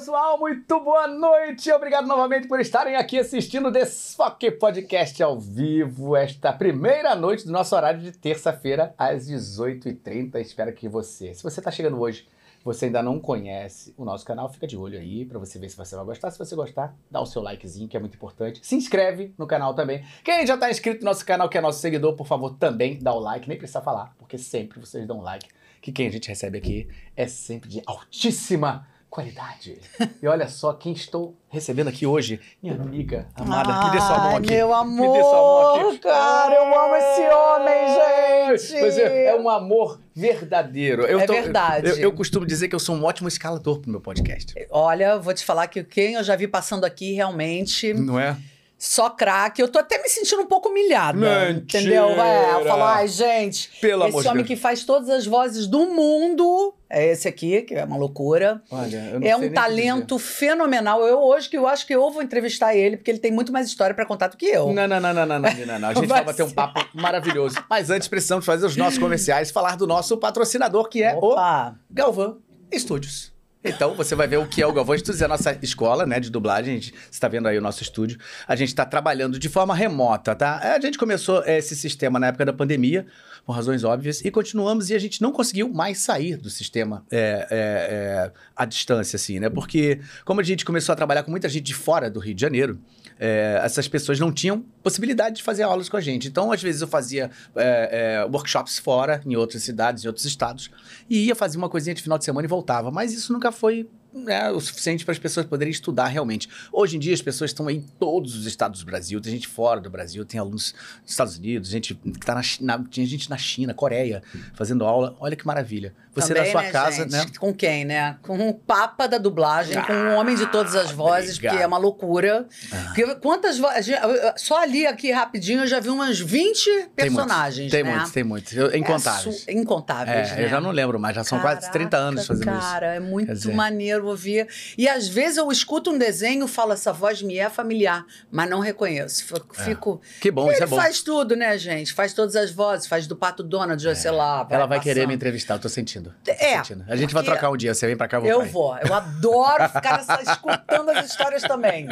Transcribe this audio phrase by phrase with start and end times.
[0.00, 1.70] pessoal, muito boa noite.
[1.70, 7.52] Obrigado novamente por estarem aqui assistindo o Desfoque Podcast ao vivo, esta primeira noite do
[7.52, 10.36] nosso horário de terça-feira, às 18h30.
[10.36, 12.26] Espero que você, se você está chegando hoje,
[12.64, 15.76] você ainda não conhece o nosso canal, fica de olho aí para você ver se
[15.76, 16.30] você vai gostar.
[16.30, 18.66] Se você gostar, dá o seu likezinho, que é muito importante.
[18.66, 20.02] Se inscreve no canal também.
[20.24, 23.12] Quem já está inscrito no nosso canal, que é nosso seguidor, por favor, também dá
[23.12, 23.46] o like.
[23.46, 25.46] Nem precisa falar, porque sempre vocês dão like.
[25.82, 29.78] Que quem a gente recebe aqui é sempre de altíssima qualidade.
[30.22, 33.72] E olha só quem estou recebendo aqui hoje, minha amiga amada.
[33.72, 34.50] Ai, me dê sua mão aqui.
[34.52, 35.98] Meu amor, Me dê sua mão aqui.
[35.98, 38.80] cara, eu amo esse homem, gente.
[38.80, 41.02] Pois é, é um amor verdadeiro.
[41.02, 41.88] Eu É verdade.
[41.88, 44.54] Eu, eu costumo dizer que eu sou um ótimo escalador pro meu podcast.
[44.70, 48.36] Olha, vou te falar que quem eu já vi passando aqui realmente Não é?
[48.80, 49.60] Só craque.
[49.60, 51.18] Eu tô até me sentindo um pouco humilhada.
[51.52, 51.82] Mentira.
[51.82, 52.06] Entendeu?
[52.20, 54.48] É, eu falo, ai, gente, Pelo amor esse homem Deus.
[54.48, 58.60] que faz todas as vozes do mundo é esse aqui, que é uma loucura.
[58.68, 61.06] Olha, eu não sei É um o talento fenomenal.
[61.06, 63.68] Eu hoje que eu acho que eu vou entrevistar ele, porque ele tem muito mais
[63.68, 64.72] história pra contar do que eu.
[64.72, 65.88] Não, não, não, não, não, não, não, não.
[65.90, 67.62] A gente Vai bater um papo maravilhoso.
[67.70, 71.76] Mas antes precisamos fazer os nossos comerciais, falar do nosso patrocinador, que é o Opa!
[71.88, 72.38] Galvão
[72.72, 73.29] Estúdios.
[73.62, 76.18] Então, você vai ver o que é o Galvão Estúdios, é a nossa escola, né,
[76.18, 76.80] de dublagem.
[76.80, 78.18] Gente está vendo aí o nosso estúdio.
[78.48, 80.74] A gente está trabalhando de forma remota, tá?
[80.74, 83.06] A gente começou eh, esse sistema na época da pandemia,
[83.44, 87.18] por razões óbvias, e continuamos, e a gente não conseguiu mais sair do sistema é,
[87.18, 89.50] é, é, à distância, assim, né?
[89.50, 92.40] Porque, como a gente começou a trabalhar com muita gente de fora do Rio de
[92.40, 92.78] Janeiro,
[93.20, 96.26] é, essas pessoas não tinham possibilidade de fazer aulas com a gente.
[96.26, 100.70] Então, às vezes, eu fazia é, é, workshops fora, em outras cidades, em outros estados,
[101.08, 102.90] e ia fazer uma coisinha de final de semana e voltava.
[102.90, 106.48] Mas isso nunca foi né, o suficiente para as pessoas poderem estudar realmente.
[106.72, 109.80] Hoje em dia, as pessoas estão em todos os estados do Brasil, tem gente fora
[109.80, 113.36] do Brasil, tem alunos dos Estados Unidos, gente que tá na China, tinha gente na
[113.38, 114.22] China, Coreia,
[114.54, 115.16] fazendo aula.
[115.20, 115.94] Olha que maravilha.
[116.14, 117.12] Você Também, na sua né, casa, gente?
[117.12, 117.26] né?
[117.38, 118.16] Com quem, né?
[118.22, 121.52] Com o papa da dublagem, com o homem de todas as vozes, obrigado.
[121.52, 122.46] porque é uma loucura.
[122.86, 123.94] Porque quantas vozes.
[124.36, 127.70] Só ali, aqui rapidinho, eu já vi umas 20 Tem muitos, personagens.
[127.70, 127.90] Tem né?
[127.92, 128.52] muitos, tem muitos.
[128.74, 129.44] Incontáveis.
[129.46, 130.30] É incontáveis.
[130.30, 130.44] É, né?
[130.44, 132.70] eu já não lembro mais, já são quase 30 anos Caraca, fazendo isso.
[132.72, 134.48] Cara, é muito dizer- maneiro ouvir.
[134.76, 138.60] E às vezes eu escuto um desenho falo, essa voz me é familiar, mas não
[138.60, 139.24] reconheço.
[139.24, 139.54] Fico.
[139.54, 140.76] fico- Que bom, Ele isso é bom.
[140.76, 141.92] faz tudo, né, gente?
[141.92, 144.46] Faz todas as vozes, faz do Pato Donald, sei lá.
[144.50, 145.14] Ela vai querer me passando.
[145.14, 146.14] entrevistar, eu tô sentindo.
[146.24, 146.84] Tô É, sentindo.
[146.88, 148.76] A gente vai trocar um dia, você vem pra cá, eu vou Eu vou.
[148.78, 151.88] Eu adoro ficar escutando as histórias também.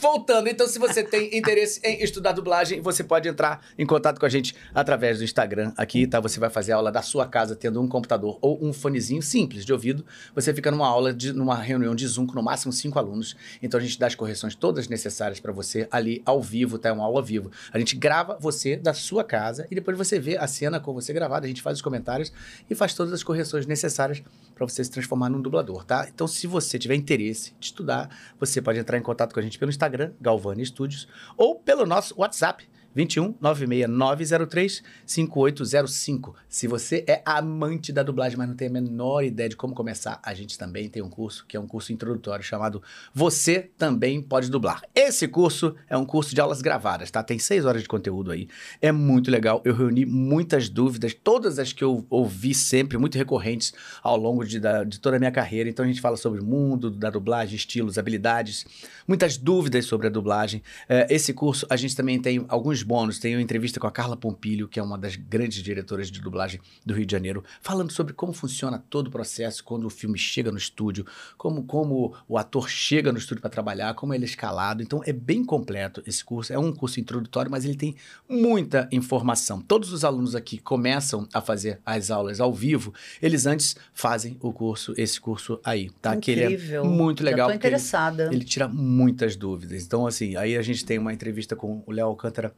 [0.00, 4.26] Voltando, então, se você tem interesse em estudar dublagem, você pode entrar em contato com
[4.26, 6.20] a gente através do Instagram aqui, tá?
[6.20, 9.64] Você vai fazer a aula da sua casa tendo um computador ou um fonezinho simples
[9.64, 10.04] de ouvido.
[10.34, 13.36] Você fica numa aula, de, numa reunião de Zoom com no máximo cinco alunos.
[13.62, 16.88] Então a gente dá as correções todas necessárias para você ali ao vivo, tá?
[16.88, 17.50] É uma aula ao vivo.
[17.72, 21.12] A gente grava você da sua casa e depois você vê a cena com você
[21.12, 22.32] gravada, a gente faz os comentários
[22.68, 24.22] e faz todas as correções necessárias
[24.54, 26.06] para você se transformar num dublador, tá?
[26.12, 29.58] Então, se você tiver interesse de estudar, você pode entrar em contato com a gente
[29.58, 36.34] pelo Instagram, Galvani Studios, ou pelo nosso WhatsApp, 21 96903 5805.
[36.48, 40.20] Se você é amante da dublagem, mas não tem a menor ideia de como começar,
[40.22, 42.82] a gente também tem um curso que é um curso introdutório chamado
[43.14, 44.82] Você Também Pode Dublar.
[44.94, 47.22] Esse curso é um curso de aulas gravadas, tá?
[47.22, 48.48] Tem seis horas de conteúdo aí.
[48.80, 49.60] É muito legal.
[49.64, 54.58] Eu reuni muitas dúvidas, todas as que eu ouvi sempre, muito recorrentes ao longo de,
[54.58, 55.68] da- de toda a minha carreira.
[55.68, 58.66] Então a gente fala sobre o mundo da dublagem, estilos, habilidades,
[59.06, 60.62] muitas dúvidas sobre a dublagem.
[60.88, 63.18] É, esse curso a gente também tem alguns bônus.
[63.18, 66.60] Tem uma entrevista com a Carla Pompilho, que é uma das grandes diretoras de dublagem
[66.84, 70.50] do Rio de Janeiro, falando sobre como funciona todo o processo quando o filme chega
[70.50, 74.82] no estúdio, como, como o ator chega no estúdio para trabalhar, como ele é escalado.
[74.82, 76.52] Então é bem completo esse curso.
[76.52, 77.94] É um curso introdutório, mas ele tem
[78.28, 79.60] muita informação.
[79.60, 84.52] Todos os alunos aqui começam a fazer as aulas ao vivo, eles antes fazem o
[84.52, 86.16] curso, esse curso aí, tá?
[86.16, 86.84] Que ele é Incrível.
[86.84, 87.38] muito legal.
[87.40, 88.30] Já tô porque ele- interessada.
[88.32, 89.82] ele tira muitas dúvidas.
[89.84, 92.54] Então, assim, aí a gente tem uma entrevista com o Léo Alcântara,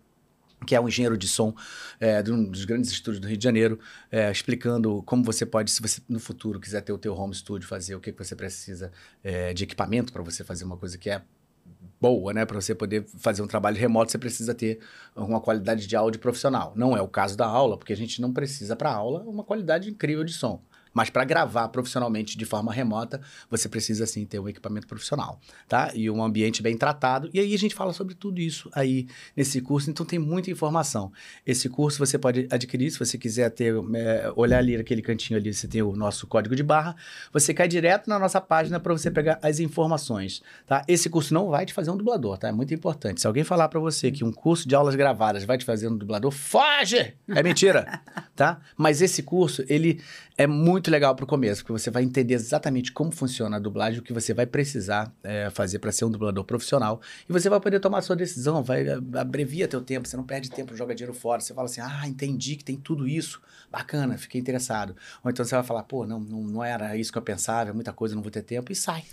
[0.66, 1.54] que é um engenheiro de som
[2.00, 3.78] é, de um dos grandes estúdios do Rio de Janeiro,
[4.10, 7.66] é, explicando como você pode, se você no futuro quiser ter o teu home studio,
[7.68, 8.90] fazer o que, que você precisa
[9.22, 11.22] é, de equipamento para você fazer uma coisa que é
[12.00, 12.44] boa, né?
[12.44, 14.80] Para você poder fazer um trabalho remoto, você precisa ter
[15.14, 16.72] uma qualidade de áudio profissional.
[16.74, 19.88] Não é o caso da aula, porque a gente não precisa para aula uma qualidade
[19.88, 20.60] incrível de som.
[20.92, 25.90] Mas para gravar profissionalmente de forma remota, você precisa sim ter um equipamento profissional, tá?
[25.94, 27.30] E um ambiente bem tratado.
[27.32, 29.06] E aí a gente fala sobre tudo isso aí
[29.36, 31.12] nesse curso, então tem muita informação.
[31.46, 35.52] Esse curso você pode adquirir se você quiser ter é, olhar ali naquele cantinho ali,
[35.52, 36.96] você tem o nosso código de barra,
[37.32, 40.84] você cai direto na nossa página para você pegar as informações, tá?
[40.88, 42.48] Esse curso não vai te fazer um dublador, tá?
[42.48, 43.20] É muito importante.
[43.20, 45.96] Se alguém falar para você que um curso de aulas gravadas vai te fazer um
[45.96, 47.14] dublador, foge!
[47.28, 48.00] É mentira,
[48.34, 48.60] tá?
[48.76, 50.00] Mas esse curso, ele
[50.36, 54.00] é muito muito legal pro começo, porque você vai entender exatamente como funciona a dublagem,
[54.00, 57.00] o que você vai precisar é, fazer para ser um dublador profissional.
[57.28, 58.84] E você vai poder tomar a sua decisão, vai
[59.14, 61.40] abrevia teu tempo, você não perde tempo, joga dinheiro fora.
[61.40, 63.40] Você fala assim, ah, entendi que tem tudo isso,
[63.70, 64.96] bacana, fiquei interessado.
[65.22, 67.72] Ou então você vai falar, pô, não, não, não era isso que eu pensava, é
[67.72, 69.04] muita coisa, não vou ter tempo, e sai.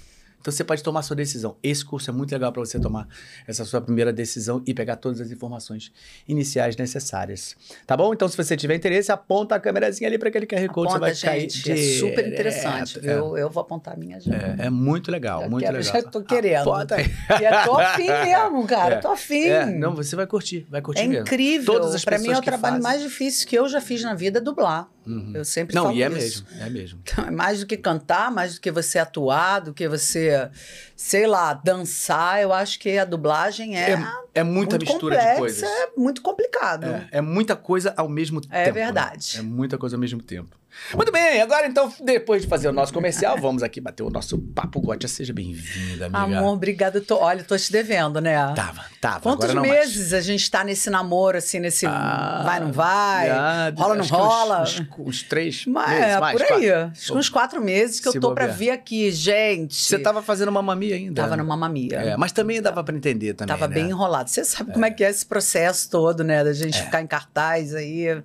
[0.42, 1.58] Então você pode tomar a sua decisão.
[1.62, 3.08] Esse curso é muito legal para você tomar
[3.46, 5.92] essa sua primeira decisão e pegar todas as informações
[6.28, 7.56] iniciais necessárias.
[7.86, 8.14] Tá bom?
[8.14, 10.94] Então, se você tiver interesse, aponta a câmerazinha ali para aquele QR Code.
[10.94, 11.96] Aponta, você vai gente, cair.
[11.96, 13.00] É super interessante.
[13.06, 14.34] É, eu, eu vou apontar a minha já.
[14.34, 15.94] É, é muito legal, Eu muito quero, legal.
[15.94, 16.62] Já tô querendo.
[16.62, 17.06] Aponta aí.
[17.06, 18.96] E eu tô afim mesmo, cara.
[18.96, 18.98] É.
[19.00, 19.44] Tô afim.
[19.44, 21.22] É, não, você vai curtir, vai curtir É mesmo.
[21.24, 21.74] incrível.
[21.74, 22.84] Todas as pra mim é o pessoas trabalho fazem.
[22.84, 24.88] mais difícil que eu já fiz na vida é dublar.
[25.06, 25.32] Uhum.
[25.34, 26.46] Eu sempre Não, falo e é isso.
[26.46, 27.00] mesmo, é mesmo.
[27.10, 30.50] Então, é mais do que cantar, mais do que você atuar, do que você,
[30.96, 32.42] sei lá, dançar.
[32.42, 34.00] Eu acho que a dublagem é, É,
[34.36, 35.64] é muita muito mistura complexa, de coisas.
[35.64, 36.86] É muito complicado.
[36.86, 38.54] É, é muita coisa ao mesmo tempo.
[38.54, 38.72] É né?
[38.72, 39.38] verdade.
[39.40, 40.58] É muita coisa ao mesmo tempo.
[40.96, 44.38] Muito bem, agora então, depois de fazer o nosso comercial, vamos aqui bater o nosso
[44.38, 45.08] papo Gotia.
[45.10, 46.40] Seja bem-vinda, amiga.
[46.40, 47.02] Amor, obrigada.
[47.02, 48.36] Tô, olha, eu tô te devendo, né?
[48.56, 49.20] Tava, tava.
[49.22, 49.72] Quantos não mais.
[49.72, 54.06] meses a gente tá nesse namoro, assim, nesse Ah, vai, não vai, já, rola, não
[54.06, 54.62] que uns- rola?
[54.64, 56.48] Uns, uns três Mas, meses, é, mais, por aí.
[56.70, 56.92] quatro.
[56.92, 58.58] Acho que uns quatro meses que eu tô pra bobear.
[58.58, 59.76] vir aqui, gente.
[59.76, 61.22] Você tava fazendo uma mamia ainda.
[61.22, 61.44] Tava né?
[61.44, 61.96] numa mamia.
[61.98, 63.76] É, mas também dava pra entender também, Tava né?
[63.76, 64.30] bem enrolado.
[64.30, 66.44] Você sabe como é que é esse processo todo, né?
[66.44, 68.08] Da gente ficar em cartaz aí.
[68.08, 68.22] É.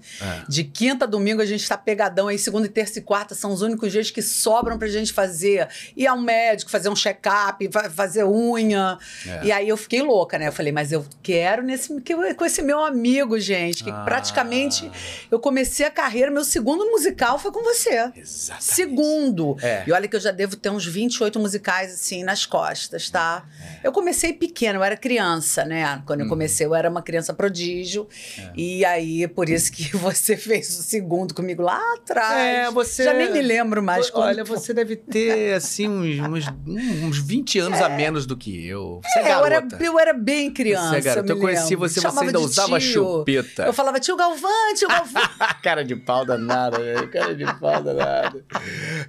[0.48, 3.52] De quinta a domingo a gente tá pegadão aí, segunda e terça e quarta são
[3.52, 5.68] os únicos dias que sobram pra gente fazer.
[5.96, 8.98] Ir ao médico, fazer um check-up, fa- fazer unha.
[9.26, 9.44] É.
[9.46, 10.48] E aí eu fiquei louca, né?
[10.48, 11.88] Eu falei, mas eu quero nesse,
[12.36, 14.02] com esse meu amigo, gente, que Ah.
[14.04, 14.90] praticamente
[15.30, 18.10] eu comecei a carreira, meu segundo musical foi com você.
[18.16, 18.64] Exatamente.
[18.64, 19.56] Segundo.
[19.62, 19.84] É.
[19.86, 23.44] E olha que eu já devo ter uns 28 musicais, assim, nas costas, tá?
[23.82, 26.02] Eu comecei pequena, eu era criança, né?
[26.06, 26.26] Quando Uhum.
[26.26, 28.08] eu comecei, eu era uma criança prodígio.
[28.38, 28.50] É.
[28.56, 32.23] E aí, por isso que você fez o segundo comigo lá atrás.
[32.32, 36.44] É, você- Já nem me lembro mais quando Olha, você deve ter, assim, uns, uns,
[36.66, 39.00] uns 20 anos a menos do que eu.
[39.04, 40.90] Você é, É, eu, era, eu era bem criança.
[40.90, 41.32] Você é garota.
[41.32, 42.92] eu Eu conheci você, você ainda de usava tio.
[42.92, 43.64] chupeta.
[43.64, 45.22] Eu falava, tio Galvão, tio Galvão.
[45.62, 47.08] cara de pau danada, velho.
[47.10, 48.44] Cara de pau danada.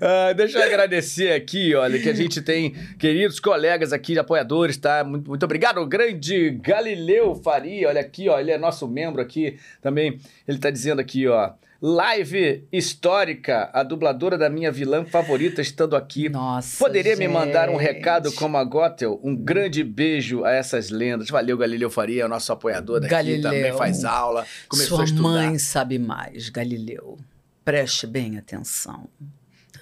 [0.01, 5.03] Ah, deixa eu agradecer aqui, olha, que a gente tem queridos colegas aqui, apoiadores, tá?
[5.03, 9.57] Muito, muito obrigado, o grande Galileu Faria, olha aqui, ó, ele é nosso membro aqui
[9.81, 10.19] também.
[10.47, 11.51] Ele tá dizendo aqui, ó.
[11.81, 16.29] Live histórica, a dubladora da minha vilã favorita estando aqui.
[16.29, 17.81] Nossa, Poderia me mandar um gente.
[17.83, 19.19] recado como a Gothel?
[19.23, 21.29] Um grande beijo a essas lendas.
[21.29, 23.41] Valeu, Galileu Faria, nosso apoiador daqui, Galileu.
[23.41, 25.21] também faz aula, começou Sua a estudar.
[25.21, 27.17] mãe sabe mais, Galileu.
[27.63, 29.07] Preste bem atenção.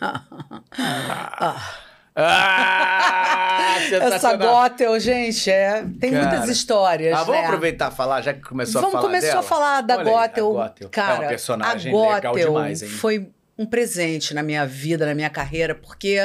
[0.76, 1.80] Ah.
[2.16, 4.36] Ah, Essa.
[4.38, 6.30] Gothel, gente, é, tem Cara.
[6.30, 7.14] muitas histórias.
[7.14, 7.48] Ah, vamos né?
[7.48, 9.40] aproveitar e falar, já que começou Vamos a falar começou dela.
[9.40, 10.54] a falar da Olha aí, Gothel.
[10.54, 10.90] Gothel.
[10.90, 12.90] Cara, é uma personagem a legal Gothel demais, hein?
[12.90, 16.18] foi um presente na minha vida, na minha carreira, porque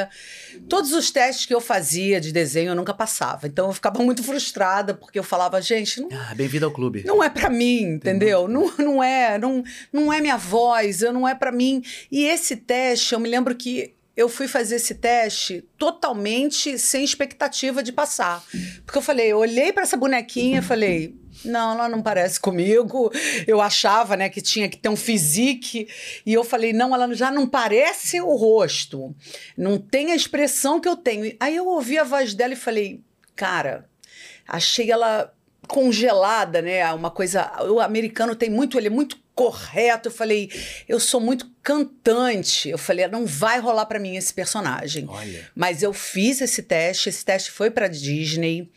[0.67, 3.45] todos os testes que eu fazia de desenho eu nunca passava.
[3.45, 7.03] Então eu ficava muito frustrada, porque eu falava, gente, não, Ah, Bem-vindo ao clube.
[7.05, 8.47] não é pra mim, entendeu?
[8.47, 11.83] Não, não é, não, não é minha voz, eu não é pra mim.
[12.11, 17.81] E esse teste, eu me lembro que eu fui fazer esse teste totalmente sem expectativa
[17.81, 18.43] de passar.
[18.85, 23.09] Porque eu falei, eu olhei pra essa bonequinha e falei, não, ela não parece comigo.
[23.47, 25.87] Eu achava, né, que tinha que ter um physique.
[26.25, 29.15] E eu falei, não, ela já não parece o rosto.
[29.55, 31.33] Não tem a expressão que eu tenho.
[31.39, 33.01] Aí eu ouvi a voz dela e falei,
[33.37, 33.87] cara,
[34.45, 35.33] achei ela
[35.65, 36.91] congelada, né?
[36.91, 37.49] Uma coisa.
[37.69, 40.09] O americano tem muito, ele é muito correto.
[40.09, 40.51] Eu falei,
[40.85, 42.67] eu sou muito cantante.
[42.67, 45.05] Eu falei, não vai rolar pra mim esse personagem.
[45.07, 45.49] Olha.
[45.55, 48.69] Mas eu fiz esse teste, esse teste foi pra Disney.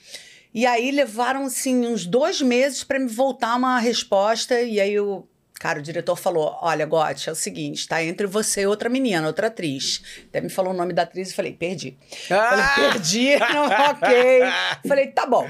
[0.55, 4.61] E aí levaram, assim, uns dois meses pra me voltar uma resposta.
[4.63, 5.27] E aí o
[5.59, 9.27] cara, o diretor falou: Olha, Gotti, é o seguinte, tá entre você e outra menina,
[9.27, 10.01] outra atriz.
[10.29, 11.99] Até me falou o nome da atriz e falei: Perdi.
[12.29, 12.75] Falei: Ah!
[12.77, 14.41] Perdi, não, ok.
[14.87, 15.49] Falei: Tá bom.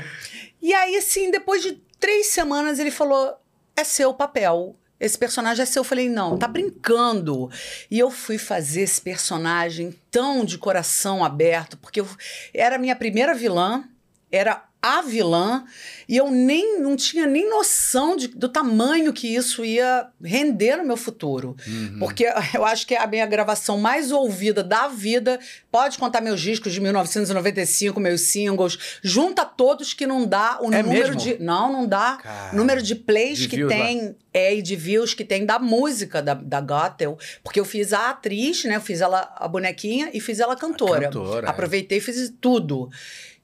[0.62, 3.36] E aí, assim, depois de três semanas, ele falou:
[3.76, 4.74] É seu papel.
[5.02, 5.80] Esse personagem é seu.
[5.80, 7.50] Eu falei, não, tá brincando.
[7.90, 12.08] E eu fui fazer esse personagem tão de coração aberto, porque eu,
[12.54, 13.82] era a minha primeira vilã,
[14.30, 15.64] era a vilã,
[16.08, 20.84] e eu nem não tinha nem noção de- do tamanho que isso ia render no
[20.84, 21.56] meu futuro.
[21.64, 21.96] Uhum.
[22.00, 25.38] Porque eu acho que é a minha gravação mais ouvida da vida.
[25.70, 28.98] Pode contar meus discos de 1995, meus singles.
[29.02, 31.16] Junta todos que não dá o É número mesmo?
[31.16, 31.38] de.
[31.42, 32.18] Não, não dá.
[32.22, 33.76] Cara, número de plays de que views lá.
[33.78, 34.16] tem.
[34.34, 37.18] É, e de views que tem da música da, da Gothel.
[37.44, 38.76] Porque eu fiz a atriz, né?
[38.76, 41.02] Eu fiz ela a bonequinha e fiz ela a cantora.
[41.02, 41.50] cantora, é.
[41.50, 42.88] Aproveitei e fiz tudo.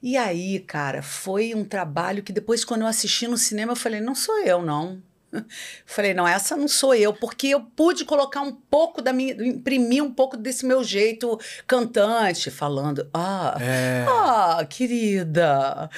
[0.01, 3.99] E aí, cara, foi um trabalho que depois, quando eu assisti no cinema, eu falei:
[3.99, 5.01] não sou eu, não.
[5.85, 10.03] Falei, não, essa não sou eu, porque eu pude colocar um pouco da minha, imprimir
[10.03, 14.05] um pouco desse meu jeito cantante, falando, ah, É.
[14.07, 15.89] ah, querida.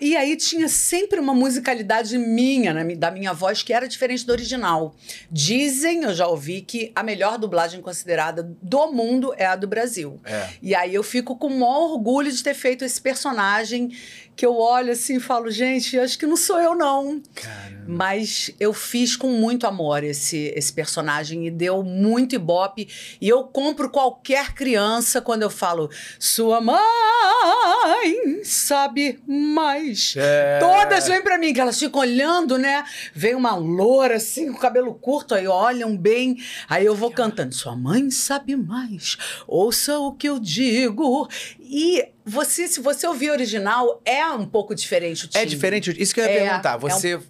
[0.00, 4.32] E aí tinha sempre uma musicalidade minha, mi- da minha voz, que era diferente do
[4.32, 4.94] original.
[5.30, 10.20] Dizem, eu já ouvi, que a melhor dublagem considerada do mundo é a do Brasil.
[10.24, 10.48] É.
[10.62, 13.90] E aí eu fico com o maior orgulho de ter feito esse personagem
[14.38, 17.20] que eu olho assim e falo, gente, acho que não sou eu, não.
[17.34, 17.82] Cara.
[17.88, 22.86] Mas eu fiz com muito amor esse, esse personagem e deu muito ibope.
[23.20, 25.90] E eu compro qualquer criança quando eu falo,
[26.20, 26.78] sua mãe
[28.44, 30.14] sabe mais.
[30.16, 30.60] É.
[30.60, 32.84] Todas vêm pra mim, que elas ficam olhando, né?
[33.12, 36.36] Vem uma loura assim, com cabelo curto, aí olham bem.
[36.68, 39.16] Aí eu vou cantando, sua mãe sabe mais,
[39.48, 41.26] ouça o que eu digo.
[41.70, 45.48] E você, se você ouvir original, é um pouco diferente o É timbre.
[45.50, 45.96] diferente?
[46.02, 46.72] Isso que eu ia É, perguntar.
[46.72, 47.20] é um- Você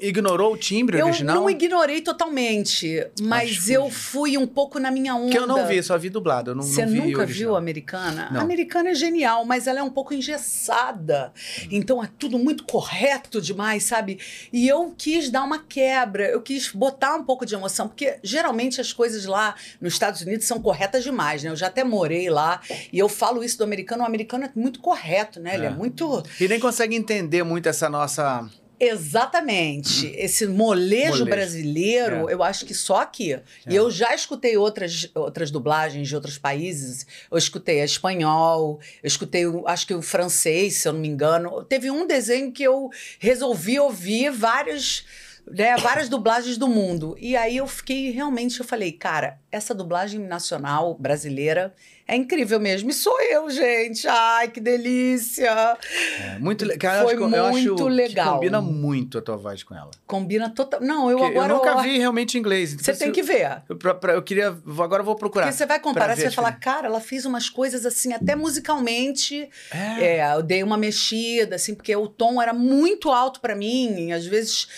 [0.00, 1.36] ignorou o timbre Eu original?
[1.36, 5.30] não ignorei totalmente, mas eu fui um pouco na minha onda.
[5.30, 6.50] Que eu não vi, só vi dublado.
[6.50, 7.26] Eu não, Você não vi nunca original.
[7.48, 8.28] viu a americana?
[8.30, 8.40] Não.
[8.40, 11.32] A americana é genial, mas ela é um pouco engessada.
[11.70, 14.18] Então é tudo muito correto demais, sabe?
[14.52, 18.80] E eu quis dar uma quebra, eu quis botar um pouco de emoção, porque geralmente
[18.80, 21.50] as coisas lá nos Estados Unidos são corretas demais, né?
[21.50, 22.60] Eu já até morei lá
[22.92, 24.02] e eu falo isso do americano.
[24.02, 25.54] O americano é muito correto, né?
[25.54, 25.70] Ele é É.
[25.70, 26.22] muito.
[26.40, 28.48] E nem consegue entender muito essa nossa.
[28.80, 30.06] Exatamente.
[30.16, 31.24] Esse molejo, Molejo.
[31.26, 32.32] brasileiro, É.
[32.34, 33.38] eu acho que só aqui.
[33.68, 37.06] E eu já escutei outras, outras dublagens de outros países.
[37.30, 41.64] Eu escutei a espanhol, eu escutei, acho que o francês, se eu não me engano.
[41.64, 45.04] Teve um desenho que eu resolvi ouvir várias.
[45.46, 47.14] Né, várias dublagens do mundo.
[47.20, 51.74] E aí eu fiquei realmente, eu falei, cara, essa dublagem nacional brasileira
[52.06, 52.90] é incrível mesmo.
[52.90, 54.06] E sou eu, gente.
[54.06, 55.76] Ai, que delícia!
[56.20, 58.34] É, muito le- cara, eu Foi acho que- eu acho muito que legal.
[58.34, 59.90] combina muito a tua voz com ela.
[60.06, 60.80] Combina total.
[60.80, 61.52] Não, eu Porque agora.
[61.52, 62.72] eu nunca eu- vi realmente em inglês.
[62.72, 63.62] então Você tem eu- que ver.
[63.68, 64.48] Eu, pra- pra- eu queria.
[64.48, 65.46] Agora eu vou procurar.
[65.46, 69.48] Porque você vai comparar, você vai falar, cara, ela fez umas coisas assim, até musicalmente.
[69.70, 70.18] É.
[70.18, 74.12] É, eu dei uma mexida, assim, porque o tom era muito alto pra mim.
[74.12, 74.68] Às vezes.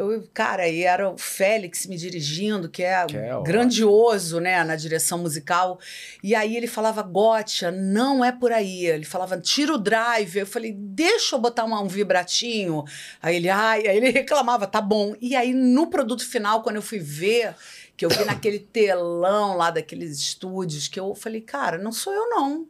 [0.00, 3.42] Eu, cara, e era o Félix me dirigindo, que é, Que é ótimo.
[3.44, 5.78] grandioso, né, na direção musical.
[6.24, 8.86] E aí ele falava, Gotcha, não é por aí.
[8.86, 10.36] Ele falava, tira o drive.
[10.38, 12.84] Eu falei, deixa eu botar uma- um vibratinho.
[13.20, 15.14] Aí ele, ai, aí ele reclamava, tá bom.
[15.20, 17.54] E aí no produto final, quando eu fui ver,
[17.96, 22.28] que eu vi naquele telão lá daqueles estúdios, que eu falei, cara, não sou eu
[22.30, 22.66] não.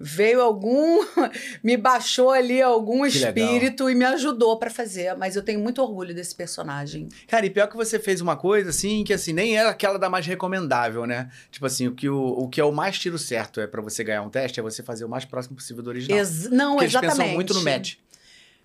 [0.00, 1.04] Veio algum,
[1.62, 3.30] me baixou ali algum Que legal.
[3.30, 5.16] espírito e me ajudou pra fazer.
[5.16, 7.08] Mas eu tenho muito orgulho desse personagem.
[7.26, 10.08] Cara, e pior que você fez uma coisa assim, que assim, nem era aquela da
[10.08, 11.28] mais recomendável, né?
[11.50, 14.04] Tipo assim, o que, o, o que é o mais tiro certo é pra você
[14.04, 16.16] ganhar um teste é você fazer o mais próximo possível do original.
[16.18, 17.18] Ex- não, Porque eles exatamente.
[17.18, 17.94] pensam muito no match.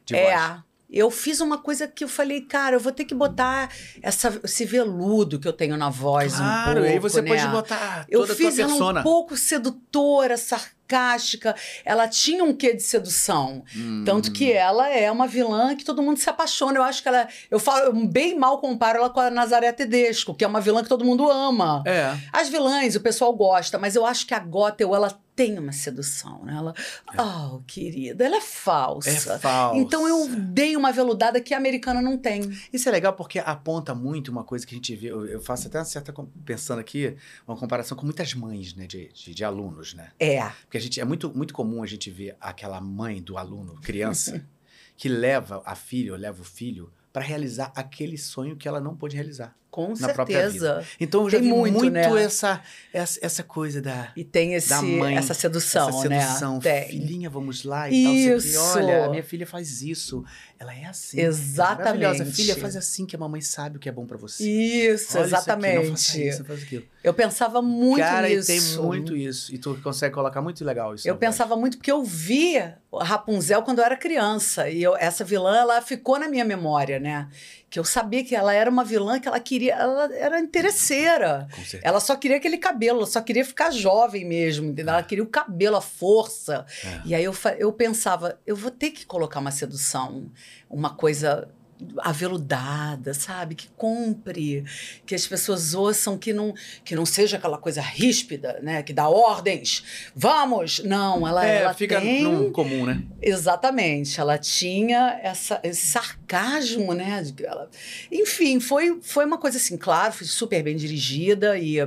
[0.05, 0.37] De é.
[0.37, 0.59] voz.
[0.93, 3.69] Eu fiz uma coisa que eu falei, cara, eu vou ter que botar
[4.01, 7.29] essa, esse veludo que eu tenho na voz um Claro, pouco, e aí você né?
[7.29, 8.99] pode botar Eu fiz ela persona.
[8.99, 11.55] um pouco sedutora, sarcástica.
[11.83, 13.63] Ela tinha um quê de sedução.
[13.75, 14.03] Hum.
[14.05, 16.77] Tanto que ela é uma vilã que todo mundo se apaixona.
[16.77, 17.27] Eu acho que ela.
[17.49, 20.83] Eu falo, eu bem mal comparo ela com a Nazaré Tedesco, que é uma vilã
[20.83, 21.81] que todo mundo ama.
[21.87, 22.15] É.
[22.31, 26.43] As vilãs, o pessoal gosta, mas eu acho que a Gothel, ela tem uma sedução,
[26.45, 26.53] né?
[26.55, 26.73] Ela,
[27.17, 29.09] oh, querida, ela é falsa.
[29.09, 29.79] É falsa.
[29.79, 32.41] Então eu dei uma veludada que a americana não tem.
[32.71, 35.07] Isso é legal porque aponta muito uma coisa que a gente vê.
[35.07, 36.13] Eu, faço até uma certa.
[36.45, 37.15] Pensando aqui,
[37.47, 38.85] uma comparação com muitas mães, né?
[38.85, 40.11] De, de, de alunos, né?
[40.19, 40.43] É.
[40.63, 44.45] Porque a gente, é muito, muito comum a gente ver aquela mãe do aluno, criança,
[44.95, 48.95] que leva a filha ou leva o filho para realizar aquele sonho que ela não
[48.95, 49.55] pôde realizar.
[49.73, 50.85] Com Na própria certeza.
[50.99, 52.23] Então eu já Tem vi muito, muito, né?
[52.23, 52.61] essa,
[52.93, 56.53] essa, essa coisa da, E tem esse, mãe, essa sedução, essa sedução.
[56.57, 56.59] né?
[56.61, 56.89] Tem.
[56.89, 58.13] Filhinha, vamos lá e tal.
[58.13, 58.47] Isso.
[58.49, 58.59] Isso.
[58.77, 60.23] Olha, minha filha faz isso.
[60.59, 61.19] Ela é assim.
[61.19, 62.21] Exatamente.
[62.21, 62.25] É.
[62.25, 64.43] Filha, faz assim que a mamãe sabe o que é bom para você.
[64.47, 65.89] Isso, Olha aqui, não exatamente.
[65.89, 66.83] faça isso, não faça aquilo.
[67.03, 68.51] Eu pensava muito Cara, nisso.
[68.51, 69.53] e tem muito isso.
[69.53, 71.07] E tu consegue colocar muito legal isso.
[71.07, 71.29] Eu na voz.
[71.31, 74.69] pensava muito porque eu via Rapunzel quando eu era criança.
[74.69, 77.27] E eu- essa vilã, ela ficou na minha memória, né?
[77.73, 79.73] Que eu sabia que ela era uma vilã que ela queria.
[79.73, 81.47] Ela era interesseira.
[81.81, 84.93] Ela só queria aquele cabelo, ela só queria ficar jovem mesmo, entendeu?
[84.93, 86.67] Ela queria o cabelo, a força.
[86.85, 87.01] É.
[87.03, 90.29] E aí eu, eu pensava, eu vou ter que colocar uma sedução,
[90.69, 91.49] uma coisa
[91.97, 93.55] aveludada, sabe?
[93.55, 94.63] Que compre,
[95.05, 98.81] que as pessoas ouçam, que não, que não seja aquela coisa ríspida, né?
[98.83, 99.83] Que dá ordens.
[100.15, 100.79] Vamos!
[100.83, 102.23] Não, ela, É, ela fica tem...
[102.23, 103.01] num comum, né?
[103.21, 107.23] Exatamente, ela tinha essa, esse sarcasmo, né?
[107.43, 107.69] Ela...
[108.11, 111.77] Enfim, foi, foi uma coisa assim, claro, foi super bem dirigida e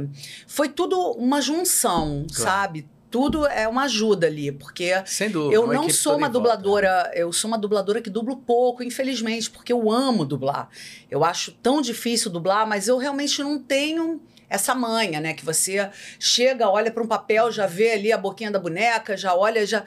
[0.47, 2.51] foi tudo uma junção, Claro.
[2.51, 2.89] sabe?
[3.17, 5.55] Tudo é uma ajuda ali, porque Sem dúvida.
[5.55, 6.33] eu não sou uma em volta.
[6.39, 10.69] dubladora, eu sou uma dubladora que dublo pouco, infelizmente, porque eu amo dublar.
[11.11, 14.21] Eu acho tão difícil dublar, mas eu realmente não tenho
[14.51, 15.33] essa manha, né?
[15.33, 15.89] Que você
[16.21, 19.83] chega, olha para um papel, já vê ali a boquinha da boneca, já olha, já.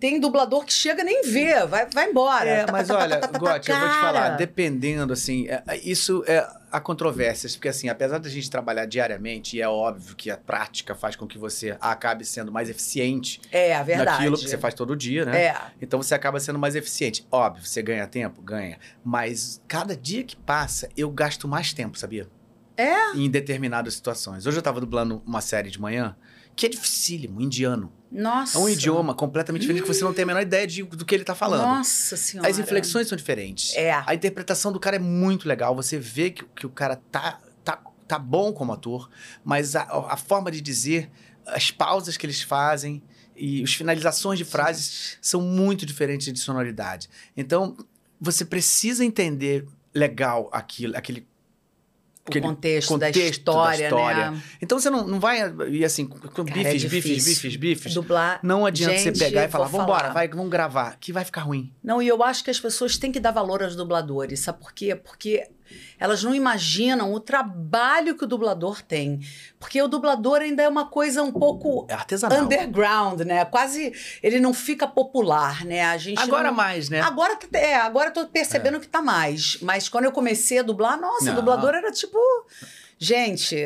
[0.00, 2.48] Tem dublador que chega nem vê, vai, vai embora.
[2.48, 5.62] É, mas tá, tá, olha, tá, tá, Gotti, eu vou te falar, dependendo, assim, é-
[5.82, 10.30] isso é há controvérsias, porque assim, apesar da gente trabalhar diariamente, e é óbvio que
[10.30, 14.10] a prática faz com que você acabe sendo mais eficiente É, a verdade.
[14.10, 15.44] naquilo que você faz todo dia, né?
[15.46, 15.56] É.
[15.80, 17.26] Então você acaba sendo mais eficiente.
[17.30, 18.40] Óbvio, você ganha tempo?
[18.42, 18.78] Ganha.
[19.02, 22.28] Mas cada dia que passa, eu gasto mais tempo, sabia?
[22.76, 23.16] É?
[23.16, 24.46] Em determinadas situações.
[24.46, 26.14] Hoje eu tava dublando uma série de manhã
[26.54, 27.92] que é dificílimo, indiano.
[28.10, 28.56] Nossa.
[28.56, 31.14] É um idioma completamente diferente que você não tem a menor ideia de- do que
[31.14, 31.62] ele tá falando.
[31.62, 32.48] Nossa senhora.
[32.48, 33.74] As inflexões são diferentes.
[33.76, 33.92] É.
[34.06, 35.74] A interpretação do cara é muito legal.
[35.76, 39.10] Você vê que, que o cara tá, tá, tá bom como ator,
[39.44, 41.10] mas a, a forma de dizer,
[41.46, 43.02] as pausas que eles fazem
[43.36, 47.08] e as finalizações de frases são muito diferentes de sonoridade.
[47.36, 47.76] Então,
[48.20, 51.26] você precisa entender legal aquilo, aquele.
[52.28, 54.30] O aquele contexto, da contexto da história, história.
[54.30, 54.42] né?
[54.60, 57.94] Então você não, não vai ir assim, com Cara, é bifes, bifes, bifes, bifes.
[57.94, 58.40] Dublar.
[58.42, 60.12] Não adianta Gente, você pegar e falar, vambora, falar.
[60.12, 61.72] vai, vamos gravar, que vai ficar ruim.
[61.82, 64.72] Não, e eu acho que as pessoas têm que dar valor aos dubladores, sabe por
[64.72, 64.94] quê?
[64.94, 65.48] Porque
[65.98, 69.20] elas não imaginam o trabalho que o dublador tem.
[69.58, 72.44] Porque o dublador ainda é uma coisa um pouco É artesanal.
[72.44, 73.44] underground, né?
[73.44, 75.84] Quase ele não fica popular, né?
[75.84, 76.54] A gente Agora não...
[76.56, 77.00] mais, né?
[77.00, 79.58] Agora, tá- é, agora eu tô percebendo que tá mais.
[79.62, 81.32] Mas quando eu comecei a dublar, nossa, Não.
[81.32, 82.18] o dublador era tipo.
[82.98, 83.56] Gente.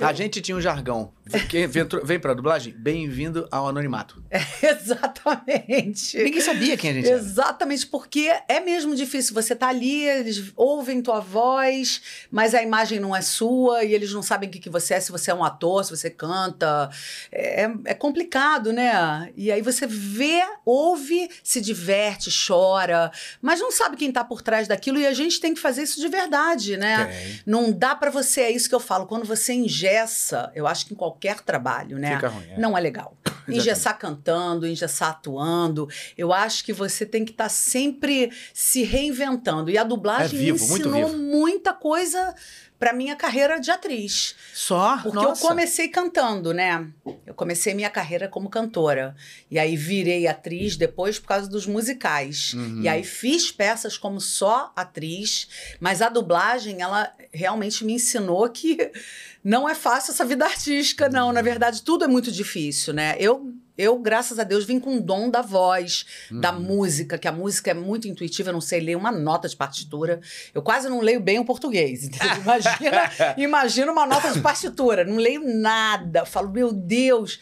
[0.00, 1.12] A gente tinha um jargão.
[1.48, 2.72] Quem vem, pra dublagem?
[2.72, 4.22] Bem-vindo ao anonimato.
[4.62, 6.16] Exatamente.
[6.22, 7.18] Ninguém sabia quem a gente era.
[7.18, 9.34] Exatamente, porque é mesmo difícil.
[9.34, 14.12] Você tá ali, eles ouvem tua voz, mas a imagem não é sua e eles
[14.12, 16.88] não sabem o que, que você é, se você é um ator, se você canta.
[17.32, 19.32] É, é complicado, né?
[19.36, 23.10] E aí você vê, ouve, se diverte, chora,
[23.42, 26.00] mas não sabe quem tá por trás daquilo e a gente tem que fazer isso
[26.00, 27.06] de verdade, né?
[27.06, 27.40] Tem.
[27.44, 30.94] Não dá pra você, é isso que eu falo, quando você engessa, eu acho que
[30.94, 32.14] em qualquer trabalho, né?
[32.16, 32.46] Fica ruim.
[32.50, 32.58] é.
[32.58, 33.16] Não é legal.
[33.48, 35.88] Engessar cantando, engessar atuando.
[36.18, 39.70] Eu acho que você tem que estar sempre se reinventando.
[39.70, 42.34] E a dublagem É vivo, ensinou muita coisa
[42.78, 44.34] para minha carreira de atriz.
[44.52, 44.98] Só?
[45.02, 45.42] Porque Nossa.
[45.42, 46.86] eu comecei cantando, né?
[47.26, 49.16] Eu comecei minha carreira como cantora.
[49.50, 52.52] E aí virei atriz depois por causa dos musicais.
[52.52, 52.82] Uhum.
[52.82, 55.48] E aí fiz peças como só atriz,
[55.80, 58.92] mas a dublagem, ela realmente me ensinou que
[59.42, 61.32] não é fácil essa vida artística, não.
[61.32, 63.16] Na verdade, tudo é muito difícil, né?
[63.18, 66.60] Eu, eu graças a Deus, vim com o dom da voz, da Uhum.
[66.60, 70.20] música, que a música é muito intuitiva, eu não sei ler uma nota de partitura.
[70.54, 72.04] Eu quase não leio bem o português.
[72.04, 72.36] entendeu?
[72.42, 75.04] Imagina, imagina uma nota de partitura.
[75.04, 76.20] Não leio nada.
[76.20, 77.38] Eu falo, meu Deus.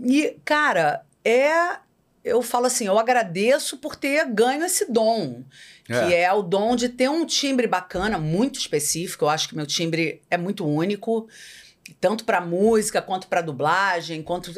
[0.00, 1.78] E, cara, é.
[2.24, 5.44] Eu falo assim, eu agradeço por ter ganho esse dom.
[5.84, 9.24] Que é o dom de ter um timbre bacana, muito específico.
[9.24, 11.28] Eu acho que meu timbre é muito único.
[12.06, 14.52] Tanto para música, quanto para dublagem, quanto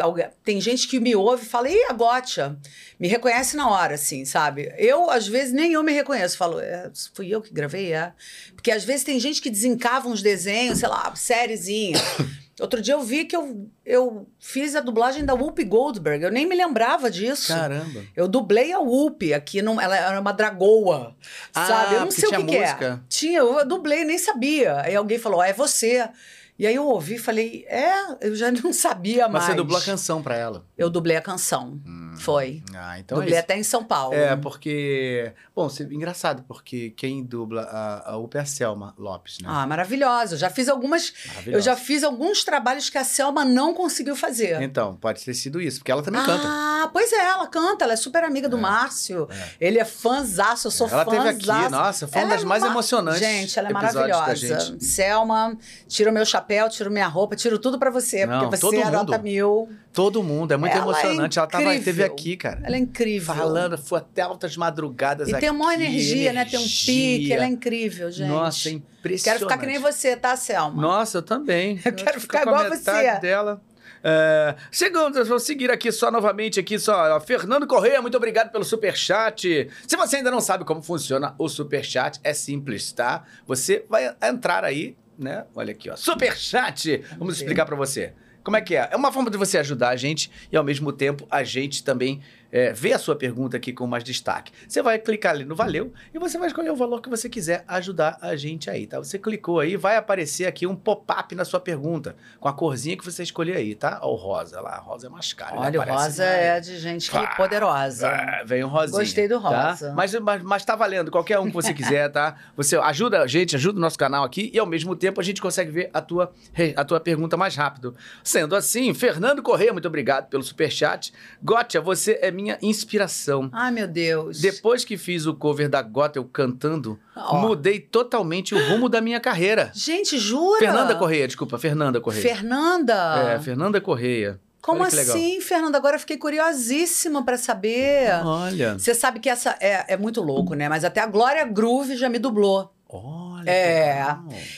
[0.45, 2.59] tem gente que me ouve e fala, ih, a Gotcha,
[3.01, 4.71] me reconhece na hora, assim, sabe?
[4.77, 6.37] Eu, às vezes, nem eu me reconheço.
[6.37, 8.13] Falo, é, fui eu que gravei, é.
[8.55, 11.97] Porque às vezes tem gente que desencava uns desenhos, sei lá, sériezinha.
[12.61, 16.45] Outro dia eu vi que eu, eu fiz a dublagem da Whoopi Goldberg, eu nem
[16.45, 17.49] me lembrava disso.
[17.49, 18.05] Caramba.
[18.15, 21.17] Eu dublei a Whoopi aqui, num, ela era uma dragoa,
[21.55, 21.95] Ah, sabe?
[21.95, 22.61] Eu não sei o que, que é.
[22.61, 23.05] música.
[23.09, 24.83] Tinha, eu dublei, nem sabia.
[24.83, 26.11] Aí alguém falou, ah, é você.
[26.59, 29.45] E aí eu ouvi e falei, é, eu já não sabia Mas mais.
[29.47, 30.67] você dublou a canção pra ela.
[30.77, 31.81] Eu dublei a canção,
[32.19, 32.63] foi.
[32.75, 34.15] Ah, então dublei é até em São Paulo.
[34.15, 35.33] É, porque...
[35.55, 39.49] Bom, engraçado, porque quem dubla a, a UP é a Selma Lopes, né?
[39.51, 40.35] Ah, maravilhosa.
[40.35, 41.13] Eu já fiz algumas.
[41.47, 44.61] Eu já fiz alguns trabalhos que a Selma não conseguiu fazer.
[44.63, 46.45] Então, pode ter sido isso, porque ela também canta.
[46.47, 49.29] Ah, pois é, ela canta, ela é super amiga do É, Márcio.
[49.31, 49.49] é.
[49.61, 51.25] Ele é fãzaço, eu sou ela fãzaço.
[51.39, 54.77] teve aqui, nossa, foi uma Ela das é mais ma- emocionantes Gente, ela é maravilhosa.
[54.81, 58.85] Selma, tiro meu chapéu, tiro minha roupa, tiro tudo pra você, Não, porque você é
[58.85, 58.93] mundo.
[58.93, 59.69] nota mil.
[59.93, 61.39] Todo mundo, é muito Ela é emocionante.
[61.39, 61.85] ela tava, incrível.
[61.85, 62.61] teve aqui, cara.
[62.63, 63.35] Ela é incrível.
[63.35, 65.41] Falando, foi até altas madrugadas E aqui.
[65.41, 66.45] tem uma energia, né?
[66.45, 68.29] Tem um pique, ela é incrível, gente.
[68.29, 69.25] Nossa, é impressionante.
[69.25, 70.81] Quero ficar que nem você, tá, Selma?
[70.81, 71.81] Nossa, eu também.
[71.85, 73.19] Eu quero fico ficar com a igual você.
[73.21, 73.61] dela.
[74.05, 77.17] É, segundo, vou seguir aqui só novamente aqui só.
[77.17, 79.69] ó, Fernando Correia, muito obrigado pelo superchat.
[79.89, 83.25] Se você ainda não sabe como funciona o superchat, é simples, tá?
[83.47, 85.45] Você vai entrar aí, né?
[85.55, 85.97] Olha aqui, ó.
[85.97, 87.03] Superchat.
[87.19, 87.43] Vamos ver.
[87.43, 88.13] explicar pra você.
[88.49, 88.89] Como é que é?
[88.91, 92.23] É uma forma de você ajudar a gente e ao mesmo tempo a gente também
[92.51, 94.53] é, ver a sua pergunta aqui com mais destaque.
[94.67, 97.65] Você vai clicar ali no Valeu e você vai escolher o valor que você quiser
[97.69, 98.99] ajudar a gente aí, tá?
[98.99, 103.05] Você clicou aí, vai aparecer aqui um pop-up na sua pergunta, com a corzinha que
[103.05, 103.99] você escolher aí, tá?
[104.03, 105.59] Ó, o rosa lá, a rosa é mais cara.
[105.59, 106.19] Olha, o rosa mais.
[106.19, 108.09] é de gente Pá, poderosa.
[108.09, 108.99] É, vem o rosinha.
[108.99, 109.49] Gostei do tá?
[109.49, 109.93] rosa.
[109.93, 112.37] Mas, mas, mas tá valendo, qualquer um que você quiser, tá?
[112.57, 115.41] Você ajuda a gente, ajuda o nosso canal aqui e ao mesmo tempo a gente
[115.41, 116.33] consegue ver a tua,
[116.77, 117.95] a tua pergunta mais rápido.
[118.23, 121.13] Sendo assim, Fernando Correia, muito obrigado pelo superchat.
[121.43, 123.51] Gotia, você é minha inspiração.
[123.53, 124.41] Ai, meu Deus.
[124.41, 127.39] Depois que fiz o cover da Gothel cantando, oh.
[127.39, 129.73] mudei totalmente o rumo da minha carreira.
[129.75, 130.61] Gente, jura?
[130.61, 132.23] Fernanda Correia, desculpa, Fernanda Correia.
[132.23, 133.35] Fernanda?
[133.35, 134.39] É, Fernanda Correia.
[134.63, 135.79] Como assim, Fernanda?
[135.79, 138.11] Agora eu fiquei curiosíssima para saber.
[138.25, 138.79] Olha.
[138.79, 140.69] Você sabe que essa é, é muito louco, né?
[140.69, 142.73] Mas até a Glória Groove já me dublou.
[142.89, 143.38] Olha.
[143.47, 144.07] É.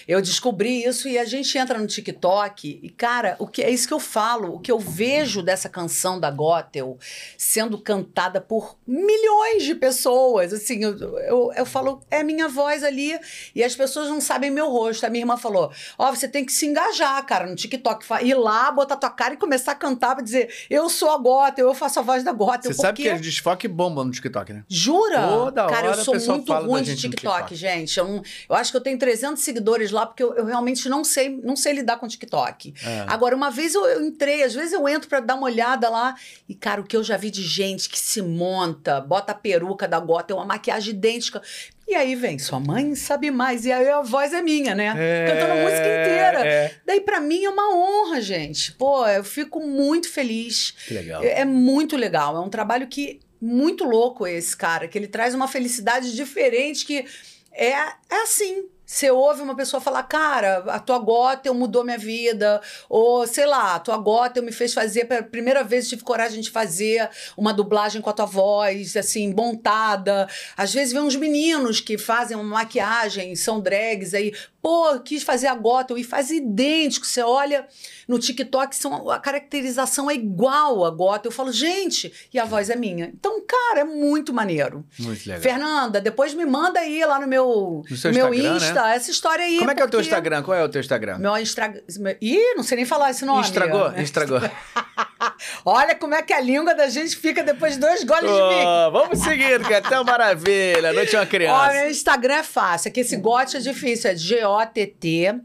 [0.07, 3.87] Eu descobri isso e a gente entra no TikTok e, cara, o que é isso
[3.87, 6.99] que eu falo, o que eu vejo dessa canção da Gothel
[7.37, 10.53] sendo cantada por milhões de pessoas.
[10.53, 13.19] Assim, eu, eu, eu falo, é minha voz ali
[13.55, 15.05] e as pessoas não sabem meu rosto.
[15.05, 18.35] A minha irmã falou: Ó, oh, você tem que se engajar, cara, no TikTok, ir
[18.35, 21.75] lá, botar tua cara e começar a cantar pra dizer, eu sou a Gothel, eu
[21.75, 22.73] faço a voz da Gothel.
[22.73, 24.64] Você sabe que é desfoque bomba no TikTok, né?
[24.69, 25.29] Jura?
[25.29, 27.99] Toda cara, hora eu sou muito ruim de TikTok, TikTok, gente.
[27.99, 31.05] Eu não eu acho que eu tenho 300 seguidores lá porque eu, eu realmente não
[31.05, 32.75] sei, não sei lidar com TikTok.
[32.85, 33.05] É.
[33.07, 36.15] Agora, uma vez eu, eu, entrei, às vezes eu entro para dar uma olhada lá
[36.49, 39.87] e, cara, o que eu já vi de gente que se monta, bota a peruca
[39.87, 41.43] da gota, é uma maquiagem idêntica.
[41.87, 43.67] E aí vem, sua mãe sabe mais.
[43.67, 44.95] E aí a voz é minha, né?
[44.97, 46.47] É, Cantando a música inteira.
[46.47, 46.75] É.
[46.87, 48.73] Daí para mim é uma honra, gente.
[48.73, 50.73] Pô, eu fico muito feliz.
[50.87, 51.23] Que legal.
[51.25, 52.37] É, é muito legal.
[52.37, 57.07] É um trabalho que muito louco esse cara, que ele traz uma felicidade diferente que
[57.53, 58.69] é, é assim.
[58.90, 62.61] Você ouve uma pessoa falar, cara, a tua Gothel mudou minha vida.
[62.88, 66.50] Ou, sei lá, a tua Gothel me fez fazer, pela primeira vez tive coragem de
[66.50, 70.29] fazer uma dublagem com a tua voz, assim, montada.
[70.57, 74.35] Às vezes vem uns meninos que fazem uma maquiagem, são drags aí.
[74.61, 77.07] Pô, quis fazer a Gothel e faz idêntico.
[77.07, 77.66] Você olha
[78.07, 81.31] no TikTok, são, a caracterização é igual a Gothel.
[81.31, 83.07] Eu falo, gente, e a voz é minha.
[83.07, 84.85] Então, cara, é muito maneiro.
[84.98, 85.40] Muito legal.
[85.40, 88.74] Fernanda, depois me manda aí lá no meu, no seu meu Instagram, Insta.
[88.74, 88.80] Né?
[88.88, 89.59] Essa história aí.
[89.59, 90.43] Como é que é o teu Instagram?
[90.43, 91.19] Qual é o teu Instagram?
[91.19, 91.83] Meu Instagram.
[92.21, 93.43] Ih, não sei nem falar esse nome.
[93.43, 93.93] Estragou?
[93.97, 94.40] Estragou.
[95.64, 98.55] Olha como é que a língua da gente fica depois de dois goles oh, de
[98.55, 98.90] vinho.
[98.90, 100.93] Vamos seguir, que é tão maravilha.
[100.93, 101.62] Noite é uma criança.
[101.62, 102.88] Olha, meu Instagram é fácil.
[102.88, 104.11] Aqui esse gote é difícil.
[104.11, 105.40] É G-O-T-T.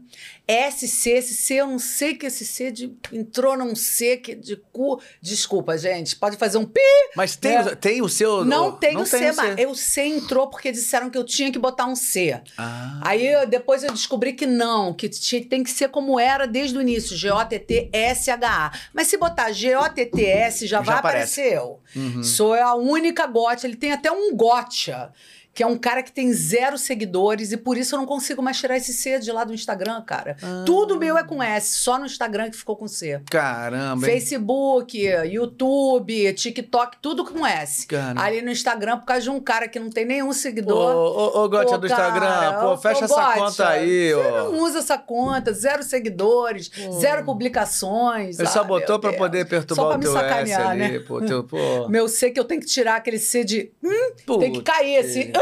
[0.48, 4.56] SC, esse C, eu não sei que esse C de, entrou num C que de
[4.56, 5.00] cu.
[5.20, 6.14] Desculpa, gente.
[6.14, 6.80] Pode fazer um pi.
[7.16, 7.74] Mas tem, né?
[7.74, 8.44] tem o seu.
[8.44, 11.58] Não tem não o C, mas o C entrou porque disseram que eu tinha que
[11.58, 12.40] botar um C.
[12.56, 13.00] Ah.
[13.02, 16.78] Aí eu, depois eu descobri que não, que tinha, tem que ser como era desde
[16.78, 18.70] o início: G-O-T-T-S-H-A.
[18.94, 21.40] Mas se botar G-O-T-T-S, já, já vai aparece.
[21.40, 21.80] aparecer eu.
[21.96, 22.22] Uhum.
[22.22, 23.66] Sou a única gotcha.
[23.66, 25.12] Ele tem até um gotcha
[25.56, 28.58] que é um cara que tem zero seguidores e por isso eu não consigo mais
[28.58, 30.36] tirar esse C de lá do Instagram, cara.
[30.42, 30.64] Ah.
[30.66, 33.22] Tudo meu é com S, só no Instagram que ficou com C.
[33.30, 34.06] Caramba.
[34.06, 34.12] Hein?
[34.12, 37.86] Facebook, YouTube, TikTok, tudo com S.
[37.86, 38.20] Caramba.
[38.20, 40.94] Ali no Instagram, por causa de um cara que não tem nenhum seguidor.
[40.94, 44.22] Ô, ô, ô Gotia do Instagram, pô, fecha essa Gotia, conta aí, ó.
[44.22, 47.00] Você não usa essa conta, zero seguidores, hum.
[47.00, 48.38] zero publicações.
[48.38, 49.22] Ele só botou pra Deus.
[49.22, 50.98] poder perturbar só o teu sacanear, S ali, né?
[50.98, 51.56] pô, teu, pô.
[51.88, 53.72] Meu C que eu tenho que tirar aquele C de...
[53.82, 55.32] Hum, tem que cair esse...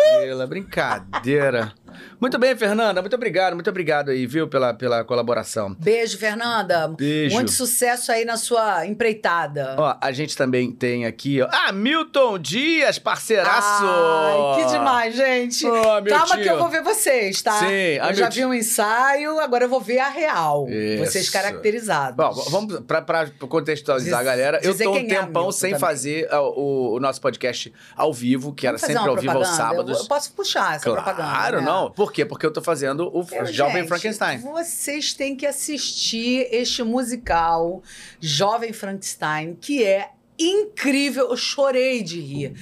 [0.46, 1.72] Brincadeira.
[2.20, 3.00] Muito bem, Fernanda.
[3.00, 5.74] Muito obrigado, muito obrigado aí, viu, pela, pela colaboração.
[5.78, 6.88] Beijo, Fernanda.
[6.88, 7.34] Beijo.
[7.34, 9.76] Muito sucesso aí na sua empreitada.
[9.78, 11.48] Ó, a gente também tem aqui, ó.
[11.50, 13.84] Ah, Milton Dias, parceiraço!
[13.84, 15.66] Ai, que demais, gente.
[15.66, 16.42] Oh, Calma tio.
[16.42, 17.58] que eu vou ver vocês, tá?
[17.58, 17.98] Sim.
[18.08, 20.66] Eu já vi um ensaio, agora eu vou ver a real.
[20.68, 21.04] Isso.
[21.04, 22.16] Vocês caracterizados.
[22.16, 24.60] Bom, vamos pra, pra contextualizar Diz, a galera.
[24.62, 25.80] Eu tô um é tempão é sem também.
[25.80, 29.96] fazer o, o, nosso podcast ao vivo, que vamos era sempre ao vivo aos sábados.
[29.96, 31.30] Eu, eu posso puxar essa claro, propaganda.
[31.30, 31.66] Claro, né?
[31.66, 31.83] não.
[31.90, 32.24] Por quê?
[32.24, 34.38] Porque eu tô fazendo o Jovem gente, Frankenstein.
[34.38, 37.82] Vocês têm que assistir este musical
[38.20, 41.30] Jovem Frankenstein, que é incrível.
[41.30, 42.54] Eu chorei de rir.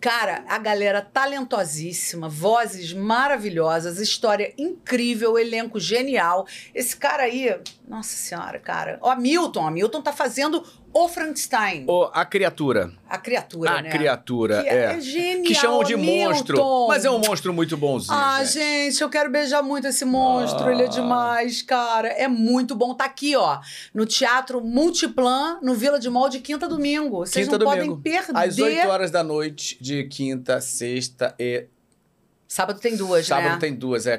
[0.00, 6.46] Cara, a galera talentosíssima, vozes maravilhosas, história incrível, elenco genial.
[6.74, 7.54] Esse cara aí,
[7.86, 8.98] nossa senhora, cara.
[9.02, 11.84] Ó, Milton, a Milton tá fazendo o Frankenstein.
[11.88, 12.92] O, a criatura.
[13.08, 13.88] A criatura, a né?
[13.88, 14.84] A criatura, que é.
[14.96, 16.28] é genial, Que chamam de Milton.
[16.32, 16.86] monstro.
[16.88, 18.54] Mas é um monstro muito bonzinho, Ah, gente.
[18.90, 20.66] gente, eu quero beijar muito esse monstro.
[20.66, 20.72] Ah.
[20.72, 22.08] Ele é demais, cara.
[22.08, 22.94] É muito bom.
[22.94, 23.60] Tá aqui, ó,
[23.94, 27.18] no Teatro Multiplan, no Vila de Mall, de quinta a domingo.
[27.18, 27.96] Vocês Quinta não domingo.
[27.96, 28.36] podem perder.
[28.36, 31.66] Às 8 horas da noite, de quinta, sexta e...
[32.48, 33.58] Sábado tem duas, Sábado né?
[33.60, 34.16] tem duas, é,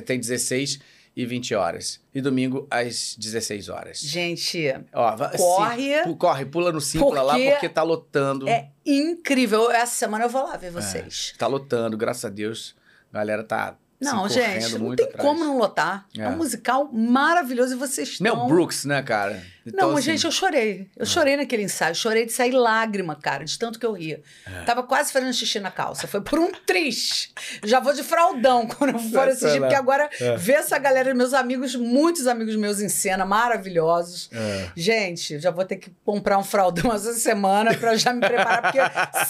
[0.00, 0.80] tem 16
[1.18, 2.00] e 20 horas.
[2.14, 3.98] E domingo às 16 horas.
[3.98, 6.04] Gente, Ó, corre.
[6.04, 8.48] se- corre, pula no Simpla lá Porque tá lotando.
[8.48, 9.68] É incrível.
[9.68, 11.34] Essa semana eu vou lá ver vocês.
[11.36, 12.76] Tá lotando, graças a Deus.
[13.12, 15.28] A galera tá Não, se gente, não tem atrás.
[15.28, 16.06] como não lotar.
[16.16, 16.20] É.
[16.20, 16.28] É.
[16.28, 18.36] um musical maravilhoso e vocês estão...
[18.36, 19.42] Mel Brooks, né, cara?
[19.68, 20.88] Então, Não, assim, gente, eu chorei.
[20.96, 21.94] Eu chorei naquele ensaio.
[21.94, 24.20] Chorei de sair lágrima, cara, de tanto que eu ria.
[24.66, 26.06] Tava quase fazendo xixi na calça.
[26.06, 27.32] Foi por um triz.
[27.64, 31.74] Já vou de fraldão quando eu for assistir, porque agora ver essa galera, meus amigos,
[31.74, 34.30] muitos amigos meus em cena, maravilhosos.
[34.32, 34.68] É.
[34.76, 38.78] Gente, já vou ter que comprar um fraldão essa semana pra já me preparar, porque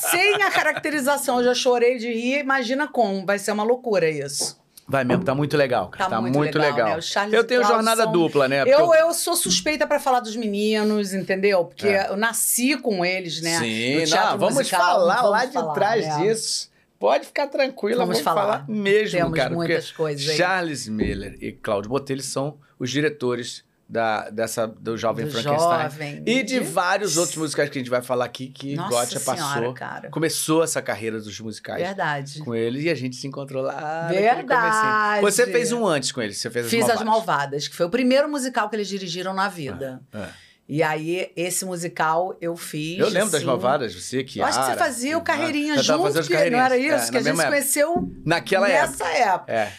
[0.09, 2.39] sem a caracterização eu já chorei de rir.
[2.41, 3.25] Imagina como.
[3.25, 4.58] Vai ser uma loucura isso.
[4.91, 6.05] Vai mesmo, tá muito legal, cara.
[6.09, 6.97] Tá Tá, muito muito, legal, legal.
[6.97, 7.37] né?
[7.39, 8.63] Eu tenho Cláudio jornada dupla, né?
[8.67, 11.65] Eu, eu sou suspeita pra falar dos meninos, entendeu?
[11.67, 12.09] Porque É.
[12.09, 13.59] eu nasci com eles, né?
[13.59, 16.17] Sim, não, vamos musical, falar vamos lá de falar, trás né?
[16.23, 16.71] disso.
[16.99, 18.43] Pode ficar tranquila, Vamos vamos, falar.
[18.61, 18.69] falar.
[18.69, 19.55] mesmo, Temos cara.
[19.55, 20.37] muitas coisas aí.
[20.37, 25.83] Charles Miller e Claudio Botelho são os diretores da, dessa, do Jovem Do Frankenstein.
[25.83, 26.23] jovem.
[26.27, 29.73] E de vários outros musicais que a gente vai falar aqui que Nossa passou.
[29.73, 30.11] cara.
[30.11, 32.41] Começou essa carreira dos musicais Verdade.
[32.41, 34.09] com eles e a gente se encontrou lá.
[34.09, 35.23] Verdade.
[35.23, 37.01] Você fez um antes com eles, você fez as Fiz Malvadas.
[37.01, 40.03] As Malvadas, que foi o primeiro musical que eles dirigiram na vida.
[40.13, 40.27] É.
[40.69, 42.99] E aí, esse musical eu fiz.
[42.99, 46.13] Eu lembro das assim, Malvadas, você que Eu acho que você fazia o Carreirinha junto,
[46.23, 47.07] que não era isso?
[47.09, 48.91] É, que a gente se mesma conheceu Naquela época.
[48.91, 49.51] nessa época.
[49.53, 49.73] É.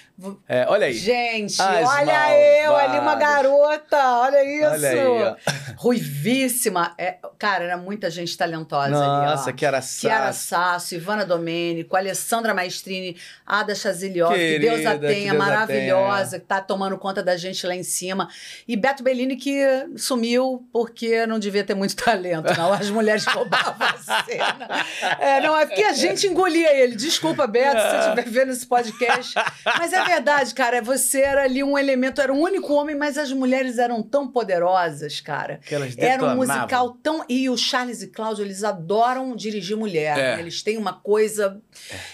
[0.47, 0.93] É, olha aí.
[0.93, 3.19] Gente, As olha eu ali, uma Malvadas.
[3.27, 4.69] garota, olha isso.
[4.69, 5.35] Olha aí.
[5.77, 6.93] Ruivíssima.
[6.97, 9.25] É, cara, era muita gente talentosa ali, ó.
[9.25, 15.31] Nossa, que era Chiara Sasso, Ivana Domênico, Alessandra Maestrini, Ada Chazilhoff, que Deus a tenha,
[15.31, 18.27] Deus a maravilhosa, que tá tomando conta da gente lá em cima.
[18.67, 19.63] E Beto Bellini que
[19.95, 22.73] sumiu porque não devia ter muito talento, não.
[22.73, 24.85] As mulheres roubavam a cena.
[25.19, 26.95] É, não, é porque a gente engolia ele.
[26.95, 29.33] Desculpa, Beto, se você estiver vendo esse podcast.
[29.77, 30.81] Mas é verdade, cara.
[30.81, 35.19] Você era ali um elemento, era o único homem, mas as mulheres eram tão poderosas,
[35.21, 35.59] cara.
[35.65, 37.23] Que elas Era um musical tão.
[37.29, 40.17] E o Charles e Cláudio, eles adoram dirigir mulher.
[40.17, 40.35] É.
[40.35, 40.39] né?
[40.41, 41.61] Eles têm uma coisa.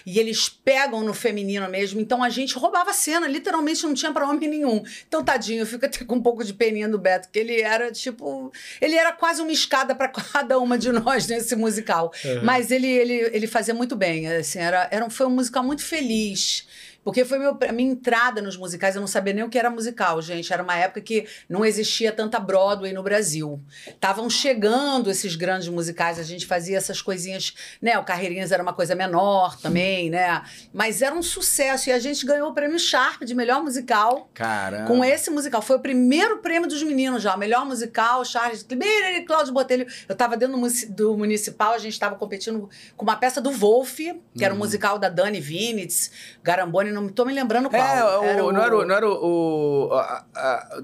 [0.05, 1.99] E eles pegam no feminino mesmo.
[1.99, 4.84] Então a gente roubava a cena, literalmente não tinha pra homem nenhum.
[5.08, 7.91] Então, tadinho, eu fico até com um pouco de peninha do Beto, que ele era
[7.91, 8.51] tipo.
[8.81, 12.12] Ele era quase uma escada pra cada uma de nós nesse musical.
[12.43, 14.27] Mas ele, ele, ele fazia muito bem.
[14.27, 16.64] Assim, era, era, um- foi um musical muito feliz.
[17.05, 19.69] Porque foi meu, a minha entrada nos musicais, eu não sabia nem o que era
[19.69, 20.51] musical, gente.
[20.51, 23.61] Era uma época que não existia tanta Broadway no Brasil.
[23.87, 27.95] Estavam chegando esses grandes musicais, a gente fazia essas coisinhas, né?
[27.99, 30.41] O Carreirinhas era uma coisa menor também, né?
[30.73, 31.89] Mas era um sucesso.
[31.89, 34.27] E a gente ganhou o prêmio Sharp de melhor musical.
[34.33, 34.87] Caramba.
[34.87, 35.61] Com esse musical.
[35.61, 37.37] Foi o primeiro prêmio dos meninos já.
[37.37, 39.85] Melhor musical, Charles e Cláudio Botelho.
[40.09, 43.51] Eu tava dentro do munici- do municipal, a gente tava competindo com uma peça do
[43.51, 43.99] Wolf,
[44.35, 46.11] que era um musical da Dani Vinitz,
[46.43, 47.81] Garamboni, não tô me lembrando qual.
[47.81, 48.86] É, o, Era não era o.
[48.86, 49.88] Não era o.
[49.89, 50.81] o- a- a-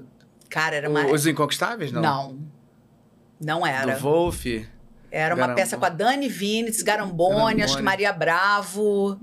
[0.48, 1.06] Cara, era uma.
[1.06, 2.02] Os Inconquistáveis, não?
[2.02, 2.38] Não.
[3.40, 3.94] Não era.
[3.94, 4.44] Do Wolf.
[5.10, 7.62] Era uma peça com a Dani Vinitz, Garamboni, Garamboni.
[7.62, 9.20] acho que Maria Bravo.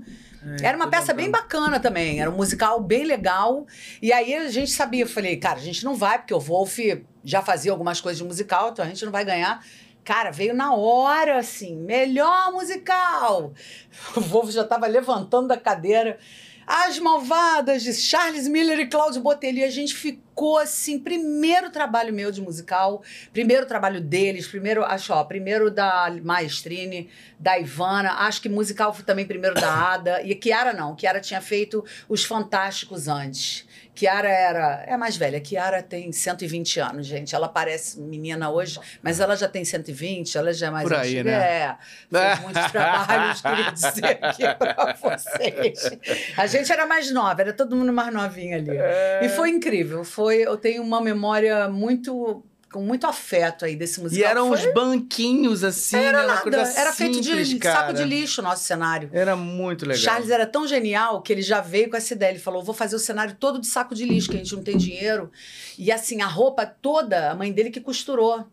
[0.62, 3.66] Era uma peça bem bacana também, era um musical bem legal.
[4.00, 6.78] E aí a gente sabia, eu falei, cara, a gente não vai, porque o Wolf
[7.22, 9.62] já fazia algumas coisas de musical, então a gente não vai ganhar.
[10.02, 13.52] Cara, veio na hora, assim, melhor musical.
[14.16, 16.18] O Wolf já estava levantando da cadeira.
[16.66, 19.58] As Malvadas de Charles Miller e Cláudio Botelho.
[19.58, 25.12] E a gente ficou assim, primeiro trabalho meu de musical, primeiro trabalho deles, primeiro, acho,
[25.12, 30.22] ó, primeiro da Maestrine, da Ivana, acho que musical foi também primeiro da Ada.
[30.22, 33.66] E Kiara não, Kiara tinha feito Os Fantásticos antes.
[34.00, 34.84] Kiara era.
[34.86, 35.38] É mais velha.
[35.38, 37.34] Kiara tem 120 anos, gente.
[37.34, 41.18] Ela parece menina hoje, mas ela já tem 120, ela já é mais Por aí,
[41.18, 41.30] antiga.
[41.30, 41.36] né?
[41.36, 41.76] É.
[42.10, 45.90] Fez muitos trabalhos, queria dizer aqui pra vocês.
[46.34, 48.74] A gente era mais nova, era todo mundo mais novinho ali.
[48.74, 49.20] É.
[49.22, 50.02] E foi incrível.
[50.02, 52.42] Foi, eu tenho uma memória muito.
[52.72, 54.28] Com muito afeto aí desse musical.
[54.28, 56.26] E eram foi, uns banquinhos assim, era né?
[56.28, 56.40] Nada.
[56.40, 57.92] coisa Era feito de simples, saco cara.
[57.92, 59.10] de lixo o nosso cenário.
[59.12, 60.00] Era muito legal.
[60.00, 62.30] Charles era tão genial que ele já veio com essa ideia.
[62.30, 64.62] Ele falou: vou fazer o cenário todo de saco de lixo, que a gente não
[64.62, 65.30] tem dinheiro.
[65.76, 68.46] E assim, a roupa toda, a mãe dele que costurou.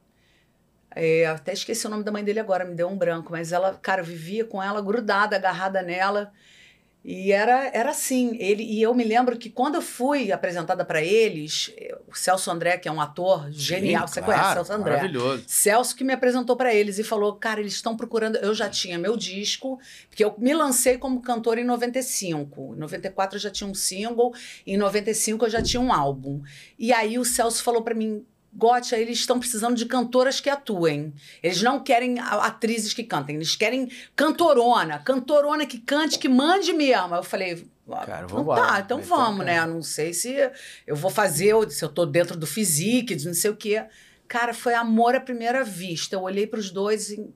[0.95, 3.77] É, até esqueci o nome da mãe dele agora, me deu um branco, mas ela,
[3.80, 6.34] cara, eu vivia com ela grudada, agarrada nela.
[7.10, 8.36] E era, era assim.
[8.38, 11.74] Ele, e eu me lembro que quando eu fui apresentada para eles,
[12.06, 14.96] o Celso André, que é um ator genial, Sim, você claro, conhece Celso André?
[14.98, 15.43] Maravilhoso.
[15.48, 18.36] Celso que me apresentou para eles e falou: Cara, eles estão procurando.
[18.39, 22.76] Eu já tinha meu disco, porque eu me lancei como cantora em 95.
[22.76, 24.34] Em 94 eu já tinha um single,
[24.65, 26.41] em 95 eu já tinha um álbum.
[26.78, 28.26] E aí o Celso falou para mim:
[28.58, 31.13] Gotcha, eles estão precisando de cantoras que atuem.
[31.43, 37.13] Eles não querem atrizes que cantem, eles querem cantorona, cantorona que cante, que mande mesmo.
[37.13, 38.62] Eu falei, Cara, então vambora.
[38.62, 39.65] tá, então Então, vamos, cara.
[39.67, 39.74] né?
[39.74, 40.36] Não sei se
[40.88, 43.86] eu vou fazer, se eu tô dentro do physique, de não sei o quê.
[44.28, 46.15] Cara, foi amor à primeira vista.
[46.15, 47.30] Eu olhei para os dois, e,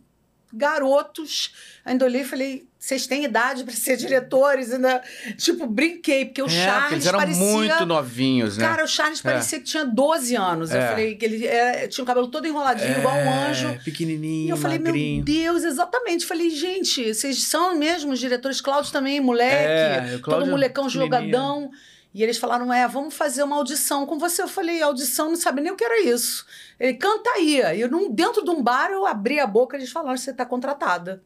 [0.53, 1.53] garotos,
[1.85, 4.71] ainda olhei e falei, vocês têm idade para ser diretores?
[4.73, 5.01] Ainda,
[5.37, 7.43] tipo, brinquei, porque o É, Charles eles eram parecia...
[7.43, 8.65] muito novinhos, né?
[8.67, 10.71] Cara, o Charles parecia que tinha 12 anos.
[10.71, 10.87] Eu É.
[10.89, 13.67] falei que ele era- tinha o cabelo todo enroladinho, igual um anjo.
[13.67, 15.15] É, Pequenininho, E eu falei, magrinho.
[15.17, 16.25] meu Deus, exatamente.
[16.25, 18.59] Falei, gente, vocês são mesmo os diretores?
[18.61, 19.53] Cláudio também, moleque.
[19.55, 21.69] É, todo Cláudio molecão jogadão.
[22.13, 24.41] E eles falaram, é, vamos fazer uma audição com você.
[24.41, 26.45] Eu falei, audição, não sabe nem o que era isso.
[26.79, 27.61] Ele, canta aí.
[27.75, 30.33] E eu, num- dentro de um bar, eu abri a boca e eles falaram, você
[30.33, 31.23] tá contratada.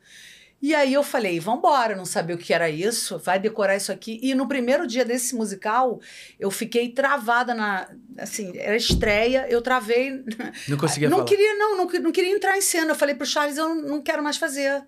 [0.61, 4.19] E aí eu falei, vambora, não sabia o que era isso, vai decorar isso aqui.
[4.23, 5.99] E no primeiro dia desse musical,
[6.39, 7.87] eu fiquei travada na...
[8.17, 10.23] Assim, era estreia, eu travei
[10.67, 11.29] Não conseguia não falar.
[11.29, 12.91] queria, não, não, não queria entrar em cena.
[12.91, 14.83] Eu falei pro Charles, eu não, quero mais fazer.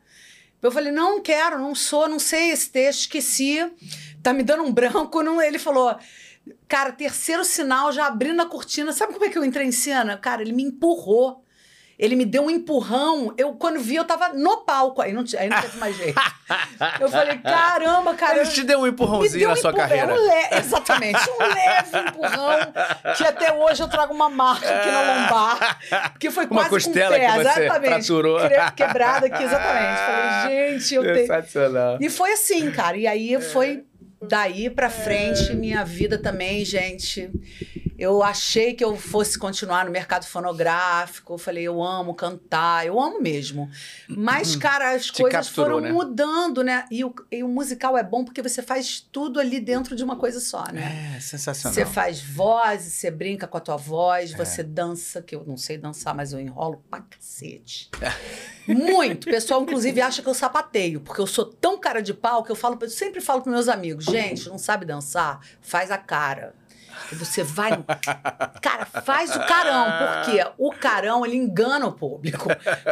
[0.62, 3.60] Eu falei, não, não quero, não sou, não sei esse texto, esqueci.
[4.24, 5.22] Tá me dando um branco.
[5.22, 5.96] Não, ele falou,
[6.68, 8.92] cara, terceiro sinal, já abrindo a cortina.
[8.92, 10.18] Sabe como é que eu entrei em cena?
[10.18, 11.44] Cara, ele me empurrou.
[12.00, 13.34] Ele me deu um empurrão.
[13.40, 15.02] Eu, quando vi, eu tava no palco.
[15.02, 16.22] Aí não, aí não teve mais jeito.
[17.00, 18.38] Eu falei, caramba, cara.
[18.42, 20.14] Ele te deu um empurrãozinho deu na um sua empurrão, carreira.
[20.14, 22.58] um le- Exatamente, um leve empurrão,
[23.18, 25.80] que até hoje eu trago uma marca aqui na lombar,
[26.20, 28.40] que foi Uma quase costela com pé, que você exatamente, fraturou.
[28.76, 30.00] quebrada aqui, exatamente.
[30.00, 31.18] Falei, gente, eu tenho...
[31.28, 31.98] Sensacional.
[32.00, 33.84] E foi assim, cara, e aí foi
[34.22, 37.30] daí pra frente, minha vida também, gente...
[37.98, 41.34] Eu achei que eu fosse continuar no mercado fonográfico.
[41.34, 43.70] Eu falei, eu amo cantar, eu amo mesmo.
[44.08, 45.14] Mas, cara, as Uhum.
[45.14, 45.92] Te coisas capturou, foram né?
[45.92, 46.86] mudando, né?
[46.92, 50.16] E o, e o musical é bom porque você faz tudo ali dentro de uma
[50.16, 51.16] coisa só, né?
[51.16, 51.74] É, sensacional.
[51.74, 54.36] Você faz voz, você brinca com a tua voz, É.
[54.38, 57.90] você dança, que eu não sei dançar, mas eu enrolo pra cacete.
[58.68, 59.28] Muito.
[59.28, 62.52] O pessoal, inclusive, acha que eu sapateio, porque eu sou tão cara de pau que
[62.52, 65.40] eu falo, eu sempre falo pros meus amigos, gente, não sabe dançar?
[65.62, 66.54] Faz a cara.
[67.14, 67.72] Você vai.
[67.72, 67.86] no-
[68.62, 69.86] Cara, faz o carão,
[70.24, 72.48] porque o carão ele engana o público.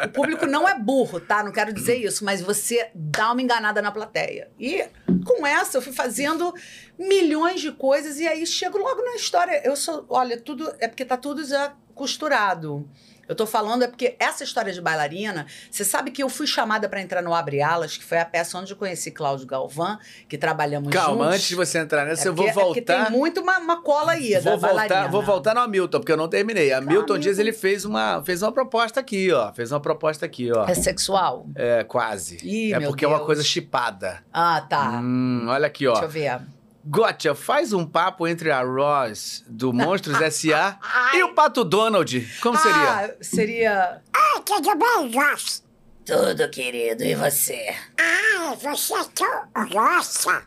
[0.05, 1.43] O público não é burro, tá?
[1.43, 4.49] Não quero dizer isso, mas você dá uma enganada na plateia.
[4.59, 4.85] E
[5.25, 6.53] com essa eu fui fazendo
[6.97, 9.61] milhões de coisas e aí chego logo na história.
[9.65, 12.87] Eu sou, olha, tudo é porque tá tudo já costurado.
[13.27, 16.88] Eu tô falando é porque essa história de bailarina, você sabe que eu fui chamada
[16.88, 19.97] para entrar no Abre Alas, que foi a peça onde eu conheci Cláudio Galvão,
[20.29, 21.35] que trabalhamos Calma, juntos.
[21.35, 23.05] antes de você entrar nessa, É eu vou porque- é porque voltar.
[23.09, 25.07] tem muito uma, uma cola aí Vou da voltar, bailarina.
[25.09, 26.71] vou voltar no Hamilton, porque eu não terminei.
[26.71, 27.17] A Milton Hamilton.
[27.19, 29.51] Dias ele fez uma, fez uma proposta aqui, ó.
[29.53, 30.65] Fez uma proposta aqui, ó.
[30.67, 31.47] É sexual?
[31.55, 32.38] É, quase.
[32.43, 33.25] Ih, é porque é uma Deus.
[33.25, 34.23] coisa chipada.
[34.31, 34.99] Ah, tá.
[35.01, 36.03] Hum, olha aqui, Deixa ó.
[36.03, 36.39] eu ver.
[36.88, 40.78] Gotcha, faz um papo entre a Ross do Monstros S.A.
[41.15, 42.21] e o Pato Donald.
[42.41, 42.76] Como seria?
[42.78, 44.02] Ah, seria...
[44.13, 45.63] Ah, tudo bem, Josh?
[46.06, 47.04] Tudo, querido.
[47.04, 47.76] E você?
[48.00, 50.43] Ah, você é tão grossa.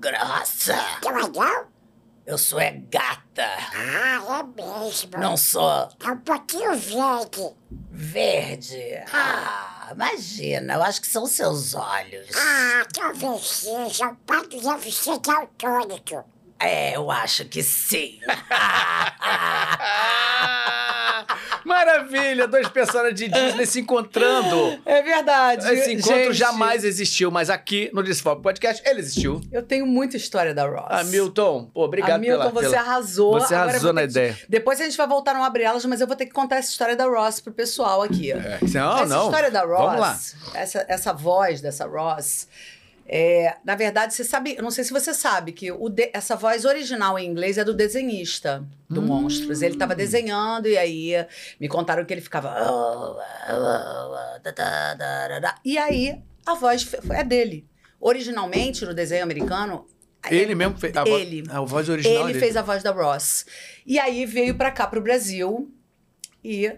[0.00, 0.76] Grossa.
[1.00, 1.68] Que legal.
[2.28, 3.48] Eu sou é gata.
[3.74, 5.18] Ah, é mesmo.
[5.18, 7.54] Não sou É um pouquinho verde.
[7.90, 9.02] verde.
[9.10, 10.74] Ah, imagina.
[10.74, 12.28] Eu acho que são seus olhos.
[12.36, 14.08] Ah, talvez seja.
[14.08, 16.22] O pato deve ser daltônico.
[16.60, 18.20] É, eu acho que sim.
[21.68, 22.48] Ah, maravilha!
[22.48, 24.80] Dois personagens de Disney se encontrando.
[24.84, 25.68] É verdade.
[25.72, 29.40] Esse encontro Gente, jamais existiu, mas aqui no Desfoque Podcast ele existiu.
[29.52, 30.88] Eu tenho muita história da Ross.
[30.90, 32.50] Hamilton, pô, obrigado Hamilton, pela...
[32.52, 32.80] você pela...
[32.80, 33.32] arrasou.
[33.40, 34.38] Você arrasou na ter que- ideia.
[34.48, 36.70] Depois a gente vai voltar no Abre Elas, mas eu vou ter que contar essa
[36.70, 38.32] história da Ross pro pessoal aqui.
[38.32, 39.24] É, não, essa não.
[39.26, 40.18] história da Ross, Vamos lá.
[40.54, 42.48] Essa, essa voz dessa Ross,
[43.08, 46.36] é, na verdade, você sabe, eu não sei se você sabe, que o de- essa
[46.36, 49.06] voz original em inglês é do desenhista do Hum.
[49.06, 49.62] Monstros.
[49.62, 51.12] Ele estava desenhando e aí
[51.58, 52.54] me contaram que ele ficava.
[55.64, 57.66] E aí a voz é dele.
[58.00, 59.86] Originalmente, no desenho americano.
[60.30, 61.44] Ele mesmo fez a, vo- Ele.
[61.48, 62.38] a voz original Ele dele.
[62.40, 63.46] fez a voz da Ross.
[63.86, 65.72] E aí veio pra cá, pro Brasil,
[66.44, 66.72] e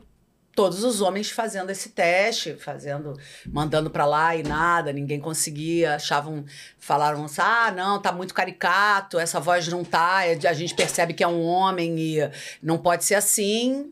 [0.60, 6.44] todos os homens fazendo esse teste, fazendo, mandando pra lá e nada, ninguém conseguia, achavam,
[6.78, 11.14] falaram assim, ah, não, tá muito caricato, essa voz não tá, é a gente percebe
[11.14, 12.30] que é um homem e
[12.62, 13.90] não pode ser assim.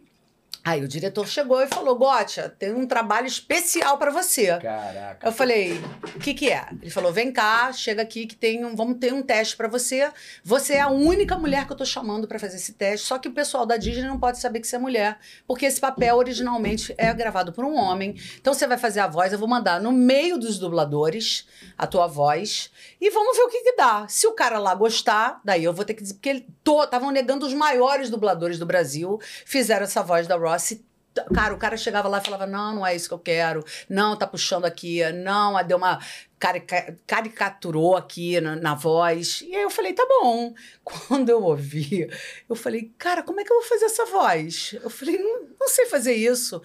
[0.65, 4.59] Aí o diretor chegou e falou: Gotcha, tem um trabalho especial pra você.
[4.59, 5.27] Caraca.
[5.27, 5.81] Eu falei,
[6.15, 6.67] o que que é?
[6.81, 10.11] Ele falou, vem cá, chega aqui que tem um, vamos ter um teste pra você.
[10.45, 13.29] Você é a única mulher que eu tô chamando pra fazer esse teste, só que
[13.29, 16.95] o pessoal da Disney não pode saber que você é mulher, porque esse papel originalmente
[16.99, 18.17] é gravado por um homem.
[18.41, 21.47] Então você vai fazer a voz, eu vou mandar no meio dos dubladores
[21.77, 24.07] a tua voz e vamos ver o que que dá.
[24.09, 26.45] Se o cara lá gostar, daí eu vou ter que dizer, porque
[26.85, 30.89] estavam negando os maiores dubladores do Brasil, fizeram essa voz da Ross e
[31.35, 33.65] Cara, o cara chegava lá e falava: Não, não é isso que eu quero.
[33.89, 35.01] Não, tá puxando aqui.
[35.15, 35.99] Não, deu uma.
[36.39, 39.41] carica- caricaturou aqui na, na voz.
[39.45, 40.55] E aí eu falei: Tá bom.
[40.85, 42.09] Quando eu ouvi,
[42.49, 44.77] eu falei: Cara, como é que eu vou fazer essa voz?
[44.81, 46.63] Eu falei: Não, não sei fazer isso.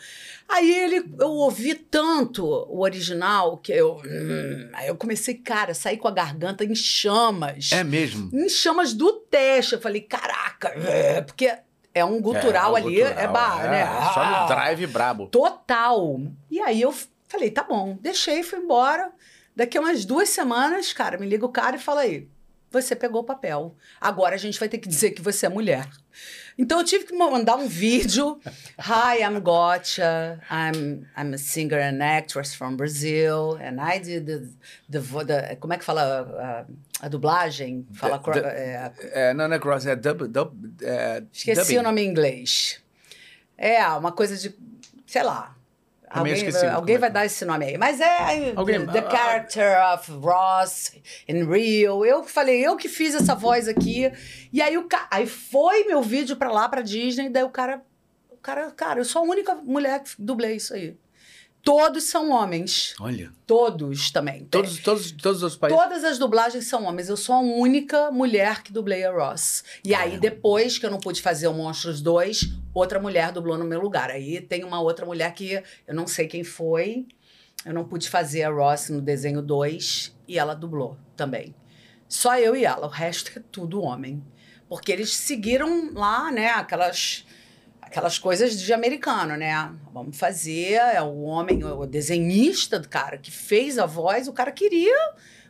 [0.48, 3.96] Aí ele, eu ouvi tanto o original que eu.
[4.06, 8.30] hum, aí eu comecei, cara, sair com a garganta em chamas É mesmo?
[8.32, 9.74] em chamas do teste.
[9.74, 11.52] Eu falei, caraca, é, porque
[11.94, 13.86] é um gutural É, ali, gutural, é bar, é, né?
[14.14, 15.28] Só no Ah, drive brabo.
[15.28, 16.20] Total.
[16.50, 16.94] E aí eu
[17.28, 19.12] falei, tá bom, deixei, fui embora.
[19.56, 22.28] Daqui a umas duas semanas, cara, me liga o cara e fala aí,
[22.72, 23.76] você pegou o papel.
[24.02, 25.88] Agora a gente vai ter que dizer que você é mulher.
[26.58, 28.40] Então eu tive que mandar um vídeo.
[28.80, 30.40] Hi, I'm Gotcha.
[30.52, 33.58] I'm, I'm a singer and actress from Brazil.
[33.60, 34.48] And I did the,
[34.90, 36.66] the, the- como é que fala
[37.02, 37.88] a, a dublagem?
[37.94, 38.92] Fala, The- the- é,
[39.30, 40.28] É, não, não é cross, é dub.
[40.28, 41.78] dub é, Esqueci dubbing.
[41.80, 42.80] o nome em inglês.
[43.58, 44.54] É, uma coisa de.
[45.08, 45.56] Sei lá.
[46.14, 47.78] Também Alguém, esqueci alguém é vai dar esse nome aí.
[47.78, 50.94] Mas é Alguém- The Character of Ross
[51.28, 52.06] in Rio.
[52.06, 54.12] Eu falei, eu que fiz essa voz aqui.
[54.52, 55.08] E aí, o ca...
[55.10, 57.30] aí foi meu vídeo pra lá, pra Disney.
[57.30, 57.82] Daí o cara.
[58.30, 60.96] O cara, cara, eu sou a única mulher que dublei isso aí.
[61.64, 62.94] Todos são homens.
[63.00, 63.32] Olha.
[63.48, 64.44] Todos também.
[64.46, 65.82] Todos, todos, todos os países.
[65.82, 67.08] Todas as dublagens são homens.
[67.08, 69.64] Eu sou a única mulher que dublei a Ross.
[69.84, 73.64] E aí, depois que eu não pude fazer o Monstros 2, outra mulher dublou no
[73.64, 74.12] meu lugar.
[74.12, 77.08] Aí tem uma outra mulher que eu não sei quem foi.
[77.66, 81.56] Eu não pude fazer a Ross no desenho 2 e ela dublou também.
[82.10, 82.88] Só eu e ela.
[82.88, 84.22] O resto é tudo homem.
[84.68, 87.26] Porque eles seguiram lá, né, aquelas
[87.94, 89.72] aquelas coisas de americano, né?
[89.94, 94.52] Vamos fazer, é o homem, o desenhista do cara que fez a voz, o cara
[94.52, 94.98] queria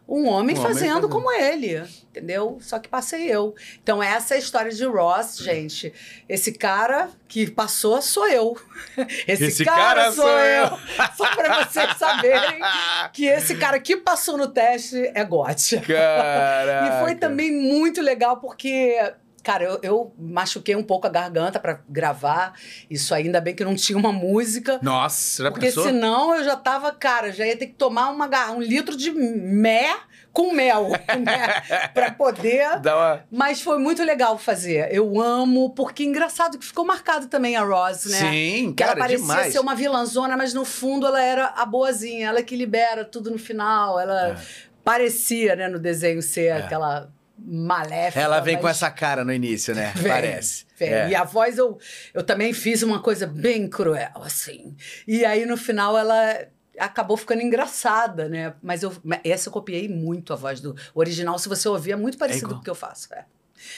[0.06, 1.10] um homem Um homem fazendo fazendo.
[1.10, 2.58] como ele, entendeu?
[2.60, 3.56] Só que passei eu.
[3.82, 5.94] Então essa é a história de Ross, gente.
[6.28, 8.58] Esse cara que passou sou eu.
[9.26, 10.64] Esse, Esse cara, cara sou eu.
[10.66, 10.80] eu.
[11.16, 12.60] Só pra vocês saberem
[13.14, 15.80] que esse cara que passou no teste é Gotcha.
[15.80, 16.98] Caraca.
[16.98, 18.98] E foi também muito legal porque,
[19.44, 22.54] cara, eu, eu machuquei um pouco a garganta pra gravar.
[22.90, 24.80] Isso ainda bem que não tinha uma música.
[24.82, 25.84] Nossa, já Porque pensou?
[25.84, 29.94] senão eu já tava, cara, já ia ter que tomar uma, um litro de mé
[30.32, 30.88] com mel,
[31.24, 31.88] né?
[31.94, 32.66] Pra poder.
[32.84, 33.24] Uma...
[33.30, 34.88] Mas foi muito legal fazer.
[34.92, 38.18] Eu amo, porque engraçado que ficou marcado também a Rose, né?
[38.18, 39.54] Sim, Que cara, ela parecia demais.
[39.54, 43.38] ser uma vilãzona, mas no fundo ela era a boazinha, ela que libera tudo no
[43.38, 44.00] final.
[44.00, 44.36] Ela É.
[44.84, 47.10] parecia, né, no desenho ser aquela
[47.44, 48.20] maléfica.
[48.20, 49.92] Ela vem com mas essa cara no início, né?
[49.98, 50.66] vem, Parece.
[50.78, 50.90] vem.
[50.90, 51.10] É.
[51.10, 51.78] E a voz eu,
[52.14, 54.76] eu também fiz uma coisa bem cruel, assim.
[55.08, 58.54] E aí no final ela acabou ficando engraçada, né?
[58.62, 61.38] Mas eu, essa eu copiei muito a voz do original.
[61.38, 62.56] Se você ouvir, é muito parecido igual.
[62.56, 63.14] com o que eu faço.
[63.14, 63.26] é.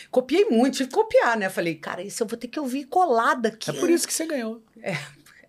[0.09, 1.49] Copiei muito, tive que copiar, né?
[1.49, 3.70] Falei, cara, isso eu vou ter que ouvir colada aqui.
[3.70, 4.63] É por isso que você ganhou.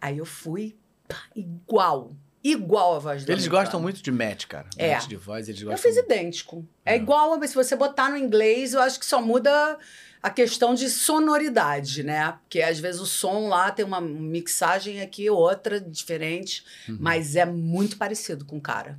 [0.01, 0.77] Aí eu fui
[1.09, 2.14] pá, igual.
[2.51, 4.68] Igual a voz do Eles gostam muito de match, cara.
[4.76, 4.94] É.
[4.94, 6.64] Match de voz, eles Eu gostam fiz idêntico.
[6.84, 6.97] É, É.
[6.97, 9.78] igual, mas se você botar no inglês, eu acho que só muda
[10.22, 12.32] a questão de sonoridade, né?
[12.42, 16.97] Porque às vezes o som lá tem uma mixagem aqui, outra diferente, Uhum.
[17.01, 18.99] mas é muito parecido com o cara.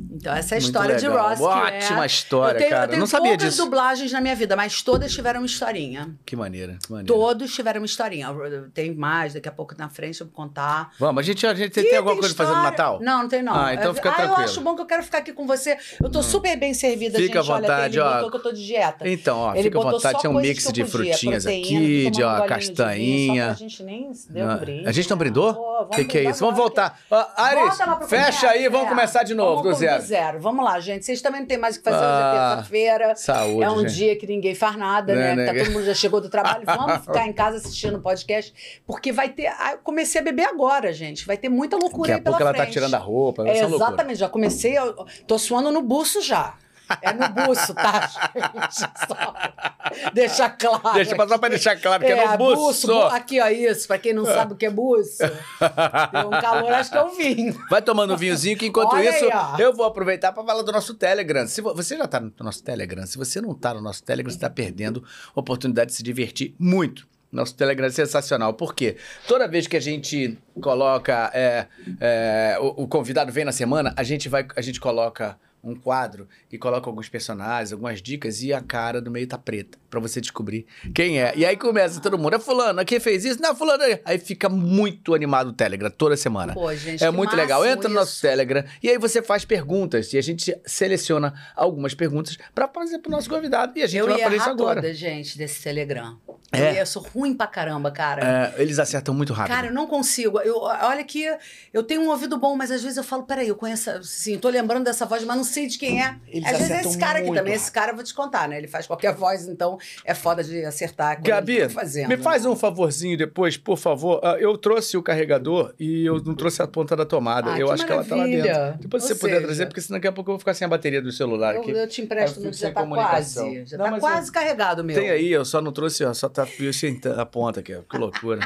[0.00, 1.06] Então, essa é a história de.
[1.08, 1.38] Ross.
[1.38, 2.06] que Ótima é...
[2.06, 2.84] história, eu tenho, cara.
[2.84, 3.64] Eu tenho Não sabia disso.
[3.64, 6.14] dublagens na minha vida, mas todas tiveram uma historinha.
[6.24, 7.12] Que maneira, que maneira.
[7.12, 8.28] Todos tiveram uma historinha.
[8.72, 10.92] Tem mais, daqui a pouco na frente eu vou contar.
[11.00, 12.70] Vamos, a gente, a gente Ih, tem alguma coisa pra fazer no história.
[12.78, 13.00] Natal?
[13.02, 13.54] Não, não tem não.
[13.54, 14.36] Ah, então É- fica ah, tranquilo.
[14.38, 14.40] Hum.
[14.40, 15.76] eu acho bom que eu quero ficar aqui com você.
[16.00, 17.50] Eu tô super bem servida, Fica à gente.
[17.52, 18.14] Olha, vontade, ele ó.
[18.14, 19.08] botou que eu tô de dieta.
[19.08, 20.20] Então, ó, Ele fica à vontade.
[20.22, 23.36] Tem um mix de frutinhas proteína, aqui, de ó, de vinho.
[23.36, 24.88] Só pra gente nem deu um Ah, brinde.
[24.88, 25.50] a gente não brindou?
[25.82, 26.40] O que, é isso?
[26.40, 27.00] Vamos voltar.
[27.08, 28.90] Pro fecha aí, vamos É.
[28.90, 30.02] começar de novo, Vamos zero.
[30.02, 30.40] zero.
[30.40, 31.04] Vamos lá, gente.
[31.04, 31.96] Vocês também não tem mais o que fazer.
[32.04, 33.16] Hoje Ah, é terça-feira.
[33.16, 33.94] Saúde, É um gente.
[33.94, 35.44] dia que ninguém faz nada, Né, né?
[35.46, 35.52] né?
[35.52, 36.62] Tá todo mundo já chegou do trabalho.
[36.66, 38.80] Vamos ficar em casa assistindo o podcast.
[38.86, 39.46] Porque vai ter.
[39.48, 41.26] Ah, eu comecei a beber agora, gente.
[41.26, 42.72] Vai ter muita loucura Daqui a aí pela pouco ela tá frente.
[42.74, 43.42] tirando a roupa.
[43.42, 43.76] É, uma loucura.
[43.88, 46.54] exatamente, já comecei, eu tô suando no buço já.
[47.02, 48.78] É no buço, tá, gente?
[49.06, 50.94] Só deixar claro.
[50.94, 52.86] Deixa só pra deixar claro que é, no buço.
[52.86, 55.18] bu- Aqui, ó, isso, pra quem não sabe o que é buço.
[55.18, 57.66] Deu um calor, acho que é o vinho.
[57.70, 60.72] Vai tomando um vinhozinho que enquanto Olha isso aí, eu vou aproveitar para falar do
[60.72, 61.46] nosso Telegram.
[61.46, 64.32] Se vo- você já tá no nosso Telegram, se você não tá no nosso Telegram,
[64.32, 67.06] você tá perdendo a oportunidade de se divertir muito.
[67.30, 68.54] Nosso Telegram é sensacional.
[68.54, 68.96] Por quê?
[69.26, 71.30] Toda vez que a gente coloca.
[71.34, 71.66] é,
[72.00, 74.46] é, o, o convidado vem na semana, a gente vai.
[74.56, 79.10] A gente coloca um quadro e coloca alguns personagens, algumas dicas e a cara do
[79.10, 81.32] meio tá preta, pra você descobrir quem é.
[81.36, 83.40] E aí começa todo mundo, é fulano, quem fez isso?
[83.42, 83.82] Não, fulano.
[84.04, 86.54] Aí fica muito animado o Telegram toda semana.
[86.54, 87.64] Pô, gente, É muito legal.
[87.66, 88.22] Entra no nosso isso.
[88.22, 93.10] Telegram e aí você faz perguntas e a gente seleciona algumas perguntas pra fazer pro
[93.10, 94.80] nosso convidado e a gente Eu vai fazer isso agora.
[94.80, 96.18] toda, gente, desse Telegram.
[96.52, 96.60] É?
[96.60, 98.54] Eu, ia, eu sou ruim pra caramba, cara.
[98.56, 99.54] É, eles acertam muito rápido.
[99.54, 100.40] Cara, eu não consigo.
[100.40, 101.26] Eu, olha que
[101.74, 104.48] eu tenho um ouvido bom, mas às vezes eu falo, peraí, eu conheço, assim, tô
[104.48, 106.14] lembrando dessa voz, mas não sei de quem é.
[106.28, 107.54] Eles às vezes é esse cara aqui também.
[107.54, 108.58] Esse cara eu vou te contar, né?
[108.58, 112.08] Ele faz qualquer voz, então é foda de acertar Gabi, tá fazendo.
[112.08, 114.20] me faz um favorzinho depois, por favor.
[114.22, 117.52] Ah, Eu trouxe o carregador e eu não trouxe a ponta da tomada.
[117.54, 118.52] Ah, eu que acho que ela tá lá maravilha.
[118.70, 118.78] dentro.
[118.82, 120.54] Depois se Ou você puder seja- trazer, porque senão daqui a pouco eu vou ficar
[120.54, 121.70] sem a bateria do celular Eu, aqui.
[121.70, 123.64] eu te empresto, Eu no fico já tá quase.
[123.66, 124.94] Já Não, tá quase carregado, meu.
[124.96, 127.80] Tem aí, eu só não trouxe, ó, só tá sem a ponta aqui, ó.
[127.82, 128.40] Que loucura.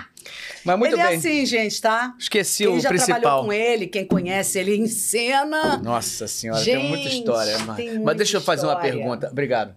[0.65, 1.13] Mas muito ele bem.
[1.15, 2.15] é assim, gente, tá?
[2.19, 3.21] Esqueci Quem o já principal.
[3.21, 5.79] trabalhou com ele, quem conhece ele em cena.
[5.79, 7.59] Nossa senhora, tem muita história.
[7.59, 8.93] Mas, mas muita deixa eu fazer uma história.
[8.93, 9.29] pergunta.
[9.31, 9.75] Obrigado.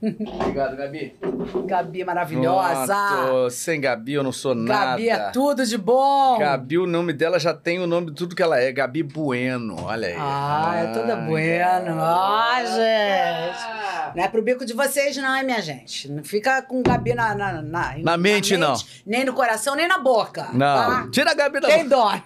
[0.00, 1.14] Obrigado, Gabi.
[1.66, 2.94] Gabi maravilhosa.
[2.94, 3.50] Pronto.
[3.50, 4.92] Sem Gabi eu não sou nada.
[4.92, 6.38] Gabi é tudo de bom.
[6.38, 8.72] Gabi, o nome dela já tem o nome de tudo que ela é.
[8.72, 10.16] Gabi Bueno, olha aí.
[10.18, 11.96] Ah, é toda bueno.
[12.00, 13.89] Ah, gente.
[14.14, 16.08] Não é pro bico de vocês, não, hein, minha gente?
[16.10, 18.74] Não fica com Gabi na, na, na, Na mente, não.
[19.06, 20.48] Nem no coração, nem na boca.
[20.52, 21.08] Não, Tá?
[21.10, 22.10] tira a Gabi da Tem dó.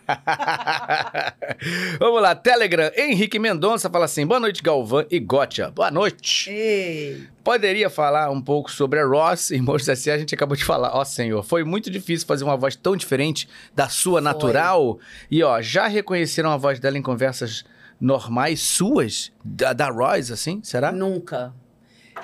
[1.98, 2.90] Vamos lá, Telegram.
[2.96, 5.70] Henrique Mendonça fala assim: boa noite, Galvão e Gotcha.
[5.70, 6.50] Boa noite.
[6.50, 7.26] Ei.
[7.42, 10.14] Poderia falar um pouco sobre a Ross em Monstros S.A.
[10.14, 10.92] A gente acabou de falar.
[10.94, 14.22] Ó, senhor, foi muito difícil fazer uma voz tão diferente da sua Foi.
[14.22, 14.98] natural.
[15.30, 17.64] E, ó, já reconheceram a voz dela em conversas
[18.00, 19.32] normais suas?
[19.44, 20.60] Da, da Ross, assim?
[20.62, 20.90] Será?
[20.90, 21.52] Nunca.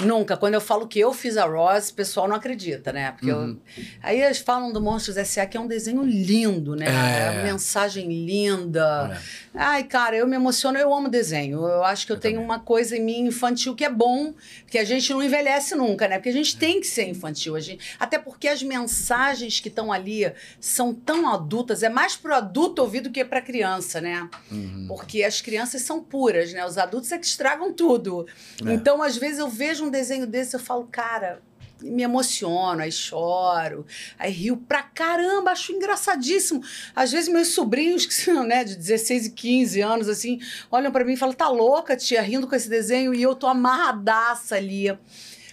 [0.02, 0.36] Nunca.
[0.36, 3.12] Quando eu falo que eu fiz a Ross, o pessoal não acredita, né?
[3.12, 3.58] Porque Uhum.
[3.76, 3.82] eu...
[4.02, 6.86] Aí eles falam do Monstros S.A., que é um desenho lindo, né?
[6.86, 7.26] É.
[7.26, 7.30] É.
[7.30, 9.18] uma mensagem linda.
[9.54, 11.58] Ai, cara, eu me emociono, eu amo desenho.
[11.66, 12.46] Eu acho que eu, Eu tenho também.
[12.46, 14.32] uma coisa em mim infantil que é bom,
[14.62, 16.16] porque a gente não envelhece nunca, né?
[16.16, 16.34] Porque a É.
[16.34, 17.56] gente tem que ser infantil.
[17.56, 17.96] A gente...
[17.98, 20.30] Até porque as mensagens que estão ali
[20.60, 24.28] são tão adultas, é mais pro adulto ouvir do que pra criança, né?
[24.50, 24.86] Uhum.
[24.88, 26.64] Porque as crianças são puras, né?
[26.64, 28.26] Os adultos é que estragam tudo.
[28.64, 28.72] É.
[28.72, 31.42] Então, às vezes, eu vejo um desenho desse eu falo, cara,
[31.82, 33.86] me emociono, aí choro,
[34.18, 36.62] aí rio pra caramba, acho engraçadíssimo.
[36.94, 40.38] Às vezes, meus sobrinhos, que são né, de 16 e 15 anos, assim,
[40.70, 43.46] olham pra mim e falam, tá louca, tia, rindo com esse desenho, e eu tô
[43.46, 44.96] amarradaça ali.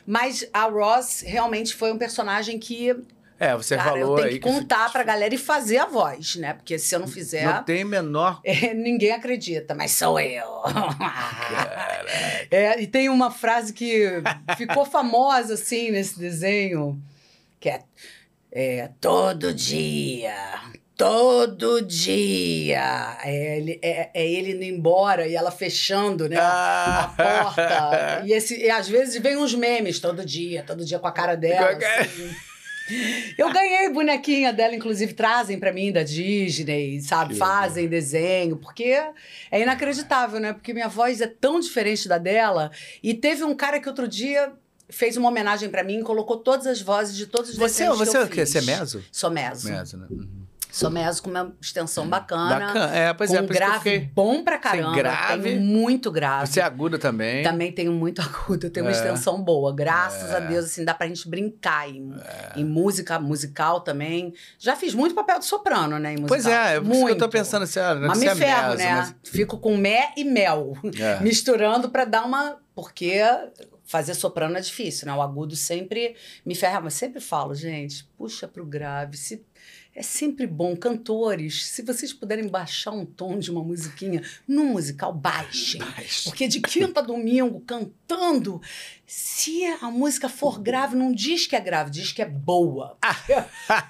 [0.05, 2.95] Mas a Ross realmente foi um personagem que,
[3.39, 6.35] É, você cara, falou eu tenho aí que contar pra galera e fazer a voz,
[6.38, 6.53] né?
[6.53, 8.41] Porque se eu não fizer, Não tem menor.
[8.45, 10.63] é, ninguém acredita, mas sou eu.
[12.49, 14.23] É, e tem uma frase que
[14.55, 17.01] ficou famosa assim nesse desenho,
[17.59, 17.81] que é,
[18.49, 20.33] é todo dia,
[20.95, 23.17] todo dia.
[23.21, 26.38] É ele, é, é ele indo embora e ela fechando, né?
[26.39, 28.23] A porta.
[28.25, 31.35] E, esse, e às vezes vem uns memes todo dia, todo dia com a cara
[31.35, 31.77] dela.
[31.77, 32.35] assim.
[33.38, 37.33] Eu ganhei bonequinha dela, inclusive trazem pra mim da Disney, sabe?
[37.33, 38.95] Que Fazem desenho, porque
[39.51, 40.53] é inacreditável, né?
[40.53, 42.71] Porque minha voz é tão diferente da dela.
[43.03, 44.51] E teve um cara que outro dia
[44.89, 47.97] fez uma homenagem pra mim e colocou todas as vozes de todos os Você, desenhos
[47.97, 48.45] você que é eu o quê?
[48.45, 49.03] Você é meso?
[49.11, 49.69] Sou meso.
[49.69, 50.07] Meso, né?
[50.09, 50.36] Uhum.
[50.78, 52.59] Sou meso com uma extensão bacana.
[52.67, 52.95] Bacana.
[52.95, 53.99] É, pois com é, um grave fiquei...
[54.13, 54.95] bom pra caramba.
[54.95, 55.43] grave.
[55.43, 56.47] Tenho muito grave.
[56.47, 57.43] Você é aguda também.
[57.43, 58.95] Também tenho muito agudo, eu tenho uma É.
[58.95, 59.73] extensão boa.
[59.75, 62.13] Graças a Deus, assim, dá pra gente brincar em,
[62.55, 62.59] É.
[62.59, 64.34] em música, musical também.
[64.59, 66.28] Já fiz muito papel de soprano, né, em musical.
[66.28, 67.30] Pois é, é isso que eu tô Muito.
[67.30, 68.95] pensando assim, ah, Mas me é ferro, meso, né?
[68.95, 71.19] mas- Fico com mé e mel, É.
[71.21, 72.57] misturando pra dar uma...
[72.75, 73.19] Porque
[73.86, 75.13] fazer soprano é difícil, né?
[75.13, 76.15] O agudo sempre
[76.45, 76.80] me ferra.
[76.82, 79.17] Mas sempre falo, gente, puxa pro grave.
[79.17, 79.43] Se...
[79.97, 80.75] É sempre bom.
[80.75, 85.81] Cantores, se vocês puderem baixar um tom de uma musiquinha no musical, baixem.
[86.23, 88.61] Porque de quinta a domingo, cantando,
[89.07, 92.95] se a música for grave, não diz que é grave, diz que é boa.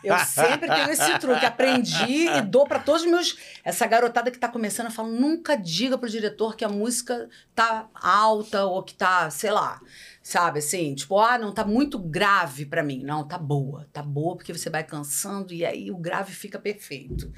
[0.02, 1.46] Eu sempre tenho esse truque.
[1.46, 3.38] Aprendi e dou para todos os meus.
[3.62, 7.90] Essa garotada que tá começando, eu falo: nunca diga pro diretor que a música tá
[7.94, 9.82] alta ou que tá, sei lá.
[10.28, 10.94] Sabe assim?
[10.94, 13.02] Tipo, ah, não, tá muito grave para mim.
[13.02, 13.88] Não, tá boa.
[13.94, 17.32] Tá boa porque você vai cansando e aí o grave fica perfeito.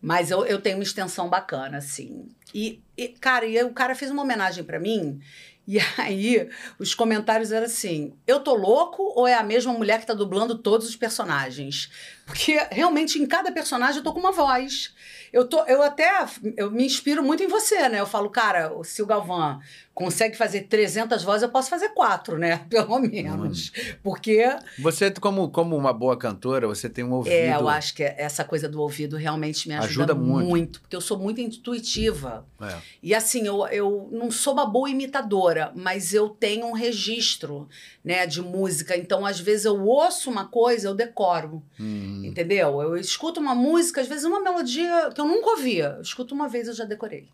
[0.00, 2.26] Mas eu, eu tenho uma extensão bacana, assim.
[2.54, 5.20] E E, cara, e o cara fez uma homenagem pra mim.
[5.66, 6.46] E aí,
[6.78, 10.58] os comentários eram assim: eu tô louco ou é a mesma mulher que tá dublando
[10.58, 11.90] todos os personagens?
[12.26, 14.94] Porque realmente em cada personagem eu tô com uma voz.
[15.32, 16.10] Eu, tô, eu até
[16.58, 17.98] eu me inspiro muito em você, né?
[17.98, 19.58] Eu falo, cara, se o Galvão
[19.94, 22.64] consegue fazer 300 vozes, eu posso fazer quatro, né?
[22.68, 23.72] Pelo menos.
[24.02, 24.44] Porque
[24.78, 27.32] Você, como, como uma boa cantora, você tem um ouvido.
[27.32, 30.80] é, eu acho que essa coisa do ouvido realmente me ajuda, Ajuda muito.
[30.80, 32.44] porque eu sou muito intuitiva.
[32.60, 32.76] É.
[33.02, 37.68] E assim, eu, eu não sou uma boa imitadora, mas eu tenho um registro,
[38.04, 38.96] né, de música.
[38.96, 41.62] Então, às vezes, eu ouço uma coisa, eu decoro.
[41.78, 42.22] Hum.
[42.24, 42.82] Entendeu?
[42.82, 45.94] Eu escuto uma música, às vezes uma melodia que eu nunca ouvia.
[45.96, 47.28] Eu escuto uma vez, eu já decorei.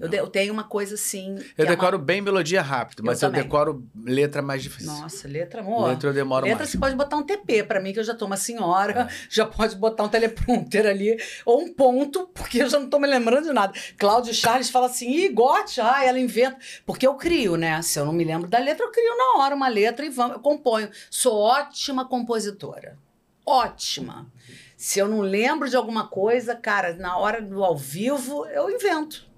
[0.00, 1.36] Eu, de- eu tenho uma coisa assim.
[1.56, 3.42] Eu é uma- decoro bem melodia rápido, mas eu, também.
[3.44, 4.92] decoro letra mais difícil.
[4.92, 5.88] Nossa, letra, amor.
[5.88, 6.70] letra eu demoro Letra mais.
[6.70, 9.08] você pode botar um TP pra mim, que eu já tô uma senhora, É.
[9.30, 13.06] já pode botar um teleprompter ali, ou um ponto, porque eu já não tô me
[13.06, 13.72] lembrando de nada.
[13.98, 16.56] Cláudio Charles fala assim, ih, gote, ah, ela inventa.
[16.84, 17.80] Porque eu crio, né?
[17.82, 20.34] Se eu não me lembro da letra, eu crio na hora uma letra e vamos,
[20.36, 20.88] eu componho.
[21.10, 22.96] Sou ótima compositora.
[23.46, 24.26] Ótima.
[24.76, 29.30] Se eu não lembro de alguma coisa, cara, na hora do ao vivo, eu invento.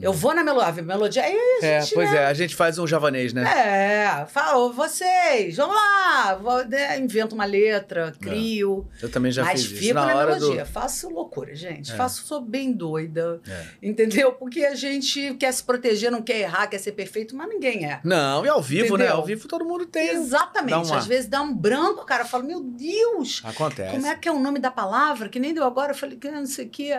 [0.00, 1.66] Eu vou na melodia, melodia, aí a.
[1.66, 3.42] É, gente pois né, é, a gente faz um javanês, né?
[3.42, 9.32] é, falo, vocês, vamos lá, vou, né, invento uma letra, crio, Eu também É.
[9.32, 9.80] já mas fiz isso.
[9.80, 10.70] fico Na na, melodia, do.
[10.70, 11.94] faço loucura, gente, É.
[11.96, 13.64] faço, sou bem doida, É.
[13.82, 14.32] entendeu?
[14.32, 18.00] Porque a gente quer se proteger, não quer errar, quer ser perfeito, mas ninguém é.
[18.04, 19.04] Não, e ao vivo, né?
[19.04, 19.20] Entendeu?
[19.20, 20.08] Ao vivo todo mundo tem.
[20.10, 23.90] Exatamente, uma- às vezes dá um branco, cara, eu falo, meu Deus, Acontece.
[23.92, 25.28] como é que é o nome da palavra?
[25.28, 26.98] Que nem deu agora, eu falei, que não sei o que.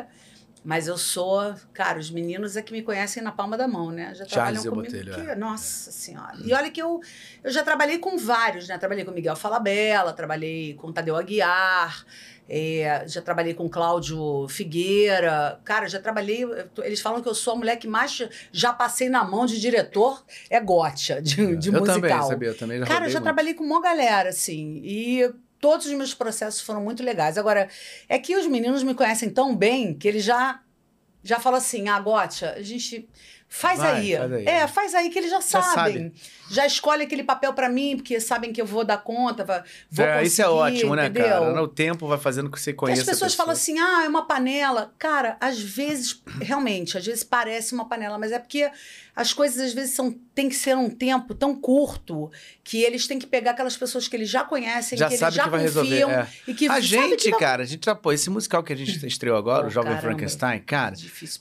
[0.65, 4.13] Mas eu sou, cara, os meninos é que me conhecem na palma da mão, né?
[4.15, 4.93] Já Charles trabalham comigo.
[4.93, 5.35] Botelho, que- é.
[5.35, 6.37] Nossa Senhora.
[6.43, 7.01] E olha que eu,
[7.43, 8.77] eu já trabalhei com vários, né?
[8.77, 12.05] Trabalhei com Miguel Falabella, trabalhei com Tadeu Aguiar,
[12.47, 15.59] é, já trabalhei com Cláudio Figueira.
[15.65, 16.43] Cara, já trabalhei.
[16.43, 19.59] eu Eles falam que eu sou a mulher que mais já passei na mão de
[19.59, 21.95] diretor, é Gotcha, de, de eu musical.
[22.01, 22.47] também, sabia?
[22.49, 23.23] Eu também já Cara, eu já muito.
[23.23, 25.29] trabalhei com uma galera, assim, e
[25.63, 27.37] todos os meus processos foram muito legais.
[27.37, 27.69] Agora,
[28.09, 30.59] é que os meninos me conhecem tão bem que eles já
[31.23, 33.07] já falam assim, ah, Gotcha, a gente
[33.47, 34.17] faz Vai, aí.
[34.17, 34.45] faz aí.
[34.45, 36.11] É, faz aí que eles já, Já sabem.
[36.51, 40.21] Já escolhe aquele papel pra mim, porque sabem que eu vou dar conta, vou É,
[40.21, 41.29] isso é ótimo, né, entendeu?
[41.29, 41.63] cara?
[41.63, 43.45] O tempo vai fazendo com que você conheça as pessoas pessoa.
[43.45, 44.93] falam assim, ah, é uma panela.
[44.99, 48.69] Cara, às vezes, realmente, às vezes parece uma panela, mas é porque
[49.15, 52.31] as coisas às vezes são, tem que ser um tempo tão curto
[52.63, 55.31] que eles têm que pegar aquelas pessoas que eles já conhecem, Já que eles já
[55.31, 56.09] que confiam resolver.
[56.09, 56.27] é.
[56.47, 58.75] e que a gente, que vai- cara, a gente já, pô, esse musical que a
[58.75, 60.07] gente estreou agora, Pô, o Jovem caramba.
[60.07, 60.95] Frankenstein, cara,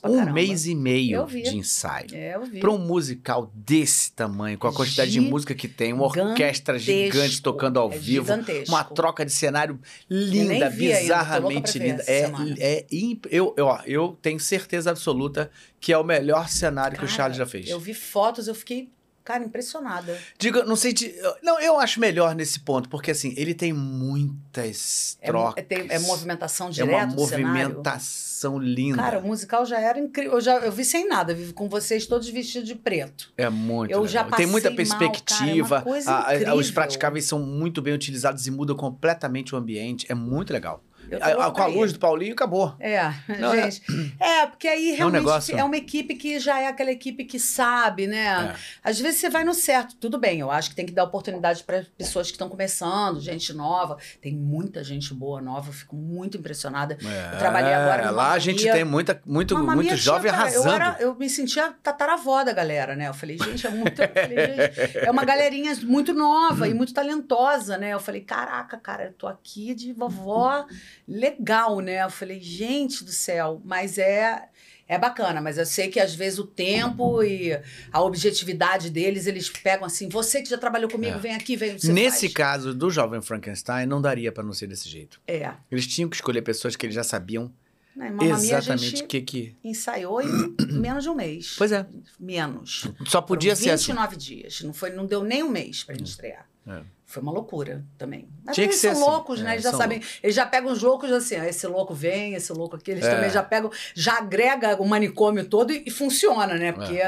[0.05, 0.33] um caramba.
[0.33, 2.07] mês e meio de ensaio.
[2.13, 2.59] É, eu vi.
[2.59, 7.41] Pra um musical desse tamanho, com a quantidade de música que tem, uma orquestra gigante
[7.41, 8.73] tocando ao É vivo, gigantesco.
[8.73, 9.79] uma troca de cenário
[10.09, 12.03] linda, ainda, bizarramente linda.
[12.07, 12.29] É,
[12.59, 15.49] é imp- eu, eu, ó, eu tenho certeza absoluta
[15.83, 17.67] que é o melhor cenário que o Cara, Charles já fez.
[17.69, 18.89] Eu vi fotos, eu fiquei,
[19.21, 20.17] cara, impressionada.
[20.39, 21.13] Diga, não sei de.
[21.41, 25.61] Não, eu acho melhor nesse ponto, porque assim, ele tem muitas É, trocas.
[25.61, 27.47] é, tem- é movimentação É direta uma do cenário.
[27.47, 28.97] movimentação linda.
[28.97, 30.33] Cara, o musical já era incrível.
[30.33, 33.31] Eu, já, eu vi sem nada, vi com vocês todos vestidos de preto.
[33.37, 34.07] É muito Eu legal.
[34.07, 35.67] já Tem muita passei mal, perspectiva.
[35.69, 39.53] cara, é uma coisa a- a- os praticáveis são muito bem utilizados e mudam completamente
[39.53, 40.05] o ambiente.
[40.09, 40.81] É muito legal.
[41.21, 42.75] A- com a luz do Paulinho, acabou.
[42.79, 43.81] É, Não, é- gente.
[44.19, 48.07] É, porque aí realmente é, negócio- uma equipe que já é aquela equipe que sabe,
[48.07, 48.53] né?
[48.83, 48.89] É.
[48.89, 50.39] Às vezes você vai no certo, tudo bem.
[50.39, 53.97] Eu acho que tem que dar oportunidade para pessoas que estão começando, gente nova.
[54.21, 56.97] Tem muita gente boa nova, eu fico muito impressionada.
[57.03, 60.67] É, Eu trabalhei agora Lá a gente tem muita, muito, muito jovem tinha, arrasando.
[60.67, 63.07] Eu, era- eu me sentia tataravó da galera, né?
[63.07, 63.95] Eu falei, gente, é muito.
[63.95, 64.37] falei,
[64.69, 67.89] gente, é uma galerinha muito nova e muito talentosa, né?
[67.93, 70.65] Eu falei, caraca, cara, eu tô aqui de vovó
[71.07, 72.03] legal, né?
[72.03, 74.47] Eu falei, gente do céu, mas é.
[74.85, 77.57] É bacana, mas eu sei que às vezes o tempo e
[77.89, 81.19] a objetividade deles, eles pegam assim, você que já trabalhou comigo, É.
[81.19, 81.79] vem aqui, vem.
[81.79, 82.33] Você Nesse faz.
[82.33, 85.21] caso do jovem Frankenstein, não daria pra não ser desse jeito.
[85.25, 85.53] É.
[85.71, 87.51] Eles tinham que escolher pessoas que eles já sabiam
[87.97, 89.55] a exatamente o que que.
[89.63, 91.55] ensaiou em menos de um mês.
[91.57, 91.85] Pois é.
[92.19, 92.85] Menos.
[93.07, 93.93] Só podia Foram ser assim.
[93.93, 94.61] 29 dias.
[94.61, 96.45] Não, foi, não deu nem um mês pra gente estrear.
[96.67, 96.81] É.
[97.13, 98.27] Foi uma loucura também.
[98.43, 99.01] Mas Tinha eles são assim.
[99.01, 99.51] loucos, né?
[99.51, 100.01] É, Eles já sabem.
[100.23, 102.89] Eles já pegam os loucos assim, esse louco vem, esse louco aqui.
[102.89, 103.13] Eles É.
[103.13, 106.71] também já pegam, já agrega o manicômio todo e, e funciona, né?
[106.71, 106.99] Porque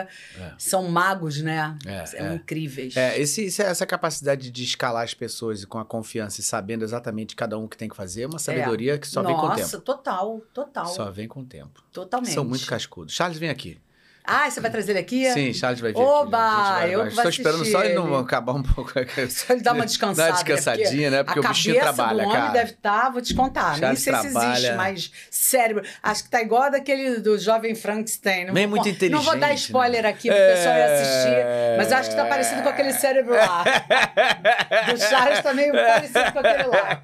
[0.60, 1.76] são magos, né?
[1.88, 2.36] É, são é.
[2.36, 2.96] incríveis.
[2.96, 7.36] É, esse, essa capacidade de escalar as pessoas e com a confiança e sabendo exatamente
[7.36, 9.50] cada um o que tem que fazer é uma sabedoria que só vem com o
[9.50, 9.62] tempo.
[9.62, 10.86] Nossa, total, total.
[10.86, 11.84] Só vem com o tempo.
[11.92, 12.32] Totalmente.
[12.32, 13.12] São muito cascudos.
[13.16, 13.80] Charles, vem aqui.
[14.28, 15.30] Ah, você vai trazer ele aqui?
[15.32, 16.64] Sim, Charles vai vir Oba, né?
[16.80, 18.92] Vai- eu vai- Estou esperando só ele não acabar um pouco.
[19.30, 20.30] Só ele dar uma descansada.
[20.32, 21.24] Dar uma descansadinha, né?
[21.24, 22.54] Porque a o bichinho cabeça trabalha, do homem cara.
[22.54, 23.72] deve estar, vou te contar.
[23.72, 24.76] Nem Charles sei se existe trabalha.
[24.76, 25.84] mais cérebro.
[26.02, 28.46] Acho que tá igual a daquele do jovem Frankenstein.
[28.46, 30.10] Não Nem vou- muito Não vou dar inteligente, spoiler né?
[30.10, 30.96] aqui pro pessoal ir É.
[30.96, 31.78] assistir.
[31.78, 33.64] Mas acho que tá parecido com aquele cérebro lá.
[34.92, 37.02] do Charles tá meio parecido com aquele lá.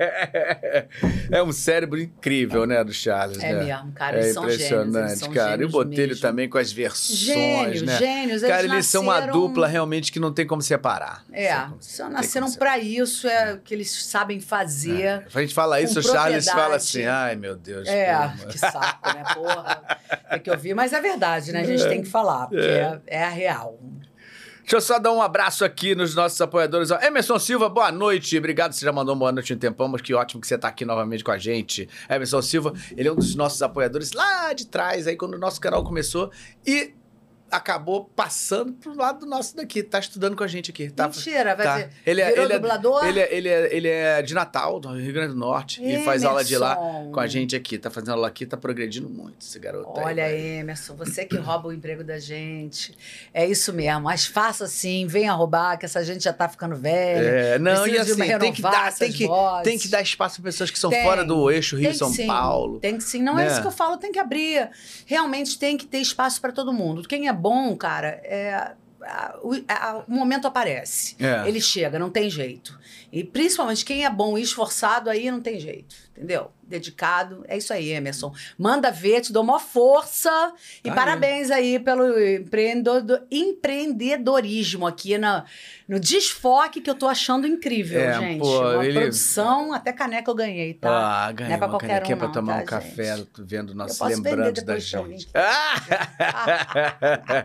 [1.31, 3.63] É um cérebro incrível, né, do Charles, É né?
[3.63, 4.17] mesmo, cara.
[4.17, 4.61] É Eles são gênios.
[4.71, 5.61] impressionante, cara.
[5.61, 6.21] E o Botelho mesmo.
[6.21, 7.97] também com as versões, Gênios, né?
[7.97, 8.41] gênios.
[8.41, 11.23] Cara, eles eles são uma nasceram- dupla realmente que não tem como separar.
[11.31, 15.01] É, como- só nasceram pra isso, é o que eles sabem fazer.
[15.01, 15.25] É.
[15.33, 17.87] A gente fala isso, o Charles fala assim, ai meu Deus.
[17.87, 19.23] É, que saco, né?
[19.33, 19.81] Porra.
[20.29, 21.61] É que eu vi, mas é verdade, né?
[21.61, 23.79] A gente tem que falar, porque é, é a real.
[24.61, 26.91] Deixa eu só dar um abraço aqui nos nossos apoiadores.
[26.91, 28.37] Emerson Silva, boa noite.
[28.37, 30.67] Obrigado, você já mandou uma boa noite um tempão, mas que ótimo que você tá
[30.69, 31.89] aqui novamente com a gente.
[32.09, 35.59] Emerson Silva, ele é um dos nossos apoiadores lá de trás, aí quando o nosso
[35.59, 36.31] canal começou.
[36.65, 36.93] E
[37.51, 39.83] acabou passando pro lado do nosso daqui.
[39.83, 40.89] Tá estudando com a gente aqui.
[40.89, 41.77] Tá, Mentira, vai tá.
[41.77, 41.89] ver.
[42.05, 43.05] Ele é, Virou ele, é, dublador?
[43.05, 45.83] ele, é, ele, é, ele é de Natal, do Rio Grande do Norte.
[45.83, 47.11] E faz aula de lá Emerson.
[47.11, 47.77] com a gente aqui.
[47.77, 49.99] Tá fazendo aula aqui, tá progredindo muito esse garoto.
[49.99, 52.97] Olha aí, Emerson, você que rouba o emprego da gente.
[53.33, 57.27] É isso mesmo, mas faça assim, venha roubar, que essa gente já tá ficando velha.
[57.27, 59.63] É, não, e assim, tem que, dar, tem, que, vozes.
[59.63, 61.03] tem que dar espaço para pessoas que são Tem.
[61.03, 62.79] fora do eixo Rio-São Paulo.
[62.79, 63.21] Tem que sim.
[63.21, 63.51] Não é né?
[63.51, 64.69] isso que eu falo, tem que abrir.
[65.05, 67.07] Realmente tem que ter espaço para todo mundo.
[67.07, 68.53] Quem é bom, cara, é.
[69.03, 71.15] a- o, a- o momento aparece.
[71.19, 71.47] É.
[71.47, 72.79] Ele chega, não tem jeito.
[73.11, 75.95] E principalmente quem é bom e esforçado, aí não tem jeito.
[76.15, 76.51] Entendeu?
[76.63, 77.43] Dedicado.
[77.47, 78.33] É isso aí, Emerson.
[78.57, 80.53] Manda ver, te dou uma força.
[80.83, 85.43] E Tá parabéns aí pelo empreendedor- empreendedorismo aqui na,
[85.87, 88.39] no desfoque que eu tô achando incrível, É, gente.
[88.39, 90.89] pô, uma ele- produção, até caneca eu ganhei, tá?
[91.27, 93.17] Ah, ganhei Não é pra uma qualquer canequinha um, pra não, tomar tá, um café,
[93.17, 93.29] gente?
[93.39, 95.27] vendo nós lembrando da gente.
[95.33, 95.75] Ah!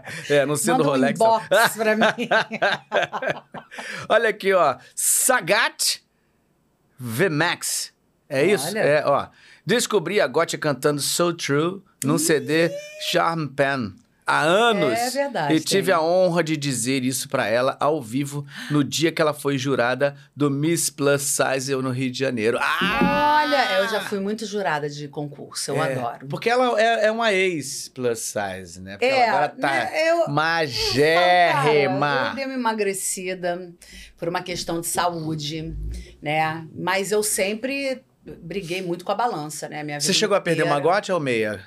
[0.31, 1.19] é, não sendo Manda um Rolex.
[1.19, 1.27] não.
[1.27, 2.29] inbox pra mim.
[4.09, 4.77] Olha aqui, ó.
[5.57, 6.01] Sagat
[6.99, 7.93] VMAX.
[8.29, 8.69] É isso?
[8.69, 8.81] Olha.
[8.81, 9.29] É, ó.
[9.65, 12.71] Descobri a Gotcha cantando So True num CD
[13.11, 13.95] Charm Pen.
[14.27, 14.99] Há anos.
[14.99, 19.12] É verdade, E tive a honra de dizer isso pra ela ao vivo no dia
[19.12, 22.59] que ela foi jurada do Miss Plus Size no Rio de Janeiro.
[22.61, 23.43] Ah!
[23.45, 26.27] Olha, eu já fui muito jurada de concurso, eu É, adoro.
[26.27, 28.93] Porque ela é, é uma ex plus size, né?
[28.95, 32.27] Porque É, ela agora tá né, eu- magérrima.
[32.31, 33.72] eu dei uma emagrecida
[34.16, 35.72] por uma questão de saúde,
[36.20, 36.66] né?
[36.77, 38.03] Mas eu sempre
[38.43, 39.85] briguei muito com a balança, né?
[39.85, 40.95] Minha Você chegou a perder uma inteira.
[40.95, 41.61] gote ou meia?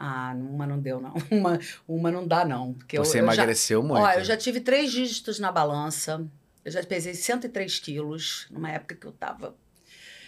[0.00, 1.12] Ah, uma não deu, não.
[1.30, 2.72] Uma, uma não dá, não.
[2.74, 4.00] Porque eu- Você eu, já, emagreceu muito.
[4.04, 6.24] Ó, eu já tive três dígitos na balança.
[6.64, 9.56] Eu já pesei 103 quilos, numa época que eu tava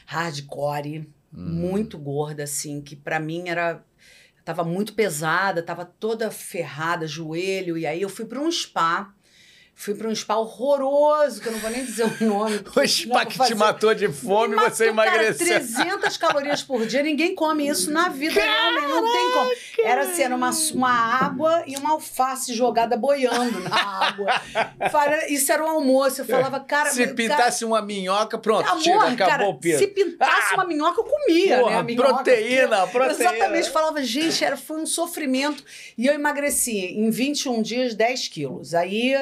[0.07, 1.53] hardcore, Hum.
[1.61, 3.85] muito gorda, assim, que pra mim era.
[4.37, 7.79] Eu tava muito pesada, tava toda ferrada, joelho.
[7.79, 9.14] E aí eu fui pra um spa.
[9.81, 12.61] Fui pra um spa horroroso, que eu não vou nem dizer o nome.
[12.76, 15.47] O spa que te matou de fome, me você matou, emagreceu.
[15.47, 19.51] Cara, 300 calorias por dia, ninguém come isso na vida, homem, não tem como.
[19.83, 24.26] Era assim, era uma, uma água e uma alface jogada boiando na água.
[25.31, 26.20] Isso era o almoço.
[26.20, 26.91] Eu falava, cara...
[26.91, 29.78] Se cara, pintasse uma minhoca, pronto, Amor, tira, acabou cara, o peso.
[29.78, 31.62] se pintasse uma minhoca, eu comia, né?
[31.62, 33.31] Porra, minhoca, proteína, porque- proteína.
[33.31, 33.70] Exatamente.
[33.70, 35.64] Falava, gente, era, foi um sofrimento.
[35.97, 38.74] E eu emagreci em 21 dias 10 quilos.
[38.74, 39.14] Aí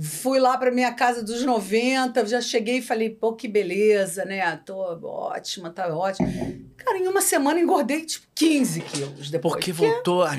[0.00, 4.56] fui lá pra minha casa dos 90, já cheguei e falei, pô, que beleza, né?
[4.64, 4.74] Tô
[5.06, 6.28] ótima, tá ótima.
[6.76, 9.54] Cara, em uma semana engordei tipo 15 quilos depois.
[9.54, 10.22] Porque voltou.
[10.22, 10.30] a-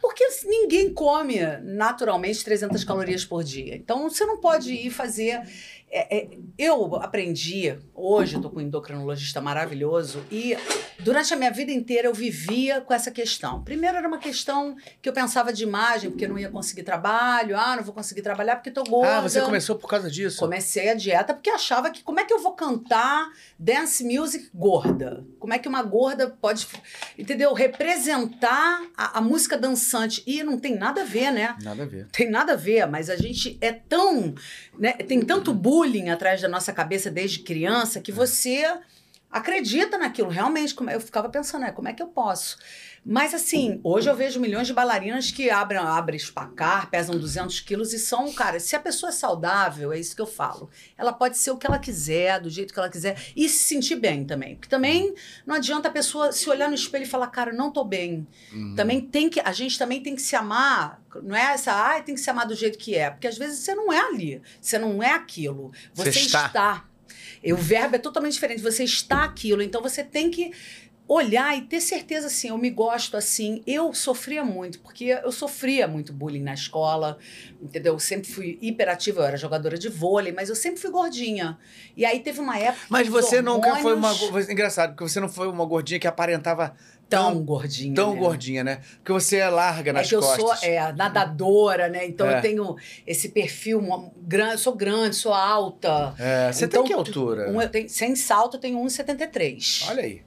[0.00, 3.74] Porque ninguém come naturalmente 300 calorias por dia.
[3.74, 5.42] Então você não pode ir fazer.
[5.94, 10.56] É, é, eu aprendi, hoje eu tô com um endocrinologista maravilhoso, e
[11.00, 13.62] durante a minha vida inteira eu vivia com essa questão.
[13.62, 17.58] Primeiro era uma questão que eu pensava de imagem, porque eu não ia conseguir trabalho,
[17.58, 19.18] ah, não vou conseguir trabalhar porque tô gorda.
[19.18, 20.38] Ah, você começou por causa disso?
[20.38, 25.26] Comecei a dieta porque achava que como é que eu vou cantar dance music gorda?
[25.38, 26.66] Como é que uma gorda pode,
[27.18, 27.52] entendeu?
[27.52, 30.22] Representar a, a música dançante.
[30.26, 31.54] E não tem nada a ver, né?
[31.62, 32.06] Nada a ver.
[32.12, 34.34] Tem nada a ver, mas a gente é tão.
[34.78, 38.64] Né, tem tanto bullying atrás da nossa cabeça desde criança que você
[39.30, 40.28] acredita naquilo.
[40.28, 42.56] Realmente, como- eu ficava pensando, né, como é que eu posso?
[43.04, 47.92] Mas assim, hoje eu vejo milhões de bailarinas que abrem, abrem espacar, pesam 200 quilos
[47.92, 50.70] e são, cara, se a pessoa é saudável, é isso que eu falo.
[50.96, 53.96] Ela pode ser o que ela quiser, do jeito que ela quiser, e se sentir
[53.96, 54.54] bem também.
[54.54, 57.82] Porque também não adianta a pessoa se olhar no espelho e falar, cara, não tô
[57.84, 58.24] bem.
[58.52, 58.74] Hum.
[58.76, 61.02] Também tem que, a gente também tem que se amar.
[61.24, 63.10] Não é essa, ah, tem que se amar do jeito que é.
[63.10, 64.40] Porque às vezes você não é ali.
[64.60, 65.72] Você não é aquilo.
[65.92, 66.46] Você Você está.
[66.46, 66.84] está.
[67.42, 68.62] E o verbo é totalmente diferente.
[68.62, 69.62] Você está aquilo.
[69.62, 70.52] Então você tem que
[71.08, 73.62] olhar e ter certeza assim, eu me gosto assim.
[73.66, 77.18] Eu sofria muito, porque eu sofria muito bullying na escola,
[77.60, 77.94] entendeu?
[77.94, 81.58] Eu sempre fui hiperativa, eu era jogadora de vôlei, mas eu sempre fui gordinha.
[81.96, 82.86] E aí teve uma época.
[82.88, 84.10] Mas que você os nunca foi uma.
[84.12, 86.74] hormônios- Engraçado, porque você não foi uma gordinha que aparentava
[87.08, 87.94] tão tão, gordinha.
[87.94, 88.18] tão né?
[88.20, 88.80] gordinha, né?
[88.96, 90.60] Porque você é larga É nas que eu costas.
[90.60, 92.06] sou é, nadadora, né?
[92.06, 92.38] Então É.
[92.38, 92.76] eu tenho
[93.06, 96.14] esse perfil mo- grande, sou grande, sou alta.
[96.18, 97.50] É, você Então, tem que altura?
[97.50, 99.84] Um, eu tenho, sem salto, eu tenho 1,73.
[99.90, 100.22] Olha aí.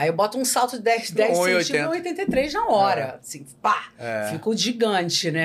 [0.00, 1.64] Aí eu boto um salto de 10, 10 1,80.
[1.64, 3.18] centímetros, 1,83 na hora.
[3.22, 3.90] Assim, pá!
[3.98, 4.28] É.
[4.32, 5.44] Fico gigante, né?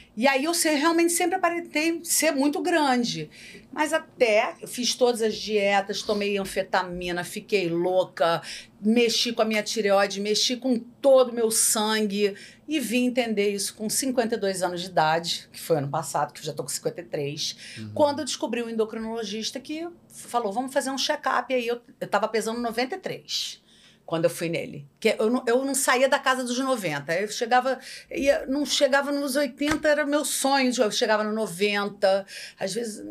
[0.00, 0.04] É.
[0.16, 3.28] E aí eu sei- realmente sempre aparentei ser muito grande.
[3.72, 8.40] Mas até eu fiz todas as dietas, tomei anfetamina, fiquei louca,
[8.80, 12.36] mexi com a minha tireoide, mexi com todo o meu sangue
[12.68, 16.44] e vim entender isso com 52 anos de idade, que foi ano passado, que eu
[16.44, 17.90] já tô com 53, Uhum.
[17.92, 21.66] quando eu descobri um endocrinologista que falou: "Vamos fazer um check-up aí".
[21.66, 23.60] Eu, eu tava pesando 93
[24.06, 24.86] quando eu fui nele.
[25.00, 27.14] Que eu não, eu não saía da casa dos 90.
[27.14, 27.78] Eu chegava,
[28.10, 30.72] ia, não chegava nos 80, era meu sonho.
[30.76, 32.26] Eu chegava no 90,
[32.58, 33.04] às vezes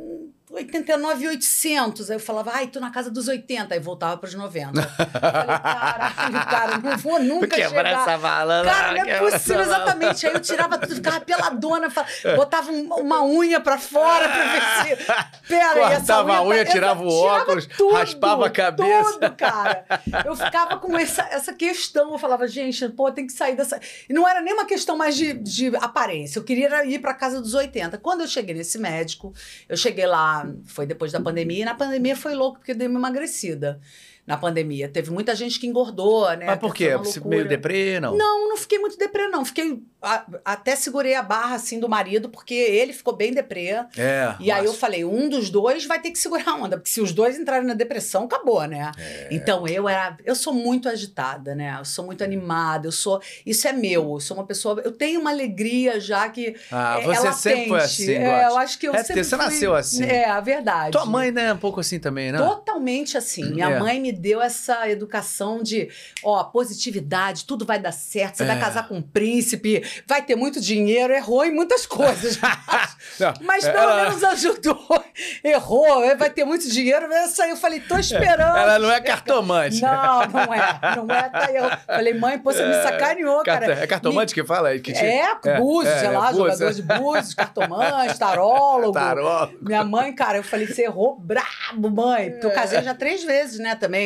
[0.54, 2.10] hum, 89 e 800.
[2.10, 3.74] Aí eu falava, ai, tô na casa dos 80.
[3.74, 4.80] Aí voltava para os 90.
[4.80, 8.02] Eu falei, caralho, cara, não vou nunca Quebra chegar.
[8.02, 8.64] essa bala.
[8.64, 10.28] Cara, não é quebra possível, exatamente.
[10.28, 14.98] Aí eu tirava tudo, ficava peladona, fa- botava um- uma unha pra fora pra ver
[14.98, 15.06] se.
[15.48, 19.14] Pera, Cortava a unha, tá- tirava o tirava óculos, raspava a cabeça.
[19.14, 19.86] Tudo, cara.
[20.26, 22.12] Eu ficava com essa, essa questão.
[22.14, 23.80] Eu falava, gente, pô, tem que sair dessa.
[24.10, 26.40] E não era nem uma questão mais de, de aparência.
[26.40, 27.98] Eu queria ir pra casa dos 80.
[27.98, 29.34] Quando eu cheguei nesse médico,
[29.68, 32.88] eu cheguei lá, foi depois da pandemia, e na pandemia foi louco, porque eu dei
[32.88, 33.80] uma emagrecida.
[34.26, 34.88] Na pandemia.
[34.88, 36.46] Teve muita gente que engordou, né?
[36.46, 36.92] Mas por quê?
[37.26, 38.16] meio deprê, não?
[38.18, 39.44] Não, não fiquei muito deprê, não.
[39.44, 39.82] Fiquei.
[40.06, 43.70] a- até segurei a barra assim do marido, porque ele ficou bem deprê.
[43.98, 44.36] É.
[44.38, 47.00] E aí eu falei, um dos dois vai ter que segurar a onda, porque se
[47.00, 48.92] os dois entrarem na depressão, acabou, né?
[48.98, 49.30] É.
[49.32, 51.78] Então eu era, eu sou muito agitada, né?
[51.80, 55.22] Eu sou muito animada, eu sou, isso é meu, eu sou uma pessoa, eu tenho
[55.22, 58.94] uma alegria já que Ah, é, você sempre foi assim, É, eu acho que eu
[58.94, 60.04] É, sempre você fui- nasceu assim.
[60.04, 60.92] É, a verdade.
[60.92, 61.54] Tua mãe, né?
[61.54, 62.38] Um pouco assim também, né?
[62.40, 63.52] Totalmente assim.
[63.54, 63.80] Minha É.
[63.80, 65.90] mãe me deu essa educação de,
[66.24, 68.48] ó, positividade, tudo vai dar certo, você É.
[68.48, 72.40] vai casar com um príncipe, vai ter muito dinheiro, errou em muitas coisas.
[73.20, 75.04] Não, Mas é, pelo ela- menos ajudou.
[75.44, 77.12] Errou, vai ter muito dinheiro.
[77.12, 78.58] Essa eu falei, tô esperando.
[78.58, 79.82] Ela não é cartomante.
[79.82, 80.96] Não, não é.
[80.96, 81.30] Não é.
[81.30, 83.74] Tá, eu falei, mãe, pô, você me sacaneou, cara.
[83.74, 84.78] É cartomante que fala?
[84.80, 88.94] Que te- É, búzios, sei lá, búzios, jogador de búzios, cartomante, tarólogo.
[89.04, 89.50] Tarô.
[89.62, 92.32] Minha mãe, cara, eu falei, você errou brabo, mãe.
[92.32, 92.54] Porque eu É.
[92.54, 94.03] casei já três vezes, né, também.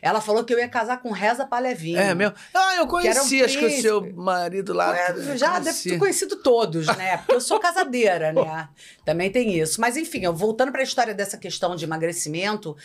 [0.00, 1.98] Ela falou que eu ia casar com reza pra levinho.
[1.98, 2.34] É mesmo?
[2.54, 4.96] Ah, eu Que era um conheci, acho que o seu marido lá.
[4.96, 5.64] É, já conheci.
[5.64, 7.16] deve ter conhecido todos, né?
[7.26, 8.68] Porque eu sou casadeira, né?
[9.04, 9.80] Também tem isso.
[9.80, 12.76] Mas enfim, voltando para a história dessa questão de emagrecimento,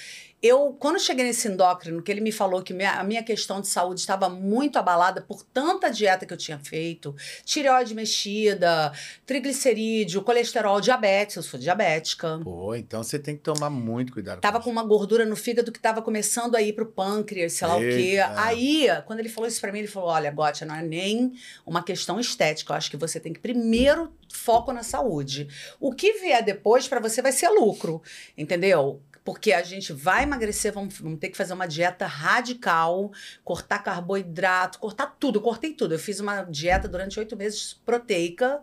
[0.46, 3.68] eu quando cheguei nesse endócrino, que ele me falou que minha- a minha questão de
[3.68, 8.92] saúde estava muito abalada por tanta dieta que eu tinha feito, tireoide mexida,
[9.26, 12.40] triglicerídeo, colesterol, diabetes, eu sou diabética.
[12.44, 14.42] Pô, então você tem que tomar muito cuidado.
[14.42, 17.68] Tava com com uma gordura no fígado que tava começando a ir pro pâncreas, sei
[17.68, 17.86] lá o quê.
[17.86, 18.34] Eita.
[18.42, 21.34] Aí, quando ele falou isso pra mim, ele falou: olha, Gotia, não é nem
[21.64, 22.74] uma questão estética.
[22.74, 25.48] Eu acho que você tem que primeiro foco na saúde.
[25.80, 28.02] O que vier depois pra você vai ser lucro,
[28.36, 29.00] entendeu?
[29.26, 33.12] Porque a gente vai emagrecer, vamos, vamos ter que fazer uma dieta radical,
[33.44, 35.42] cortar carboidrato, cortar tudo.
[35.42, 35.96] Cortei tudo.
[35.96, 38.62] Eu fiz uma dieta durante oito meses proteica.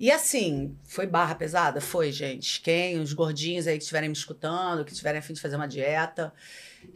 [0.00, 1.78] E assim, foi barra pesada?
[1.78, 2.62] Foi, gente.
[2.62, 5.68] Quem, os gordinhos aí que estiverem me escutando, que tiverem a fim de fazer uma
[5.68, 6.32] dieta.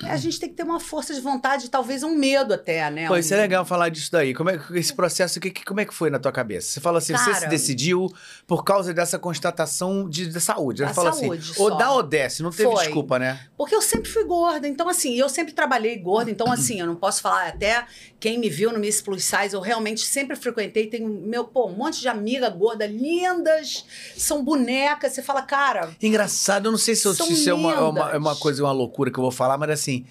[0.04, 3.06] A gente tem que ter uma força de vontade, talvez um medo até, né?
[3.06, 4.34] Pô, Um- isso é legal falar disso daí.
[4.34, 6.68] Como é que esse processo, que, como é que foi na tua cabeça?
[6.68, 8.08] Você fala assim, você Cara- se decidiu
[8.46, 10.84] por causa dessa constatação de, de saúde.
[10.84, 11.62] Você fala saúde assim, só.
[11.64, 12.84] ou dá ou desce, não teve Foi.
[12.84, 13.40] desculpa, né?
[13.56, 16.96] Porque eu sempre fui gorda, então assim, eu sempre trabalhei gorda, então assim, eu não
[16.96, 17.84] posso falar até
[18.22, 21.72] quem me viu no Miss Plus Size, eu realmente sempre frequentei, tenho meu, pô, um
[21.74, 23.84] monte de amiga gorda, lindas,
[24.16, 27.72] são bonecas, você fala, cara, Engraçado, eu não sei se, eu- se isso é uma,
[27.74, 30.06] é uma, é uma coisa, uma loucura que eu vou falar, mas assim,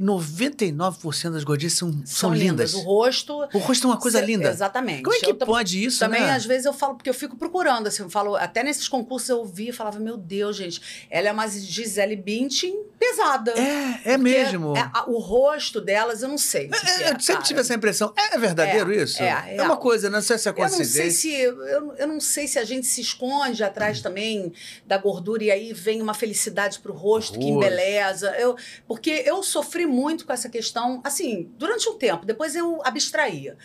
[0.00, 2.72] 99% das gordinhas são, são, são lindas.
[2.72, 2.74] lindas.
[2.74, 3.48] O rosto...
[3.52, 4.48] O rosto é uma coisa Cê- linda.
[4.50, 5.02] Exatamente.
[5.02, 6.30] Como é que Eu pode isso, Também, né?
[6.32, 9.44] às vezes, eu falo, porque eu fico procurando, assim, eu falo, até nesses concursos eu
[9.44, 13.52] vi e falava, meu Deus, gente, ela é uma Gisele Bündchen pesada.
[13.52, 14.76] É, é mesmo.
[14.76, 16.68] é- a- o rosto delas, eu não sei.
[16.68, 18.12] que que É, é, eu sempre tive essa impressão.
[18.16, 19.22] É verdadeiro É, isso?
[19.22, 19.62] é, É, é.
[19.62, 21.10] uma coisa, não sei se é Eu não sei coincidência.
[21.12, 24.52] se eu, eu não sei se a gente se esconde atrás também
[24.86, 27.56] da gordura e aí vem uma felicidade pro rosto que Rosto.
[27.56, 28.30] embeleza.
[28.38, 33.56] Eu, porque eu sofri muito com essa questão, assim, durante um tempo, depois eu abstraía.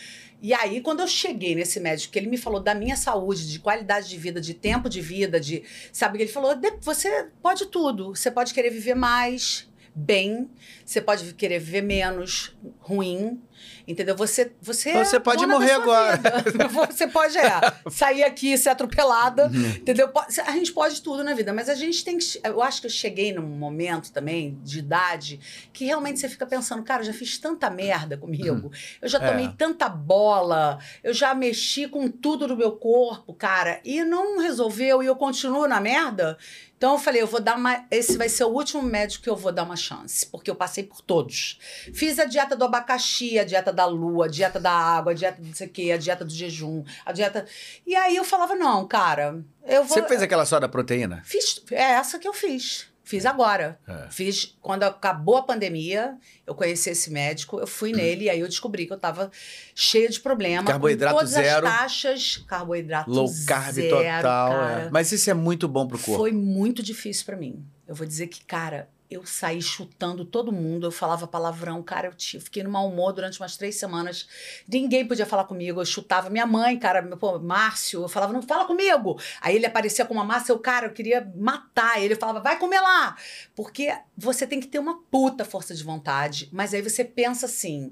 [0.41, 3.59] E aí, quando eu cheguei nesse médico, que ele me falou da minha saúde, de
[3.59, 5.63] qualidade de vida, de tempo de vida, de.
[5.91, 9.67] Sabe, ele falou: "De- você pode tudo, você pode querer viver mais.
[9.97, 10.49] bem,
[10.85, 13.41] você pode querer viver menos, ruim.
[13.87, 14.15] Entendeu?
[14.15, 16.19] Você, você, Você é pode morrer agora.
[16.89, 17.51] Você pode é,
[17.89, 19.47] sair aqui e ser atropelada.
[19.47, 19.69] Uhum.
[19.69, 20.11] Entendeu?
[20.45, 22.39] A gente pode tudo na vida, mas a gente tem que.
[22.43, 25.39] Eu acho que eu cheguei num momento também de idade
[25.71, 28.71] que realmente você fica pensando, cara, eu já fiz tanta merda comigo,
[29.01, 29.29] eu já É.
[29.31, 35.03] tomei tanta bola, eu já mexi com tudo no meu corpo, cara, e não resolveu
[35.03, 36.37] e eu continuo na merda.
[36.77, 37.85] Então eu falei, eu vou dar uma.
[37.89, 40.83] Esse vai ser o último médico que eu vou dar uma chance, porque eu passei
[40.83, 41.57] por todos.
[41.93, 45.41] Fiz a dieta do abacaxi, a dieta da lua, a dieta da água, a dieta
[45.41, 47.45] do não sei o quê, a dieta do jejum, a dieta.
[47.87, 49.97] E aí eu falava, não, cara, eu vou.
[49.97, 51.21] Você fez aquela só da proteína?
[51.23, 52.87] Fiz, é essa que eu fiz.
[53.05, 53.79] Fiz agora.
[53.87, 54.07] É.
[54.09, 58.47] Fiz quando acabou a pandemia, eu conheci esse médico, eu fui nele e aí eu
[58.47, 59.31] descobri que eu tava
[59.75, 60.65] cheia de problema.
[60.65, 61.67] Carboidrato todas zero.
[61.67, 64.53] as taxas, carboidrato Low carb zero, total.
[64.53, 64.89] é.
[64.91, 66.17] Mas isso é muito bom pro corpo.
[66.17, 67.63] Foi muito difícil pra mim.
[67.87, 72.13] Eu vou dizer que, cara, eu saí chutando todo mundo, eu falava palavrão, cara, eu
[72.13, 74.27] te- fiquei no mau humor durante umas três semanas.
[74.67, 78.41] Ninguém podia falar comigo, eu chutava minha mãe, cara, meu, pô, Márcio, eu falava, não
[78.41, 79.19] fala comigo.
[79.41, 82.79] Aí ele aparecia com uma massa, eu, cara, eu queria matar ele, falava, vai comer
[82.81, 83.15] lá.
[83.55, 87.91] Porque você tem que ter uma puta força de vontade, mas aí você pensa assim.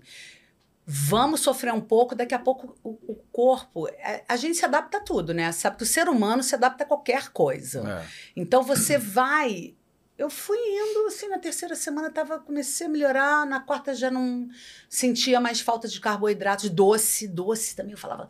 [0.85, 3.87] Vamos sofrer um pouco, daqui a pouco o, o corpo.
[3.87, 5.49] A, a gente se adapta a tudo, né?
[5.53, 8.01] Sabe que o ser humano se adapta a qualquer coisa.
[8.03, 8.07] É.
[8.35, 9.75] Então você vai.
[10.17, 14.47] Eu fui indo, assim, na terceira semana tava, comecei a melhorar, na quarta já não
[14.87, 17.93] sentia mais falta de carboidratos, doce, doce também.
[17.93, 18.29] Eu falava,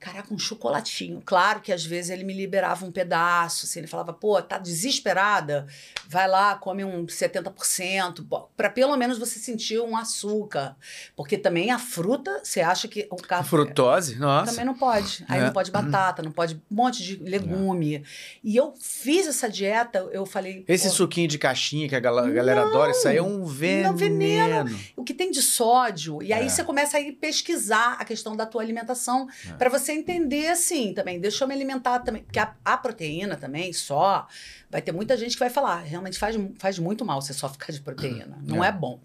[0.00, 1.22] caraca, um chocolatinho.
[1.24, 5.66] Claro que às vezes ele me liberava um pedaço, assim, ele falava, pô, tá desesperada?
[6.08, 10.76] Vai lá, come um 70%, para pelo menos você sentir um açúcar.
[11.16, 13.48] Porque também a fruta, você acha que o carbo...
[13.48, 14.16] Frutose?
[14.16, 14.50] Nossa.
[14.52, 15.24] Também não pode.
[15.28, 15.44] Aí É.
[15.44, 18.04] não pode batata, não pode um monte de legume.
[18.42, 20.64] E eu fiz essa dieta, eu falei.
[20.68, 23.96] Esse suquinho de caixinha que a gal- a galera adora, isso aí é um veneno.
[23.96, 24.78] veneno.
[24.96, 26.22] o que tem de sódio.
[26.22, 26.48] E aí É.
[26.48, 29.52] você começa a ir pesquisar a questão da tua alimentação É.
[29.52, 31.20] para você entender assim também.
[31.20, 32.22] Deixa eu me alimentar também.
[32.22, 34.26] Porque a, a proteína também, só.
[34.70, 37.72] Vai ter muita gente que vai falar, realmente faz, faz muito mal você só ficar
[37.72, 38.38] de proteína.
[38.42, 38.68] Não É.
[38.68, 39.00] é, bom.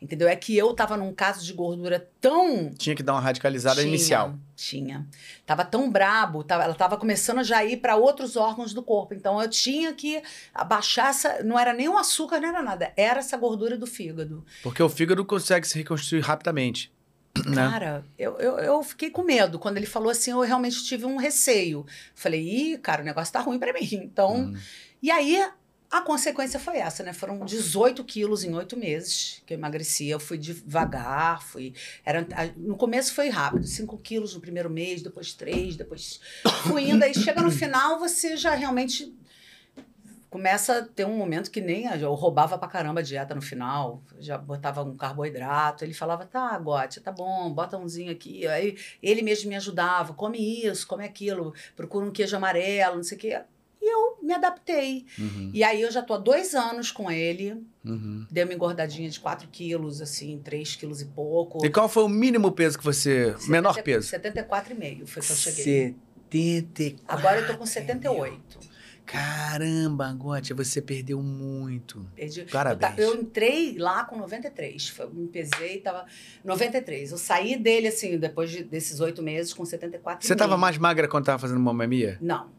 [0.00, 0.28] Entendeu?
[0.28, 3.88] É que eu tava num caso de gordura tão Tinha que dar uma radicalizada tinha,
[3.88, 4.34] inicial.
[4.54, 5.06] Tinha.
[5.44, 9.12] Tava tão brabo, tava, ela tava começando a já ir para outros órgãos do corpo.
[9.12, 10.22] Então eu tinha que
[10.54, 11.42] abaixar essa.
[11.42, 12.92] Não era nem o açúcar, não era nada.
[12.96, 14.44] Era essa gordura do fígado.
[14.62, 16.92] Porque o fígado consegue se reconstruir rapidamente.
[17.46, 17.54] Né?
[17.54, 19.58] Cara, eu, eu, eu fiquei com medo.
[19.58, 21.86] Quando ele falou assim, eu realmente tive um receio.
[22.14, 22.40] Falei,
[22.72, 23.88] ih, cara, o negócio tá ruim para mim.
[23.92, 24.36] Então.
[24.36, 24.56] Hum.
[25.02, 25.42] E aí.
[25.90, 27.14] A consequência foi essa, né?
[27.14, 30.06] Foram 18 quilos em oito meses que eu emagreci.
[30.06, 31.72] Eu fui devagar, fui.
[32.04, 32.26] Era,
[32.58, 36.20] no começo foi rápido, 5 quilos no primeiro mês, depois 3, depois
[36.64, 37.02] fui indo.
[37.02, 39.16] Aí chega no final, você já realmente
[40.30, 44.02] começa a ter um momento que nem eu roubava pra caramba a dieta no final,
[44.18, 49.22] já botava um carboidrato, ele falava, tá, Gotti, tá bom, bota umzinho aqui, aí ele
[49.22, 53.40] mesmo me ajudava, come isso, come aquilo, procura um queijo amarelo, não sei o quê,
[53.80, 57.62] e eu me adaptei, Uhum, e aí eu já tô há dois anos com ele,
[57.84, 58.26] uhum.
[58.30, 61.64] dei uma engordadinha de 4 quilos, assim, 3 quilos e pouco.
[61.64, 63.34] E qual foi o mínimo peso que você.
[63.46, 64.10] menor 70 peso?
[64.16, 65.96] 74,5 foi que eu cheguei.
[66.30, 67.04] 74.
[67.08, 68.47] Agora eu tô com 78.
[69.08, 72.06] Caramba, Gotti, você perdeu muito.
[72.14, 72.42] Perdi.
[72.44, 72.98] Parabéns.
[72.98, 74.88] Eu, eu entrei lá com 93.
[74.90, 76.04] Foi, me pesei, tava
[76.44, 77.12] 93.
[77.12, 80.26] Eu saí dele, assim, depois de- desses oito meses, com 74.
[80.26, 82.18] Você tava mais magra quando tava fazendo mamamia?
[82.20, 82.50] Não.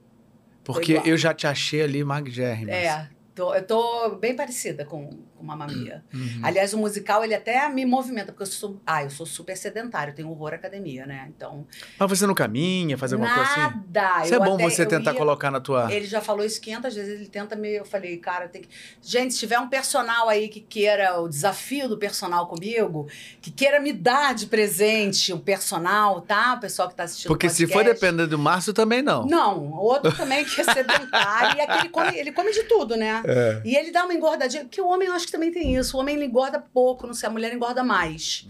[0.63, 2.71] Porque eu já te achei ali magérrima.
[2.71, 3.07] É.
[3.35, 5.09] Tô, eu tô bem parecida com,
[5.39, 6.03] com Mamma Mia.
[6.13, 6.41] Uhum.
[6.43, 8.79] Aliás, o musical, ele até me movimenta, porque eu sou...
[8.85, 11.29] Ah, eu sou super sedentário, tenho horror à academia, né?
[11.35, 11.65] Então...
[11.97, 13.59] Mas você não caminha, faz alguma coisa assim?
[13.61, 14.25] Nada!
[14.25, 15.91] Isso é bom até- você tentar ia- colocar na tua.
[15.91, 17.69] Ele já falou isso 500 vezes, ele tenta me.
[17.73, 18.69] Eu falei, cara, tem que.
[19.01, 23.07] Gente, se tiver um personal aí que queira o desafio do personal comigo,
[23.41, 26.55] que queira me dar de presente o personal, tá?
[26.55, 27.27] O pessoal que tá assistindo.
[27.27, 27.99] o Porque se for podcast.
[28.01, 29.25] depender do Márcio, também não.
[29.25, 33.21] Não, outro também que é sedentário, e aquele come, ele come de tudo, né?
[33.25, 33.61] É.
[33.63, 35.95] E ele dá uma engordadinha, porque o homem eu acho que também tem isso.
[35.95, 38.47] O homem engorda pouco, não sei, a mulher engorda mais.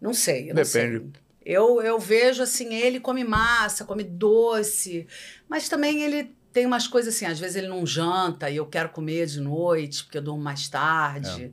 [0.00, 0.98] Não sei, eu não Depende.
[0.98, 1.22] sei.
[1.44, 5.06] Eu, eu vejo assim, ele come massa, come doce,
[5.48, 8.90] mas também ele tem umas coisas assim, às vezes ele não janta e eu quero
[8.90, 11.52] comer de noite, porque eu durmo mais tarde.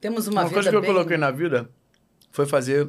[0.00, 0.92] Temos uma, Uma, coisa que eu bem...
[0.92, 1.70] coloquei na vida
[2.32, 2.88] foi fazer.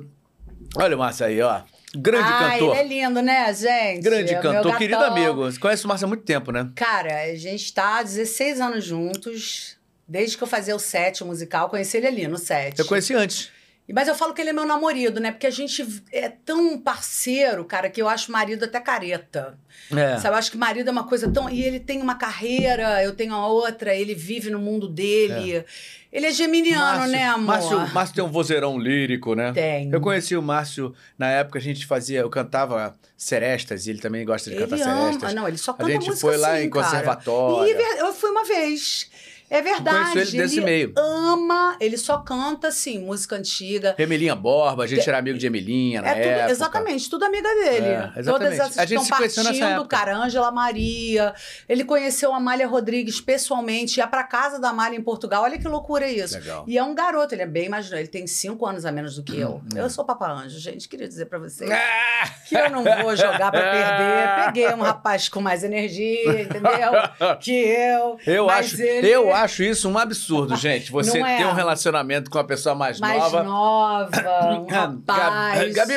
[0.75, 1.61] Olha o Márcio aí, ó.
[1.95, 2.75] Grande ah, cantor.
[2.75, 4.01] ele é lindo, né, gente?
[4.01, 5.43] Grande É cantor, querido amigo.
[5.43, 6.71] Você conhece o Márcio há muito tempo, né?
[6.75, 9.77] Cara, a gente tá há 16 anos juntos.
[10.13, 12.77] Desde que eu fazia o set musical, conheci ele ali no set.
[12.77, 13.49] Eu conheci antes.
[13.91, 15.31] Mas eu falo que ele é meu namorado, né?
[15.31, 19.57] Porque a gente é tão parceiro, cara, que eu acho marido até careta.
[19.91, 20.17] É.
[20.17, 20.35] Sabe?
[20.35, 21.49] Eu acho que marido é uma coisa tão.
[21.49, 25.65] E ele tem uma carreira, eu tenho a outra, ele vive no mundo dele.
[26.11, 27.47] Ele é geminiano, né, amor?
[27.47, 29.51] Márcio, Márcio tem um vozeirão lírico, né?
[29.51, 29.91] Tem.
[29.91, 34.23] Eu conheci o Márcio, na época a gente fazia, eu cantava serestas, e ele também
[34.23, 35.05] gosta de cantar Ele ama.
[35.05, 35.33] serestas.
[35.33, 36.85] Não, ele só A canta gente música foi lá assim, em cara.
[36.85, 37.75] conservatório.
[37.75, 39.09] E eu fui uma vez.
[39.53, 40.17] É verdade.
[40.19, 40.93] ele desse meio.
[40.97, 43.95] ama, ele só canta, assim, música antiga.
[43.97, 47.85] Emilinha Borba, a gente era amigo de Emilinha na É tudo, exatamente, tudo amiga dele.
[47.85, 48.25] É, exatamente.
[48.25, 49.87] Todas essas A gente estão partindo, época.
[49.97, 51.33] cara, Ângela Maria.
[51.69, 55.43] Ele conheceu a Amália Rodrigues pessoalmente, ia pra casa da Amália em Portugal.
[55.43, 56.35] Olha que loucura isso.
[56.35, 56.63] Legal.
[56.67, 59.23] E é um garoto, ele é bem mais ele tem cinco anos a menos do
[59.23, 59.61] que eu.
[59.63, 62.29] Hum, Eu sou Papa Anjo, gente, queria dizer pra vocês Ah!
[62.47, 64.45] que eu não vou jogar pra perder.
[64.45, 66.73] Peguei um rapaz com mais energia, entendeu?
[67.39, 68.17] Que eu.
[68.25, 70.91] Eu acho, ele eu acho isso um absurdo, gente.
[70.91, 71.37] Você é.
[71.37, 73.43] ter um relacionamento com uma pessoa mais, mais nova.
[73.43, 75.73] nova, um rapaz.
[75.73, 75.93] Gabi,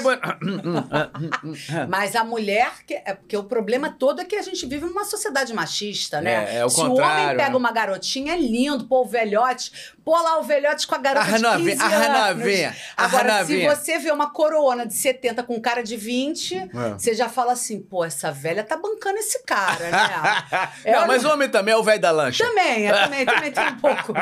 [1.89, 5.05] Mas a mulher, que, é porque o problema todo é que a gente vive numa
[5.05, 6.57] sociedade machista, né?
[6.57, 7.57] É, é o Se o contrário, homem pega né?
[7.57, 11.25] uma garotinha, é lindo, pô, o velhote, pô lá o velhote com a garota A
[11.25, 12.55] renovinha, de 15 a anos.
[12.97, 16.69] a Agora, se você vê uma coroona de 70 com cara de 20, É.
[16.97, 20.71] você já fala assim, pô, essa velha tá bancando esse cara, né?
[20.85, 22.45] É, Não, olha- mas o homem também é o velho da lancha.
[22.47, 24.13] Também, é, também, também tem um pouco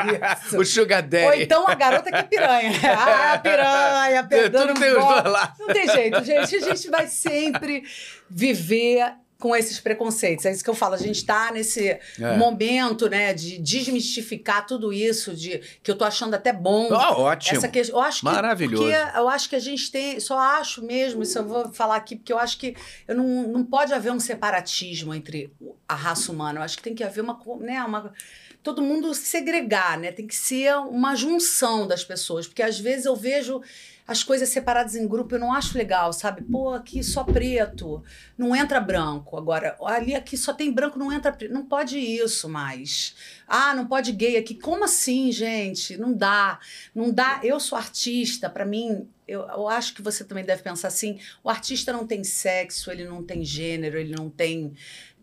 [0.47, 0.59] isso.
[0.59, 1.25] o Sugar Daddy.
[1.25, 2.71] Ou então a garota que é piranha.
[2.97, 5.53] Ah, piranha, perdendo Tudo tem os dois lá.
[5.59, 6.55] Não tem jeito, gente.
[6.55, 7.83] A gente vai sempre
[8.27, 10.45] viver com esses preconceitos.
[10.45, 10.93] É isso que eu falo.
[10.95, 12.37] A gente tá nesse É.
[12.37, 16.87] momento, né, de desmistificar tudo isso, de que eu tô achando até bom.
[16.91, 17.57] Ó, ótimo.
[17.57, 18.83] Essa que, eu acho que, Maravilhoso.
[18.83, 20.19] Porque eu acho que a gente tem.
[20.19, 22.75] Só acho mesmo, isso eu vou falar aqui, porque eu acho que
[23.07, 25.51] eu não, não pode haver um separatismo entre
[25.87, 26.59] a raça humana.
[26.59, 27.39] Eu acho que tem que haver uma.
[27.59, 28.13] Né, uma
[28.63, 30.11] todo mundo segregar, né?
[30.11, 32.47] Tem que ser uma junção das pessoas.
[32.47, 33.61] Porque às vezes eu vejo
[34.07, 36.43] as coisas separadas em grupo, eu não acho legal, sabe?
[36.43, 38.03] Pô, aqui só preto,
[38.37, 39.35] não entra branco.
[39.35, 41.51] Agora, ali aqui só tem branco, não entra preto.
[41.53, 43.15] Não pode isso mais.
[43.47, 44.53] Ah, não pode gay aqui.
[44.55, 45.97] Como assim, gente?
[45.97, 46.59] Não dá.
[46.93, 47.39] Não dá.
[47.43, 51.49] Eu sou artista, para mim, eu, eu acho que você também deve pensar assim: o
[51.49, 54.73] artista não tem sexo, ele não tem gênero, ele não tem.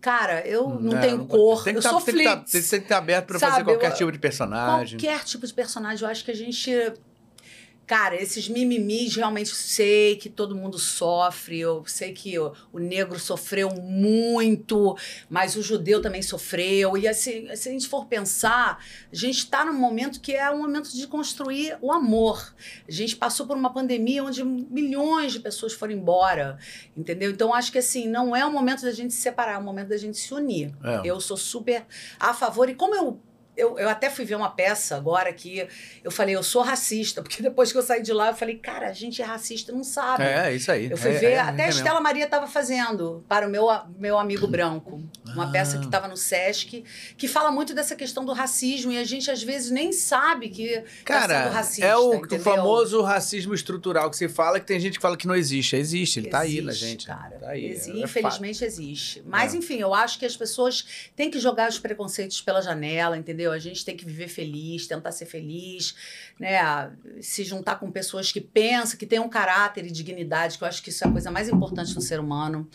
[0.00, 2.50] Cara, eu não, tenho não cor, pode- tem que eu tá- sou tá- flix.
[2.50, 4.98] Tem que estar aberto pra fazer qualquer eu- tipo de personagem.
[4.98, 6.72] Qualquer tipo de personagem, eu acho que a gente.
[7.86, 11.58] Cara, esses mimimis realmente sei que todo mundo sofre.
[11.58, 14.96] Eu sei que o, o negro sofreu muito,
[15.28, 16.96] mas o judeu também sofreu.
[16.96, 18.78] E assim, se a gente for pensar,
[19.12, 22.54] a gente está num momento que é um momento de construir o amor.
[22.88, 26.58] A gente passou por uma pandemia onde milhões de pessoas foram embora,
[26.96, 27.30] entendeu?
[27.30, 29.88] Então acho que assim, não é o momento da gente se separar, é o momento
[29.88, 30.72] da gente se unir.
[30.84, 31.00] É.
[31.04, 31.84] Eu sou super
[32.18, 32.68] a favor.
[32.68, 33.20] E como eu,
[33.56, 35.66] eu, eu até fui ver uma peça agora que
[36.02, 38.88] eu falei, eu sou racista, porque depois que eu saí de lá, eu falei, cara,
[38.88, 40.24] a gente é racista, não sabe.
[40.24, 40.90] É, isso aí.
[40.90, 41.68] Eu fui É, ver, é, até é a.
[41.68, 43.66] Estela Maria estava fazendo para o meu,
[43.98, 45.02] meu amigo branco.
[45.26, 45.50] Uma Ah.
[45.50, 46.84] peça que estava no Sesc,
[47.16, 50.68] que fala muito dessa questão do racismo, e a gente às vezes nem sabe que
[50.76, 51.86] tá sendo Cara, racista.
[51.86, 55.26] é o, o famoso racismo estrutural que se fala, que tem gente que fala que
[55.26, 55.74] não existe.
[55.76, 57.06] Existe, ele tá aí na Existe, gente.
[57.06, 57.38] Cara.
[57.38, 57.96] Tá aí, é fato.
[57.98, 59.22] infelizmente existe.
[59.26, 59.56] Mas, É.
[59.58, 60.84] enfim, eu acho que as pessoas
[61.16, 63.41] têm que jogar os preconceitos pela janela, entendeu?
[63.50, 65.94] A gente tem que viver feliz, tentar ser feliz,
[66.38, 66.92] né?
[67.20, 70.82] Se juntar com pessoas que pensam, que têm um caráter e dignidade, que eu acho
[70.82, 72.68] que isso é a coisa mais importante no ser humano.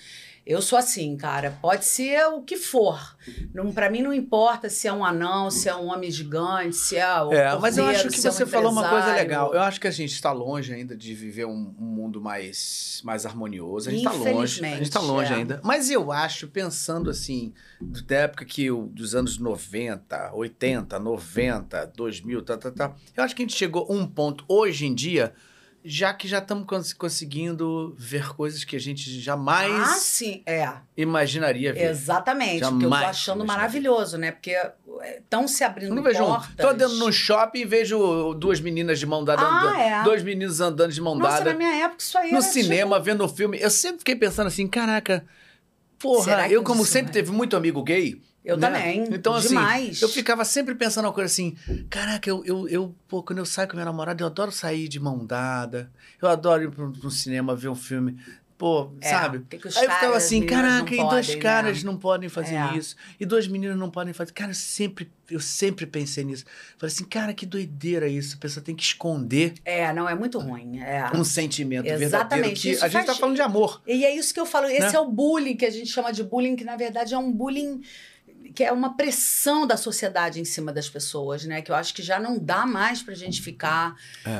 [0.47, 1.57] Eu sou assim, cara.
[1.61, 3.17] Pode ser o que for.
[3.53, 6.95] Não, para mim não importa se é um anão, se é um homem gigante, se
[6.95, 9.53] é o É, mas eu acho que se é um você falou uma coisa legal.
[9.53, 13.25] Eu acho que a gente está longe ainda de viver um, um mundo mais, mais
[13.25, 13.89] harmonioso.
[13.89, 14.65] A gente está longe.
[14.65, 15.35] A gente está longe é.
[15.35, 15.59] ainda.
[15.65, 22.41] Mas eu acho, pensando assim, da época que o, dos anos 90, 80, 90, 2000,
[22.43, 22.95] tá, tá, tá.
[23.17, 25.33] Eu acho que a gente chegou a um ponto hoje em dia,
[25.87, 30.69] já que já estamos cons- conseguindo ver coisas que a gente jamais Ah, sim, é.
[30.95, 31.89] imaginaria ver.
[31.89, 34.31] Exatamente, porque eu tô Jamais achando maravilhoso, né?
[34.31, 34.55] Porque
[35.17, 36.27] estão se abrindo Eu não vejo um.
[36.27, 36.55] portas.
[36.57, 39.79] Tô andando no shopping e vejo duas meninas de mão dada Ah, andando.
[39.79, 40.03] é.
[40.03, 41.51] Dois meninos andando de mão Nossa, dada.
[41.51, 43.57] na minha época isso aí No cinema, vendo o filme.
[43.61, 45.25] Eu sempre fiquei pensando assim, caraca.
[45.99, 47.13] Porra, eu um como sempre vai?
[47.13, 48.21] teve muito amigo gay.
[48.47, 48.67] Eu né?
[48.67, 50.01] também, Então, assim, demais.
[50.01, 51.55] eu ficava sempre pensando uma coisa assim,
[51.89, 54.99] caraca, eu, eu, eu, pô, quando eu saio com minha namorada, eu adoro sair de
[54.99, 55.91] mão dada.
[56.21, 58.17] Eu adoro ir pro, pro cinema ver um filme.
[58.57, 59.45] Pô, É, sabe?
[59.47, 61.41] que que Aí eu ficava assim, caraca, e dois podem, né?
[61.43, 62.75] caras não podem fazer É.
[62.75, 62.95] isso.
[63.19, 64.31] E dois meninos não podem fazer.
[64.31, 66.43] Cara, eu sempre, eu sempre pensei nisso.
[66.75, 68.35] Falei assim, cara, que doideira isso.
[68.35, 70.79] A pessoa tem que esconder É, não, é muito ruim.
[70.79, 71.05] É.
[71.13, 72.09] um sentimento verdadeiro.
[72.15, 73.79] Exatamente, Que isso a gente tá faz- falando de amor.
[73.85, 74.95] E é isso que eu falo, esse Né?
[74.95, 77.81] é o bullying que a gente chama de bullying, que na verdade é um bullying
[78.53, 81.61] que é uma pressão da sociedade em cima das pessoas, né?
[81.61, 83.95] Que eu acho que já não dá mais pra gente ficar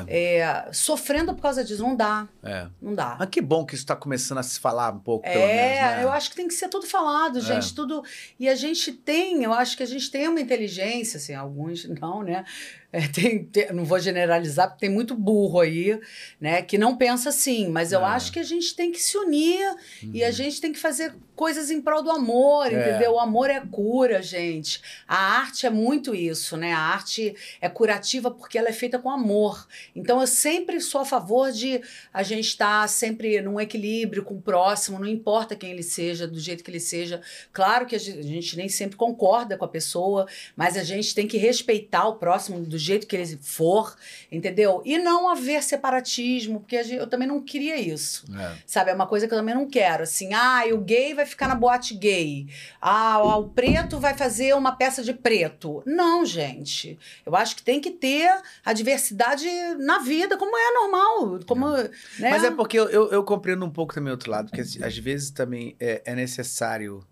[0.08, 1.82] é, sofrendo por causa disso.
[1.84, 2.68] Não dá, É.
[2.82, 3.16] não dá.
[3.20, 5.82] Mas que bom que isso tá começando a se falar um pouco, pelo menos, É,
[5.98, 6.04] né?
[6.04, 8.04] eu acho que tem que ser tudo falado, gente, tudo.
[8.40, 12.24] E a gente tem, eu acho que a gente tem uma inteligência, assim, alguns não,
[12.24, 12.46] né?
[12.92, 16.00] É, tem, tem- não vou generalizar, porque tem muito burro aí,
[16.40, 18.06] né, que não pensa assim, mas eu É.
[18.06, 19.76] acho que a gente tem que se unir
[20.14, 23.12] e a gente tem que fazer coisas em prol do amor, entendeu?
[23.14, 24.82] O amor é cura, gente.
[25.08, 26.74] A arte é muito isso, né?
[26.74, 29.68] A arte é curativa porque ela é feita com amor.
[29.96, 31.80] Então eu sempre sou a favor de
[32.12, 36.40] a gente estar sempre num equilíbrio com o próximo, não importa quem ele seja, do
[36.40, 37.22] jeito que ele seja.
[37.54, 41.38] Claro que a gente nem sempre concorda com a pessoa, mas a gente tem que
[41.38, 43.96] respeitar o próximo do jeito que ele for,
[44.32, 44.82] entendeu?
[44.86, 48.26] E não haver separatismo, porque gente- eu também não queria isso.
[48.38, 48.56] É.
[48.66, 50.04] Sabe, é uma coisa que eu também não quero.
[50.04, 52.48] Assim, ah, o gay vai ficar na boate gay.
[52.82, 55.82] Ah, o preto vai fazer uma peça de preto.
[55.86, 56.98] Não, gente.
[57.26, 58.30] Eu acho que tem que ter
[58.66, 59.48] a diversidade
[59.80, 61.40] na vida, como é normal.
[61.48, 61.90] Como, né?
[62.20, 64.98] Mas é porque eu, eu, eu compreendo um pouco também o outro lado, porque às
[64.98, 67.04] vezes também é, é necessário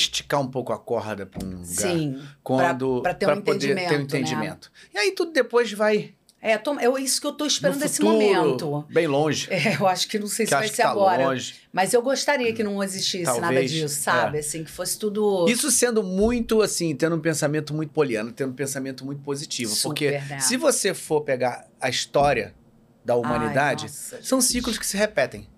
[0.00, 1.64] esticar um pouco a corda para um lugar.
[1.66, 2.22] Sim.
[2.42, 4.00] Quando, pra ter um poder ter um entendimento, né?
[4.02, 4.72] entendimento.
[4.94, 8.84] E aí tudo depois vai É, tom- é isso que eu tô esperando futuro, momento.
[8.90, 9.48] bem longe.
[9.50, 11.26] É, eu acho que não sei que se vai ser tá agora.
[11.26, 11.54] longe.
[11.72, 14.38] Mas eu gostaria que não existisse nada Talvez, disso, sabe?
[14.38, 15.46] Assim, que fosse tudo.
[15.48, 19.74] Isso sendo muito assim, tendo um pensamento muito poliano, tendo um pensamento muito positivo.
[19.74, 19.88] Super,
[20.20, 20.40] porque né?
[20.40, 22.54] se você for pegar a história
[23.02, 25.48] da Ai, humanidade, nossa, são ciclos que se repetem.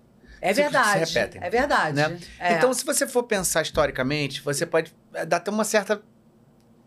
[0.41, 0.99] É que se verdade.
[1.13, 1.95] repetem, É verdade.
[1.95, 2.19] né?
[2.39, 2.53] É.
[2.53, 6.01] Então, se você for pensar historicamente, você pode eh, dar até uma certa.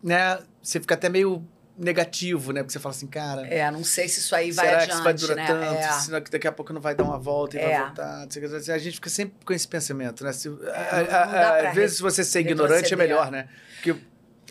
[0.01, 0.39] né?
[0.61, 1.45] Você fica até meio
[1.77, 2.61] negativo, né?
[2.61, 3.47] Porque você fala assim, cara.
[3.47, 5.47] É, não sei se isso aí vai será adiante, que isso vai durar né?
[5.47, 5.73] tanto?
[5.79, 5.91] É.
[5.99, 7.77] Será que daqui a pouco não vai dar uma volta e É.
[7.77, 8.27] vai voltar?
[8.27, 8.71] Que.
[8.71, 10.31] A gente fica sempre com esse pensamento, né?
[10.33, 13.47] Se, não- a- a- às vezes, se você ser ignorante, é melhor, né?
[13.75, 13.95] Porque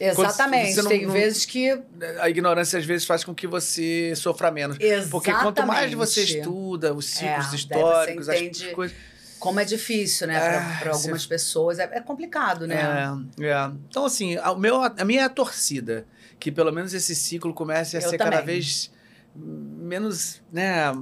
[0.09, 0.77] Exatamente.
[0.83, 1.79] não- Tem não- vezes que.
[2.21, 4.77] a ignorância às vezes faz com que você sofra menos.
[4.81, 5.11] Exatamente.
[5.11, 8.97] Porque quanto mais você estuda os ciclos É, daí você históricos, as coisas.
[9.39, 10.39] Como é difícil, né?
[10.39, 11.79] Ah, Para algumas pessoas.
[11.81, 12.77] É, é complicado, né?
[13.41, 13.71] É, é.
[13.89, 16.07] Então, assim, a, meu, a minha é a torcida.
[16.39, 18.47] Que pelo menos esse ciclo comece a Eu ser cada também.
[18.57, 18.91] vez
[19.35, 20.93] menos, né?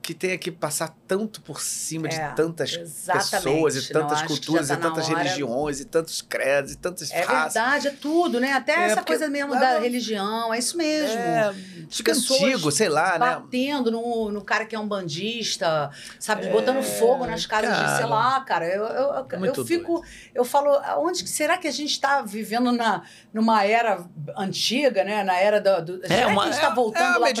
[0.00, 3.30] Que tenha que passar tanto por cima É, de tantas exatamente.
[3.32, 5.18] pessoas e tantas culturas e tá na tantas hora.
[5.18, 7.54] religiões e tantos credos e tantas É raças.
[7.54, 8.52] verdade, é tudo, né?
[8.52, 11.18] Até É, essa porque coisa mesmo dá da uma- religião, é isso mesmo.
[11.18, 11.52] É,
[11.90, 13.18] fica antigo, sei lá, né?
[13.18, 15.90] batendo no, no cara que é um bandista,
[16.20, 16.46] sabe?
[16.50, 17.96] Botando fogo nas casas de, É, cara.
[17.96, 18.64] sei lá, cara.
[18.66, 20.04] Eu, eu, eu, eu fico.
[20.32, 20.70] Eu falo,
[21.00, 23.02] onde será que a gente está vivendo na,
[23.34, 24.04] numa era
[24.36, 25.24] antiga, né?
[25.24, 25.98] Na era do.
[25.98, 27.32] do será que a gente está voltando é lá pra-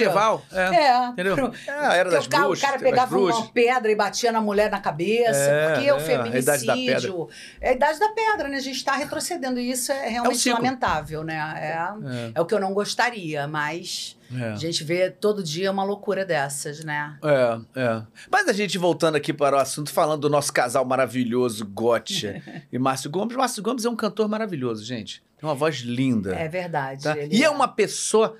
[0.52, 1.34] É, É, entendeu?
[1.36, 2.62] pro- É a era porque das o cara, bruxas.
[2.62, 6.16] o cara pegava uma pedra e batia na mulher na cabeça, É, porque o é,
[6.16, 7.28] a idade da feminicídio.
[7.60, 8.56] É a idade da pedra, né?
[8.56, 10.62] A gente está retrocedendo e isso é realmente ciclo.
[10.62, 11.36] lamentável, né?
[11.56, 14.50] É, é o que eu não gostaria, mas É.
[14.52, 17.16] a gente vê todo dia uma loucura dessas, né?
[17.22, 18.02] É, é.
[18.30, 22.42] Mas a gente voltando aqui para o assunto, falando do nosso casal maravilhoso, Gotcha
[22.72, 23.36] e Márcio Gomes.
[23.36, 25.22] Márcio Gomes é um cantor maravilhoso, gente.
[25.38, 26.34] Tem uma voz linda.
[26.34, 27.02] É verdade.
[27.02, 27.16] tá?
[27.16, 28.36] ele E é uma pessoa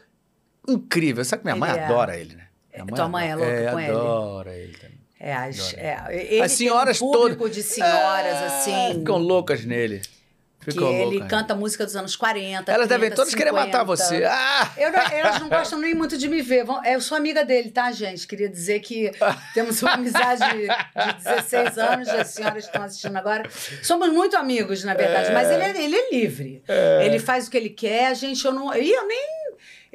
[0.69, 1.25] incrível.
[1.25, 1.85] Sabe que minha mãe Ele é.
[1.85, 2.45] adora ele, né?
[2.75, 3.91] Minha Tua mãe é adora- louca com ele?
[3.91, 4.97] adora ele também.
[5.19, 5.77] É, as, Adoro.
[5.81, 10.03] é, ele As senhoras tem um público de senhoras, assim, Ficam loucas nele.
[10.61, 11.29] que Ficam ele loucas.
[11.31, 13.67] canta música dos anos 40, Elas 30, devem todas querer 50.
[13.67, 14.25] matar você.
[14.25, 14.71] Ah!
[14.77, 16.67] Eu elas não gostam nem muito de me ver.
[16.85, 18.27] Eu sou amiga dele, tá, gente?
[18.27, 19.11] Queria dizer que
[19.55, 23.49] temos uma amizade de 16 anos, as senhoras estão assistindo agora.
[23.83, 26.63] Somos muito amigos, na verdade, mas ele é, ele é livre.
[27.03, 28.45] Ele faz o que ele quer, gente.
[28.45, 28.75] Eu não.
[28.77, 29.46] E eu nem.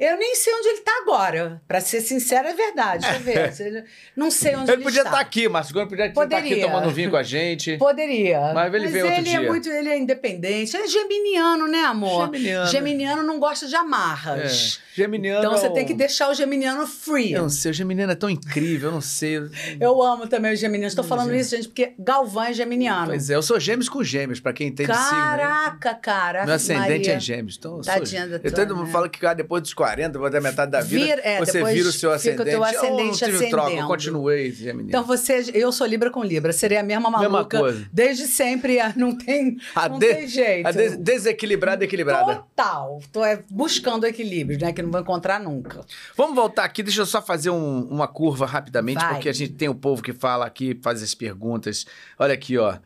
[0.04, 1.62] Eu nem sei onde ele está agora.
[1.68, 3.02] Pra ser sincera, é verdade.
[3.06, 3.52] Deixa eu ver.
[3.52, 3.84] Se-
[4.16, 5.10] Não sei onde ele, Ele podia está.
[5.10, 6.66] estar aqui, Márcio Gomes podia estar aqui Poderia.
[6.66, 7.76] tomando vinho com a gente.
[7.76, 8.52] Poderia.
[8.52, 9.36] Mas ele vem outro ele dia.
[9.38, 10.76] é muito, ele é independente.
[10.76, 12.24] Ele é geminiano, né, amor?
[12.26, 12.70] Geminiano.
[12.70, 13.78] Geminiano não gosta de É.
[13.78, 14.80] amarras.
[14.94, 15.38] Geminiano.
[15.38, 17.32] Então você é tem que deixar o geminiano free.
[17.32, 19.40] Eu não sei, o Geminiano é tão incrível, eu não sei.
[19.80, 20.92] Eu amo também os geminianos.
[20.92, 23.06] Estou falando isso, gente, porque Galvão é geminiano.
[23.06, 25.06] Pois é, eu sou gêmeos com gêmeos, pra quem entende signo.
[25.06, 25.38] aí.
[25.38, 26.44] Caraca, cara.
[26.44, 27.14] Meu ascendente Maria.
[27.14, 27.56] é gêmeos.
[27.58, 28.92] Então eu sou Tadinha da E todo tua, mundo né?
[28.92, 31.88] fala que ah, depois dos 40, depois da metade da vida, Vira- é, você vira
[31.88, 32.50] o seu fica o ascendente.
[32.50, 32.68] teu Oh, não
[33.10, 34.54] ascendente tive troca, eu continuei.
[34.88, 37.58] Então você, eu sou Libra com Libra, seria a mesma Mesma maluca.
[37.58, 37.86] coisa.
[37.92, 40.66] Desde sempre, ah, não tem, a não de- tem jeito.
[40.66, 42.36] a des- desequilibrada, equilibrada.
[42.36, 43.00] Total.
[43.12, 44.72] Tô é, buscando equilíbrio, né?
[44.72, 45.80] Que não vou encontrar nunca.
[46.16, 49.14] Vamos voltar aqui, deixa eu só fazer um- uma curva rapidamente, Vai.
[49.14, 51.84] porque a gente tem o povo que fala aqui, faz as perguntas.
[52.18, 52.76] Olha aqui, ó.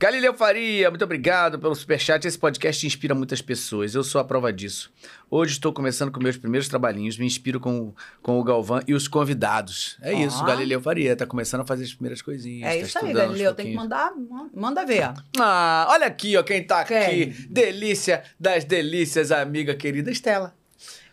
[0.00, 2.24] Galileu Faria, muito obrigado pelo superchat.
[2.24, 3.96] Esse podcast inspira muitas pessoas.
[3.96, 4.92] Eu sou a prova disso.
[5.28, 7.18] Hoje estou começando com meus primeiros trabalhinhos.
[7.18, 7.92] Me inspiro com,
[8.22, 9.98] com o Galvão e os convidados.
[10.00, 10.18] É Ó.
[10.18, 11.16] isso, Galileu Faria.
[11.16, 12.70] Tá começando a fazer as primeiras coisinhas.
[12.70, 13.52] É tá isso aí, Galileu.
[13.56, 14.12] Tem que mandar.
[14.54, 15.14] Manda ver.
[15.36, 16.96] Ah, olha aqui, ó, quem tá Quem?
[16.98, 17.48] aqui.
[17.50, 20.54] Delícia das delícias, amiga querida Estela.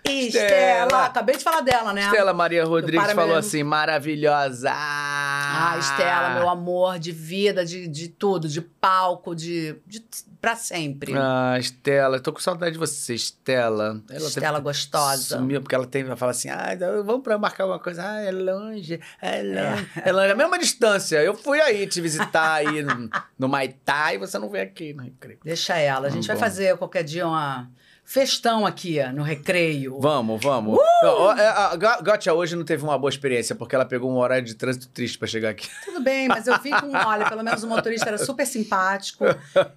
[0.07, 0.83] Estela.
[0.83, 1.05] Estela.
[1.05, 2.05] Acabei de falar dela, né?
[2.05, 4.71] Estela Maria Rodrigues falou assim: maravilhosa.
[4.73, 10.03] Ah, Estela, meu amor, de vida, de, de tudo, de palco, de, de
[10.39, 11.13] pra sempre.
[11.17, 14.01] Ah, Estela, tô com saudade de você, Estela.
[14.09, 15.37] Ela Estela gostosa.
[15.37, 18.03] Sumiu, porque ela tem, ela fala assim: ah, vamos pra marcar alguma coisa.
[18.07, 19.89] Ah, é longe, é longe.
[20.03, 21.17] É, longe, a mesma distância.
[21.23, 25.03] Eu fui aí te visitar aí no, no Maitá e você não veio aqui no
[25.03, 25.39] Recreio.
[25.43, 26.07] Deixa ela.
[26.07, 27.69] A gente Tá vai fazer qualquer dia uma
[28.05, 29.99] festão aqui no recreio.
[29.99, 30.77] Vamos, vamos.
[30.77, 31.31] Uh!
[31.37, 34.53] É, A Gotcha hoje não teve uma boa experiência, porque ela pegou um horário de
[34.53, 35.67] trânsito triste pra chegar aqui.
[35.83, 36.91] Tudo bem, mas eu vim com.
[36.95, 39.25] Olha, pelo menos o motorista era super simpático,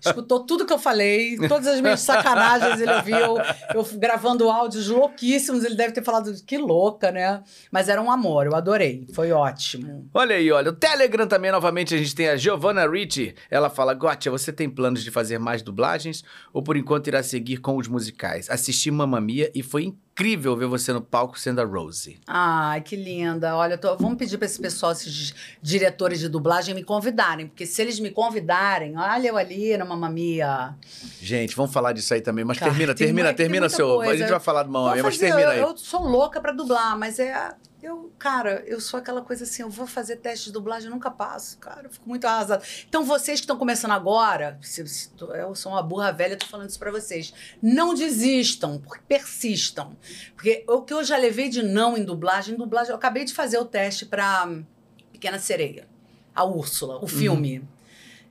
[0.04, 3.38] escutou tudo que eu falei, todas as minhas sacanagens ele ouviu.
[3.74, 7.42] Eu gravando áudios louquíssimos, ele deve ter falado que louca, né?
[7.72, 9.06] Mas era um amor, eu adorei.
[9.14, 10.08] Foi ótimo.
[10.12, 10.70] Olha aí, olha.
[10.70, 13.34] O Telegram também, novamente, a gente tem a Giovanna Ricci.
[13.50, 16.22] Ela fala: Gotcha, você tem planos de fazer mais dublagens?
[16.52, 18.17] Ou por enquanto irá seguir com os musicais?
[18.26, 22.18] Assisti Mamma Mia e foi incrível ver você no palco sendo a Rose.
[22.26, 23.54] Ai, que linda.
[23.56, 27.80] Olha, tô- vamos pedir para esse pessoal, esses diretores de dublagem, me convidarem, porque se
[27.80, 30.74] eles me convidarem, olha eu ali na Mamamia.
[31.20, 32.44] Gente, vamos falar disso aí também.
[32.44, 33.86] Mas Cara, termina, termina, termina seu.
[33.96, 34.12] coisa.
[34.12, 35.60] A gente vai falar do Mamma Vou Mia, mas termina aí.
[35.60, 37.54] eu, eu sou louca pra dublar, mas é.
[37.88, 41.10] Eu, cara, eu sou aquela coisa assim, eu vou fazer teste de dublagem, eu nunca
[41.10, 42.62] passo, cara, eu fico muito arrasada.
[42.86, 46.68] Então, vocês que estão começando agora, se, se eu sou uma burra velha, tô falando
[46.68, 47.32] isso pra vocês.
[47.62, 49.96] Não desistam, porque persistam.
[50.34, 53.32] Porque o que eu já levei de não em dublagem, em dublagem, eu acabei de
[53.32, 54.66] fazer o teste pra hum,
[55.10, 55.88] Pequena Sereia,
[56.34, 57.66] a Úrsula, o filme.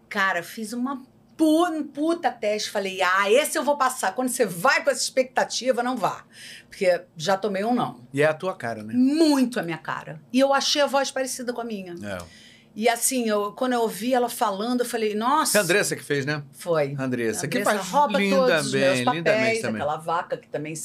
[0.08, 1.06] Cara, fiz uma um
[1.38, 2.70] puta teste.
[2.70, 4.14] Falei, ah, esse eu vou passar.
[4.14, 6.26] Quando você vai com essa expectativa, não vá.
[6.68, 8.08] Porque já tomei um não.
[8.14, 8.94] E é a tua cara, né?
[8.94, 10.22] Muito a minha cara.
[10.34, 11.94] E eu achei a voz parecida com a minha.
[12.04, 12.47] É.
[12.80, 15.58] E assim, eu, quando eu ouvi ela falando, eu falei, nossa.
[15.58, 16.44] É a Andressa que fez, né?
[16.54, 16.96] Foi.
[17.00, 19.82] Andressa, que faz rouba todos os meus papéis, lindamente também.
[19.82, 20.76] aquela vaca que também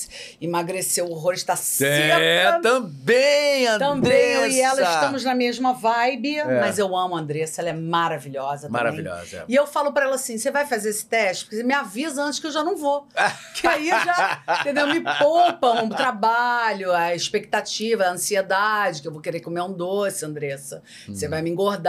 [0.40, 2.60] emagreceu horror, está É, seca.
[2.62, 3.78] também, Andressa.
[3.78, 6.60] Também eu e ela estamos na mesma vibe, É.
[6.60, 8.82] mas eu amo a Andressa, ela é maravilhosa também.
[8.82, 9.36] Maravilhosa.
[9.36, 9.44] é.
[9.46, 11.44] E eu falo pra ela assim: você vai fazer esse teste?
[11.44, 13.06] Porque você me avisa antes que eu já não vou.
[13.54, 14.86] que aí já, entendeu?
[14.86, 20.24] Me poupa um trabalho, a expectativa, a ansiedade, que eu vou querer comer um doce,
[20.24, 20.82] Andressa.
[21.06, 21.81] Você vai me engordar,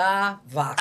[0.45, 0.75] vá.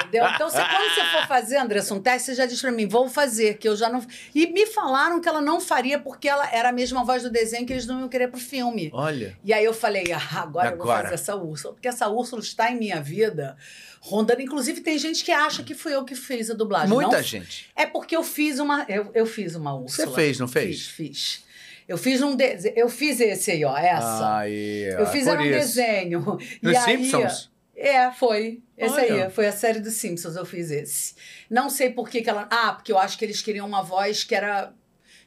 [0.00, 0.24] Entendeu?
[0.34, 3.08] Então, você, quando você for fazer, Andressa, um teste, você já diz pra mim, vou
[3.08, 4.04] fazer, que eu já não.
[4.34, 7.64] E me falaram que ela não faria porque ela era a mesma voz do desenho
[7.66, 8.90] que eles não iam querer pro filme.
[8.92, 9.36] Olha.
[9.44, 11.02] E aí eu falei, ah, agora, eu vou Agora.
[11.04, 11.74] fazer essa Úrsula.
[11.74, 13.56] Porque essa Úrsula está em minha vida,
[14.00, 14.40] rondando.
[14.42, 16.88] Inclusive, tem gente que acha que fui eu que fiz a dublagem.
[16.88, 17.70] Muita Não- gente.
[17.76, 18.84] É porque eu fiz uma.
[18.88, 20.08] Eu, eu fiz uma Úrsula.
[20.08, 20.86] Você fez, não fez?
[20.86, 21.44] Fiz, fiz.
[21.86, 22.72] Eu fiz um de...
[22.74, 24.38] Eu fiz esse aí, ó, essa.
[24.38, 25.58] Aí, eu ó, fiz por era um isso.
[25.58, 26.20] desenho.
[26.62, 27.50] Nos e aí, Simpsons?
[27.76, 28.62] É, foi.
[28.76, 29.26] Esse Olha.
[29.26, 31.14] aí, foi a série dos Simpsons, eu fiz esse.
[31.50, 32.48] Não sei por que, que ela.
[32.50, 34.72] Ah, porque eu acho que eles queriam uma voz que era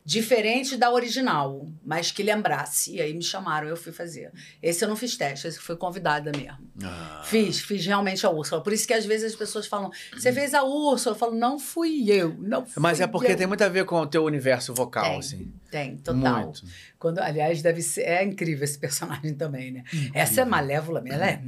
[0.07, 2.95] diferente da original, mas que lembrasse.
[2.95, 4.31] E aí me chamaram, eu fui fazer.
[4.63, 6.57] Esse eu não fiz teste, esse foi convidada mesmo.
[6.81, 7.21] Ah.
[7.25, 8.63] Fiz, fiz realmente a Úrsula.
[8.63, 11.13] Por isso que às vezes as pessoas falam, você fez a Úrsula?
[11.13, 13.35] Eu falo, não fui eu, não fui Mas é porque eu.
[13.35, 15.53] tem muito a ver com o teu universo vocal, Tem, assim.
[15.69, 16.43] Tem, total.
[16.43, 16.63] Muito.
[16.99, 18.01] Quando, aliás, deve ser.
[18.01, 19.83] É incrível esse personagem também, né?
[20.13, 21.17] Essa é malévola mesmo.
[21.17, 21.41] Ela é.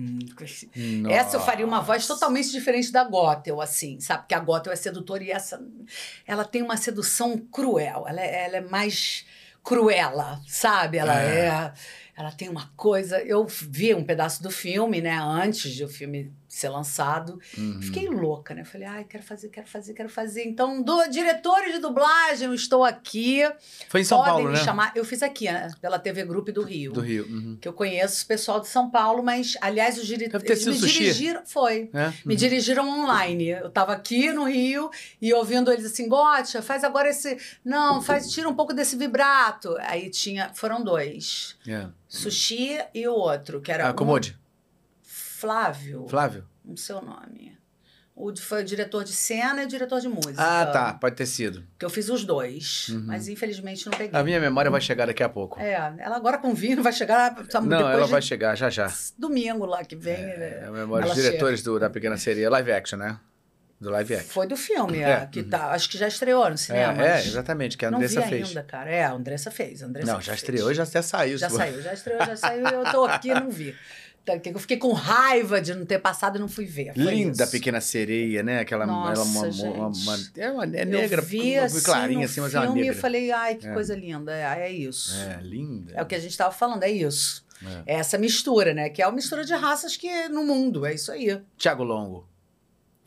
[1.09, 4.21] Essa eu faria uma voz totalmente diferente da Gothel, assim, sabe?
[4.23, 5.59] Porque a Gothel é sedutora e essa.
[6.27, 8.05] Ela tem uma sedução cruel.
[8.07, 9.25] Ela é, ela é mais
[9.63, 10.97] cruela, sabe?
[10.97, 11.45] Ela É.
[11.45, 11.73] é.
[12.19, 13.21] Ela tem uma coisa.
[13.21, 15.17] Eu vi um pedaço do filme, né?
[15.17, 17.39] Antes de o filme ser lançado.
[17.57, 17.81] Uhum.
[17.81, 18.65] Fiquei louca, né?
[18.65, 20.43] Falei, ai, quero fazer, quero fazer, quero fazer.
[20.43, 23.49] Então, do, diretores de dublagem, eu estou aqui.
[23.87, 24.63] Foi em São Podem Paulo, me né?
[24.65, 24.91] chamar.
[24.95, 25.71] Eu fiz aqui, né?
[25.79, 26.91] Pela TV Grupo do Rio.
[26.91, 27.25] Do Rio.
[27.25, 27.57] uhum.
[27.61, 30.43] Que eu conheço o pessoal de São Paulo, mas, aliás, os diretores.
[30.43, 30.99] Deve ter sido me sushi.
[30.99, 31.45] dirigiram.
[31.45, 31.89] Foi.
[31.93, 32.11] É?
[32.25, 33.47] Me dirigiram online.
[33.49, 34.89] Eu estava aqui no Rio
[35.21, 37.37] e ouvindo eles assim, Gotcha, faz agora esse.
[37.63, 39.73] Não, faz, tira um pouco desse vibrato.
[39.79, 40.51] Aí tinha.
[40.53, 41.55] Foram dois.
[41.65, 41.87] É.
[42.09, 43.87] Sushi e o outro, que era.
[43.87, 44.37] Ah, um- Comode.
[45.03, 46.07] Flávio.
[46.09, 46.45] Flávio?
[46.65, 47.57] Não sei o nome.
[48.15, 50.35] O foi o diretor de cena e o diretor de música.
[50.37, 50.93] Ah, tá.
[50.93, 51.65] Pode ter sido.
[51.77, 52.89] Que eu fiz os dois.
[52.89, 53.03] Uhum.
[53.05, 54.19] Mas infelizmente não peguei.
[54.19, 55.57] A minha memória vai chegar daqui a pouco.
[55.57, 57.33] É, ela agora com vinho vai chegar
[57.63, 58.91] Não, ela de vai chegar já já.
[59.17, 60.15] domingo lá que vem.
[60.15, 60.67] É, né?
[60.67, 62.49] a memória dos diretores do, da Pequena Sereia.
[62.49, 63.17] Live action, né?
[63.79, 64.29] Do live action.
[64.29, 67.01] Foi do filme, É, é, que tá, acho que já estreou no cinema.
[67.01, 68.47] É, é, exatamente, que a não vi Andressa fez.
[68.49, 68.89] ainda, cara.
[68.89, 69.81] É, a Andressa fez.
[69.81, 70.39] A Andressa Não, já fez.
[70.39, 71.37] estreou, já até saiu.
[71.37, 73.73] Já saiu, já estreou, já saiu e eu tô aqui e não vi.
[74.43, 76.93] Que eu fiquei com raiva de não ter passado e não fui ver.
[76.93, 77.51] Foi Linda isso.
[77.51, 78.59] Pequena Sereia, né?
[78.59, 82.53] Aquela Nossa, ela, uma, uma, é, uma, é negra, eu vi assim, clarinha assim, mas
[82.53, 82.95] é uma filme negra.
[82.95, 84.31] eu falei, ai, que coisa linda.
[84.31, 85.15] É, é isso.
[85.15, 85.93] É, linda.
[85.95, 87.43] É o que a gente estava falando, é isso.
[87.87, 87.95] É.
[87.95, 88.89] essa mistura, né?
[88.89, 91.41] Que é uma mistura de raças que no mundo, é isso aí.
[91.57, 92.28] Tiago Longo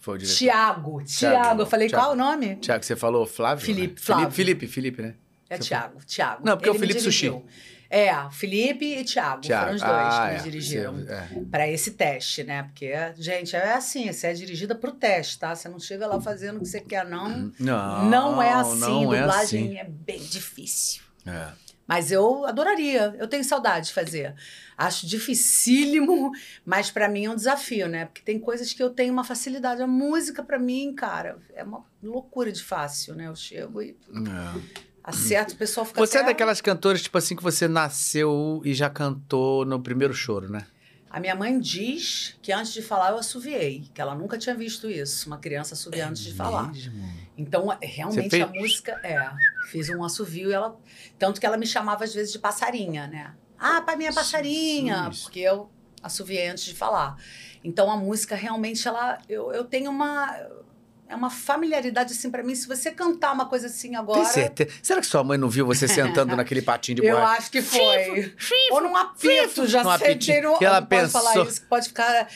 [0.03, 0.37] foi o diretor.
[0.37, 1.63] Tiago, Tiago.
[1.63, 2.05] Eu falei, Thiago.
[2.05, 2.57] qual o nome?
[2.57, 3.65] Tiago, você falou Flávio?
[3.65, 4.01] Felipe, né?
[4.05, 4.31] Flávio.
[4.33, 5.15] Felipe, Felipe, Felipe, né?
[5.49, 6.43] É Você Tiago, Tiago.
[6.45, 7.33] Não, porque é o Ele Felipe Sushi.
[7.89, 9.47] É, Felipe e Tiago.
[9.47, 10.37] Foram os dois ah, que é.
[10.39, 10.97] me dirigiram.
[10.97, 11.29] Você- é.
[11.51, 12.63] Para esse teste, né?
[12.65, 15.55] Porque, gente, é assim, você é dirigida pro teste, tá?
[15.55, 17.53] Você não chega lá fazendo o que você quer, não.
[17.61, 19.79] Não, Não, é assim, não é dublagem assim.
[19.79, 21.03] é bem difícil.
[21.27, 21.49] É.
[21.93, 24.35] Mas eu adoraria, eu tenho saudade de fazer.
[24.79, 26.33] Acho dificílimo,
[26.65, 28.07] mas para mim é um desafio, né?
[28.07, 29.83] Porque tem coisas que eu tenho uma facilidade.
[29.83, 33.27] A música, para mim, cara, é uma loucura de fácil, né?
[33.29, 34.61] Eu chego e É.
[35.05, 38.73] acerto, o pessoal fica Você é até- daquelas cantoras, tipo assim, que você nasceu e
[38.73, 40.65] já cantou no primeiro choro, né?
[41.11, 44.89] A minha mãe diz que antes de falar eu assoviei, que ela nunca tinha visto
[44.91, 46.73] isso, uma criança assoviar antes de falar.
[47.37, 49.31] Então, realmente, Você a música, é,
[49.71, 50.77] fiz um assovio e ela.
[51.19, 53.33] Tanto que ela me chamava às vezes de passarinha, né?
[53.59, 55.23] Ah, pra minha passarinha, Jesus.
[55.23, 55.71] porque eu
[56.03, 57.17] assoviei antes de falar.
[57.65, 59.19] Então, a música realmente, ela.
[59.29, 60.37] Eu, eu tenho uma.
[61.09, 62.55] É uma familiaridade, assim, pra mim.
[62.55, 64.21] Se você cantar uma coisa assim agora.
[64.23, 64.71] Tem certeza?
[64.83, 67.39] Será que sua mãe não viu você sentando naquele patinho de Eu borracha?
[67.39, 68.35] acho que foi.
[68.71, 70.53] Ou num apito, já Num sentei apitinho.
[70.53, 70.59] no.
[70.61, 72.29] E ela não pode falar pensou- isso, que pode ficar.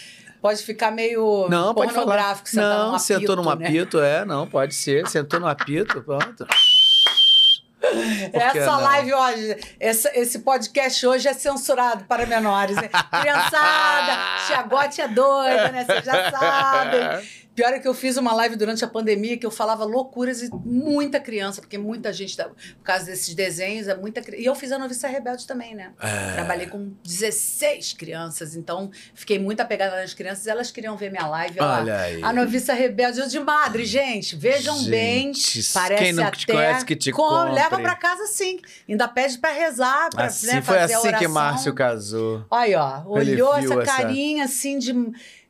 [0.46, 2.40] Pode ficar meio Não, pode falar.
[2.54, 3.66] Não, num sentou num né?
[3.66, 5.04] apito, é, não, pode ser.
[5.08, 6.46] Sentou no apito, pronto.
[8.32, 8.80] Essa não?
[8.80, 12.76] live hoje, essa- esse podcast hoje é censurado para menores.
[12.76, 12.88] Né?
[13.20, 15.84] Criançada, Tiagote é doida, né?
[15.84, 17.28] Vocês já sabem.
[17.56, 20.50] Pior é que eu fiz uma live durante a pandemia que eu falava loucuras e
[20.64, 24.42] muita criança, porque muita gente, tá- por causa desses desenhos, é muita criança.
[24.42, 25.92] E eu fiz a Noviça Rebelde também, né?
[25.98, 26.32] É.
[26.34, 30.46] Trabalhei com 16 crianças, então fiquei muito apegada nas crianças.
[30.46, 31.58] Elas queriam ver minha live.
[31.58, 32.22] Olha aí.
[32.22, 34.36] A Noviça Rebelde eu de madre, gente.
[34.36, 35.32] Vejam bem.
[35.32, 37.54] Gente, Parece quem não até te conhece que te com- compre.
[37.54, 38.60] Leva pra casa sim.
[38.88, 41.32] Ainda pede pra rezar, pra Assim, né, foi fazer a assim que oração.
[41.32, 42.44] Márcio casou.
[42.50, 44.94] Olha, ó, olhou essa essa- carinha assim de.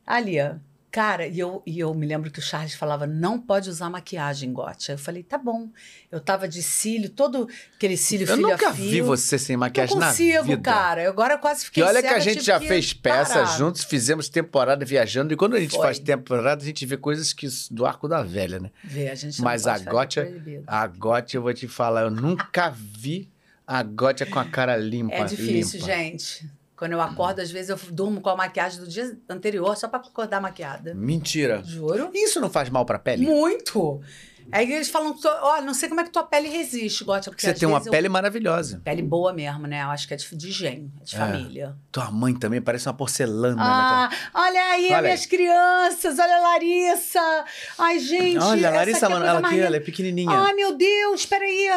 [0.05, 0.55] Ali, ó.
[0.97, 4.51] Cara, e eu, e eu me lembro que o Charles falava, não pode usar maquiagem,
[4.51, 4.91] Gotti.
[4.91, 5.69] Eu falei, tá bom.
[6.11, 8.89] Eu tava de cílio, todo aquele cílio Eu filho nunca a fio.
[8.89, 10.61] vi você sem Não maquiagem na consigo, vida.
[10.63, 11.03] cara.
[11.03, 13.45] Eu agora quase Que fiquei olha que cega, a gente já que fez peça parar.
[13.59, 15.31] juntos, fizemos temporada viajando.
[15.31, 15.85] E quando a gente Foi.
[15.85, 18.71] faz temporada, a gente vê coisas que do arco da velha, né?
[18.83, 20.63] Vê, a gente não Mas a Gotti, proibido.
[20.65, 23.29] a Gotti, eu vou te falar, eu nunca vi
[23.67, 25.13] a Gotti com a cara limpa.
[25.13, 25.93] É difícil, limpa.
[25.93, 26.49] gente.
[26.77, 29.99] Quando eu acordo, às vezes eu durmo com a maquiagem do dia anterior só pra
[29.99, 30.93] acordar maquiada.
[30.93, 31.61] Mentira.
[31.65, 32.11] Juro.
[32.13, 33.25] Isso não faz mal pra pele?
[33.25, 33.99] Muito.
[34.49, 37.29] Aí eles falam, olha, não sei como é que tua pele resiste, Gotti.
[37.29, 38.79] Porque Você tem uma vezes eu- pele maravilhosa.
[38.85, 39.81] Pele boa mesmo, né?
[39.83, 41.19] Eu acho que é de, de gênio, é de É.
[41.19, 41.75] família.
[41.91, 43.61] Tua mãe também parece uma porcelana, né?
[43.61, 47.45] Ah, olha aí, Olha minhas crianças, olha a Larissa.
[47.77, 48.37] Ai, gente.
[48.37, 50.31] Olha, a Larissa, é a mano, coisa ela aqui, ela é pequenininha.
[50.31, 51.67] Ai, meu Deus, peraí.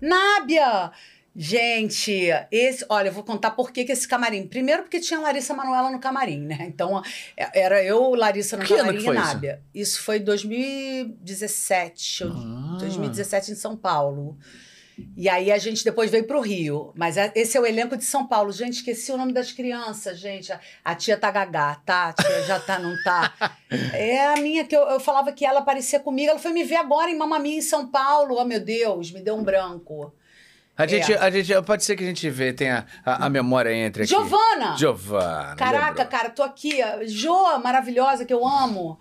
[0.00, 0.92] Nábia.
[1.34, 4.46] Gente, esse, olha, eu vou contar por que, que esse camarim.
[4.46, 6.58] Primeiro, porque tinha Larissa Manoela no camarim, né?
[6.68, 7.02] Então,
[7.36, 9.12] é- era eu, Larissa no Que camarim e isso?
[9.12, 9.62] Nábia.
[9.74, 12.76] Isso foi 2017, eu- Ah.
[12.78, 14.36] 2017 em São Paulo.
[15.16, 16.92] E aí a gente depois veio pro Rio.
[16.94, 18.52] Mas é- esse é o elenco de São Paulo.
[18.52, 20.52] Gente, esqueci o nome das crianças, gente.
[20.52, 22.08] A, a tia tá gagá, tá?
[22.08, 23.32] A tia já tá, não tá?
[23.94, 26.28] É a minha que eu, eu falava que ela parecia comigo.
[26.30, 28.36] Ela foi me ver agora em Mamamia em São Paulo.
[28.38, 30.12] Oh, meu Deus, me deu um branco.
[30.76, 31.18] A gente, É.
[31.18, 34.10] a gente, pode ser que a gente vê, tenha a, a memória entre aqui.
[34.10, 34.76] Giovana!
[34.76, 35.54] Giovana.
[35.56, 36.06] Caraca, lembrou.
[36.06, 36.80] cara, tô aqui.
[36.82, 37.04] ó.
[37.04, 38.98] Jo, maravilhosa, que eu amo.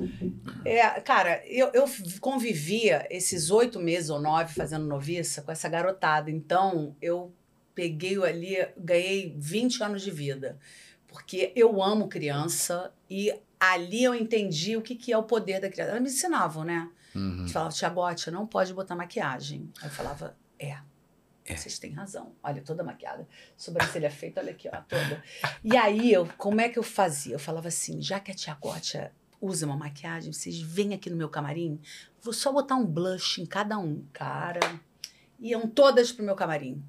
[0.65, 1.85] É, cara, eu, eu
[2.19, 6.29] convivia esses oito meses ou nove fazendo noviça com essa garotada.
[6.29, 7.33] Então, eu
[7.73, 10.59] peguei ali, ganhei 20 anos de vida.
[11.07, 15.69] Porque eu amo criança e ali eu entendi o que, que é o poder da
[15.69, 15.91] criança.
[15.91, 16.89] Elas me ensinavam, né?
[17.15, 17.39] Uhum.
[17.39, 19.69] Eles falavam, Tiagote, não pode botar maquiagem.
[19.81, 20.77] Aí eu falava, é.
[21.53, 21.57] É.
[21.57, 22.33] Vocês têm razão.
[22.41, 23.27] Olha, toda maquiada.
[23.57, 25.23] Sobrancelha feita, olha aqui, ó, toda.
[25.63, 27.35] E aí, eu, como é que eu fazia?
[27.35, 31.15] Eu falava assim, já que a tia Gótia usa uma maquiagem, vocês vêm aqui no
[31.15, 31.81] meu camarim,
[32.21, 34.05] vou só botar um blush em cada um.
[34.13, 34.79] Cara,
[35.39, 36.83] iam todas pro meu camarim.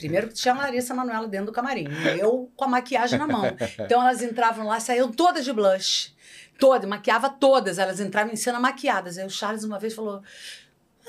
[0.00, 1.84] Primeiro que tinha a Larissa Manoela dentro do camarim.
[2.18, 3.44] Eu com a maquiagem na mão.
[3.78, 6.14] Então elas entravam lá, saíam todas de blush.
[6.58, 7.78] Todas, maquiava todas.
[7.78, 9.18] Elas entravam em cena maquiadas.
[9.18, 10.22] Aí o Charles uma vez falou: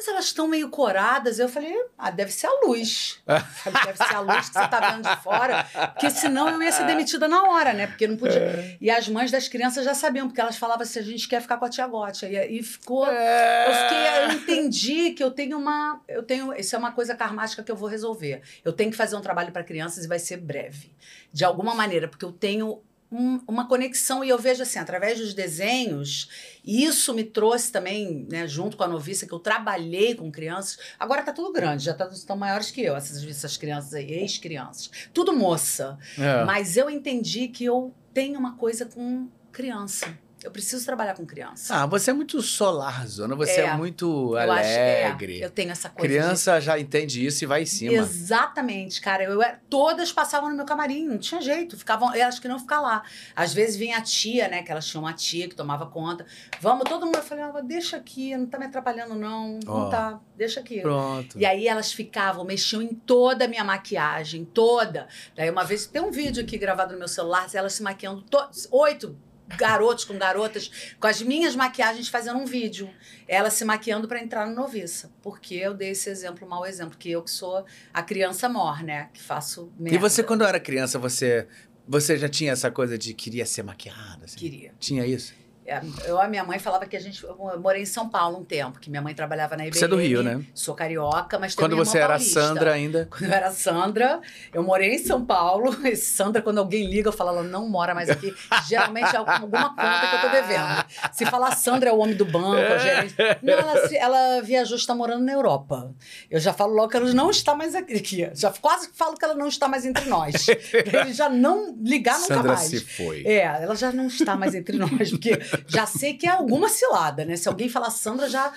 [0.02, 1.38] Mas elas estão meio coradas.
[1.38, 3.22] Eu falei: Ah, deve ser a luz.
[3.24, 5.64] Falei, deve ser a luz que você tá vendo de fora.
[5.94, 7.86] Porque senão eu ia ser demitida na hora, né?
[7.86, 8.78] Porque não podia.
[8.82, 11.58] E as mães das crianças já sabiam, porque elas falavam assim: a gente quer ficar
[11.58, 12.28] com a tia Gótia.
[12.28, 13.06] E, e ficou.
[13.06, 17.62] Eu fiquei, eu entendi que eu tenho uma, eu tenho, isso é uma coisa karmática
[17.62, 18.42] que eu vou resolver.
[18.66, 20.92] Eu tenho que fazer um trabalho para crianças e vai ser breve,
[21.32, 22.82] de alguma maneira, porque eu tenho
[23.12, 26.30] um- uma conexão, e eu vejo assim, através dos desenhos,
[26.64, 30.78] e isso me trouxe também, né, junto com a noviça, que eu trabalhei com crianças.
[30.98, 34.90] Agora tá tudo grande, já tá, estão maiores que eu, essas, essas crianças aí, ex-crianças.
[35.14, 35.98] Tudo moça.
[36.18, 36.46] É.
[36.46, 40.18] Mas eu entendi que eu tenho uma coisa com criança.
[40.44, 41.76] Eu preciso trabalhar com criança.
[41.76, 43.36] Ah, você é muito solar, Zona.
[43.36, 43.76] Você é, É.
[43.78, 45.40] muito eu acho, é, alegre.
[45.40, 46.08] eu tenho essa coisa.
[46.08, 47.94] de- Criança já entende isso e vai em cima.
[47.94, 49.24] Exatamente, cara.
[49.24, 51.78] Eu, era- todas passavam no meu camarim, não tinha jeito.
[51.78, 53.04] Ficavam, elas queriam ficar lá.
[53.36, 54.64] Às vezes vinha a tia, né?
[54.64, 56.26] Que elas tinham uma tia que tomava conta.
[56.60, 57.18] Vamos, todo mundo.
[57.18, 59.60] Eu falei, ah, deixa aqui, não tá me atrapalhando, não.
[59.68, 59.80] Ó.
[59.84, 60.82] Não tá, deixa aqui.
[60.82, 61.38] Pronto.
[61.38, 65.08] E aí elas ficavam, mexiam em toda a minha maquiagem, toda.
[65.36, 68.50] Daí uma vez, tem um vídeo aqui gravado no meu celular, elas se maquiando, to-
[68.72, 69.16] oito
[69.58, 72.90] garotos com garotas, com as minhas maquiagens fazendo um vídeo.
[73.28, 75.12] Elas se maquiando para entrar no noviça.
[75.22, 79.10] Porque eu dei esse exemplo, mau exemplo, que eu que sou a criança mor, né?
[79.14, 79.96] Que faço merda.
[79.96, 81.48] E você, quando era criança, você,
[81.88, 84.26] você já tinha essa coisa de queria ser maquiada?
[84.26, 84.38] assim?
[84.38, 84.74] Queria.
[84.80, 85.34] Tinha isso?
[85.72, 87.24] É, Eu, a minha mãe falava que a gente.
[87.24, 89.78] Eu morei em São Paulo um tempo, que minha mãe trabalhava na IBM.
[89.78, 90.44] Você é do Rio, né?
[90.54, 92.42] Sou carioca, mas Quando minha você era paulista.
[92.42, 93.08] Sandra ainda.
[93.12, 94.20] Quando eu era Sandra,
[94.54, 95.72] eu morei em São Paulo.
[95.92, 98.34] E Sandra, quando alguém liga, eu falo, ela não mora mais aqui.
[98.68, 100.86] Geralmente é alguma conta que eu tô devendo.
[101.12, 103.16] Se falar Sandra é o homem do banco, é o gerente.
[103.42, 105.94] Não, ela, ela viajou, está morando na Europa.
[106.30, 108.30] Eu já falo logo que ela não está mais aqui.
[108.34, 110.46] Já quase falo que ela não está mais entre nós.
[110.90, 112.68] Pra ele já não ligar nunca Sandra mais.
[112.68, 113.24] se foi.
[113.26, 117.26] É, ela já não está mais entre nós, porque já sei que é alguma cilada,
[117.26, 117.36] né?
[117.36, 118.54] Se alguém falar Sandra, já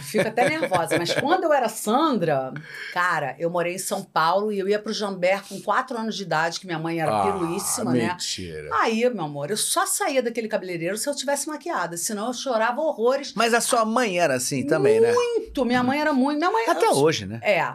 [0.00, 0.98] fico até nervosa.
[0.98, 2.52] Mas quando eu era Sandra,
[2.92, 6.22] cara, eu morei em São Paulo e eu ia pro Jambé com quatro anos de
[6.22, 8.06] idade, que minha mãe era piruíssima, né?
[8.06, 8.70] Ah, Mentira.
[8.80, 12.80] Aí, meu amor, eu só saía daquele cabeleireiro se eu tivesse maquiada, senão eu chorava
[12.80, 13.32] horrores.
[13.34, 15.12] Mas a sua mãe era assim também, né?
[15.12, 16.38] Muito, minha mãe era muito.
[16.38, 17.38] Minha mãe Até eu- hoje, né?
[17.42, 17.74] É, É.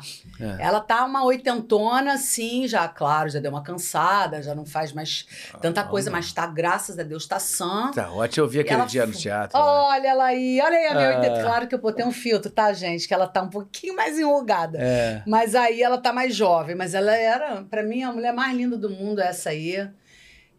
[0.59, 5.25] ela tá uma oitentona, assim, já, claro, já deu uma cansada, já não faz mais
[5.61, 7.91] tanta coisa, mas tá, graças a Deus, tá sã.
[7.93, 8.45] Tá ótimo.
[8.45, 9.57] Eu vi aquele Ela dia no teatro.
[9.57, 9.87] lá.
[9.89, 11.17] Olha ela aí, olha aí a minha Ah.
[11.19, 11.41] 80.
[11.43, 13.07] Claro que eu botei um filtro, tá, gente?
[13.07, 14.77] Que ela tá um pouquinho mais enrugada.
[14.81, 15.23] É.
[15.25, 16.75] Mas aí ela tá mais jovem.
[16.75, 19.89] Mas ela era, pra mim, a mulher mais linda do mundo, essa aí.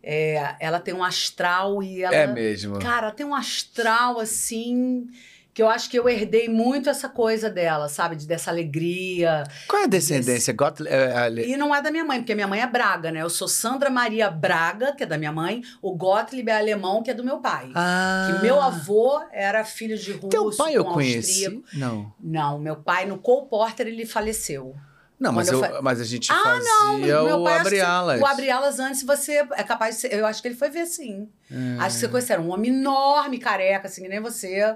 [0.03, 2.15] É, ela tem um astral e ela.
[2.15, 2.79] É mesmo.
[2.79, 5.07] Cara, ela tem um astral assim.
[5.53, 8.15] Que eu acho que eu herdei muito essa coisa dela, sabe?
[8.15, 9.45] De, dessa alegria.
[9.67, 10.53] Qual é a descendência?
[10.55, 13.23] Got, é, E não é da minha mãe, porque minha mãe é Braga, né?
[13.23, 15.63] Eu sou Sandra Maria Braga, que é da minha mãe.
[15.83, 17.73] O Gottlieb é alemão, que é do meu pai.
[17.75, 18.31] Ah.
[18.37, 21.63] Que meu avô era filho de russo, Teu pai eu conheci.
[21.75, 22.13] Não.
[22.21, 24.77] Não, meu pai no Cole Porter ele faleceu.
[25.21, 28.19] Não, mas, eu, eu mas a gente Ah, fazia meu o Abrialas.
[28.23, 31.29] O Abrialas antes você é capaz de ser, eu acho que ele foi ver sim.
[31.51, 31.77] É.
[31.79, 34.75] Acho que você conheceu, era um homem enorme, careca, assim, que nem você.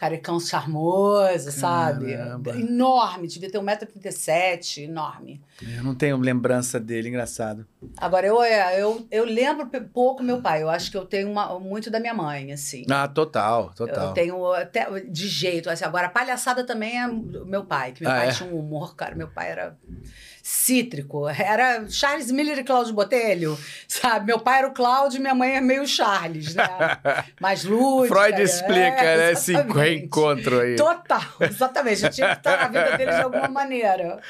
[0.00, 2.16] Carecão charmoso, sabe?
[2.16, 2.56] Caramba.
[2.58, 5.42] Enorme, devia ter 1,37m, enorme.
[5.76, 7.66] Eu não tenho lembrança dele, engraçado.
[7.98, 10.62] Agora, eu, é, eu, eu lembro pouco meu pai.
[10.62, 12.86] Eu acho que eu tenho uma- muito da minha mãe, assim.
[12.90, 14.08] Ah, total, total.
[14.08, 15.68] Eu tenho até de jeito.
[15.68, 18.32] Assim, agora, a palhaçada também é meu pai, que meu Ah, pai é?
[18.32, 19.14] tinha um humor, cara.
[19.14, 19.76] Meu pai era
[20.50, 21.28] cítrico.
[21.28, 24.26] Era Charles Miller e Cláudio Botelho, sabe?
[24.26, 26.68] Meu pai era o Cláudio e minha mãe é meio Charles, né?
[27.40, 28.14] Mais lúdica.
[28.14, 29.32] Freud explica, é, né?
[29.32, 30.74] Esse reencontro aí.
[30.74, 32.02] Total, exatamente.
[32.02, 34.20] Eu tinha que estar na vida dele de alguma maneira.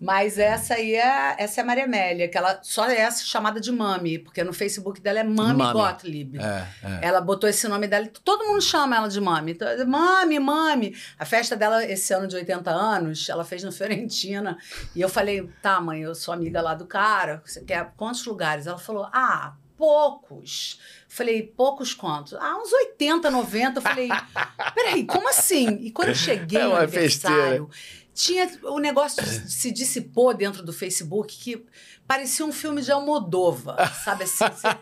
[0.00, 3.72] Mas essa aí é, essa é a Maria Amélia, que ela só é chamada de
[3.72, 5.72] Mami, porque no Facebook dela é Mami, Mami.
[5.72, 6.38] Gottlieb.
[6.38, 7.08] É, é.
[7.08, 9.52] Ela botou esse nome dela, e todo mundo chama ela de Mami.
[9.52, 10.96] Então, Mami, Mami.
[11.18, 14.56] A festa dela, esse ano de 80 anos, ela fez no Fiorentina.
[14.94, 18.66] E eu falei, tá, mãe, eu sou amiga lá do cara, você quer quantos lugares?
[18.68, 20.80] Ela falou, ah, poucos.
[21.08, 22.34] Falei, poucos quantos?
[22.34, 23.78] Ah, uns 80, 90.
[23.78, 24.08] Eu falei,
[24.74, 25.68] peraí, como assim?
[25.80, 27.70] E quando eu cheguei É no aniversário,
[28.18, 31.64] tinha o negócio se dissipou dentro do Facebook que
[32.06, 34.44] parecia um filme de Almodova, sabe assim?
[34.50, 34.76] Você-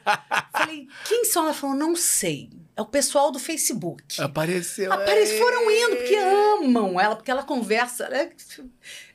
[0.53, 1.45] Falei, quem são?
[1.45, 2.49] Ela falou, não sei.
[2.75, 4.21] É o pessoal do Facebook.
[4.21, 4.93] Apareceu.
[4.93, 8.05] Aparece, foram indo, porque amam ela, porque ela conversa.
[8.05, 8.31] ela-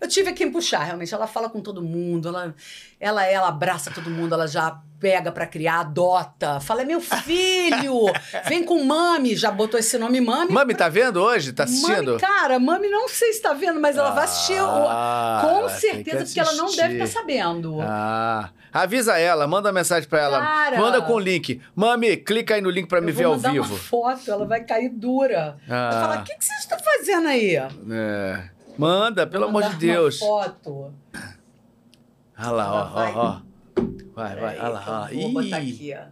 [0.02, 1.14] eu tive quem puxar, realmente.
[1.14, 2.56] Ela fala com todo mundo, ela,
[2.99, 6.60] ela, ela abraça todo mundo, ela já pega pra criar, adota.
[6.60, 8.06] Fala, é meu filho,
[8.48, 9.36] vem com mami.
[9.36, 10.52] Já botou esse nome mami.
[10.52, 11.53] Mami, tá vendo hoje?
[11.53, 12.11] Tá assistindo?
[12.14, 14.60] Mami, cara, mami não sei se tá vendo, mas ela vai assistir.
[14.60, 17.19] Ah, com certeza, que porque ela não deve estar assistir.
[17.19, 17.78] sabendo.
[17.82, 20.40] Ah, avisa ela, manda uma mensagem pra ela.
[20.40, 20.78] Cara.
[20.80, 21.61] Manda com o link.
[21.76, 23.73] Mami, clica aí no link pra Eu me ver ao vivo.
[23.73, 25.57] uma foto, ela vai cair dura.
[25.68, 25.90] Ah.
[25.91, 27.56] Vai falar, o que, que vocês estão fazendo aí?
[27.56, 28.49] É.
[28.81, 30.17] Manda, pelo amor de Deus.
[30.19, 30.93] Foto.
[32.37, 33.41] Olha lá, ó, ó, ó.
[34.15, 35.09] Vai, vai, olha lá, olha lá.
[35.13, 36.01] Vou botar Ih, aqui, ó.
[36.03, 36.07] o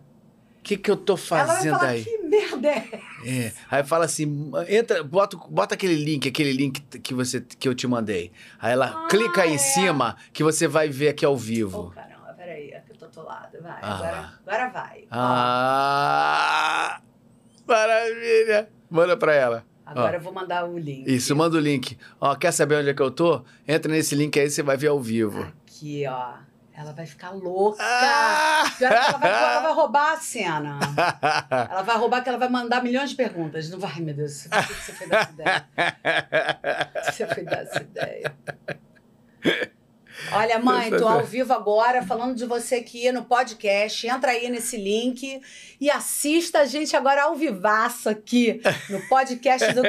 [0.63, 2.03] que que eu tô Ela vai fazendo falar, aí?
[2.05, 3.27] que merda é essa?
[3.27, 3.53] É.
[3.71, 7.87] Aí fala assim, entra, bota, bota aquele link, aquele link que você que eu te
[7.87, 8.31] mandei.
[8.59, 9.55] Aí ela Ah, clica aí é.
[9.55, 11.91] em cima que você vai ver aqui ao vivo.
[11.95, 12.69] caramba, peraí.
[12.69, 13.79] é que eu tô outro lado, vai.
[13.81, 13.95] Ah.
[13.95, 15.07] Agora, agora vai.
[15.09, 17.01] Ah!
[17.67, 18.69] Maravilha!
[18.89, 19.65] Manda pra ela.
[19.91, 21.07] Agora eu vou mandar o link.
[21.07, 21.97] Isso, manda o link.
[22.19, 23.43] Ó, quer saber onde é que eu tô?
[23.67, 25.41] Entra nesse link aí, você vai ver ao vivo.
[25.65, 26.33] Aqui, ó.
[26.73, 27.83] Ela vai ficar louca.
[27.83, 28.63] Ah!
[28.79, 30.79] Ela, vai, ela vai roubar a cena.
[31.69, 33.69] Ela vai roubar que ela vai mandar milhões de perguntas.
[33.69, 34.47] Não vai, Ai, meu Deus.
[34.47, 35.67] Por que você foi dessa ideia?
[36.93, 38.33] Por que você foi dessa ideia?
[40.31, 44.07] Olha, mãe, tô ao vivo agora falando de você aqui no podcast.
[44.07, 45.41] Entra aí nesse link
[45.79, 49.81] e assista a gente agora ao vivaço aqui no podcast do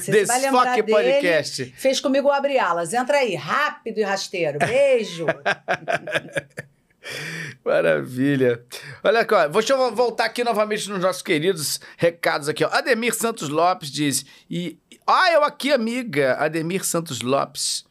[0.00, 0.92] se você vai lembrar dele.
[0.92, 1.74] Podcast.
[1.76, 2.92] Fez comigo Abre Alas.
[2.92, 4.58] Entra aí, rápido e rasteiro.
[4.58, 5.26] Beijo.
[7.64, 8.62] Maravilha.
[9.02, 12.68] Olha aqui, ó, deixa eu voltar aqui novamente nos nossos queridos recados aqui, ó.
[12.68, 14.78] Ademir Santos Lopes diz, e...
[15.06, 16.34] Ah, eu aqui, amiga.
[16.34, 17.85] Ademir Santos Lopes.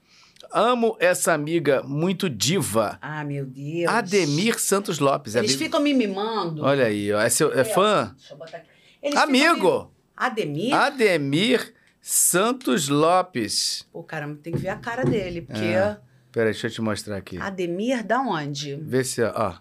[0.52, 2.98] Amo essa amiga, muito diva.
[3.02, 3.92] ah, meu Deus.
[3.92, 5.36] Ademir Santos Lopes.
[5.36, 6.64] Eles amigo- ficam me mimando.
[6.64, 7.20] Olha aí, ó.
[7.22, 8.14] É, seu, é fã?
[8.18, 8.68] Deixa eu botar aqui.
[9.02, 9.92] Eles Amigo!
[10.18, 10.74] Ademir?
[10.74, 13.86] Ademir Santos Lopes.
[13.92, 15.62] Pô, caramba, tem que ver a cara dele, porque.
[15.64, 15.98] É.
[16.32, 17.38] Peraí, deixa eu te mostrar aqui.
[17.38, 18.76] Ademir, da onde?
[18.76, 19.56] Vê se, ó.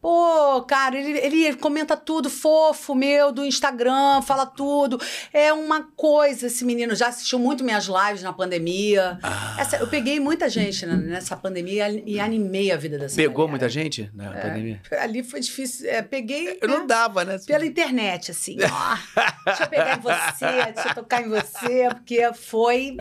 [0.00, 5.00] Pô, cara, ele, ele comenta tudo fofo meu do Instagram, fala tudo.
[5.32, 9.18] É uma coisa, esse menino já assistiu muito minhas lives na pandemia.
[9.22, 9.56] Ah.
[9.58, 13.50] Essa- eu peguei muita gente nessa pandemia e animei a vida dessa Pegou galera.
[13.50, 14.80] muita gente na pandemia?
[15.00, 15.88] Ali foi difícil.
[15.90, 16.58] é, peguei.
[16.60, 17.38] Eu né, não dava, né?
[17.44, 18.98] Pela internet, assim, ó.
[19.46, 22.96] Deixa eu pegar em você, deixa eu tocar em você, porque foi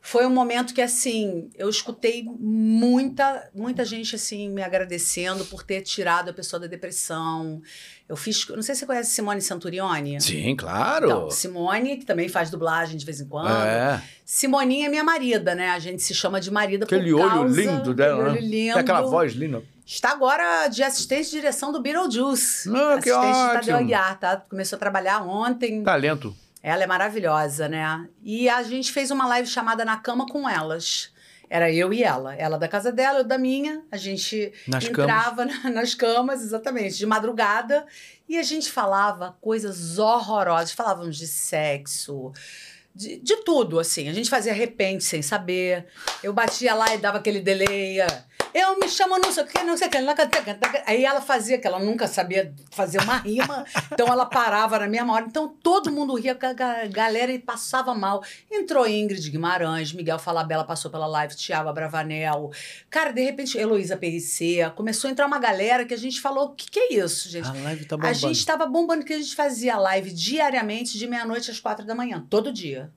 [0.00, 5.80] foi um momento que, assim, eu escutei muita, muita gente, assim, me agradecendo por ter
[5.82, 7.60] tirado a pessoa da depressão.
[8.08, 10.20] Eu fiz, não sei se você conhece Simone Santurioni.
[10.20, 11.06] Sim, claro.
[11.06, 13.48] Então, Simone, que também faz dublagem de vez em quando.
[13.50, 14.02] é.
[14.24, 15.70] Simoninha é minha marida, né?
[15.70, 17.60] A gente se chama de marida Aquele por olho causa...
[17.60, 18.40] lindo dela, aquele né?
[18.40, 18.72] olho lindo.
[18.72, 19.62] Tem aquela voz linda.
[19.86, 22.70] Está agora de assistente de direção do Beetlejuice.
[22.70, 23.76] Ah, que assistente de Tadeu ótimo.
[23.76, 24.36] Aguiar, tá?
[24.48, 25.82] Começou a trabalhar ontem.
[25.82, 26.34] Talento.
[26.62, 28.08] Ela é maravilhosa, né?
[28.22, 31.12] E a gente fez uma live chamada Na Cama com Elas.
[31.50, 32.34] Era eu e ela.
[32.34, 33.82] Ela da casa dela, eu da minha.
[33.90, 37.86] A gente Nas entrava na- nas camas, exatamente, de madrugada.
[38.28, 40.72] E a gente falava coisas horrorosas.
[40.72, 42.32] Falávamos de sexo,
[42.94, 44.08] de, de tudo, assim.
[44.08, 45.86] A gente fazia repente sem saber.
[46.22, 47.98] Eu batia lá e dava aquele delay.
[48.54, 49.98] Eu me chamo não sei o que, não sei o que.
[50.86, 53.64] Aí ela fazia, que ela nunca sabia fazer uma rima.
[53.92, 55.24] Então ela parava na mesma hora.
[55.26, 58.22] Então todo mundo ria com a ga- galera e passava mal.
[58.50, 62.50] Entrou Ingrid Guimarães, Miguel Falabella passou pela live, Thiago Abravanel.
[62.90, 64.70] Cara, de repente, Heloísa PRC.
[64.76, 67.48] Começou a entrar uma galera que a gente falou: o que, que é isso, gente?
[67.48, 68.14] A live tá A bombando.
[68.14, 72.24] gente estava bombando porque a gente fazia live diariamente de meia-noite às quatro da manhã,
[72.28, 72.90] todo dia.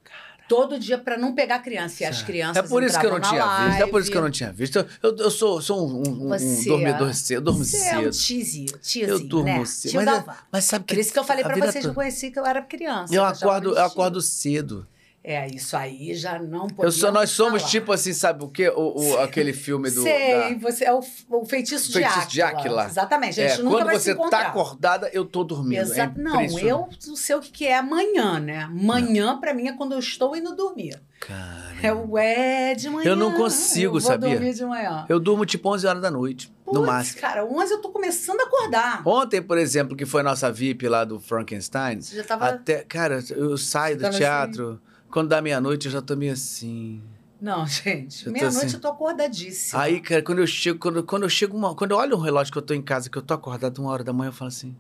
[0.48, 2.04] Todo dia para não pegar criança.
[2.04, 3.82] E as crianças É por isso que eu não tinha na visto.
[3.84, 4.38] É por isso que eu não live.
[4.38, 4.86] tinha visto.
[5.04, 7.38] Eu, eu sou, sou um, um- um Você dormidor é- cedo.
[7.38, 8.68] Eu durmo Você é um cedo.
[8.74, 9.66] tiozinho, Eu durmo né?
[9.66, 9.92] cedo.
[9.92, 10.36] Tio Mas, é- Galvão.
[10.52, 11.96] mas sabe que Por isso que eu falei a pra vida vocês que eu toda-
[11.96, 13.14] conheci que eu era criança.
[13.14, 14.88] Eu achava acordo, eu acordo cedo.
[15.30, 17.70] É, isso aí já não Eu sou, nós somos falar.
[17.72, 18.70] tipo assim, sabe o quê?
[18.70, 20.02] O, o- aquele filme do.
[20.02, 21.00] Sei, da- você é o,
[21.30, 22.60] o feitiço, Feitiço de de Áquila.
[22.62, 22.86] Áquila.
[22.86, 25.82] Exatamente, a É, gente nunca quando vai se você tá acordada, eu tô dormindo.
[25.82, 26.18] Exato.
[26.18, 28.70] É não, eu não sei o que que é amanhã, né?
[28.72, 30.98] Manhã, pra mim, é quando eu estou indo dormir.
[31.20, 33.10] Cara, É o é de manhã.
[33.10, 34.30] Eu não consigo, eu vou sabia?
[34.30, 35.06] dormir de manhã.
[35.10, 37.20] eu durmo tipo 11 horas da noite, no máximo.
[37.20, 39.02] cara, 11 eu tô começando a acordar.
[39.06, 42.48] Ontem, por exemplo, que foi nossa VIP lá do Frankenstein, Você já tava...
[42.50, 44.82] até, cara, eu saio Você do tava teatro,
[45.12, 47.02] quando dá meia-noite eu já tô meio assim.
[47.40, 48.76] Não, gente, Eu meia-noite assim.
[48.76, 49.82] eu tô acordadíssima.
[49.82, 52.52] Aí, cara, quando eu chego, quando, quando eu chego uma, quando eu olho um relógio
[52.52, 54.48] que eu tô em casa, que eu tô acordado uma hora da manhã, eu falo
[54.50, 54.76] assim.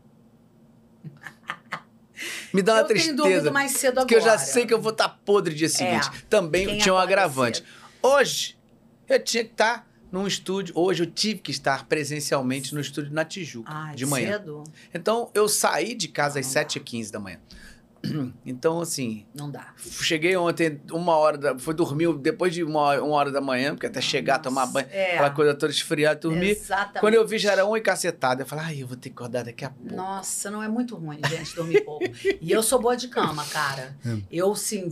[2.54, 3.16] Me dá uma eu tenho tristeza.
[3.18, 4.06] dormido mais cedo agora.
[4.08, 6.10] Porque eu já sei que eu vou estar podre dia seguinte.
[6.30, 7.58] Também quem tinha um agravante.
[7.60, 7.68] cedo.
[8.02, 8.58] Hoje,
[9.08, 10.74] eu tinha que estar num estúdio.
[10.76, 14.32] Hoje eu tive que estar presencialmente no estúdio na Tijuca, Ai, de manhã.
[14.32, 14.64] cedo?
[14.94, 16.62] Então, eu saí de casa às Não dá.
[16.66, 17.40] 7h15 da manhã.
[18.46, 19.74] Então, assim, Não dá.
[19.78, 23.74] cheguei ontem, uma hora, da, fui dormir depois de uma, hora- uma hora da manhã,
[23.74, 25.14] porque até chegar, tomar banho, É.
[25.14, 26.52] aquela coisa toda esfriada, dormir.
[26.52, 27.00] Exatamente.
[27.00, 28.44] Quando eu vi já era um e cacetada.
[28.44, 29.96] Eu falei, ai, eu vou ter que acordar daqui a pouco.
[29.96, 32.06] Nossa, não é muito ruim, gente, dormir pouco.
[32.42, 33.96] E eu sou boa de cama, cara.
[34.32, 34.90] Eu, sim,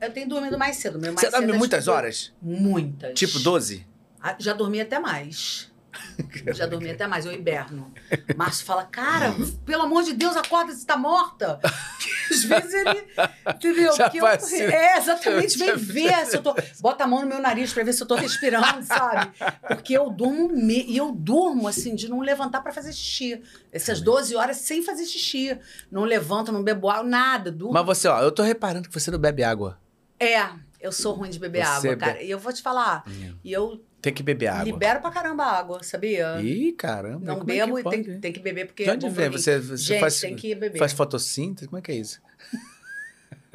[0.00, 0.98] eu tenho dormido mais cedo.
[0.98, 1.20] Meu mais.
[1.20, 2.32] Você dorme é muitas tipo- horas?
[2.40, 3.12] Muitas.
[3.18, 3.86] Tipo 12?
[4.20, 5.70] Ah, Já dormi até mais.
[6.54, 7.92] Já dormi até mais, eu hiberno.
[8.36, 9.34] Márcio fala, cara,
[9.64, 11.60] pelo amor de Deus, acorda, você tá morta.
[12.30, 13.06] Às vezes ele.
[13.54, 13.94] Entendeu?
[13.96, 16.54] Já eu- é, exatamente, vem ver se eu tô.
[16.80, 19.32] Bota a mão no meu nariz pra ver se eu tô respirando, sabe?
[19.68, 20.84] Porque eu durmo me...
[20.86, 23.42] e eu durmo assim, de não levantar pra fazer xixi.
[23.72, 25.56] Essas 12 horas sem fazer xixi.
[25.90, 27.50] Não levanto, não bebo água, nada.
[27.52, 27.74] Durmo.
[27.74, 29.78] Mas você, ó, eu tô reparando que você não bebe água.
[30.18, 30.48] É,
[30.80, 32.22] eu sou ruim de beber Você água, be- cara.
[32.22, 33.04] E eu vou te falar,
[33.42, 34.64] e eu Tem que beber água.
[34.64, 36.38] Libero pra caramba a água, sabia?
[36.42, 37.24] Ih, caramba.
[37.24, 38.04] não é bebo e pode?
[38.04, 39.30] tem, tem que beber porque De é onde bom vem?
[39.30, 40.78] Você, você Gente, faz, tem que beber.
[40.78, 41.66] faz fotossíntese?
[41.68, 42.20] Como é que é isso?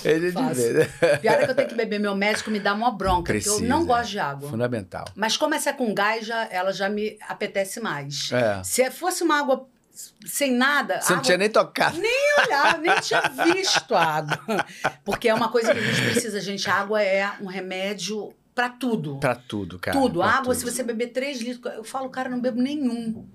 [0.06, 0.54] é Faço.
[0.54, 0.88] ver.
[1.20, 2.00] Pior é que eu tenho que beber.
[2.00, 3.86] Meu médico me dá uma bronca, porque eu não Precisa.
[3.86, 4.50] gosto de água.
[4.52, 5.06] Fundamental.
[5.16, 8.32] Mas como essa é com gás, já, ela já me apetece mais.
[8.32, 8.62] É.
[8.64, 9.68] Se fosse uma água
[10.28, 11.98] sem nada, Você não água tinha nem tocado.
[11.98, 13.22] nem olhar, nem tinha
[13.52, 14.64] visto a água.
[15.04, 16.70] Porque é uma coisa que a gente precisa, gente.
[16.70, 19.18] A água é um remédio pra tudo.
[19.18, 19.98] Pra tudo, cara.
[19.98, 20.20] tudo.
[20.20, 20.56] pra água, tudo.
[20.56, 23.26] se você beber três litros, eu falo, cara, eu não bebo nenhum.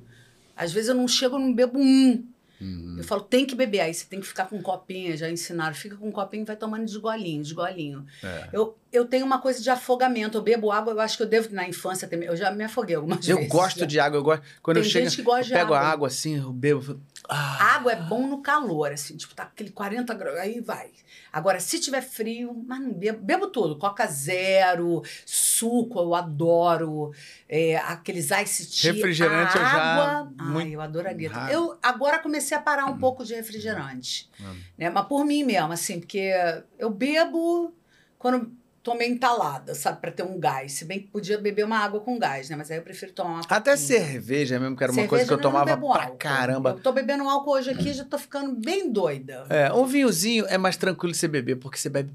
[0.56, 2.24] Às vezes eu não chego, eu não bebo um.
[2.60, 2.96] Uhum.
[2.98, 3.78] Eu falo, tem que beber.
[3.80, 5.74] Aí você tem que ficar com um copinho, já ensinaram.
[5.74, 8.04] Fica com um copinho e vai tomando de golinho, de golinho.
[8.20, 8.48] É.
[8.52, 10.36] Eu, eu tenho uma coisa de afogamento.
[10.36, 12.96] Eu bebo água, eu acho que eu devo, na infância, ter, eu já me afoguei
[12.96, 13.50] algumas Eu vezes.
[13.52, 13.86] gosto já.
[13.86, 14.42] de água, eu gosto.
[14.60, 15.92] Quando Tem eu chego, gente que gosta eu de pego a água.
[15.92, 17.00] água assim, eu bebo.
[17.30, 20.90] Ah, Água é bom no calor, assim, tipo, tá aquele 40 graus, aí vai.
[21.30, 23.76] Agora, se tiver frio, mas não bebo, bebo tudo.
[23.78, 27.12] Coca zero, suco, eu adoro.
[27.46, 28.92] É, aqueles ice tea.
[28.94, 31.30] Refrigerante a eu já- água, Ai, eu adoraria.
[31.30, 31.52] raro.
[31.52, 34.30] Eu agora comecei a parar um pouco de refrigerante.
[34.40, 34.56] Hum.
[34.78, 34.88] Né?
[34.88, 36.32] Mas por mim mesmo, assim, porque
[36.78, 37.74] eu bebo
[38.18, 38.50] quando
[38.88, 40.00] tô meio entalada, sabe?
[40.00, 40.72] Pra ter um gás.
[40.72, 42.56] Se bem que podia beber uma água com gás, né?
[42.56, 45.36] Mas aí eu prefiro tomar uma até cerveja mesmo, que era uma coisa que eu
[45.36, 46.16] Cerveja, tomava pra álcool.
[46.18, 46.70] caramba.
[46.70, 49.46] Eu tô bebendo álcool hoje aqui e já tô ficando bem doida.
[49.50, 52.10] É, um vinhozinho é mais tranquilo você beber, porque você bebe,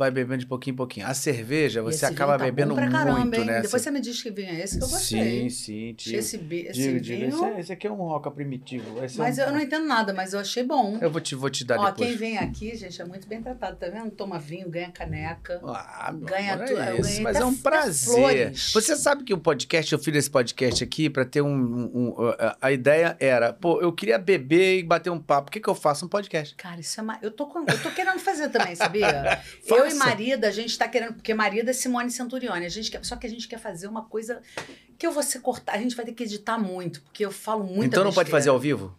[0.00, 1.06] vai bebendo de pouquinho em pouquinho.
[1.06, 3.44] A cerveja, você esse acaba tá bebendo pra caramba, muito, hein?
[3.44, 3.60] né?
[3.60, 5.50] Depois você me diz que vinho é esse que eu Sim, gostei.
[5.50, 6.18] sim, Achei digo.
[6.18, 6.38] esse, esse
[6.72, 7.18] Digo, digo.
[7.20, 7.28] vinho.
[7.28, 9.04] Esse, é- esse aqui é um roca primitivo.
[9.04, 10.98] Esse é Mas um- eu não entendo nada, mas eu achei bom.
[11.00, 12.08] Eu vou te, vou te dar Ó, depois.
[12.08, 14.10] quem vem aqui, gente, é muito bem tratado, tá vendo?
[14.10, 15.60] Toma vinho, ganha caneca.
[15.64, 18.52] Ah, meu Ganha amor, tu- é ganhei mas é um prazer.
[18.72, 22.14] Você sabe que o podcast, eu fiz esse podcast aqui pra ter um, um- um-
[22.60, 25.48] a- ideia era, pô, eu queria beber e bater um papo.
[25.48, 26.06] O que, que eu faço?
[26.06, 26.54] Um podcast.
[26.54, 27.02] Cara, isso é.
[27.02, 29.40] ma- Eu tô, com- eu tô querendo fazer também, sabia?
[29.66, 30.10] eu e Faça.
[30.10, 31.14] Marida, a gente tá querendo.
[31.14, 32.64] Porque Marida é Simone Centurione.
[32.66, 34.40] A gente quer, só que a gente quer fazer uma coisa
[34.98, 35.74] que eu vou ser cortar.
[35.74, 37.84] A gente vai ter que editar muito, porque eu falo muito.
[37.86, 38.96] então não pode fazer ao vivo?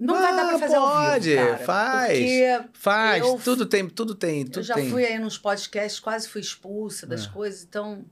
[0.00, 1.42] Não vai dar pra Ah, fazer ao pode, vivo.
[1.44, 2.30] Cara, faz.
[2.72, 4.88] Faz, Eu- tudo tem, tudo tem, tudo eu já tem.
[4.90, 7.28] fui aí nos podcasts, quase fui expulsa das É.
[7.30, 8.04] coisas, então.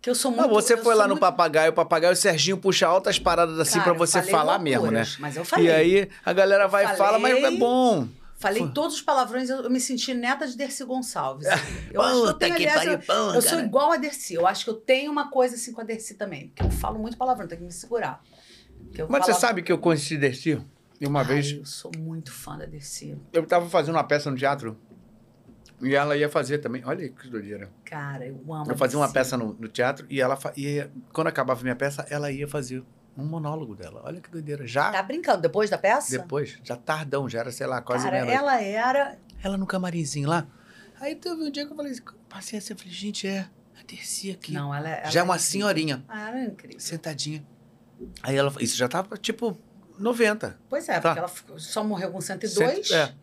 [0.00, 0.50] Que eu sou Ah, muito.
[0.50, 3.80] você eu foi lá no muito- papagaio, o papagaio, o Serginho puxa altas paradas assim
[3.84, 5.00] eu você falar mesmo, né?
[5.00, 5.66] loucuras, Mas eu falei.
[5.66, 8.06] E aí a galera vai e fala, mas é bom.
[8.38, 8.70] Falei Foi.
[8.70, 11.48] todos os palavrões, eu, eu me senti neta de Dercy Gonçalves.
[11.92, 14.34] Eu acho que eu tenho, aliás, eu, eu sou igual a Dercy.
[14.34, 16.48] Eu acho que eu tenho uma coisa assim com a Dercy também.
[16.48, 18.22] Porque eu falo muito palavrão, tenho que me segurar.
[18.78, 20.64] Mas você falava- sabe que eu conheci Dercy?
[21.00, 23.16] E uma Ai, vez Eu sou muito fã da Dercy.
[23.32, 24.78] eu tava fazendo uma peça no teatro
[25.82, 26.82] e ela ia fazer também.
[26.84, 27.70] Olha que doideira.
[27.84, 28.70] Cara, eu amo.
[28.70, 32.06] Eu fazia uma peça no, no teatro e ela ia, quando acabava a minha peça,
[32.08, 32.84] ela ia fazer
[33.18, 34.00] um monólogo dela.
[34.04, 34.66] Olha que doideira.
[34.66, 35.42] Já Tá brincando?
[35.42, 36.18] Depois da peça?
[36.18, 38.38] depois, já tardão, já era, sei lá, quase Cara, meia-noite.
[38.38, 39.18] ela era.
[39.42, 40.46] Ela no camarimzinho lá.
[41.00, 43.82] Aí teve um dia que eu falei, assim, passei assim, eu falei, gente, é a
[43.86, 44.52] Dercy aqui.
[44.52, 45.50] Não, ela, ela já é uma incrível.
[45.52, 46.80] senhorinha, Ah, ela é incrível.
[46.80, 47.44] sentadinha.
[48.22, 49.56] Aí ela, isso já tava tipo
[49.98, 50.58] 90.
[50.68, 51.14] Pois é, Tá.
[51.14, 51.18] porque
[51.50, 52.88] ela só morreu com 102.
[52.88, 53.14] Cento- é.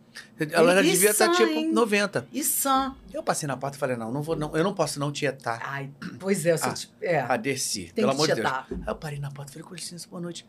[0.52, 1.72] Ela E devia estar sã, tipo hein?
[1.72, 2.28] 90.
[2.32, 2.94] E sã.
[3.12, 5.60] Eu passei na porta e falei, não, não vou, não, eu não posso não tietar
[5.64, 6.92] Ai, pois é, eu sou Ah, tipo.
[7.00, 7.20] É.
[7.20, 8.46] a Dercy, Tem pelo amor de Deus.
[8.46, 10.46] Aí eu parei na porta e falei, com licença, boa noite.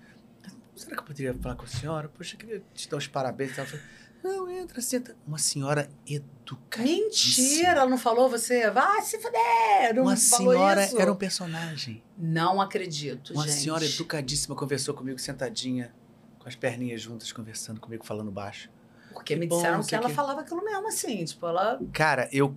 [0.76, 2.08] Será que eu poderia falar com a senhora?
[2.10, 3.58] Poxa, eu queria te dar os parabéns.
[3.58, 3.84] Ela falou,
[4.24, 5.16] não, entra, senta.
[5.26, 7.48] Uma senhora educadíssima.
[7.48, 8.70] Mentira, ela não falou você?
[8.70, 9.96] Vai se fuder!
[9.96, 11.00] Não Uma senhora isso?
[11.00, 12.04] era um personagem.
[12.18, 13.60] Não acredito, Uma gente.
[13.62, 15.94] senhora educadíssima conversou comigo sentadinha,
[16.40, 18.70] com as perninhas juntas, conversando comigo, falando baixo.
[19.14, 21.24] Porque me Que bom, disseram que sei ela falava aquilo mesmo, assim.
[21.26, 21.80] Tipo, ela.
[21.94, 22.56] Cara, eu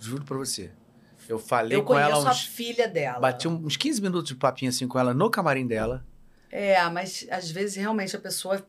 [0.00, 0.70] juro pra você.
[1.28, 3.20] Eu falei eu com ela conheço a filha dela.
[3.20, 6.04] Bati uns 15 minutos de papinho assim com ela no camarim dela.
[6.50, 8.66] É, mas às vezes realmente a pessoa.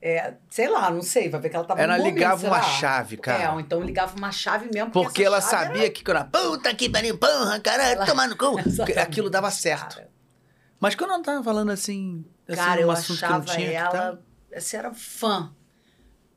[0.00, 2.62] É, sei lá, não sei, vai ver que ela tava Ela momento, ligava uma lá.
[2.62, 3.42] chave, cara.
[3.42, 4.92] É, ou então ligava uma chave mesmo.
[4.92, 6.26] Porque essa ela chave era- sabia que quando ela.
[6.26, 8.54] Puta que pariu, porra, caralho, Ela- toma no cu.
[8.96, 9.96] Aquilo dava certo.
[9.96, 10.08] cara.
[10.78, 12.24] Mas quando ela tava falando assim.
[12.46, 14.22] assim, Cara, um eu assunto que não achava tinha que tá- ela.
[14.56, 15.52] Você era fã.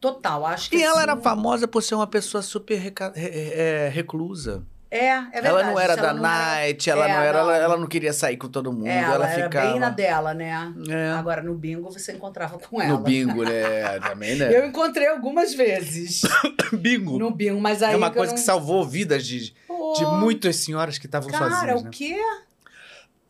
[0.01, 0.75] Total, acho que.
[0.77, 4.63] E ela assim, era famosa por ser uma pessoa super reca- re- é, reclusa.
[4.93, 5.47] É, é verdade.
[5.47, 7.31] ela não era isso, da não era- night, ela É, não era.
[7.33, 7.39] não.
[7.51, 8.87] Ela, ela não queria sair com todo mundo.
[8.87, 9.69] É, ela, ela, era ficava.
[9.71, 10.73] bem na dela, né?
[10.89, 11.11] É.
[11.11, 12.97] Agora, no bingo, você encontrava com ela.
[12.97, 13.99] No bingo, né?
[14.05, 14.53] Também, né?
[14.53, 16.23] Eu encontrei algumas vezes
[16.73, 17.17] bingo.
[17.17, 17.93] no bingo, mas aí.
[17.93, 18.37] é uma coisa não...
[18.39, 21.81] que salvou vidas de, Pô, de muitas senhoras que estavam Cara, sozinhas.
[21.81, 21.89] o Né?
[21.93, 22.17] quê?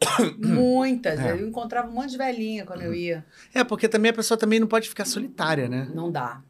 [0.40, 1.20] Muitas.
[1.20, 1.32] É.
[1.32, 3.24] Eu encontrava um monte de velhinha quando eu ia.
[3.54, 5.88] É, porque também a pessoa também não pode ficar solitária, né?
[5.94, 6.42] Não dá.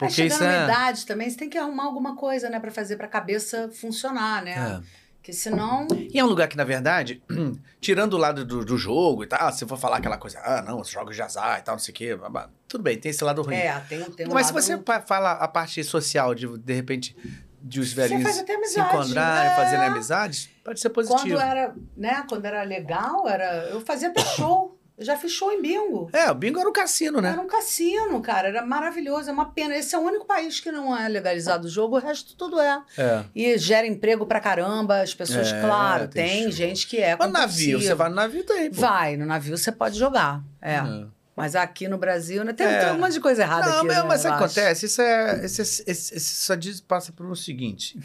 [0.00, 0.64] Porque Mas chegando isso na é.
[0.64, 2.58] idade também, você tem que arrumar alguma coisa, né?
[2.58, 4.52] Pra fazer pra cabeça funcionar, né?
[4.82, 5.00] É.
[5.16, 5.86] Porque senão...
[5.92, 7.22] E é um lugar que, na verdade,
[7.78, 10.80] tirando o lado do, do jogo e tal, se for falar aquela coisa, ah, não,
[10.80, 12.18] os jogos de azar e tal, não sei o quê,
[12.66, 13.54] tudo bem, tem esse lado ruim.
[13.54, 16.72] É, tem, tem um Mas se lado- você pa- fala a parte social, de de
[16.72, 17.14] repente
[17.62, 19.54] de os velhinhos se encontrarem, é.
[19.54, 21.36] fazerem amizades, pode ser positivo.
[21.36, 24.79] Quando era, né, quando era legal, era, eu fazia até show.
[25.00, 26.10] Eu já fiz show em bingo.
[26.12, 27.30] É, o bingo era o cassino, né?
[27.30, 28.48] Era um cassino, cara.
[28.48, 29.30] Era maravilhoso.
[29.30, 29.74] É uma pena.
[29.74, 32.82] Esse é o único país que não é legalizado o jogo, o resto tudo é.
[32.98, 33.24] É.
[33.34, 35.00] E gera emprego pra caramba.
[35.00, 37.16] As pessoas, É, claro, tem tem, gente que é.
[37.16, 38.78] Mas navio, você vai no navio tem, pô.
[38.82, 40.44] Vai, no navio você pode jogar.
[40.60, 40.74] É.
[40.74, 41.06] É.
[41.34, 42.84] Mas aqui no Brasil, né, tem, É.
[42.84, 43.86] tem um monte de coisa errada Não, aqui.
[43.86, 44.84] mas, né, mas sabe o que acontece?
[44.84, 45.44] Isso é.
[45.46, 47.98] Esse, esse, esse- esse só diz, passa por um seguinte: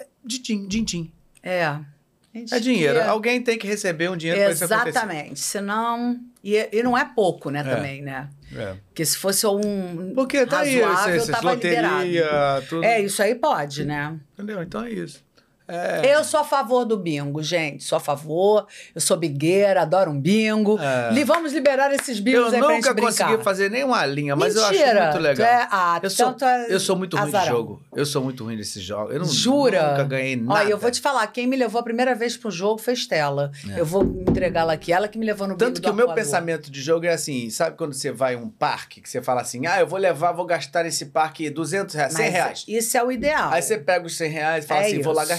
[0.00, 1.12] é din-din, din-din.
[1.42, 1.78] É.
[2.34, 2.94] Gente É dinheiro.
[3.00, 4.88] que- Alguém tem que receber um dinheiro para isso acontecer.
[4.88, 5.40] Exatamente.
[5.40, 6.18] Senão.
[6.42, 8.28] E, e não é pouco, né, também, né?
[8.56, 8.74] É.
[8.88, 10.12] Porque se fosse um.
[10.14, 12.66] Porque tá aí, razoável, esses, tava loteria, liberado.
[12.68, 12.84] tudo.
[12.84, 14.18] É, isso aí pode, né?
[14.34, 14.62] Entendeu?
[14.62, 15.22] Então é isso.
[15.68, 16.14] É.
[16.14, 17.84] Eu sou a favor do bingo, gente.
[17.84, 18.66] Sou a favor.
[18.94, 20.78] Eu sou bingueira, adoro um bingo.
[20.80, 21.24] É.
[21.24, 23.26] Vamos liberar esses bingos Eu aí pra gente nunca brincar.
[23.26, 25.04] consegui fazer nenhuma linha, mas eu acho Mentira.
[25.04, 25.46] muito legal.
[25.46, 27.56] É- ah, eu, sou, tanto é eu sou muito ruim de azarão.
[27.56, 27.82] jogo.
[27.94, 29.14] Eu sou muito ruim desses jogos.
[29.14, 29.90] Eu não, Jura?
[29.92, 30.60] nunca ganhei nada.
[30.60, 33.50] Olha, eu vou te falar, quem me levou a primeira vez pro jogo foi Estela.
[33.76, 34.92] Eu vou entregá-la aqui.
[34.92, 35.66] Ela que me levou no bingo É.
[35.68, 38.48] Tanto que o meu pensamento de jogo é assim, sabe quando você vai a um
[38.48, 42.12] parque, que você fala assim, ah, eu vou levar, vou gastar nesse parque 200 reais,
[42.12, 42.64] 100 Mas reais.
[42.68, 43.50] Isso é o ideal.
[43.52, 45.32] Aí você pega os 100 reais e fala É assim, vou lá isso.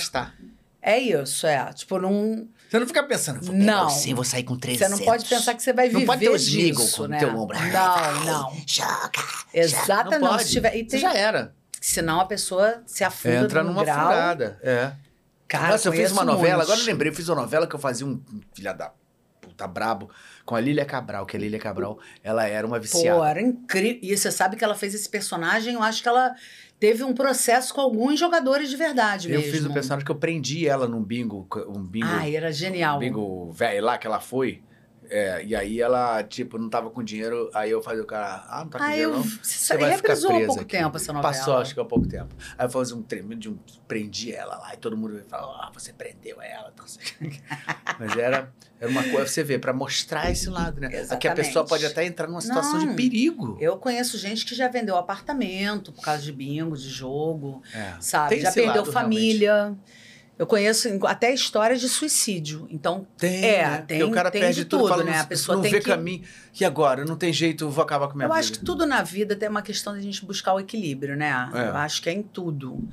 [0.82, 1.72] É isso, é.
[1.74, 3.90] Tipo, não, Você não fica pensando, vou pegar Não.
[3.90, 4.86] 100, vou sair com 300.
[4.88, 7.20] você não pode pensar que você vai Não viver pode ter os disso, com né?
[7.20, 7.58] teu ombro.
[7.58, 8.58] Não, não.
[8.68, 9.12] Joga.
[9.54, 10.22] Exatamente.
[10.22, 11.54] Não Não, se tiver, e Você tem, já era.
[11.80, 14.08] senão a pessoa se afunda Entra num numa grau.
[14.08, 14.60] furada.
[14.62, 14.92] É.
[15.48, 16.72] Cara, Nossa, eu fiz uma novela, muitos.
[16.72, 18.20] agora eu lembrei, eu fiz uma novela que eu fazia um
[18.54, 18.92] filha da
[19.40, 20.10] puta brabo
[20.46, 23.20] com a Lília Cabral, que a Lília Cabral, ela era uma viciada.
[23.20, 24.00] Pô, era incrível.
[24.02, 26.34] E você sabe que ela fez esse personagem, eu acho que ela
[26.84, 29.54] teve um processo com alguns jogadores de verdade eu mesmo.
[29.54, 32.98] fiz um personagem que eu prendi ela num bingo, um bingo, Ai, era genial.
[32.98, 34.62] um bingo velho lá que ela foi.
[35.16, 38.62] É, e aí ela, tipo, não tava com dinheiro, aí eu fazia o cara, ah,
[38.64, 39.24] não tá com Ah, dinheiro eu não.
[39.24, 40.78] você vai ficar reprisou há presa pouco aqui.
[40.78, 41.34] tempo essa novela.
[41.34, 42.36] Passou, acho que há pouco tempo.
[42.58, 43.58] Aí eu fazia um tremendo de um.
[43.88, 46.72] Prendi ela lá e todo mundo falou: Ah, você prendeu ela.
[46.74, 47.00] Então, assim.
[48.00, 50.88] Mas era, era uma coisa, você vê, pra mostrar esse lado, né?
[50.88, 51.70] Aqui a pessoa Exatamente.
[51.70, 52.88] pode até entrar numa situação Não.
[52.88, 53.56] de perigo.
[53.62, 57.94] Eu conheço gente que já vendeu apartamento por causa de bingo, de jogo, É.
[58.00, 58.30] sabe?
[58.30, 59.76] Tem já perdeu lado, família.
[60.38, 62.68] Eu conheço até histórias de suicídio.
[62.72, 63.84] Então, Tem, É, né?
[63.88, 65.20] tem- o cara tem perde de tudo, tudo, fala, né?
[65.20, 66.24] A pessoa não tem vê que- caminho.
[66.60, 67.06] E agora?
[67.06, 68.40] Não tem jeito, vou acabar com a minha eu vida.
[68.40, 71.50] acho que tudo na vida tem uma questão de a gente buscar o equilíbrio, né?
[71.54, 71.68] É.
[71.70, 72.84] Eu acho que é em tudo.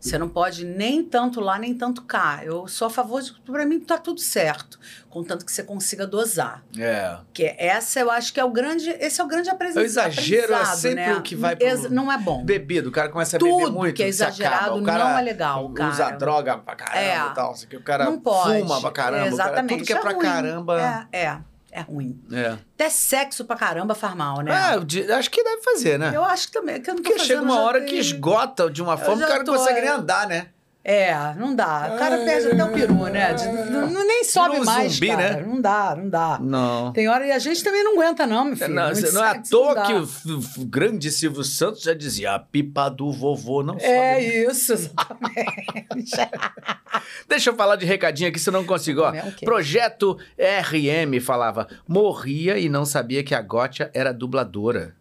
[0.00, 2.40] Você não pode nem tanto lá, nem tanto cá.
[2.42, 3.32] Eu sou a favor de.
[3.44, 4.80] Pra mim, tá tudo certo.
[5.10, 6.64] Contanto que você consiga dosar.
[6.78, 7.18] É.
[7.34, 8.88] Que essa eu acho que é o grande.
[8.98, 9.82] Esse é o grande aprendizado.
[9.82, 11.14] O exagero é sempre né?
[11.16, 12.42] o que vai pro- Ex- Não é bom.
[12.42, 13.94] Bebido, o cara começa a beber Tudo muito.
[13.94, 15.90] que é exagerado O cara não é legal, cara.
[15.90, 17.30] Usa droga pra caramba É.
[17.30, 17.50] e tal.
[17.52, 18.58] assim, que o cara não pode.
[18.60, 19.16] fuma pra caramba.
[19.34, 19.68] o cara- Exatamente.
[19.76, 20.22] tudo que é Isso pra ruim.
[20.22, 21.08] caramba.
[21.12, 21.38] É, é.
[21.72, 22.20] É ruim.
[22.32, 22.56] É.
[22.74, 24.52] Até sexo pra caramba faz mal, né?
[24.52, 26.12] É, acho que deve fazer, né?
[26.14, 26.80] Eu acho que também.
[26.80, 29.16] Que eu não Porque chega fazendo, uma já hora tem- que esgota de uma forma,
[29.16, 29.82] o já cara não consegue é.
[29.82, 30.48] nem andar, né?
[30.82, 31.90] É, não dá.
[31.94, 33.34] O cara perde até o peru, né?
[33.34, 35.36] De- não, não- nem sobe um mais, zumbi, cara.
[35.36, 35.42] né?
[35.46, 36.38] Não dá, não dá.
[36.40, 36.92] Não.
[36.92, 38.74] Tem hora e a gente também não aguenta, não, meu filho.
[38.74, 42.38] Não, não é à toa que o, f- f- grande Silvio Santos já dizia: a
[42.38, 43.84] pipa do vovô não sobe.
[43.92, 46.16] É isso, exatamente.
[47.28, 49.02] Deixa eu falar de recadinho aqui, se eu não consigo.
[49.02, 49.12] Ó.
[49.14, 49.44] É o quê?
[49.44, 54.94] Projeto RM falava: morria e não sabia que a Gotia era dubladora.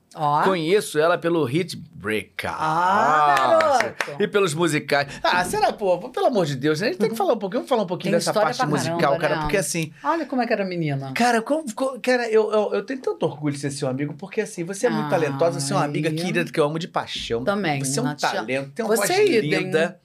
[0.43, 2.51] Conheço ela pelo Hit Breaker.
[2.53, 3.93] Ah.
[4.19, 5.07] E pelos musicais.
[5.23, 6.09] Ah, será, pô?
[6.09, 6.87] Pelo amor de Deus, né?
[6.87, 7.59] a gente tem que falar um pouquinho.
[7.61, 9.35] Vamos falar um pouquinho Tem dessa parte musical, caramba, cara.
[9.35, 9.41] né?
[9.41, 9.93] Porque assim.
[10.03, 11.13] Olha como é que era a menina.
[11.13, 11.63] Cara, como,
[12.01, 14.89] cara eu, eu, eu tenho tanto orgulho de ser seu amigo, porque assim, você é
[14.89, 15.09] muito Ai.
[15.09, 17.43] talentosa, você é uma amiga querida que eu amo de paixão.
[17.43, 19.99] Também, Você é um talento, tem uma Você voz é linda.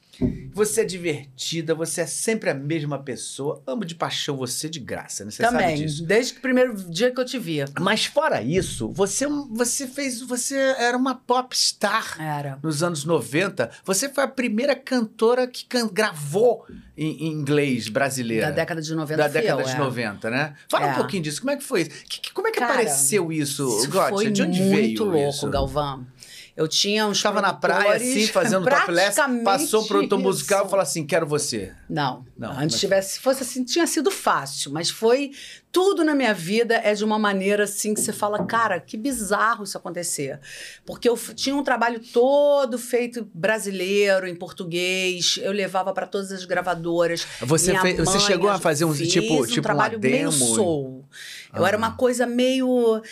[0.53, 3.63] Você é divertida, você é sempre a mesma pessoa.
[3.67, 5.31] Amo de paixão você de graça, né?
[5.31, 6.05] Você sabe Também, disso.
[6.05, 7.59] desde o primeiro dia que eu te vi.
[7.81, 10.21] Mas fora isso, você, você fez.
[10.23, 12.59] Você era uma pop star Era.
[12.63, 13.71] nos anos 90.
[13.85, 16.67] Você foi a primeira cantora que can- gravou
[16.97, 18.47] em, em inglês brasileira.
[18.47, 19.79] Da década de 90 Da década eu, de é.
[19.79, 20.55] 90, né?
[20.69, 20.95] Fala um É.
[20.95, 21.41] pouquinho disso.
[21.41, 21.91] Como é que foi isso?
[22.09, 23.91] Que- que- como é que Cara, apareceu isso, Isso
[24.33, 25.49] De onde muito veio louco, isso?
[25.51, 26.07] Galvão.
[26.57, 30.29] Eu tinha uns Estava na praia, assim, fazendo topless, passou o produtor isso.
[30.29, 31.73] musical e falou assim, quero você.
[31.91, 35.33] Não, Não, Antes mas- tivesse, fosse assim, tinha sido fácil, mas foi
[35.73, 39.65] tudo na minha vida é de uma maneira assim que você fala, cara, que bizarro
[39.65, 40.39] isso acontecer.
[40.87, 46.45] Porque eu tinha um trabalho todo feito brasileiro, em português, eu levava para todas as
[46.45, 47.27] gravadoras.
[47.41, 50.15] Você, fez, você mãe chegou a fazer um tipo, um tipo uma trabalho demo?
[50.15, 51.05] meio soul.
[51.53, 51.69] Eu Ah.
[51.69, 53.03] era uma coisa meio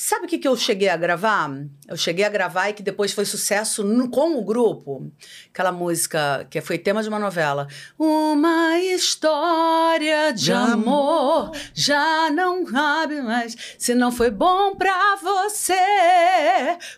[0.00, 1.50] Sabe o que, que eu cheguei a gravar?
[1.88, 5.10] Eu cheguei a gravar e que depois foi sucesso no- com o grupo.
[5.52, 7.66] Aquela música que foi tema de uma novela.
[7.98, 13.56] Uma história de amor já não cabe mais.
[13.76, 15.74] Se não foi bom pra você,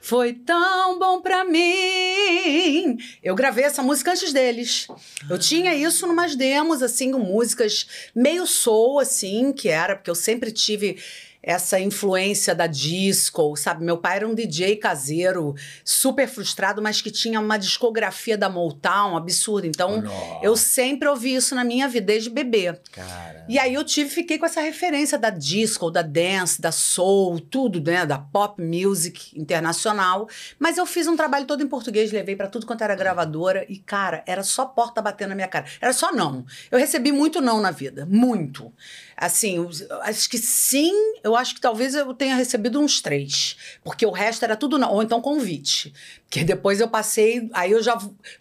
[0.03, 2.99] foi tão bom pra mim.
[3.23, 4.87] Eu gravei essa música antes deles.
[5.27, 10.53] Eu tinha isso numas demos, assim, músicas meio soul, assim, que era, porque eu sempre
[10.53, 10.99] tive
[11.43, 13.85] essa influência da disco, sabe?
[13.85, 15.55] Meu pai era um DJ caseiro,
[15.85, 19.67] super frustrado, mas que tinha uma discografia da Motown absurda.
[19.67, 20.03] Então,
[20.43, 22.79] eu sempre ouvi isso na minha vida desde bebê.
[22.93, 23.45] Cara.
[23.49, 27.81] E aí eu tive, fiquei com essa referência da disco, da dance, da soul, tudo,
[27.81, 28.05] né?
[28.05, 30.29] Da pop music internacional.
[30.59, 33.65] Mas eu fiz um trabalho todo em português, levei pra tudo quanto era gravadora.
[33.69, 35.67] E, cara, era só porta batendo na minha cara.
[35.81, 36.45] Era só não.
[36.71, 38.07] Eu recebi muito não na vida.
[38.07, 38.73] Muito.
[39.21, 39.69] Assim,
[40.01, 43.55] acho que sim, eu acho que talvez eu tenha recebido uns três.
[43.85, 44.91] Porque o resto era tudo não.
[44.95, 45.93] Ou então convite.
[46.23, 47.99] Porque depois eu passei, aí eu já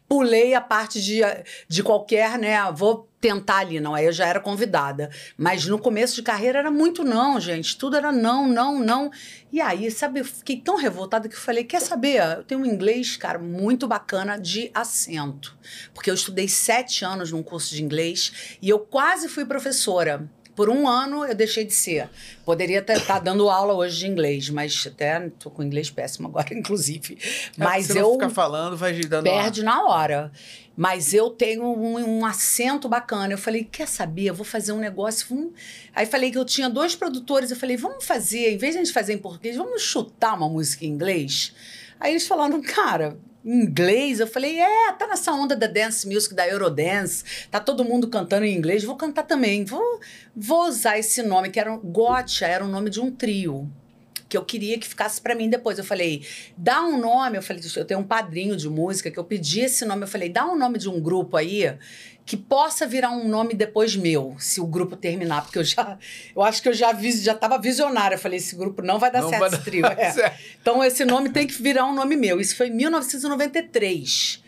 [0.08, 1.20] pulei a parte de,
[1.68, 2.56] de qualquer, né?
[2.72, 3.94] Vou tentar ali, não.
[3.94, 5.10] Aí eu já era convidada.
[5.38, 7.78] Mas no começo de carreira era muito não, gente.
[7.78, 9.12] Tudo era não, não, não.
[9.52, 12.22] E aí, sabe, eu fiquei tão revoltada que eu falei: quer saber?
[12.38, 15.58] Eu tenho um inglês, cara, muito bacana de acento.
[15.94, 20.30] Porque eu estudei sete anos num curso de inglês e eu quase fui professora.
[20.60, 22.10] Por um ano eu deixei de ser.
[22.44, 27.18] Poderia estar dando aula hoje de inglês, mas até tô com inglês péssimo agora, inclusive.
[27.56, 30.30] Mas É, você eu ficar falando, vai dando perde na hora.
[30.76, 33.32] Mas eu tenho um, um acento bacana.
[33.32, 34.26] Eu falei, quer saber?
[34.26, 35.26] Eu vou fazer um negócio.
[35.30, 35.54] vamos-
[35.96, 37.52] Aí falei que eu tinha dois produtores.
[37.52, 40.50] Eu falei, vamos fazer, em vez de a gente fazer em português, vamos chutar uma
[40.50, 41.54] música em inglês.
[42.02, 44.20] Aí eles falaram, cara, em inglês?
[44.20, 47.48] Eu falei, é, tá nessa onda da dance music, da Eurodance.
[47.50, 48.84] Tá todo mundo cantando em inglês.
[48.84, 49.66] Vou cantar também.
[49.66, 50.00] Vou,
[50.36, 53.70] vou usar esse nome, que era um, Gotcha, era o nome de um trio
[54.30, 55.80] que eu queria que ficasse pra mim depois.
[55.80, 56.24] Eu falei,
[56.56, 57.38] dá um nome.
[57.38, 60.04] Eu falei, eu tenho um padrinho de música que eu pedi esse nome.
[60.04, 61.76] Eu falei, dá um nome de um grupo aí
[62.30, 65.98] que possa virar um nome depois meu, se o grupo terminar, porque eu já,
[66.36, 68.14] eu acho que eu já vi, já estava visionária.
[68.14, 69.86] Eu falei, esse grupo não vai dar Não certo vai esse dar trio.
[69.98, 70.12] É.
[70.12, 70.40] certo.
[70.62, 72.40] Então esse nome tem que virar um nome meu.
[72.40, 74.44] Isso foi em 1993.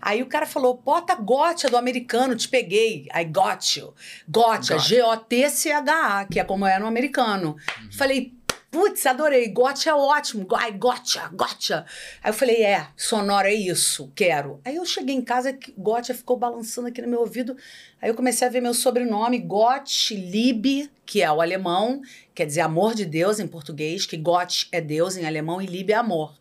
[0.00, 3.08] Aí o cara falou, bota Gotcha do americano, te peguei.
[3.10, 3.24] Aí.
[3.24, 3.88] Gotcha,
[4.28, 4.78] Gotcha.
[4.78, 7.56] G-O-T-C-H-A, que é como é no americano.
[7.98, 8.32] Falei,
[8.74, 9.48] putz, adorei.
[9.50, 10.44] Gotcha é ótimo.
[10.52, 11.86] Ai, gotcha, gotcha.
[12.20, 14.60] Aí eu falei, é, sonoro é isso, quero.
[14.64, 17.56] Aí eu cheguei em casa, que Gotcha ficou balançando aqui no meu ouvido.
[18.02, 22.02] Aí eu comecei a ver meu sobrenome, Gottlieb, que é o alemão,
[22.34, 25.90] quer dizer amor de Deus em português, que Gott é Deus em alemão e Lieb
[25.90, 26.34] é amor.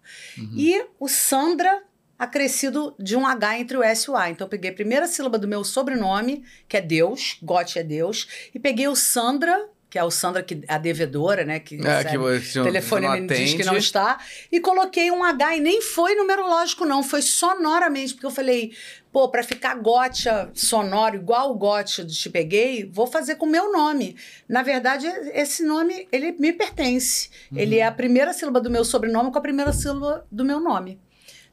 [0.57, 1.83] E o Sandra
[2.17, 4.29] acrescido de um H entre o S e o A.
[4.29, 8.27] Então eu peguei a primeira sílaba do meu sobrenome, que é Deus, Gott é Deus,
[8.53, 11.59] e peguei o Sandra, que é o Sandra, que é a devedora, né?
[11.59, 14.19] Que, É, que você o telefone não me diz que não está.
[14.51, 17.03] E coloquei um H e nem foi numerológico, não.
[17.03, 18.71] Foi sonoramente, porque eu falei,
[19.11, 23.49] pô, pra ficar gotcha sonoro, igual o gotcha de Te Peguei, vou fazer com o
[23.49, 24.15] meu nome.
[24.49, 27.29] Na verdade, esse nome, ele me pertence.
[27.55, 30.99] Ele é a primeira sílaba do meu sobrenome com a primeira sílaba do meu nome.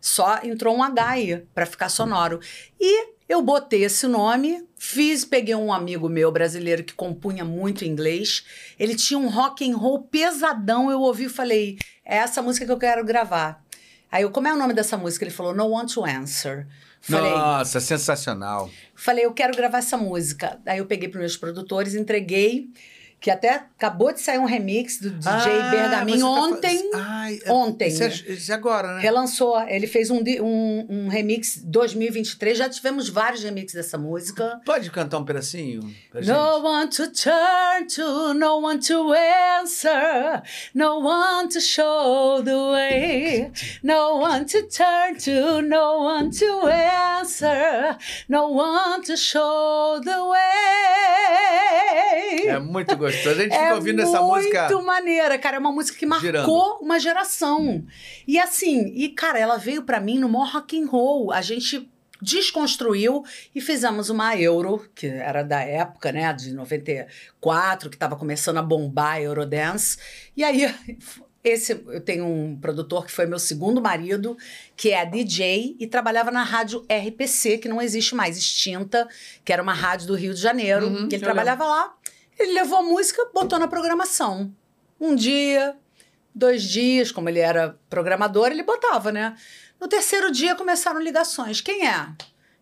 [0.01, 2.41] Só entrou um H aí, pra ficar sonoro.
[2.81, 8.45] E eu botei esse nome, fiz, peguei um amigo meu brasileiro que compunha muito inglês.
[8.79, 12.73] Ele tinha um rock and roll pesadão, eu ouvi e falei, é essa música que
[12.73, 13.63] eu quero gravar.
[14.11, 15.25] Aí eu, como é o nome dessa música?
[15.25, 16.67] Ele falou, No One to Answer.
[17.01, 18.69] Falei, Nossa, sensacional.
[18.95, 20.61] Falei, eu quero gravar essa música.
[20.67, 22.69] Aí eu peguei para meus produtores, entreguei,
[23.21, 26.91] que até acabou de sair um remix do DJ Ah, Bergamin tá fa- ontem.
[26.95, 27.89] Ai, é- ontem.
[27.89, 29.03] Isso é, isso é agora, né?
[29.03, 29.61] Relançou.
[29.69, 32.57] Ele fez um, um, um remix 2023.
[32.57, 34.59] Já tivemos vários remixes dessa música.
[34.65, 36.35] Pode cantar um pedacinho pra gente?
[36.35, 39.13] No one to turn to, no one to
[39.61, 40.43] answer,
[40.75, 43.51] no one to show the way,
[43.83, 46.67] no one to turn to, no one to
[47.21, 47.99] answer,
[48.31, 50.41] no one to show the way.
[52.49, 53.10] É muito gostoso.
[53.11, 54.69] A gente fica ouvindo essa música.
[54.69, 55.57] muito maneira, cara.
[55.57, 56.79] É uma música que marcou Girando.
[56.81, 57.85] uma geração.
[58.27, 61.33] E assim, e cara, ela veio pra mim no maior rock and roll.
[61.33, 61.89] A gente
[62.21, 63.25] desconstruiu
[63.55, 68.63] e fizemos uma Euro, que era da época, né, de 94, que estava começando a
[68.63, 69.97] bombar a Eurodance.
[70.37, 70.73] E aí
[71.43, 74.37] esse eu tenho um produtor que foi meu segundo marido,
[74.77, 79.09] que é DJ e trabalhava na rádio RPC, que não existe mais, extinta,
[79.45, 80.87] que era uma rádio do Rio de Janeiro.
[80.87, 81.95] Uhum, e ele trabalhava lá.
[82.41, 84.51] Ele levou a música, botou na programação.
[84.99, 85.77] Um dia,
[86.35, 89.37] dois dias, como ele era programador, ele botava, né?
[89.79, 91.61] No terceiro dia começaram ligações.
[91.61, 92.09] Quem é?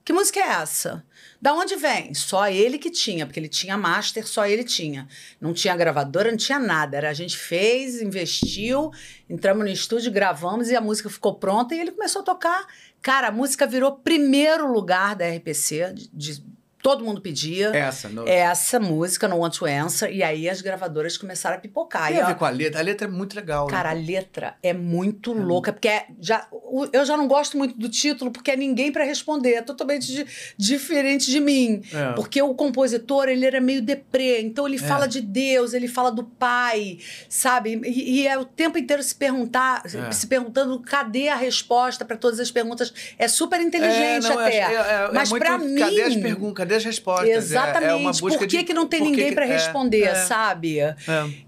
[0.04, 1.04] Que música é essa?
[1.40, 2.12] Da onde vem?
[2.12, 5.06] Só ele que tinha, porque ele tinha master, só ele tinha.
[5.40, 6.96] Não tinha gravadora, não tinha nada.
[6.96, 8.90] Era a gente fez, investiu,
[9.30, 12.66] entramos no estúdio, gravamos e a música ficou pronta e ele começou a tocar.
[13.00, 17.68] Cara, a música virou primeiro lugar da RPC de, de todo mundo pedia.
[17.76, 18.26] Essa, no...
[18.26, 22.08] Essa música, No Want to Answer, e aí as gravadoras começaram a pipocar.
[22.08, 22.80] Tem E, a ver com a letra.
[22.80, 23.72] A letra é muito legal, né?
[23.72, 26.46] Cara, a letra é muito louca, porque é- já,
[26.92, 30.26] eu já não gosto muito do título, porque é ninguém pra responder, é totalmente di-
[30.56, 31.82] diferente de mim.
[31.92, 32.12] É.
[32.12, 36.24] Porque o compositor, ele era meio deprê, então ele fala de Deus, ele fala do
[36.24, 36.98] pai,
[37.28, 37.80] sabe?
[37.84, 40.10] E, e é o tempo inteiro se perguntar, É.
[40.12, 42.92] se perguntando cadê a resposta pra todas as perguntas.
[43.18, 44.56] É super inteligente não, até.
[44.58, 45.76] é- é- é mas pra mim.
[45.76, 46.67] Cadê as perguntas?
[46.68, 47.28] Cadê as respostas?
[47.28, 47.90] É- Exatamente.
[47.90, 48.64] É, uma busca Por que, de...
[48.64, 50.78] que não tem por ninguém que- pra é, responder, é, sabe?
[50.80, 50.94] é.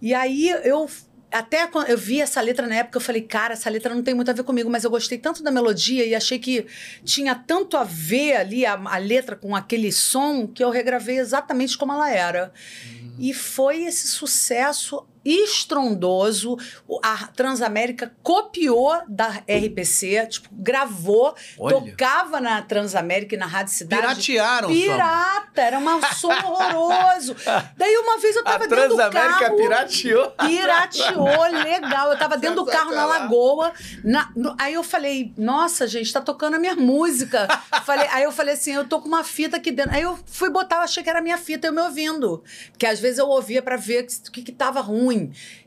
[0.01, 0.89] E aí eu
[1.33, 4.15] até quando eu vi essa letra na época, eu falei, cara, essa letra não tem
[4.15, 6.67] muito a ver comigo, mas eu gostei tanto da melodia e achei que
[7.05, 11.79] tinha tanto a ver ali a, a letra com aquele som que eu regravei exatamente
[11.79, 12.53] como ela era.
[12.85, 13.15] Uhum.
[13.21, 16.57] E foi esse sucesso estrondoso.
[17.03, 21.75] A Transamérica copiou da RPC, tipo, gravou, Olha.
[21.77, 24.03] tocava na Transamérica e na Rádio Cidade.
[24.03, 24.81] Piratearam o som.
[24.81, 27.37] Pirata, era um som horroroso.
[27.77, 29.57] Daí uma vez eu A tava dentro do Transamérica carro.
[29.57, 30.31] pirateou.
[30.33, 32.13] Pirateou, legal.
[32.13, 33.73] Eu tava dentro do carro na lagoa.
[34.05, 37.47] na- no- aí eu falei, nossa, gente, tá tocando a minha música.
[37.85, 39.95] falei, aí eu falei assim, eu tô com uma fita aqui dentro.
[39.95, 42.43] Aí eu fui botar, eu achei que era a minha fita, eu me ouvindo.
[42.73, 45.10] Porque às vezes eu ouvia pra ver o que, que tava ruim.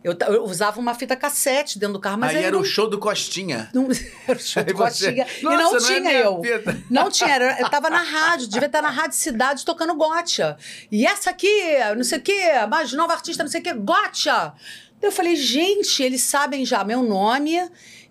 [0.04, 2.62] Eu, ta- eu usava uma fita cassete dentro do carro, mas Aí aí era não,
[2.62, 3.70] o show do Costinha.
[3.76, 3.88] não,
[4.28, 5.28] era o show de Aí você- Coxinha.
[5.40, 6.42] E Nossa, não não é tinha minha eu.
[6.42, 6.84] fita.
[6.90, 10.58] Não tinha, era- eu tava na rádio, devia estar na Rádio Cidade tocando Gotcha.
[10.92, 11.50] E essa aqui,
[11.96, 14.54] não sei o quê, mais nova artista, não sei o quê, Gotcha.
[15.02, 17.60] Eu falei, gente, eles sabem já meu nome,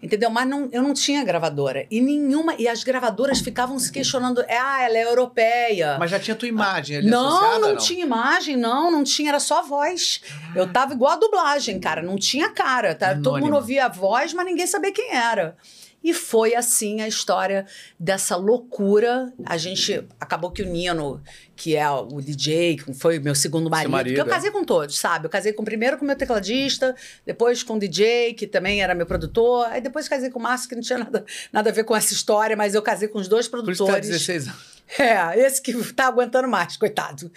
[0.03, 0.29] entendeu?
[0.29, 1.87] Mas não, eu não tinha gravadora.
[1.91, 2.55] E nenhuma.
[2.59, 5.97] E as gravadoras ficavam se questionando, ah, ela é europeia.
[5.99, 9.31] Mas já tinha tua imagem ali Não, associada, não, não tinha imagem, não, não tinha,
[9.31, 10.21] era só voz.
[10.55, 13.17] Eu tava igual a dublagem, cara, não tinha cara, tá?
[13.23, 15.57] Todo mundo ouvia a voz, mas ninguém sabia quem era.
[16.03, 17.67] E foi assim a história
[17.99, 19.33] dessa loucura.
[19.45, 21.23] A gente acabou que o Nino,
[21.55, 24.29] que é o DJ, que foi meu segundo marido, marido, eu é.
[24.29, 25.27] casei com todos, sabe?
[25.27, 29.07] Eu casei com primeiro com meu tecladista, depois com o DJ, que também era meu
[29.07, 31.95] produtor, aí depois casei com o Márcio, que não tinha nada, nada a ver com
[31.95, 34.07] essa história, mas eu casei com os dois Por isso produtores.
[34.07, 34.82] tá 16 anos.
[34.99, 37.31] É, esse que tá aguentando mais, coitado.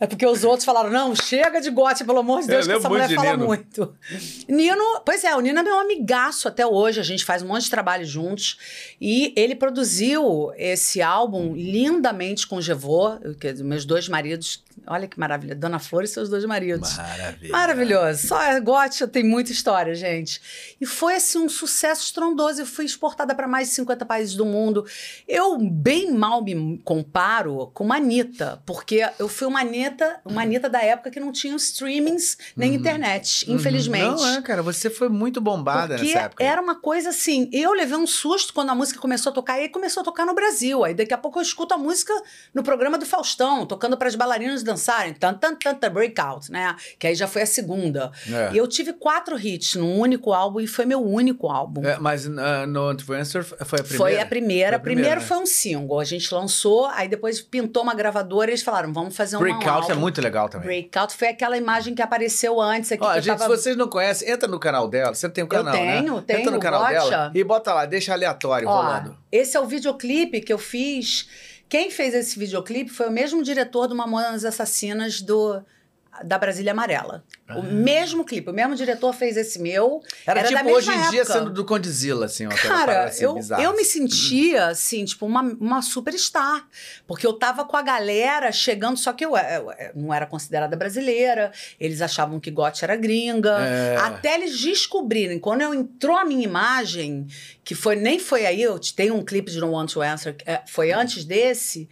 [0.00, 2.78] É porque os outros falaram: não, chega de gote, pelo amor de Deus, Eu que
[2.78, 3.46] essa mulher fala Nino.
[3.46, 3.94] muito.
[4.48, 7.64] Nino, pois é, o Nino é meu amigaço até hoje, a gente faz um monte
[7.64, 8.58] de trabalho juntos.
[9.00, 14.63] E ele produziu esse álbum lindamente com o Gevô, que é meus dois maridos.
[14.86, 16.96] Olha que maravilha, Dona Flor e seus dois maridos.
[16.96, 17.52] Maravilha.
[17.52, 18.26] Maravilhoso.
[18.28, 20.40] Só a Gotcha tem muita história, gente.
[20.80, 22.60] E foi assim um sucesso estrondoso.
[22.60, 24.84] Eu fui exportada para mais de 50 países do mundo.
[25.26, 30.68] Eu bem mal me comparo com uma Anitta, porque eu fui uma Anitta, uma Anitta
[30.68, 34.20] da época que não tinha streamings nem internet, infelizmente.
[34.20, 34.26] Uhum.
[34.26, 36.44] Não, é, cara, você foi muito bombada Porque nessa época.
[36.44, 39.62] era uma coisa assim, eu levei um susto quando a música começou a tocar, e
[39.62, 40.84] aí começou a tocar no Brasil.
[40.84, 42.12] Aí daqui a pouco eu escuto a música
[42.52, 46.74] no programa do Faustão, tocando para as bailarinas dançarem, tan tan tan tan breakout, né?
[46.98, 48.10] Que aí já foi a segunda.
[48.28, 48.54] É.
[48.54, 51.86] E eu tive quatro hits num único álbum e foi meu único álbum.
[51.86, 52.30] É, mas uh,
[52.66, 53.96] no Influencer foi a primeira?
[53.96, 54.68] Foi a primeira.
[54.70, 55.26] Foi a primeira, Primeiro né?
[55.26, 56.00] foi um single.
[56.00, 59.90] A gente lançou, aí depois pintou uma gravadora e eles falaram: vamos fazer um Breakout
[59.90, 60.66] é muito legal também.
[60.66, 63.04] Breakout foi aquela imagem que apareceu antes aqui.
[63.04, 63.42] Ó, gente, tava...
[63.42, 65.14] se vocês não conhecem, entra no canal dela.
[65.14, 66.00] Você tem o Eu canal, né?
[66.00, 69.16] tenho, Entra tenho, no canal dela e bota lá, deixa aleatório Ó, rolando.
[69.30, 71.28] esse é o videoclipe que eu fiz.
[71.68, 75.62] Quem fez esse videoclipe foi o mesmo diretor do Mamonas Assassinas do
[76.22, 77.24] da Brasília Amarela.
[77.56, 80.00] O mesmo clipe, o mesmo diretor fez esse meu.
[80.26, 81.32] Era, da tipo hoje em dia época.
[81.38, 85.42] sendo do Condzilla, assim, uma Cara, assim, eu, bizarra, eu me sentia, assim, tipo, uma,
[85.42, 86.66] uma superstar.
[87.06, 90.76] Porque eu tava com a galera chegando, só que eu, eu- eu não era considerada
[90.76, 93.58] brasileira, eles achavam que Gotti era gringa.
[93.60, 93.96] É.
[93.96, 97.26] Até eles descobrirem, quando eu entrou a minha imagem,
[97.64, 100.36] que foi nem foi aí, eu te- tenho um clipe de No Want to Answer,
[100.46, 101.88] é, foi antes desse.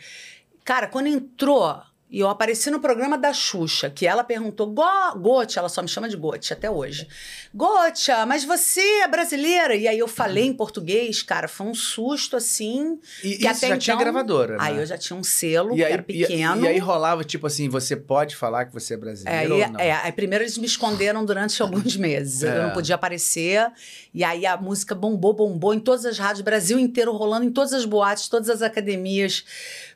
[0.64, 1.82] Cara, quando entrou
[2.12, 6.10] e eu apareci no programa da Xuxa, que ela perguntou, Go ela só me chama
[6.10, 7.08] de Gotti até hoje.
[7.54, 9.74] Gotia, mas você é brasileira?
[9.74, 12.98] E aí eu falei em português, cara, foi um susto assim.
[13.24, 14.58] E que até já tinha então- gravadora, né?
[14.60, 16.64] Aí eu já tinha um selo, e aí, era e- pequeno.
[16.64, 19.68] E, aí rolava, tipo assim, você pode falar que você é É, brasileiro e- ou
[19.70, 19.80] não?
[19.80, 22.42] é, aí primeiro eles me esconderam durante alguns meses.
[22.52, 22.58] É.
[22.58, 23.70] Eu não podia aparecer.
[24.12, 27.72] E aí a música bombou, bombou em todas as rádios, Brasil inteiro rolando, em todas
[27.72, 29.44] as boates, todas as academias.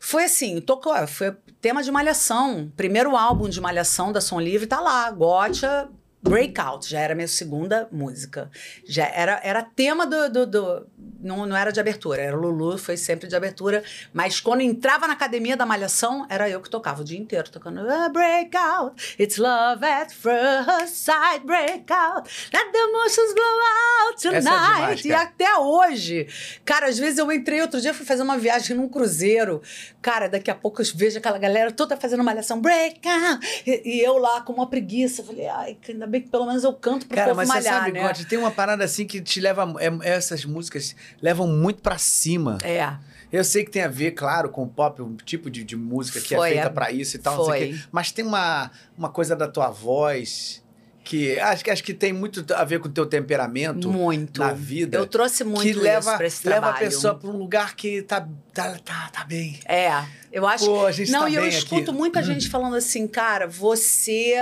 [0.01, 1.35] Foi assim, tocou, foi
[1.67, 2.71] tema de Malhação.
[2.77, 5.89] Primeiro álbum de Malhação da Som Livre tá lá, Gotcha.
[6.29, 8.51] Breakout, já era minha segunda música.
[8.85, 10.87] Já era, era tema do, do, do-
[11.21, 13.83] não, não era de abertura, era Lulu, foi sempre de abertura.
[14.13, 17.81] Mas quando entrava na academia da Malhação, era eu que tocava o dia inteiro, tocando
[17.81, 23.61] ah, Break Out, It's Love at First Sight, Break Out, Let the Emotions Blow
[24.07, 24.43] Out é Tonight.
[24.43, 26.27] demais, e até hoje.
[26.65, 29.63] Cara, às vezes eu entrei outro dia, fui fazer uma viagem num cruzeiro.
[30.03, 33.63] Cara, daqui a pouco eu vejo aquela galera toda fazendo malhação, break out.
[33.67, 35.23] E, e eu lá com uma preguiça.
[35.25, 37.55] Falei, ai, que ainda bem que pelo menos eu canto pro Cara, povo mas você
[37.55, 38.13] malhar, sabe, né?
[38.29, 39.75] Tem uma parada assim que te leva.
[39.81, 42.59] é- essas músicas levam muito pra cima.
[42.63, 42.95] É.
[43.33, 46.21] Eu sei que tem a ver, claro, com o pop, um tipo de, de música
[46.21, 47.79] que Foi, é feita é- pra isso e tal, não sei o foi.
[47.79, 47.85] quê.
[47.91, 50.65] Mas tem uma, uma coisa da tua voz
[51.03, 54.41] que acho, que acho que tem muito a ver com o teu temperamento Muito.
[54.41, 54.99] na vida.
[54.99, 56.85] Eu trouxe muito que isso leva, pra esse leva a trabalho.
[56.85, 59.61] pessoa pra um lugar que tá, tá, tá, tá bem.
[59.67, 59.93] É,
[60.33, 61.99] eu acho Pô, a gente Não, tá e eu escuto aqui.
[61.99, 64.35] muita gente falando assim, cara, você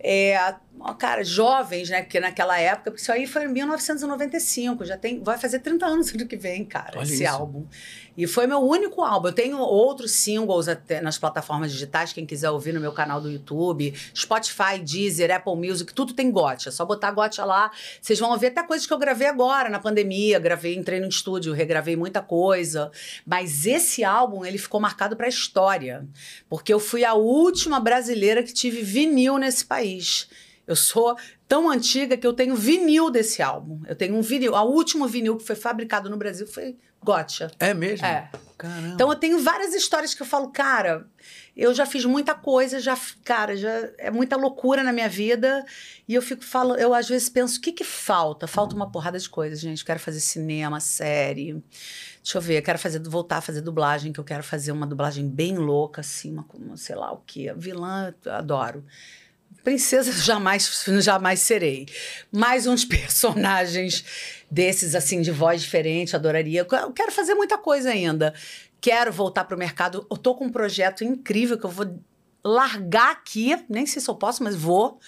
[0.00, 0.54] é.
[0.98, 2.02] Cara, jovens, né?
[2.02, 5.22] Porque naquela época, porque isso aí foi em 1995, já tem.
[5.22, 7.32] Vai fazer 30 anos ano que vem, cara, Olha esse isso.
[7.32, 7.66] álbum.
[8.16, 9.28] E foi meu único álbum.
[9.28, 13.30] Eu tenho outros singles até nas plataformas digitais, quem quiser ouvir no meu canal do
[13.30, 16.68] YouTube, Spotify, Deezer, Apple Music, tudo tem Gotcha.
[16.68, 17.70] É só botar Gotcha lá.
[18.00, 20.38] Vocês vão ouvir até coisas que eu gravei agora, na pandemia.
[20.38, 22.90] Gravei, entrei no estúdio, regravei muita coisa.
[23.24, 26.06] Mas esse álbum, ele ficou marcado pra história.
[26.48, 30.28] Porque eu fui a última brasileira que tive vinil nesse país.
[30.66, 31.16] Eu sou
[31.48, 33.80] tão antiga que eu tenho vinil desse álbum.
[33.86, 34.54] Eu tenho um vinil.
[34.54, 37.50] O último vinil que foi fabricado no Brasil foi Gotcha.
[37.58, 38.06] É mesmo?
[38.06, 38.30] É.
[38.56, 38.94] Caramba.
[38.94, 41.04] Então eu tenho várias histórias que eu falo, cara,
[41.56, 45.64] eu já fiz muita coisa, já, cara, já é muita loucura na minha vida.
[46.06, 48.46] E eu fico falando, eu às vezes penso, o que que falta?
[48.46, 49.84] Falta uma porrada de coisas, gente.
[49.84, 51.60] Quero fazer cinema, série.
[52.22, 55.28] Deixa eu ver, quero fazer, voltar a fazer dublagem, que eu quero fazer uma dublagem
[55.28, 57.52] bem louca, assim, uma, sei lá o quê.
[57.56, 58.84] Vilã, eu adoro.
[59.62, 61.86] Princesa jamais, jamais serei.
[62.30, 64.04] Mais uns personagens
[64.50, 66.66] desses, assim, de voz diferente, adoraria.
[66.68, 68.34] Eu quero fazer muita coisa ainda.
[68.80, 70.06] Quero voltar para o mercado.
[70.10, 71.98] Eu tô com um projeto incrível que eu vou
[72.44, 74.98] largar aqui, nem sei se eu posso, mas vou,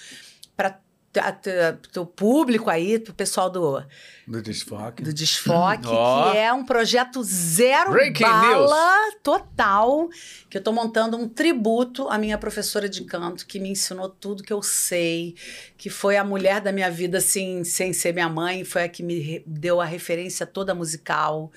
[1.97, 3.83] o público aí, pro pessoal do,
[4.27, 5.03] Do desfoque.
[5.03, 6.31] do Desfoque, Ó.
[6.31, 10.09] que é um projeto zero Breaking bala total,
[10.49, 14.43] que eu tô montando um tributo à minha professora de canto, que me ensinou tudo
[14.43, 15.35] que eu sei,
[15.77, 19.03] que foi a mulher da minha vida, assim, sem ser minha mãe, foi a que
[19.03, 21.53] me deu a referência toda musical,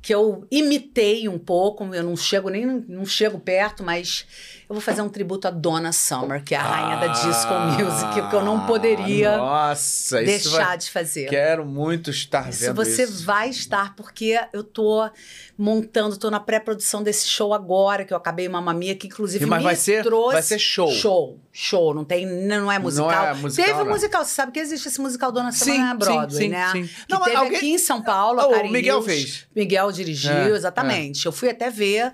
[0.00, 4.26] que eu imitei um pouco, eu não chego nem, não chego perto, mas
[4.68, 8.28] eu vou fazer um tributo à Donna Summer, que é a rainha da disco music,
[8.28, 10.78] que eu não poderia Ah, Nossa, deixar vai...
[10.78, 11.26] de fazer.
[11.28, 13.24] Quero muito estar Isso vendo você isso.
[13.24, 15.08] vai estar, porque eu tô
[15.56, 19.58] montando, tô na pré-produção desse show agora, que eu acabei Mamma Mia, que inclusive Mas
[19.58, 20.32] me vai ser- trouxe...
[20.34, 20.90] vai ser show.
[20.92, 23.10] Show, show, não tem, não é musical.
[23.10, 23.92] é musical, Teve um não.
[23.92, 26.68] musical, você sabe que existe esse musical Dona Sim, Semana sim, Broadway, sim, né?
[26.72, 26.84] sim.
[26.86, 29.06] Que Não, teve alguém- aqui em São Paulo, Oh, o Miguel Hills.
[29.06, 29.46] fez.
[29.56, 31.24] Miguel dirigiu, É, exatamente.
[31.26, 32.12] Eu fui até ver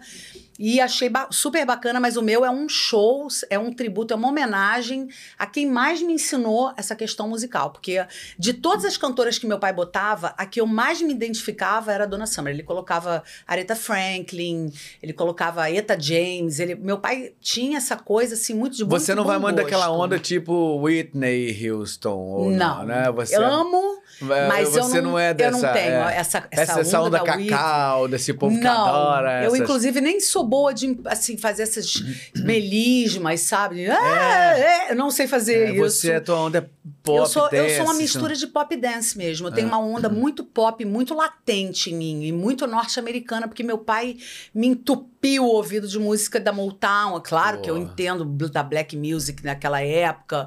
[0.58, 4.16] e achei ba- super bacana, mas o meu é um show, é um tributo, é
[4.16, 5.08] uma homenagem
[5.38, 7.70] a quem mais me ensinou essa questão musical.
[7.70, 8.04] Porque
[8.38, 12.04] de todas as cantoras que meu pai botava, a que eu mais me identificava era
[12.04, 12.52] a Dona Summer.
[12.54, 14.72] Ele colocava Aretha Franklin,
[15.02, 16.58] ele colocava Eta James.
[16.60, 19.90] Ele, meu pai tinha essa coisa assim muito de Você muito não vai mandar aquela
[19.90, 23.10] onda tipo Whitney Houston, ou não, Não, né?
[23.12, 25.56] Você, eu amo, mas você eu não, é dessa...
[25.58, 27.48] eu não tenho é, essa, essa, essa, onda, onda da Whitney.
[27.50, 29.42] cacau, desse povo que não, adora.
[29.44, 31.92] eu essas- inclusive nem sou boa de assim fazer essas
[32.34, 33.86] melismas, sabe?
[33.90, 35.78] Ah, é, eu não sei fazer É, isso.
[35.80, 36.66] você, a tua onda é
[37.02, 38.02] pop eu sou, eu dance, sou uma assim.
[38.02, 39.48] mistura de pop dance mesmo.
[39.48, 39.68] Eu tenho É.
[39.68, 44.16] uma onda muito pop, muito latente em mim, e muito norte-americana, porque meu pai
[44.54, 47.16] me entupiu o ouvido de música da Motown.
[47.16, 47.86] É claro que eu Boa.
[47.86, 50.46] entendo da black music naquela época,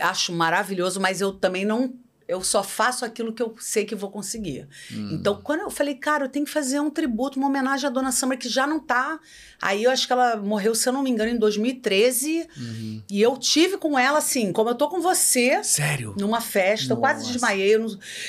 [0.00, 1.92] acho maravilhoso, mas eu também não.
[2.28, 4.66] Eu só faço aquilo que eu sei que vou conseguir.
[4.92, 5.10] Hum.
[5.12, 8.12] Então, quando eu falei, cara, eu tenho que fazer um tributo, uma homenagem à Dona
[8.12, 9.18] Summer, que já não tá.
[9.60, 12.48] Aí eu acho que ela morreu, se eu não me engano, em 2013.
[12.56, 13.02] Uhum.
[13.10, 16.14] E eu tive com ela, assim, como eu tô com você, Sério?
[16.18, 17.32] numa festa, eu quase Nossa.
[17.32, 17.74] desmaiei.
[17.74, 17.88] Eu não,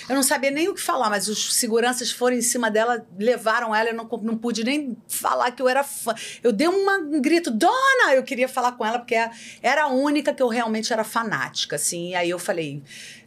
[0.09, 3.73] eu não sabia nem o que falar, mas os seguranças foram em cima dela, levaram
[3.75, 6.13] ela, eu não, não pude nem falar que eu era fã.
[6.43, 8.13] Eu dei uma- um grito, Dona!
[8.13, 9.15] Eu queria falar com ela, porque
[9.61, 12.09] era a única que eu realmente era fanática, assim.
[12.09, 12.81] E aí eu falei.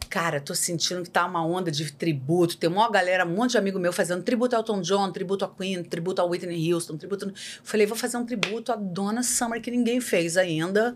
[0.09, 2.57] Cara, tô sentindo que tá uma onda de tributo.
[2.57, 5.49] Tem uma galera, um monte de amigo meu fazendo tributo a Elton John, tributo a
[5.49, 7.31] Queen, tributo a Whitney Houston, tributo.
[7.63, 10.95] Falei, vou fazer um tributo à Dona Summer que ninguém fez ainda.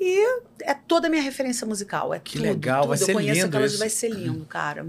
[0.00, 2.12] E é toda a minha referência musical.
[2.12, 2.88] É Que tudo, legal, tudo.
[2.90, 3.78] vai ser Eu conheço lindo aquelas, isso.
[3.78, 4.86] vai ser lindo, cara.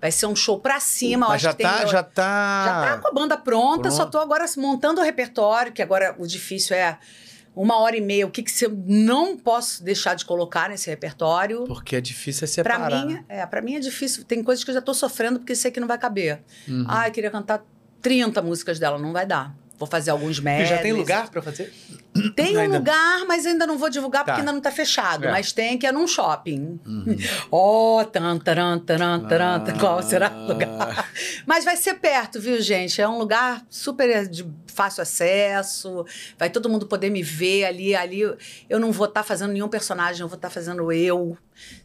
[0.00, 1.26] Vai ser um show pra cima.
[1.28, 2.64] Mas acho já que tem tá, meu- já tá...
[2.66, 4.12] já tá com a banda pronta, só Pronto.
[4.12, 6.98] tô agora montando o repertório, que agora o difícil é
[7.60, 11.64] uma hora e meia, o que, que eu não posso deixar de colocar nesse repertório.
[11.64, 13.04] Porque é difícil é Pra separar.
[13.06, 14.24] mim, é, pra mim é difícil.
[14.24, 16.40] Tem coisas que eu já tô sofrendo porque sei que não vai caber.
[16.68, 16.84] Uhum.
[16.88, 17.64] Ah, eu queria cantar
[18.00, 19.54] 30 músicas dela, não vai dar.
[19.78, 20.68] Vou fazer alguns E medleys.
[20.68, 21.72] já tem lugar pra fazer?
[22.34, 24.38] Tem um Ainda- lugar, mas ainda não vou divulgar porque Tá.
[24.40, 25.26] ainda não tá fechado.
[25.26, 25.30] É.
[25.30, 26.80] Mas tem que é num shopping.
[27.50, 29.78] Ó, tan, taran, taran, taran, Ah.
[29.78, 31.08] qual será o lugar?
[31.46, 33.00] Mas vai ser perto, viu, gente?
[33.00, 36.04] É um lugar super de fácil acesso.
[36.36, 37.94] Vai todo mundo poder me ver ali.
[37.94, 38.20] Ali
[38.68, 41.36] eu não vou estar fazendo nenhum personagem, eu vou estar fazendo eu.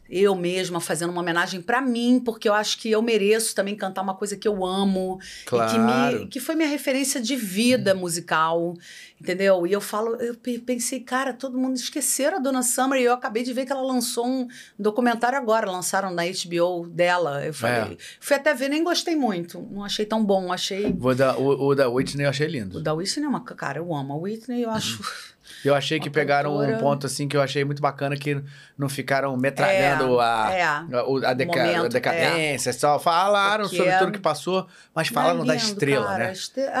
[0.08, 4.02] Eu mesma fazendo uma homenagem pra mim, porque eu acho que eu mereço também cantar
[4.02, 6.18] uma coisa que eu amo e que, Claro.
[6.20, 8.74] me, que foi minha referência de vida musical,
[9.20, 9.66] entendeu?
[9.66, 13.12] E eu falo, eu pe- pensei, cara, todo mundo esqueceram a Dona Summer e eu
[13.14, 14.46] acabei de ver que ela lançou um
[14.78, 17.44] documentário agora, lançaram na HBO dela.
[17.44, 17.96] Eu falei, É.
[18.20, 20.92] fui até ver, nem gostei muito, não achei tão bom, achei.
[20.92, 22.78] Vou dar, o, o da Whitney eu achei lindo.
[22.78, 23.40] O da Whitney é uma.
[23.42, 25.33] Cara, eu amo a Whitney, eu acho.
[25.64, 26.78] Eu achei que pegaram um cantora.
[26.78, 28.42] ponto assim que eu achei muito bacana que
[28.76, 30.62] não ficaram metralhando a, é.
[30.62, 30.84] a,
[31.30, 35.38] a deca- momento, a decadência, só falaram Porque sobre é- tudo que passou, mas falaram
[35.38, 36.32] Não da é lindo, estrela, cara, né?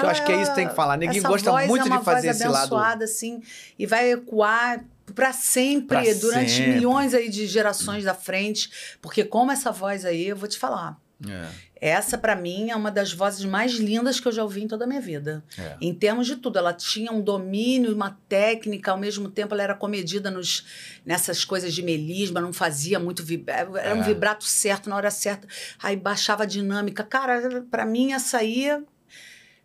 [0.02, 0.96] eu acho que é isso que tem que falar.
[0.96, 3.02] Ninguém gosta muito é de fazer esse lado.
[3.02, 3.42] assim,
[3.78, 4.84] e vai ecoar
[5.14, 6.72] para sempre, Pra durante sempre.
[6.74, 10.96] milhões aí de gerações da frente, porque como essa voz aí, eu vou te falar,
[11.28, 11.46] É,
[11.80, 14.84] essa pra mim é uma das vozes mais lindas que eu já ouvi em toda
[14.84, 15.44] a minha vida.
[15.58, 15.76] é.
[15.80, 19.74] Em termos de tudo, ela tinha um domínio, uma técnica, ao mesmo tempo ela era
[19.74, 20.64] comedida nos,
[21.04, 24.04] nessas coisas de melisma, não fazia muito vib- era um É.
[24.04, 25.46] vibrato certo na hora certa,
[25.82, 27.02] aí baixava a dinâmica.
[27.04, 28.68] Cara, pra mim essa aí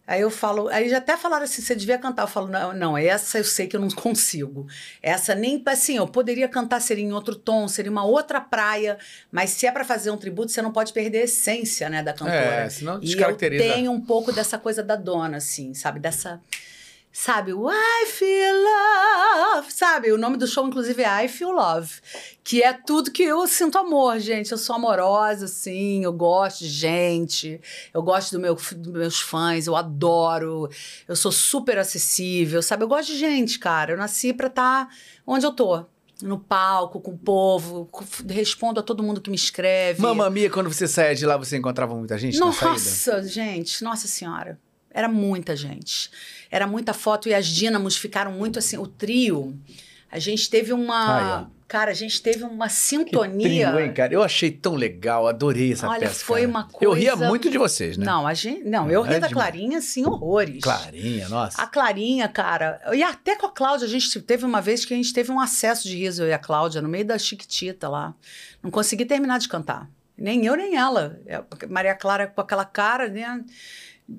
[0.10, 2.24] Aí eu falo, aí já até falaram assim, você devia cantar.
[2.24, 4.66] Eu falo, não, não, essa eu sei que eu não consigo.
[5.04, 8.98] Essa nem assim, eu poderia cantar, seria em outro tom, seria uma outra praia,
[9.32, 12.12] mas se é pra fazer um tributo, você não pode perder a essência, né, da
[12.12, 12.34] cantora.
[12.34, 13.64] É, senão E eu descaracteriza.
[13.64, 16.00] tenho um pouco dessa coisa da dona, assim, sabe?
[16.00, 16.42] Dessa.
[17.22, 20.10] Sabe, o I feel love, sabe?
[20.10, 21.92] O nome do show, inclusive, é I Feel Love,
[22.46, 24.54] que é tudo que eu sinto amor, gente.
[24.54, 27.60] Eu sou amorosa, assim, eu gosto de gente,
[27.94, 30.70] eu gosto do meu, dos meus fãs, eu adoro,
[31.10, 32.86] eu sou super acessível, sabe?
[32.86, 33.92] Eu gosto de gente, cara.
[33.92, 34.88] Eu nasci pra estar
[35.28, 35.84] onde eu tô.
[36.22, 37.90] No palco, com o povo,
[38.30, 40.02] respondo a todo mundo que me escreve.
[40.02, 42.72] Mamma Mia, quando você saía de lá, você encontrava muita gente na saída?
[42.72, 44.58] Nossa, gente, nossa senhora.
[44.92, 46.10] Era muita gente.
[46.52, 48.78] Era muita foto e as dínamos ficaram muito assim.
[48.78, 49.58] O trio,
[50.12, 51.42] a gente teve uma.
[51.42, 53.70] Ah, Cara, a gente teve uma Que sintonia.
[53.70, 54.12] trio, hein, cara?
[54.12, 56.26] Eu achei tão legal, adorei essa Olha, peça.
[56.26, 56.50] foi cara.
[56.50, 58.04] uma Eu ria coisa- muito de vocês, né?
[58.08, 58.64] Não, a gente.
[58.64, 59.34] Não, eu É ri da demais.
[59.34, 60.64] Clarinha, assim, horrores.
[60.64, 61.62] Clarinha, nossa.
[61.62, 62.82] A Clarinha, cara.
[62.92, 65.40] E até com a Cláudia, a gente teve uma vez que a gente teve um
[65.40, 68.16] acesso de riso, eu e a Cláudia, no meio da Chiquitita lá.
[68.64, 69.88] Não consegui terminar de cantar.
[70.18, 71.20] Nem eu, nem ela.
[71.28, 71.40] É,
[71.70, 73.46] Maria Clara com aquela cara, né?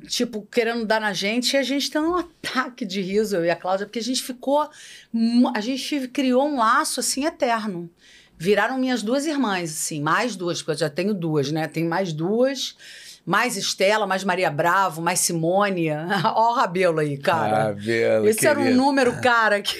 [0.07, 3.51] Tipo, querendo dar na gente, e a gente tendo um ataque de riso, eu e
[3.51, 4.69] a Cláudia, porque a gente ficou.
[5.55, 7.91] A gente criou um laço assim eterno.
[8.39, 11.69] Viraram minhas duas irmãs, assim, mais duas, porque eu já tenho duas, né?
[11.69, 12.77] Tem mais duas.
[13.27, 15.91] Mais Estela, mais Maria Bravo, mais Simone.
[16.35, 17.75] Ó o Rabelo aí, cara.
[17.75, 19.77] Bela, Esse era um número, cara, que.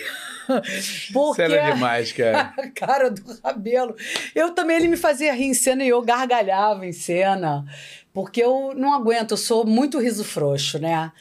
[1.13, 2.53] Porque Isso era demais, cara.
[2.59, 3.95] a cara do Rabelo.
[4.35, 7.65] Eu também, ele me fazia rir em cena e eu gargalhava em cena.
[8.13, 11.13] Porque eu não aguento, eu sou muito riso frouxo, né?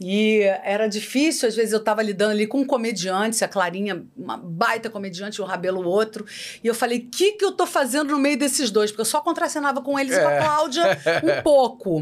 [0.00, 4.88] E era difícil, às vezes eu estava lidando ali com comediantes, a Clarinha, uma baita
[4.88, 6.24] comediante, o Rabelo outro.
[6.62, 8.92] E eu falei, o que, que eu tô fazendo no meio desses dois?
[8.92, 10.38] Porque eu só contracenava com eles e com a É.
[10.38, 10.84] Cláudia
[11.24, 12.00] um pouco.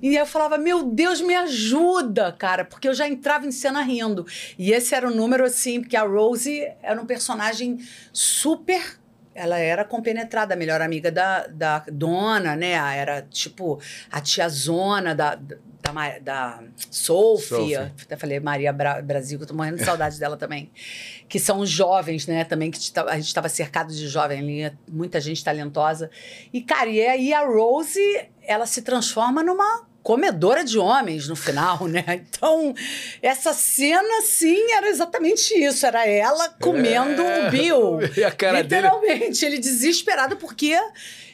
[0.00, 4.24] E eu falava, meu Deus, me ajuda, cara, porque eu já entrava em cena rindo.
[4.56, 7.78] E esse era o número, assim, porque a Rose era um personagem
[8.12, 9.00] super.
[9.34, 12.72] Ela era compenetrada, a melhor amiga da, da dona, né?
[12.96, 13.80] Era tipo
[14.10, 17.46] a tiazona da, da, da Sophie.
[17.46, 17.94] Sofia.
[18.02, 20.70] Até falei Maria Bra- Brasil, que eu tô morrendo de saudade dela também.
[21.28, 22.44] Que são os jovens, né?
[22.44, 26.10] Também que a gente estava cercado de jovem ali, muita gente talentosa.
[26.52, 28.00] E, cara, e aí a Rose,
[28.42, 32.04] ela se transforma numa comedora de homens no final, né?
[32.42, 32.74] Então,
[33.22, 35.86] essa cena, sim, era exatamente isso.
[35.86, 37.46] Era ela comendo É.
[37.46, 37.98] o Bill.
[38.16, 38.82] E a cara dele.
[38.88, 40.76] Literalmente, ele desesperado porque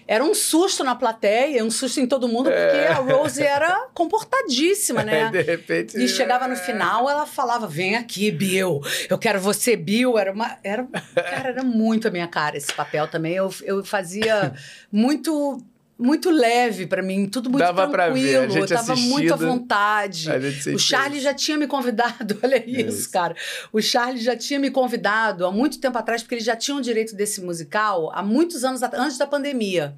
[0.06, 2.88] era um susto na plateia, um susto em todo mundo, porque É.
[2.88, 5.28] a Rose era comportadíssima, né?
[5.32, 5.98] De repente.
[6.02, 8.80] E chegava no final, ela falava: Vem aqui, Bill.
[9.08, 10.18] Eu quero você, Bill.
[10.18, 10.56] Era uma.
[10.64, 10.84] Era,
[11.14, 13.34] cara, era muito a minha cara esse papel também.
[13.34, 14.52] Eu, eu fazia
[14.90, 15.62] muito.
[15.98, 18.50] Muito leve pra mim, tudo muito Dava ver, tranquilo.
[18.50, 20.28] gente eu tava muito à vontade.
[20.72, 23.10] O Charlie já tinha me convidado, olha isso, Isso.
[23.10, 23.34] cara.
[23.72, 26.80] O Charlie já tinha me convidado há muito tempo atrás, porque ele já tinha o
[26.80, 29.96] direito desse musical há muitos anos antes da pandemia.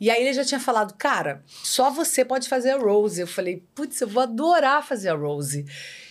[0.00, 3.20] E aí ele já tinha falado, cara, só você pode fazer a Rose.
[3.20, 5.64] Eu falei, putz, eu vou adorar fazer a Rose.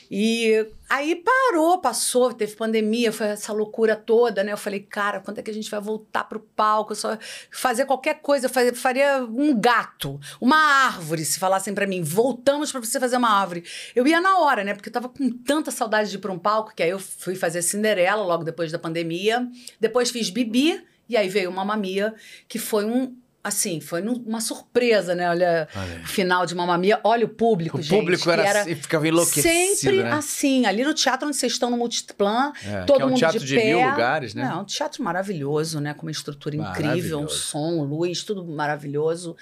[0.10, 4.54] E aí parou, passou, teve pandemia, foi essa loucura toda, né?
[4.54, 6.94] Eu falei, cara, quando é que a gente vai voltar pro palco?
[6.94, 7.18] Eu só
[7.52, 12.80] fazer qualquer coisa, eu faria, um gato, uma árvore, se falassem pra mim, voltamos pra
[12.80, 13.64] você fazer uma árvore.
[13.96, 14.74] Eu ia na hora, né?
[14.74, 17.36] Porque eu tava com tanta saudade de ir pra um palco, que aí eu fui
[17.36, 19.48] fazer Cinderela logo depois da pandemia.
[19.80, 22.14] Depois fiz Bibi, e aí veio Mamma Mia,
[22.48, 23.16] que foi um
[23.48, 25.30] assim, foi uma surpresa, né?
[25.30, 26.02] Olha, Olha.
[26.04, 29.08] o final de Mamma Mia, olha o público, O gente, público que era, assim, ficava
[29.08, 30.12] enlouquecido, Sempre né?
[30.12, 33.40] assim, ali no teatro onde vocês estão no Multiplan, É, todo é um mundo teatro
[33.40, 33.66] de, de, pé.
[33.66, 34.44] mil lugares, né?
[34.48, 35.94] Não, um teatro maravilhoso, né?
[35.94, 39.36] Com uma estrutura incrível, um som, luz, tudo maravilhoso.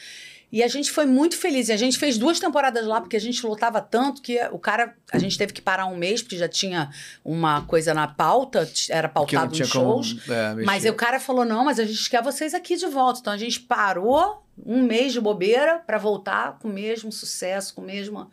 [0.56, 1.68] E a gente foi muito feliz.
[1.68, 4.95] E a gente fez duas temporadas lá, porque a gente lotava tanto que o cara.
[5.11, 6.90] A gente teve que parar um mês, porque já tinha
[7.26, 10.30] uma coisa na pauta, era pautado nos como, shows.
[10.30, 13.19] é, Mas o cara falou: não, mas a gente quer vocês aqui de volta.
[13.19, 17.82] Então a gente parou um mês de bobeira para voltar com o mesmo sucesso, com
[17.82, 18.32] o mesmo.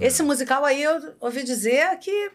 [0.00, 0.06] É.
[0.06, 2.30] Esse musical aí eu ouvi dizer que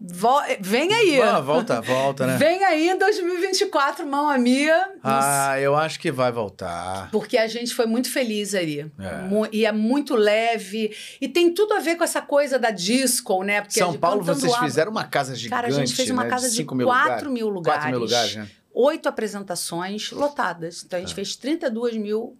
[0.00, 1.20] vo- vem aí.
[1.20, 2.36] Ah, volta, volta, né?
[2.36, 4.76] Vem aí em 2024, Mamma Mia.
[4.94, 7.10] Não Ah, eu acho que vai voltar.
[7.10, 8.80] porque a gente foi muito feliz ali.
[8.98, 9.48] É.
[9.52, 10.94] E é muito leve.
[11.20, 13.60] E tem tudo a ver com essa coisa da disco, né?
[13.60, 16.30] Porque São de Paulo, vocês fizeram uma casa gigante, Cara, a gente fez uma né?
[16.30, 17.32] casa de 5 mil 4 lugares.
[17.32, 17.80] mil lugares.
[17.82, 18.48] 4 mil lugares, né?
[18.72, 20.82] Oito apresentações lotadas.
[20.84, 21.14] Então a gente É.
[21.14, 22.36] fez 32 mil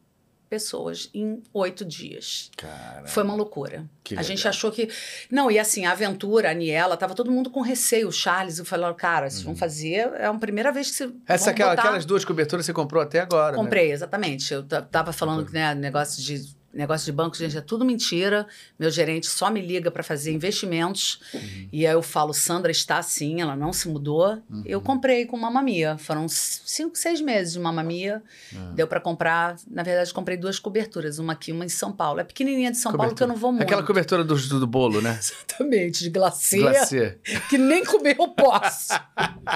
[0.51, 2.51] pessoas em oito dias.
[2.56, 3.89] Cara, Foi uma loucura.
[4.16, 4.90] a gente achou que.
[5.31, 8.09] Não, e assim, a aventura, a Aniela, tava todo mundo com receio.
[8.09, 10.10] O Charles, eu falei, cara, vocês vão fazer.
[10.18, 11.06] É a primeira vez que você.
[11.06, 11.20] Uhum.
[11.28, 13.62] Essa, vão aquela- botar- aquelas duas coberturas você comprou até agora, né?
[13.62, 14.52] Comprei, exatamente.
[14.52, 18.47] Eu ta- tava falando que né, negócio de negócio de banco, gente, é tudo mentira.
[18.79, 21.21] Meu gerente só me liga para fazer investimentos.
[21.35, 21.69] Uhum.
[21.73, 24.41] E aí eu falo, Sandra está assim, ela não se mudou.
[24.49, 24.63] Uhum.
[24.65, 25.99] Eu comprei com Mamamia.
[25.99, 28.23] Foram cinco, seis meses de Mamamia.
[28.55, 28.73] Ah.
[28.75, 29.57] Deu para comprar.
[29.69, 32.21] Na verdade, comprei duas coberturas, uma aqui, uma em São Paulo.
[32.21, 33.65] É pequenininha de São Paulo que eu não vou muito.
[33.65, 35.19] Aquela cobertura do, do, bolo, né?
[35.21, 37.19] Exatamente, de glacê, Glacê.
[37.51, 38.93] que nem comer eu posso.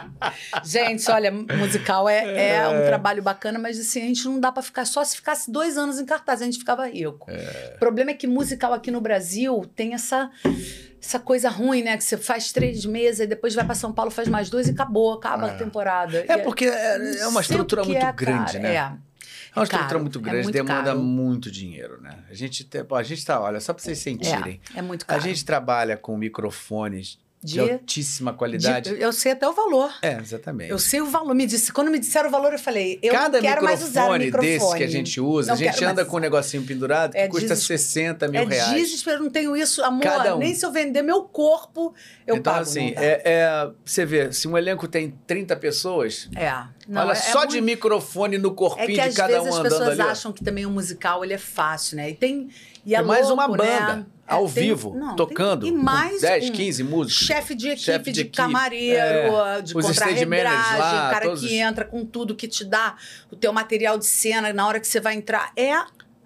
[0.65, 4.63] gente, olha, musical é, é um trabalho bacana, mas assim, a gente não dá pra
[4.63, 7.04] ficar só se ficasse dois anos em cartaz, a gente ficava rico.
[7.11, 10.31] O problema é que musical aqui no Brasil tem essa,
[11.01, 11.97] essa coisa ruim, né?
[11.97, 14.71] Que você faz três meses e depois vai pra São Paulo, faz mais dois e
[14.71, 16.25] acabou, acaba a temporada.
[16.29, 18.75] É E porque é, é uma estrutura muito é, grande, cara, né?
[18.75, 18.93] É.
[19.57, 20.99] É uma estrutura caro, muito é grande, muito demanda caro.
[21.01, 22.25] muito dinheiro, né?
[22.29, 24.61] A gente, a gente tá, olha, só pra vocês sentirem.
[24.75, 25.21] É, é muito A caro.
[25.21, 28.95] gente trabalha com microfones de, De- altíssima qualidade.
[28.95, 29.93] De- eu sei até o valor.
[30.01, 30.71] É, exatamente.
[30.71, 31.35] Eu sei o valor.
[31.35, 34.09] Me disse, quando me disseram o valor, eu falei, eu Cada não quero mais usar
[34.09, 34.59] o microfone microfone.
[34.59, 37.19] desse que a gente usa, Não a gente anda mais com um negocinho pendurado que
[37.19, 38.73] É custa deses- 60 mil é reais.
[38.73, 40.03] desespero, eu não tenho isso, amor.
[40.35, 40.39] Um.
[40.39, 41.95] Nem se eu vender meu corpo,
[42.27, 42.63] eu então, pago.
[42.63, 43.03] assim, não dá.
[43.05, 46.51] é, é- você vê, se um elenco tem 30 pessoas, É.
[46.89, 49.49] Não, olha é- é só de microfone no É corpinho de às cada vezes um
[49.51, 50.01] as andando pessoas ali.
[50.03, 50.11] ó.
[50.11, 52.09] acham que também o musical ele é fácil, né?
[52.11, 52.49] E tem.
[52.87, 53.81] E é Tem mais uma louco, né?
[53.81, 57.27] banda, É, ao tem- vivo, não, tem- tocando, e com mais 10, um 15 músicos.
[57.27, 59.75] chefe de equipe, Chefe de de, equipe, camareiro, é, de
[60.79, 62.97] lá, o cara todos que entra com tudo que te dá
[63.31, 65.53] o teu material de cena na hora que você vai entrar.
[65.57, 65.71] É,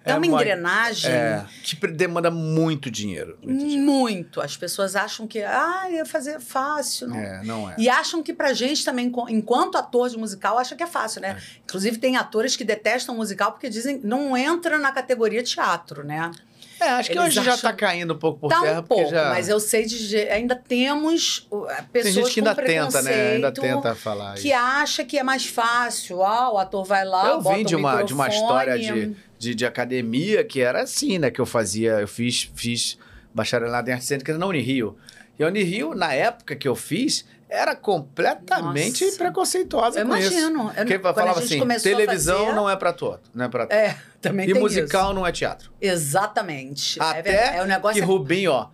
[0.05, 1.11] é, É uma uma- engrenagem.
[1.11, 3.37] É, que demanda muito dinheiro.
[3.43, 3.83] Muito dinheiro.
[3.83, 4.39] Muito.
[4.41, 7.09] As pessoas acham que, ah, ia fazer fácil.
[7.09, 7.17] Não.
[7.17, 7.75] É, não é.
[7.77, 11.37] E acham que pra gente também, enquanto ator de musical, acha que é fácil, né?
[11.65, 16.31] Inclusive, tem atores que detestam musical porque dizem não entra na categoria teatro, né?
[16.79, 19.09] É, acho que hoje já acham- tá caindo um pouco por tá terra, um pouco,
[19.09, 19.29] já...
[19.29, 23.31] mas eu sei de ainda temos uh, pessoas Tem gente que ainda tenta, né?
[23.33, 24.57] Ainda tenta falar que isso.
[24.57, 26.23] acha que é mais fácil.
[26.23, 29.65] Ah, o ator vai lá, Eu vim de uma, de uma história de, de, de
[29.65, 31.29] academia que era assim, né?
[31.29, 32.97] Que eu fazia, eu fiz, fiz
[33.33, 34.97] bacharelado em artes cênicas na Unirio.
[35.37, 39.17] E a Unirio, na época que eu fiz, era completamente Nossa.
[39.17, 40.31] preconceituosa Eu com isso.
[40.33, 40.61] imagino.
[40.69, 43.45] Eu, Porque quando a falava gente assim, a televisão fazer- não é pra todo, não
[43.45, 43.71] é todo.
[43.71, 45.71] É, também e tem musical não é teatro.
[45.81, 45.91] isso.
[45.93, 46.99] Exatamente.
[46.99, 47.57] é, Até verdade.
[47.57, 48.69] é o negócio que Rubinho, ó.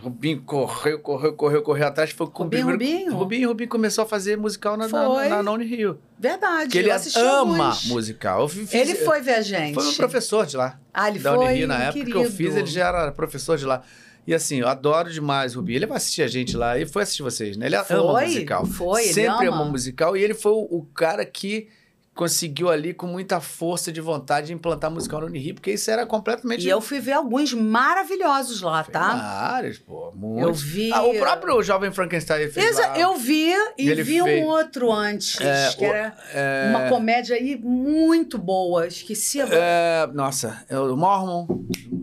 [0.00, 2.10] Rubinho correu, correu, correu, correu atrás.
[2.12, 3.16] Foi com o Rubinho, primeiro- Rubinho?
[3.18, 5.28] Rubinho, Rubinho começou a fazer musical na, Foi.
[5.28, 5.98] na, na Unirio.
[6.16, 6.66] Verdade.
[6.66, 8.48] Porque ele ama musical.
[8.48, 9.74] Fiz- Ele foi ver a gente.
[9.74, 10.78] Foi meu professor de lá.
[10.94, 11.46] Ah, ele da foi.
[11.46, 12.30] Unirio, na época que eu querido.
[12.36, 13.82] fiz, ele já era professor de lá.
[14.24, 15.78] E assim, eu adoro demais o Rubinho.
[15.78, 16.76] Ele vai assistir a gente lá.
[16.76, 17.66] Ele foi assistir vocês, né?
[17.66, 18.66] Ele ama Foi, musical.
[18.66, 19.62] foi, Sempre ama.
[19.62, 20.16] ama musical.
[20.16, 21.68] E ele foi o, o cara que
[22.18, 26.66] conseguiu ali, com muita força de vontade, implantar musical no Unirio, porque isso era completamente...
[26.66, 29.14] E eu fui ver alguns maravilhosos lá, tá?
[29.52, 30.08] Vários, pô.
[30.08, 30.60] Eu Muitos.
[30.60, 30.92] vi.
[30.92, 32.98] Ah, o próprio Jovem Frankenstein fez Exa- lá.
[32.98, 37.36] Eu vi e vi fez- um outro antes, É, que o- era É, uma comédia
[37.36, 38.88] aí muito boa.
[38.88, 39.56] Esqueci agora.
[39.62, 41.46] é, nossa, é o Mormon.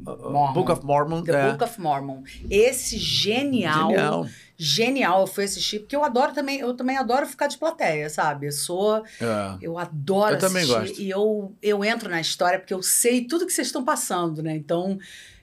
[0.06, 0.54] Mormon.
[0.54, 1.24] Book of Mormon.
[1.24, 1.52] The é.
[1.52, 2.24] Book of Mormon.
[2.50, 4.28] Esse genial, Genial.
[4.58, 5.22] Genial.
[5.22, 8.48] Eu fui assistir, porque eu adoro também, eu também adoro ficar de plateia, sabe?
[8.48, 9.04] Eu sou.
[9.20, 9.58] É.
[9.62, 10.80] Eu adoro Eu também assistir.
[10.80, 11.02] gosto.
[11.02, 14.56] E eu, eu entro na história porque eu sei tudo que vocês estão passando, né?
[14.56, 14.98] Então,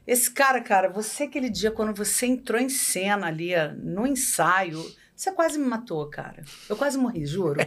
[0.07, 3.53] Esse cara, cara, você aquele dia, quando você entrou em cena ali,
[3.83, 4.85] no ensaio,
[5.15, 6.43] você quase me matou, cara.
[6.69, 7.61] Eu quase morri, juro.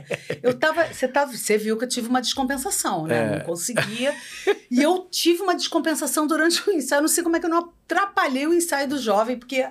[0.44, 0.86] Eu tava.
[0.92, 3.18] Você, tava, você viu que eu tive uma descompensação, né?
[3.36, 3.38] É.
[3.38, 4.14] Não conseguia.
[4.70, 6.98] E eu tive uma descompensação durante o ensaio.
[6.98, 9.66] Eu não sei como é que eu não atrapalhei o ensaio do jovem, porque.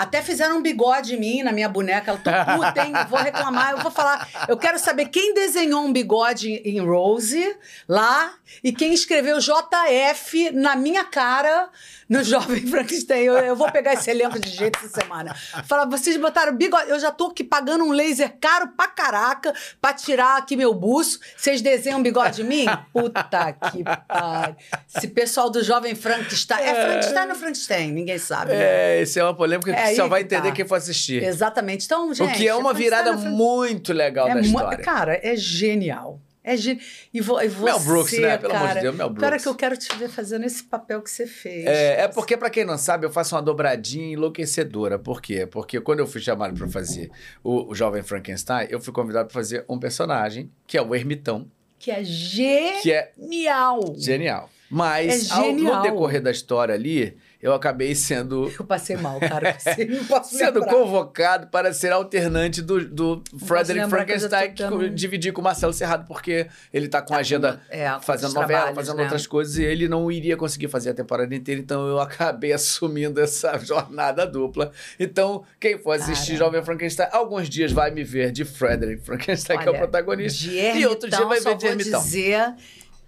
[0.00, 2.10] Até fizeram um bigode em mim, na minha boneca.
[2.10, 2.92] Ela tô puta, hein?
[3.10, 3.72] Vou reclamar.
[3.72, 4.26] Eu vou falar.
[4.48, 7.54] Eu quero saber quem desenhou um bigode em Rose
[7.86, 8.32] lá
[8.64, 11.68] e quem escreveu JF na minha cara
[12.10, 13.22] no Jovem Frankenstein.
[13.22, 15.32] Eu, eu vou pegar esse elenco de jeito essa semana.
[15.66, 16.90] Falar, vocês botaram bigode.
[16.90, 21.20] Eu já tô aqui pagando um laser caro pra caraca pra tirar aqui meu buço.
[21.36, 22.66] Vocês desenham um bigode em mim?
[22.92, 23.22] Puta
[23.70, 24.56] que pariu.
[24.94, 26.62] Esse pessoal do Jovem Frankenstein.
[26.62, 27.92] É Frankenstein ou Frankenstein?
[27.92, 28.52] Ninguém sabe.
[28.52, 28.96] né?
[28.96, 30.54] É, esse é uma polêmica que É aí só vai que entender tá.
[30.56, 31.22] quem for assistir.
[31.22, 31.84] Exatamente.
[31.86, 32.28] Então, gente.
[32.28, 34.78] o que é uma virada muito legal É da história.
[34.78, 36.18] Cara, é genial.
[36.42, 36.82] É genial.
[37.12, 38.38] E, vo, e você, Mel Brooks, né?
[38.38, 39.22] Pelo amor de cara, Deus, Mel Brooks.
[39.22, 41.66] Cara, que eu quero te ver fazendo esse papel que você fez.
[41.66, 44.98] É, é porque, pra quem não sabe, eu faço uma dobradinha enlouquecedora.
[44.98, 45.46] Por quê?
[45.46, 47.10] Porque quando eu fui chamado pra fazer
[47.44, 51.46] o, o Jovem Frankenstein, eu fui convidado pra fazer um personagem, que é o Ermitão,
[51.78, 53.94] Que é que é genial.
[53.98, 54.50] genial.
[54.70, 55.82] Mas, É ao- no genial.
[55.82, 59.56] decorrer da história ali, eu acabei sendo, Eu passei mal, cara.
[60.24, 65.44] Sendo convocado para ser alternante do, do Frederick que Frankenstein, que eu dividi com o
[65.44, 69.04] Marcelo Serrado, porque ele tá com a agenda É, fazendo novela, fazendo né?
[69.04, 73.20] outras coisas, e ele não iria conseguir fazer a temporada inteira, então eu acabei assumindo
[73.20, 74.70] essa jornada dupla.
[74.98, 76.44] Então, quem for assistir Caramba.
[76.44, 80.44] Jovem Frankenstein, alguns dias vai me ver de Frederick Frankenstein, que é o Olha, protagonista,
[80.48, 82.00] de e outro dia vai ver de ermitão.
[82.00, 82.54] dizer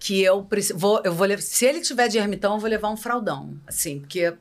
[0.03, 0.77] que eu preciso.
[0.77, 3.55] Vou, eu vou, se ele tiver de ermitão, eu vou levar um fraldão.
[3.67, 4.33] Assim, porque.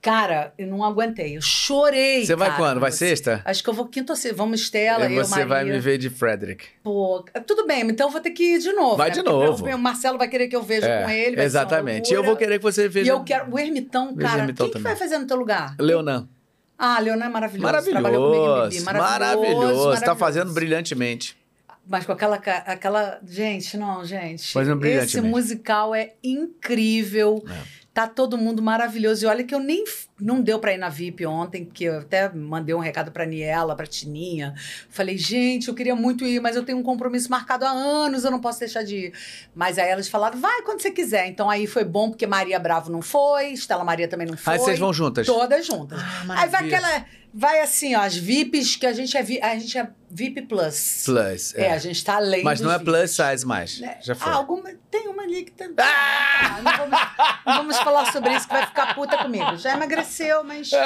[0.00, 1.36] Cara, eu não aguentei.
[1.36, 2.26] Eu chorei.
[2.26, 2.80] Você vai cara, quando?
[2.80, 3.40] Vai você- sexta?
[3.44, 4.36] Acho que eu vou quinta ou sexta.
[4.36, 5.46] Vamos, Estela, e eu, você Maria.
[5.46, 6.64] vai me ver de Frederick.
[6.82, 8.96] Pô, tudo bem, então eu vou ter que ir de novo.
[8.96, 9.14] Vai né?
[9.14, 9.64] de Porque novo.
[9.76, 11.40] O Marcelo vai querer que eu veja É, com ele.
[11.40, 12.10] exatamente.
[12.10, 13.48] E eu vou querer que você veja E eu quero.
[13.54, 14.42] O Ermitão, Veja cara.
[14.42, 15.76] Ermitão quem que vai fazer no teu lugar?
[15.78, 16.28] Leonan.
[16.76, 17.90] Ah, Leonan é maravilhoso.
[17.90, 18.84] Trabalhou comigo Maravilhoso, Bibi.
[18.84, 19.56] maravilhoso.
[19.60, 20.04] Maravilhoso.
[20.04, 21.36] Tá fazendo brilhantemente.
[21.86, 23.20] Mas com aquela, aquela.
[23.26, 24.52] Gente, não, gente.
[24.52, 25.28] Fazendo Esse brilhantemente.
[25.28, 27.44] musical é incrível.
[27.48, 27.82] É.
[27.92, 29.26] Tá todo mundo maravilhoso.
[29.26, 29.84] E olha que eu nem.
[30.18, 33.74] Não deu pra ir na VIP ontem, porque eu até mandei um recado pra Niela,
[33.74, 34.54] pra Tininha.
[34.88, 38.30] Falei, gente, eu queria muito ir, mas eu tenho um compromisso marcado há anos, eu
[38.30, 39.12] não posso deixar de ir.
[39.52, 41.26] Mas aí elas falaram, vai quando você quiser.
[41.26, 44.54] Então aí foi bom, porque Maria Bravo não foi, Estela Maria também não foi.
[44.54, 45.26] Aí vocês vão juntas.
[45.26, 46.00] Todas juntas.
[46.00, 47.04] Ah, aí vai aquela.
[47.34, 51.02] Vai assim, ó, as VIPs, que a gente é, a gente é VIP Plus.
[51.06, 51.54] Plus.
[51.54, 51.72] É, É.
[51.72, 52.84] a gente tá além Mas não é VIPs.
[52.92, 53.80] plus size mais.
[53.80, 53.96] Né?
[54.02, 54.30] Já foi.
[54.30, 55.64] Ah, alguma, tem uma ali que tá.
[55.78, 56.98] Ah, não, vamos,
[57.46, 59.56] não vamos falar sobre isso, que vai ficar puta comigo.
[59.56, 60.70] Já emagreceu, mas.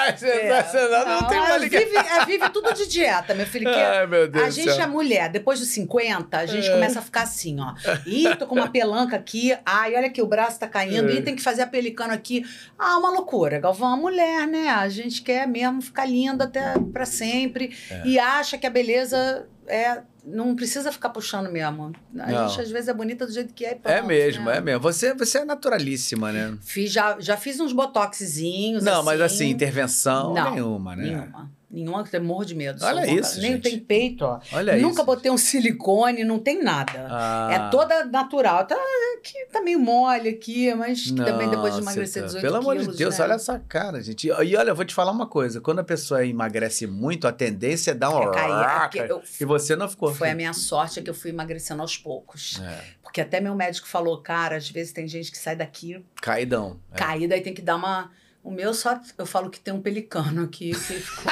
[0.00, 1.06] Ah, sensacional.
[1.06, 1.88] não, tem uma é, ligação.
[1.88, 3.68] vive, é, vive tudo de dieta, meu filho.
[3.68, 4.84] Ai, meu Deus a gente céu.
[4.84, 7.74] é mulher, depois dos 50, a gente começa a ficar assim, ó.
[8.06, 9.56] Ih, tô com uma pelanca aqui.
[9.66, 11.10] Ai, olha aqui, o braço tá caindo.
[11.10, 11.14] É.
[11.14, 12.44] Ih, tem que fazer a pelicano aqui.
[12.78, 13.58] Ah, uma loucura.
[13.58, 14.68] Galvão, a mulher, né?
[14.68, 17.76] A gente quer mesmo ficar linda até pra sempre.
[17.90, 18.02] É.
[18.04, 20.02] E acha que a beleza é.
[20.24, 21.90] Não precisa ficar puxando mesmo.
[22.18, 22.48] A Não.
[22.48, 23.70] gente às vezes é bonita do jeito que é.
[23.70, 24.58] e É pronto, mesmo, né?
[24.58, 24.80] é mesmo.
[24.82, 26.56] Você, você é naturalíssima, né?
[26.60, 28.84] Fiz, já, já fiz uns botoxezinhos.
[28.84, 31.04] Não, mas assim, intervenção Não, nenhuma, né?
[31.04, 31.50] Nenhuma.
[31.70, 32.82] Nenhuma, eu morro de medo.
[32.82, 33.62] Olha Sou isso, Nem gente.
[33.62, 34.40] tem peito, ó.
[34.52, 35.04] Olha Nunca isso.
[35.04, 37.06] botei um silicone, não tem nada.
[37.10, 37.48] Ah.
[37.52, 38.66] É toda natural.
[38.66, 38.74] Tá,
[39.22, 42.74] que tá meio mole aqui, mas que também depois de emagrecer então, 18 Pelo amor
[42.76, 43.24] de quilos, Deus, né?
[43.24, 44.26] olha essa cara, gente.
[44.28, 45.60] E olha, eu vou te falar uma coisa.
[45.60, 48.22] Quando a pessoa emagrece muito, a tendência é dar um...
[48.22, 50.14] É cair, é eu- E você não ficou.
[50.14, 52.60] Foi a minha sorte é que eu fui emagrecendo aos poucos.
[52.64, 56.78] É, Porque até meu médico falou, cara, às vezes tem gente que sai daqui caidão.
[56.92, 56.96] É.
[56.96, 58.10] caída e tem que dar uma.
[58.48, 58.98] O meu só.
[59.18, 61.30] Eu falo que tem um pelicano aqui que ficou.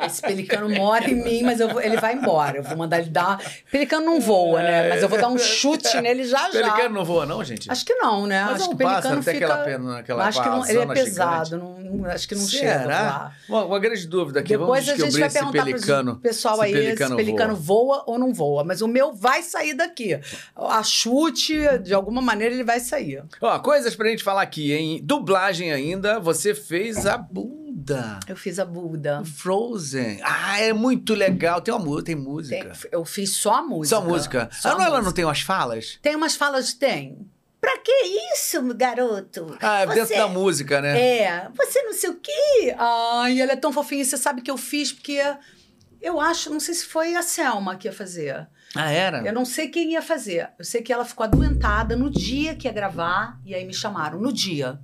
[0.00, 2.58] Esse pelicano mora em mim, mas eu vou- ele vai embora.
[2.58, 3.40] Eu vou mandar ele dar.
[3.70, 4.88] Pelicano não voa, né?
[4.88, 6.62] Mas eu vou dar um chute nele já já.
[6.62, 7.70] Pelicano não voa não, gente?
[7.70, 8.44] Acho que não, né?
[8.44, 9.46] Mas acho um que pelicano pássaro, tem fica.
[9.46, 12.80] aquela pena, aquela acho que não, ele é pesado, não, não- acho que não chega
[12.80, 12.98] Será?
[13.02, 13.32] lá.
[13.48, 14.48] Uma, uma grande dúvida aqui.
[14.48, 16.12] Depois Vamos a gente vai perguntar pelicano.
[16.14, 17.96] pro pessoal se aí pelicano se pelicano voa.
[17.98, 18.04] voa.
[18.06, 18.64] ou não voa.
[18.64, 20.18] Mas o meu vai sair daqui.
[20.56, 23.22] A chute, de alguma maneira, ele vai sair.
[23.40, 25.00] Ó, coisas pra gente falar aqui, hein?
[25.02, 27.16] Dublagem ainda, você fez a
[27.84, 28.20] Buda.
[28.26, 29.22] Eu fiz a Buda.
[29.24, 30.20] Frozen.
[30.22, 31.60] Ah, é muito legal.
[31.60, 32.72] Tem uma música, tem Tem- música.
[32.90, 33.96] eu fiz só a música.
[33.96, 34.48] Só música.
[34.52, 35.16] Só ah, a não, ela não música.
[35.16, 35.98] tem umas falas?
[36.00, 37.18] Tem umas falas, tem.
[37.60, 37.92] Pra que
[38.34, 39.56] isso, garoto?
[39.60, 41.00] Ah, é dentro Você- da música, né?
[41.00, 42.74] É, você não sei o quê.
[42.78, 44.04] Ai, ela é tão fofinha.
[44.04, 45.20] Você sabe que eu fiz porque
[46.00, 48.46] eu acho, não sei se foi a Selma que ia fazer.
[48.76, 49.22] Ah, era?
[49.24, 50.50] Eu não sei quem ia fazer.
[50.58, 54.20] Eu sei que ela ficou adoentada no dia que ia gravar e aí me chamaram.
[54.20, 54.78] No dia.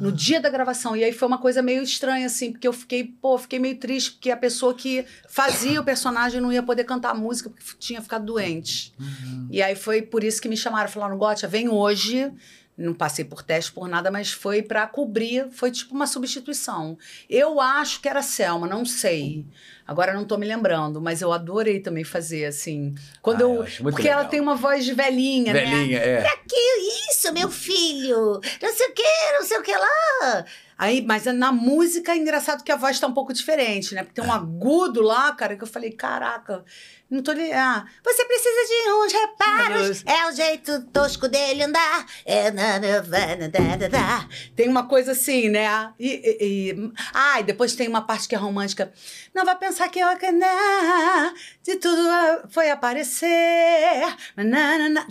[0.00, 0.96] No dia da gravação.
[0.96, 4.12] E aí foi uma coisa meio estranha, assim, porque eu fiquei, pô, fiquei meio triste,
[4.12, 8.00] porque a pessoa que fazia o personagem não ia poder cantar a música porque tinha
[8.00, 8.92] ficado doente.
[8.98, 9.48] Uhum.
[9.50, 10.88] E aí foi por isso que me chamaram.
[10.88, 12.32] Falaram, Gotia, vem hoje,
[12.78, 16.96] Não passei por teste por nada, mas foi pra cobrir, foi tipo uma substituição.
[17.28, 19.44] Eu acho que era Selma, não sei.
[19.88, 22.94] Agora não tô me lembrando, mas eu adorei também fazer assim.
[23.22, 24.30] Quando Ah, eu, eu acho muito porque ela legal.
[24.30, 25.60] tem uma voz de velhinha, né?
[25.64, 26.22] Velhinha, é.
[26.46, 28.38] Que isso, meu filho?
[28.62, 30.44] Não sei o que, não sei o que lá.
[30.76, 34.02] Aí, mas na música é engraçado que a voz tá um pouco diferente, né?
[34.04, 36.62] Porque tem um agudo lá, cara, que eu falei, caraca,
[37.10, 37.50] não tô li...
[37.52, 40.02] ah, Você precisa de uns reparos.
[40.04, 42.06] É o jeito tosco dele andar.
[42.26, 44.28] É na, na, na, na, na, na.
[44.54, 45.92] Tem uma coisa assim, né?
[45.98, 46.92] E, e, e...
[47.14, 48.92] Ah, e depois tem uma parte que é romântica.
[49.34, 51.32] Não vai pensar que eu né,
[51.62, 52.02] de tudo
[52.50, 53.28] foi aparecer.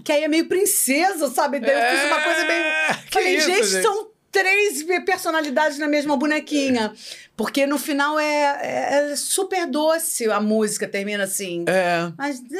[0.03, 1.60] Que aí é meio princesa, sabe?
[1.60, 2.60] Daí eu fiz uma coisa meio.
[2.60, 3.82] É, que Falei, isso, gente, gente?
[3.82, 6.94] são três personalidades na mesma bonequinha.
[7.38, 8.26] Porque no final é,
[8.62, 11.64] é- é super doce a música, termina assim.
[11.68, 12.12] É.
[12.18, 12.42] Mas.
[12.42, 12.60] né,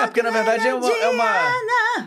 [0.00, 0.90] É porque na verdade é uma.
[0.90, 1.24] É uma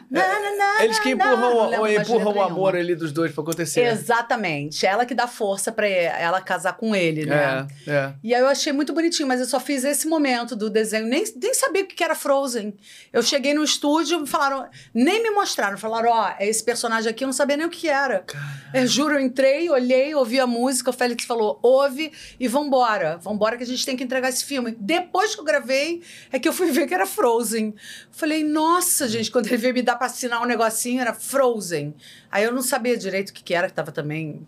[0.09, 3.81] na, eles que empurram, não ou empurram o amor ali dos dois pra acontecer.
[3.81, 4.85] Exatamente.
[4.85, 7.67] Ela que dá força pra ela casar com ele, né?
[7.87, 8.13] É, é.
[8.23, 11.05] E aí eu achei muito bonitinho, mas eu só fiz esse momento do desenho.
[11.05, 12.75] Nem, nem sabia o que era Frozen.
[13.11, 15.77] Eu cheguei no estúdio falaram, nem me mostraram.
[15.77, 18.25] Falaram, ó, é esse personagem aqui, eu não sabia nem o que era.
[18.73, 23.17] Eu juro, eu entrei, olhei, ouvi a música, o Félix falou, ouve e vambora.
[23.17, 24.75] Vambora que a gente tem que entregar esse filme.
[24.79, 26.01] Depois que eu gravei,
[26.31, 27.75] é que eu fui ver que era Frozen.
[28.11, 31.93] Falei, nossa, gente, quando ele veio me dar pra assinar um negocinho, era Frozen.
[32.31, 34.45] Aí eu não sabia direito o que, que era, que tava também.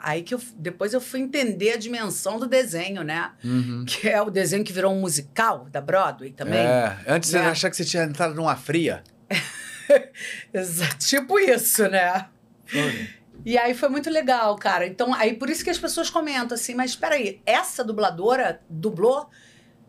[0.00, 3.30] Aí que eu, depois eu fui entender a dimensão do desenho, né?
[3.42, 3.84] Uhum.
[3.86, 6.60] Que é o desenho que virou um musical da Broadway também.
[6.60, 6.96] É.
[7.06, 7.46] Antes você Né?
[7.48, 9.02] achava que você tinha entrado numa fria.
[10.98, 12.26] Tipo isso, né?
[13.44, 14.86] E aí foi muito legal, cara.
[14.86, 19.28] Então, aí por isso que as pessoas comentam assim, mas espera aí, essa dubladora dublou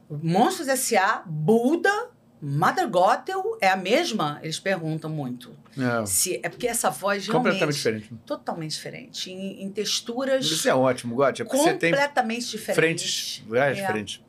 [0.09, 2.09] Monstros S.A., Buda,
[2.41, 4.39] Mother Gothel, é a mesma?
[4.43, 5.55] Eles perguntam muito.
[5.77, 6.05] É.
[6.05, 7.53] Se, é porque essa voz realmente...
[7.53, 8.13] Completamente diferente.
[8.25, 9.31] Totalmente diferente.
[9.31, 11.41] Em, em texturas Isso é ótimo, Gotti.
[11.41, 12.75] é porque Você tem completamente diferentes.
[12.75, 14.25] frentes, várias É.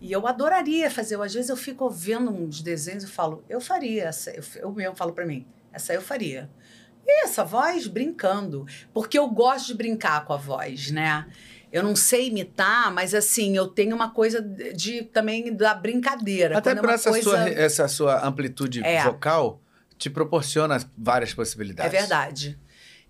[0.00, 1.20] E eu adoraria fazer.
[1.20, 4.32] Às vezes eu fico vendo uns desenhos e falo, eu faria essa.
[4.32, 6.50] Eu, eu mesmo falo pra mim, essa eu faria.
[7.06, 8.66] E essa voz brincando.
[8.92, 11.26] Porque eu gosto de brincar com a voz, né?
[11.72, 16.58] Eu não sei imitar, mas assim, eu tenho uma coisa de, de- também da brincadeira.
[16.58, 19.02] Até Quando é essa, coisa- sua, essa sua amplitude É.
[19.04, 19.60] vocal
[19.96, 21.92] te proporciona várias É possibilidades.
[21.92, 22.58] verdade.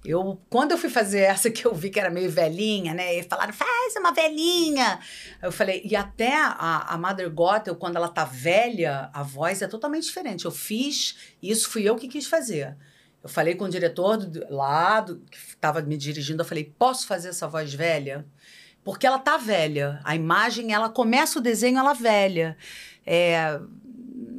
[0.04, 3.18] Eu, quando eu fui fazer essa que eu vi que era meio velhinha, né?
[3.18, 4.98] E falaram, faz uma velhinha.
[5.40, 9.68] Eu falei, e até a, a Mother Gothel, quando ela tá velha, a voz é
[9.68, 10.44] totalmente diferente.
[10.44, 12.76] Eu fiz, isso fui eu que quis fazer.
[13.22, 17.06] Eu falei com o diretor do, lá, do, que estava me dirigindo, eu falei, posso
[17.06, 18.26] fazer essa voz velha?
[18.84, 20.00] Porque ela tá velha.
[20.02, 22.56] A imagem, ela começa o desenho, ela velha.
[23.06, 23.60] É,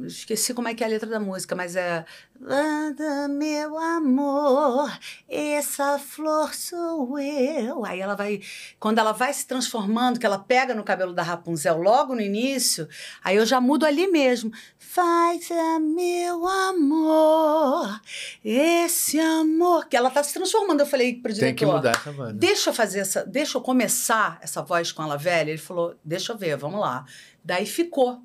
[0.06, 2.04] esqueci como é que é a letra da música, mas é
[2.46, 4.92] Anda, meu amor,
[5.28, 7.84] essa flor sou eu.
[7.86, 8.42] Aí ela vai,
[8.78, 12.88] quando ela vai se transformando, que ela pega no cabelo da Rapunzel logo no início,
[13.22, 14.52] aí eu já mudo ali mesmo.
[14.76, 18.00] Faz a meu amor,
[18.44, 20.80] esse amor, que ela tá se transformando.
[20.80, 22.32] Eu falei pro diretor, Tem que mudar essa né?
[22.34, 25.50] Deixa eu fazer essa, deixa eu começar essa voz com ela velha.
[25.50, 27.06] Ele falou, deixa eu ver, vamos lá.
[27.42, 28.20] Daí ficou.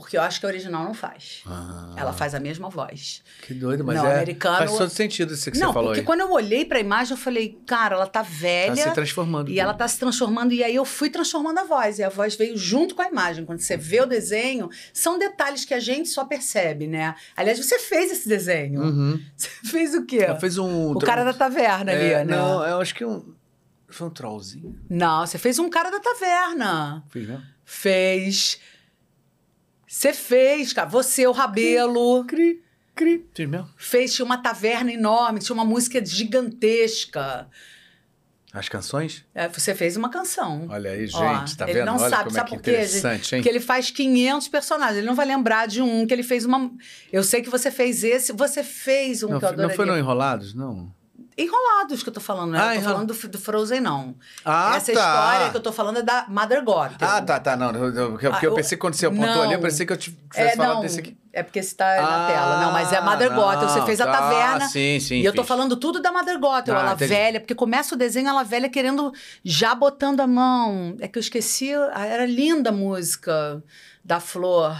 [0.00, 1.42] Porque eu acho que a original não faz.
[1.46, 3.22] Ah, Ela faz a mesma voz.
[3.42, 4.16] Que doido, mas Não, é.
[4.16, 6.06] americano- Faz todo sentido isso que não, você falou porque aí.
[6.06, 9.50] quando eu olhei pra imagem, eu falei, cara, ela tá Tá velha se transformando.
[9.50, 10.52] e ela tá se transformando.
[10.52, 11.98] E aí eu fui transformando a voz.
[11.98, 13.44] E a voz veio junto com a imagem.
[13.44, 17.14] Quando você vê o desenho, são detalhes que a gente só percebe, né?
[17.36, 18.80] Aliás, você fez esse desenho.
[18.82, 19.20] Uhum.
[19.36, 20.18] Você fez o quê?
[20.18, 20.92] Ela fez um.
[20.92, 22.36] O cara da taverna ali, é, né?
[22.36, 23.34] Não, eu acho que um.
[23.90, 24.78] Foi um trollzinho.
[24.90, 27.02] Não, você fez um cara da taverna.
[27.08, 27.42] Fiz mesmo?
[27.64, 28.60] Fez.
[29.88, 30.88] Você fez, cara.
[30.88, 32.24] Você, o Rabelo.
[32.26, 32.62] Cri,
[32.94, 33.26] cri.
[33.34, 33.68] Fiz mesmo?
[33.76, 37.48] Fez, tinha uma taverna enorme, tinha uma música gigantesca.
[38.52, 39.24] As canções?
[39.34, 40.66] É, você fez uma canção.
[40.70, 41.86] Olha aí, gente, Ó, tá ele vendo?
[41.86, 43.42] não Olha sabe, como sabe é que por quê, interessante, hein?
[43.42, 44.98] Porque ele faz 500 personagens.
[44.98, 46.70] Ele não vai lembrar de um que ele fez uma.
[47.12, 48.32] Eu sei que você fez esse.
[48.32, 49.76] Você fez um Não, que eu foi- não adoraria.
[49.76, 50.90] foi no Enrolados, não?
[51.40, 52.58] Enrolados que eu tô falando, né?
[52.60, 54.16] Ah, eu tô falando do, do Frozen, não.
[54.44, 54.98] Ah, Essa tá.
[55.00, 56.92] história que eu tô falando é da Mother God.
[57.00, 57.56] Ah, tá, tá.
[57.56, 59.42] Não, eu- eu- porque Ah, eu pensei que quando você apontou não.
[59.42, 61.16] ali, eu pensei que eu tivesse É, falado não, desse aqui.
[61.32, 62.60] é porque você tá na Ah, tela.
[62.64, 63.68] Não, mas é Mother Gothel.
[63.68, 64.12] Você fez a tá.
[64.18, 64.66] taverna.
[64.68, 65.14] Sim, sim.
[65.20, 65.48] e eu tô fiz.
[65.48, 67.14] falando tudo da Mother Gothel, Ah, ela entendi.
[67.14, 69.12] velha, porque começa o desenho, ela velha querendo,
[69.44, 70.96] já botando a mão.
[70.98, 73.62] É que eu esqueci, ah, era linda a música
[74.04, 74.76] da Flor.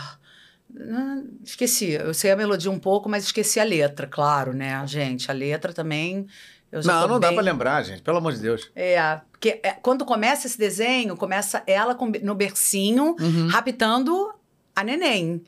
[1.44, 5.30] Esqueci, eu sei a melodia um pouco, mas esqueci a letra, claro, né, gente?
[5.30, 6.26] A letra também.
[6.70, 8.02] Não, não dá bem- pra lembrar, gente.
[8.02, 8.70] Pelo amor de Deus.
[8.76, 13.48] É, porque é, quando começa esse desenho, começa ela com- no bercinho, Uhum.
[13.48, 14.30] raptando
[14.76, 15.42] a neném,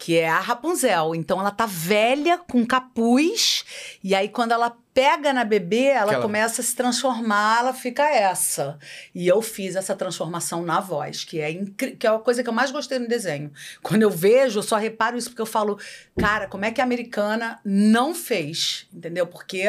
[0.00, 1.14] que é a Rapunzel.
[1.14, 3.64] Então ela tá velha, com capuz,
[4.02, 8.02] e aí quando ela pega na bebê, ela Aquela- começa a se transformar, ela fica
[8.08, 8.78] essa.
[9.14, 12.48] E eu fiz essa transformação na voz, que é incri- que é a coisa que
[12.48, 13.52] eu mais gostei no desenho.
[13.82, 15.78] Quando eu vejo, eu só reparo isso porque eu falo,
[16.18, 18.86] cara, como é que a americana não fez?
[18.92, 19.26] Entendeu?
[19.26, 19.64] Porque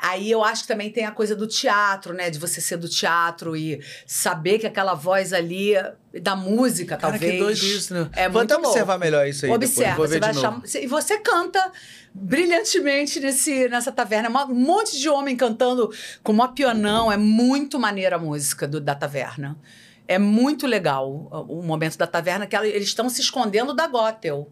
[0.00, 2.30] aí eu acho que também tem a coisa do teatro, né?
[2.30, 5.74] De você ser do teatro e saber que aquela voz ali
[6.22, 7.32] da música, Cara, talvez.
[7.32, 8.10] que doido isso, né?
[8.14, 9.04] É Vou muito até observar louco.
[9.04, 10.10] melhor isso aí Observa, depois.
[10.10, 10.62] Você vai achar.
[10.82, 11.72] E você canta
[12.14, 14.28] brilhantemente nesse, nessa taverna.
[14.46, 15.90] Um monte de homem cantando
[16.22, 17.10] com uma pianão.
[17.10, 19.58] É muito maneira a música do, da taverna.
[20.06, 24.50] É muito legal o, momento da taverna, que eles estão se escondendo da Gothel.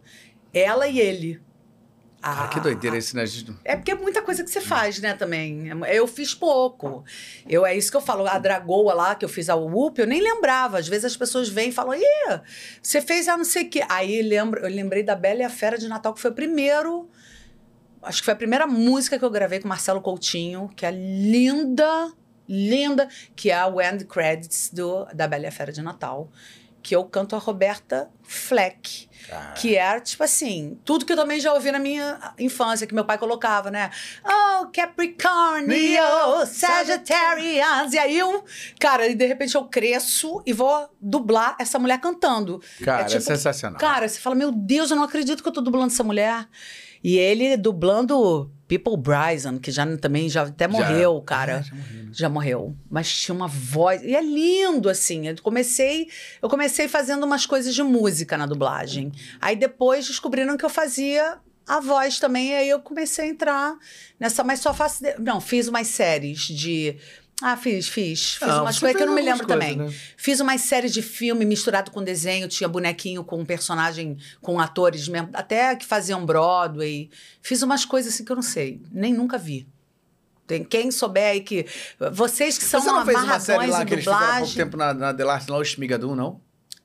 [0.52, 1.40] Ela e ele.
[2.20, 3.24] Cara, Ah, que doideira esse, né?
[3.24, 3.54] gente?
[3.64, 5.68] é porque é muita coisa que você faz, né, também.
[5.88, 7.04] Eu fiz pouco.
[7.48, 8.26] Eu, é isso que eu falo.
[8.26, 10.78] A Dragoa lá, que eu fiz a UP, eu nem lembrava.
[10.78, 12.40] Às vezes as pessoas vêm e falam, ih,
[12.82, 13.84] você fez a não sei o quê.
[13.88, 17.08] Aí lembro, eu lembrei da Bela e a Fera de Natal, que foi o primeiro...
[18.02, 22.12] Acho que foi a primeira música que eu gravei com Marcelo Coutinho, que é linda,
[22.48, 26.30] linda, que é o End Credits do, da Bela e a Fera de Natal.
[26.86, 29.08] Que eu canto a Roberta Fleck.
[29.28, 32.94] Ah, Que era, tipo assim, tudo que eu também já ouvi na minha infância, que
[32.94, 33.90] meu pai colocava, né?
[34.24, 37.92] Oh, Capricornio, Sagittarius.
[37.92, 38.44] E aí eu,
[38.78, 42.62] cara, e de repente eu cresço e vou dublar essa mulher cantando.
[42.84, 43.80] Cara, é, tipo, sensacional.
[43.80, 46.46] Cara, você fala, meu Deus, eu não acredito que eu tô dublando essa mulher.
[47.02, 51.58] E ele dublando People Bryson, que já também já até morreu, cara.
[51.58, 52.10] Ah, já morreu, né?
[52.12, 52.76] Já morreu.
[52.90, 54.02] Mas tinha uma voz.
[54.02, 55.28] E é lindo, assim.
[55.28, 56.08] Eu comecei,
[56.42, 59.12] eu comecei fazendo umas coisas de música na dublagem.
[59.40, 62.50] Aí depois descobriram que eu fazia a voz também.
[62.50, 63.76] E aí eu comecei a entrar
[64.18, 64.42] nessa.
[64.42, 65.04] Mas só faço.
[65.18, 66.96] Não, fiz umas séries de.
[67.42, 68.34] Ah, fiz, fiz.
[68.36, 69.76] Fiz umas coisas que eu não me lembro algumas também.
[69.76, 70.00] coisas, né?
[70.16, 75.28] Fiz umas séries de filme misturado com desenho, tinha bonequinho com personagem, com atores mesmo,
[75.34, 77.10] até que faziam Broadway.
[77.42, 79.68] Fiz umas coisas assim que eu não sei, nem nunca vi.
[80.46, 81.66] Tem quem souber aí que.
[82.12, 84.76] Vocês que são Você não fez uma série lá que eles fizeram há pouco tempo
[84.76, 86.40] na, na The Last lá, o Schmigadum, não?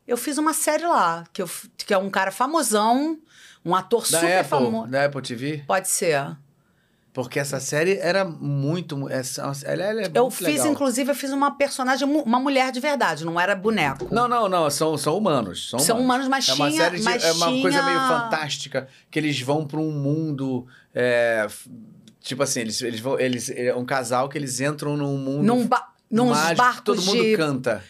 [0.08, 3.20] Eu fiz uma série lá, que, eu, que é um cara famosão,
[3.64, 4.88] um ator Da super famoso.
[4.88, 5.64] da Apple TV?
[5.66, 6.36] Pode ser.
[7.14, 9.10] Porque essa série era muito...
[9.10, 10.68] Essa, ela, ela é Eu muito fiz, legal.
[10.68, 14.08] inclusive, eu fiz uma personagem, uma mulher de verdade, não era boneco.
[14.10, 15.70] Não, não, não, são, são humanos.
[15.70, 19.20] São, São humanos, mas é uma série de, é uma coisa tinha- meio fantástica que
[19.20, 20.66] eles vão para um mundo
[20.96, 21.48] é,
[22.22, 25.66] tipo assim eles, eles vão eles é um casal que eles entram num mundo Num
[25.68, 27.36] ba nos mágico, barcos todo mundo de...
[27.38, 27.84] canta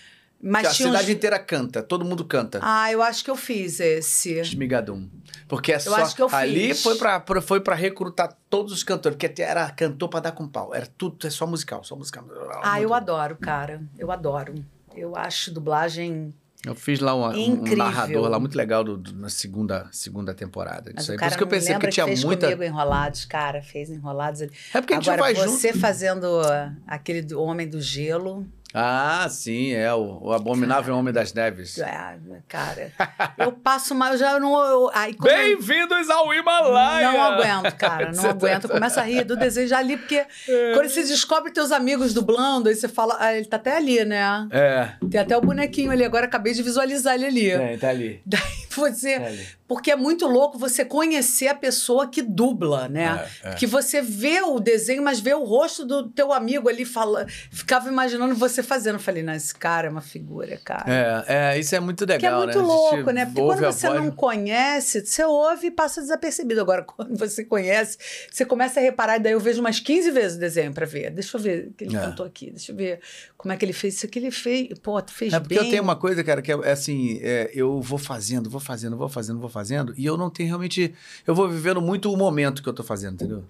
[0.44, 3.36] Mas a tinha uns- cidade inteira canta todo mundo canta Ah, eu acho que eu
[3.36, 4.34] fiz esse.
[4.40, 5.08] Esmigadum.
[5.48, 6.82] Porque é só acho que eu ali fiz.
[6.84, 10.32] foi pra, pra- foi para recrutar todos os cantores, porque até era cantor pra dar
[10.32, 10.74] com pau.
[10.74, 12.26] Era tudo, é só musical, só musical.
[12.64, 12.96] Ah, Muito eu bom.
[12.96, 13.82] adoro, cara.
[14.00, 14.56] Eu adoro.
[14.96, 16.34] Eu acho dublagem.
[16.66, 20.92] Eu fiz lá uma- um, narrador lá muito legal do- do- na segunda, segunda temporada.
[20.94, 21.18] Mas disso o aí.
[21.20, 22.46] Por isso que eu pensei que tinha fez muita.
[22.48, 23.64] comigo enrolados, cara.
[23.64, 24.52] Fez enrolados ali.
[24.74, 25.80] É porque a gente Agora, vai você junto.
[25.80, 28.46] fazendo ah, aquele do Homem do Gelo.
[28.74, 31.80] Ah, sim, é o, o Abominável Homem das Neves.
[31.82, 32.16] Ah,
[32.48, 32.92] cara,
[33.38, 34.58] eu passo mal, eu já não.
[34.64, 37.12] Eu, aí, Bem-vindos ao Himalaia!
[37.12, 38.70] Não aguento, cara, não tá- aguento.
[38.70, 40.26] Começa a rir do desejo ali, porque
[40.74, 44.48] quando você descobre teus amigos dublando, aí você fala, ah, ele tá até ali, né?
[44.52, 47.50] É, Tem até o bonequinho ali, agora acabei de visualizar ele ali.
[47.52, 48.22] é, tá ali.
[48.26, 48.42] Daí
[48.76, 49.14] você.
[49.16, 49.48] Ali.
[49.68, 53.26] Porque é muito louco você conhecer a pessoa que dubla, né?
[53.44, 53.54] É, é.
[53.56, 57.30] Que você vê o desenho, mas vê o rosto do teu amigo ali falando.
[57.50, 58.96] Ficava imaginando você fazendo.
[58.96, 60.84] Eu falei, não, esse cara é uma figura, cara.
[61.28, 62.66] É, é, isso é muito legal, Que é muito né?
[62.66, 63.26] Louco, né?
[63.26, 66.60] Porque quando você voz- não conhece, você ouve e passa desapercebido.
[66.62, 67.98] Agora, quando você conhece,
[68.30, 71.12] você começa a reparar, e daí eu vejo umas 15 vezes o desenho pra ver.
[71.12, 72.00] Deixa eu ver o que ele É.
[72.00, 73.00] cantou aqui, deixa eu ver
[73.38, 73.96] como é que ele fez.
[73.96, 74.78] Isso aqui ele fez.
[74.80, 75.64] Pô, tu fez É porque bem.
[75.64, 78.96] eu tenho uma coisa, cara, que é, é assim, é, eu vou fazendo, vou fazendo,
[78.96, 80.94] vou fazendo, vou fazendo, e eu não tenho realmente.
[81.28, 83.44] Eu vou vivendo muito o momento que eu tô fazendo, entendeu?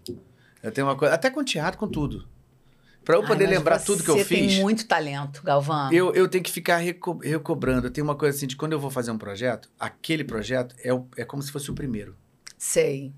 [0.64, 1.14] Eu tenho uma coisa.
[1.14, 2.27] Até com teatro, com tudo.
[3.03, 4.51] Pra eu Ai, poder mas lembrar tudo que eu Você fiz.
[4.53, 5.91] tem muito talento, Galvão.
[5.91, 7.88] Eu, eu tenho que ficar reco- recobrando.
[7.88, 10.93] Eu tenho uma coisa assim de quando eu vou fazer um projeto, aquele projeto é,
[10.93, 12.15] o- é como se fosse o primeiro.
[12.59, 13.11] Sei.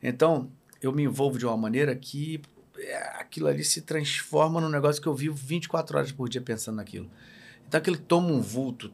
[0.00, 2.40] Então, eu me envolvo de uma maneira que
[2.78, 6.76] é, aquilo ali se transforma num negócio que eu vivo 24 horas por dia pensando
[6.76, 7.10] naquilo.
[7.66, 8.92] Então, aquilo toma um vulto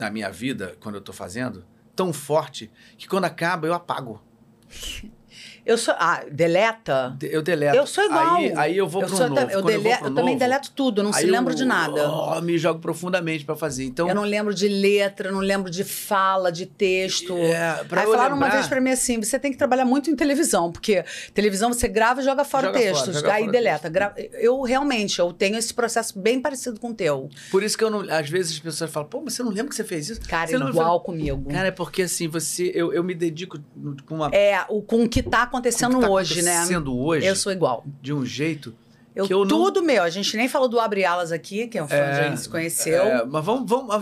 [0.00, 1.64] na minha vida, quando eu tô fazendo,
[1.96, 4.22] tão forte, que quando acaba, eu apago.
[5.66, 5.94] Eu sou.
[5.98, 7.14] Ah, deleta?
[7.18, 7.76] De- Eu deleto.
[7.76, 8.36] Eu sou igual.
[8.36, 9.40] Aí, aí eu vou eu pro sou novo.
[9.40, 11.64] eu, dele- eu, vou pro eu também novo, deleto tudo, não se lembro eu, de
[11.64, 12.08] nada.
[12.08, 13.84] ó, me jogo profundamente pra fazer.
[13.84, 17.36] Então, Eu não lembro de letra, não lembro de fala, de texto.
[17.36, 20.08] é, pra Aí falaram uma lembrar- vez pra mim assim: você tem que trabalhar muito
[20.08, 21.04] em televisão, porque
[21.34, 23.26] televisão você grava e joga fora Joga o texto.
[23.30, 23.88] aí deleta.
[23.88, 27.28] Gra- Eu realmente eu tenho esse processo bem parecido com o teu.
[27.50, 28.00] Por isso que eu não.
[28.08, 30.20] Às vezes as pessoas falam, pô, mas você não lembra que você fez isso?
[30.28, 31.50] Cara, você não igual comigo.
[31.50, 32.70] Cara, é porque assim, você.
[32.72, 33.58] Eu, eu me dedico
[34.06, 34.30] com uma.
[34.32, 36.52] É, o, com o que tá acontecendo que tá hoje, né?
[36.56, 37.84] acontecendo hoje, Eu sou igual.
[38.02, 38.74] de um jeito
[39.14, 40.02] Eu, eu não- tudo meu.
[40.02, 42.40] A gente nem falou do Abre Alas aqui, que é um fã É, a gente
[42.42, 43.02] se conheceu.
[43.02, 43.94] É, mas vamos, vamos,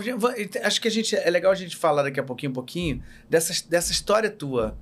[0.63, 3.53] acho que a gente é legal a gente falar daqui a pouquinho, um pouquinho dessa,
[3.69, 4.75] dessa história tua,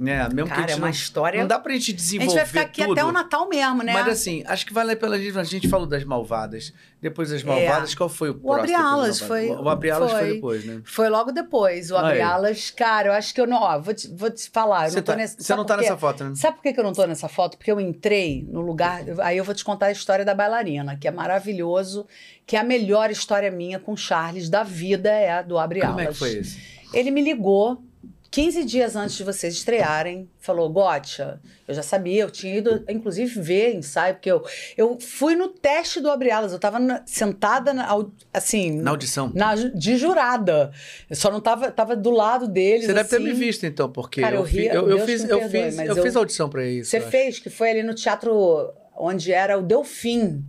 [0.00, 0.28] né?
[0.32, 1.40] Mesmo que Cara, gente é uma não, história.
[1.40, 2.92] não dá pra gente a gente desenvolver vai ficar aqui tudo.
[2.92, 3.92] até o Natal mesmo, né?
[3.92, 5.38] Mas assim, acho que vale pela gente.
[5.38, 6.72] A gente falou das malvadas.
[7.00, 8.52] Depois das malvadas, qual foi o próximo?
[8.52, 9.20] Abre depois das Alas malvadas?
[9.20, 10.34] foi- O, o Abre Alas foi foi.
[10.34, 10.82] depois, né?
[10.84, 12.20] Foi logo depois, o Abre Aí.
[12.20, 12.70] Alas.
[12.70, 13.62] Cara, eu acho que eu não.
[13.62, 14.90] Ó, vou te, vou te falar.
[14.90, 16.32] Você não tá, nesse, você não tá nessa foto, né?
[16.34, 17.56] Sabe por que que eu não tô nessa foto?
[17.56, 19.02] Porque eu entrei no lugar.
[19.20, 22.06] Aí eu vou te contar a história da bailarina, que é maravilhoso,
[22.46, 25.80] que é a melhor história minha com o Charles da vida, é a do Abre
[25.82, 25.94] Alas.
[25.96, 26.58] Como é que foi isso?
[26.92, 27.82] Ele me ligou
[28.30, 33.40] 15 dias antes de vocês estrearem, falou: Gotcha, eu já sabia, eu tinha ido, inclusive,
[33.40, 34.44] ver ensaio, porque eu,
[34.76, 37.88] eu fui no teste do Abre Alas, eu tava na- sentada, na
[38.32, 39.32] assim, Na audição.
[39.34, 40.70] na de jurada.
[41.08, 42.86] Eu só não tava, tava do lado deles.
[42.86, 43.24] Você deve ter assim.
[43.24, 45.78] me visto, então, porque Cara, eu, eu ri- eu, eu fiz, me eu perdoe, fiz,
[45.80, 46.88] eu eu- fiz audição pra isso.
[46.90, 50.44] Você fez, que foi ali no teatro onde era o Delfim.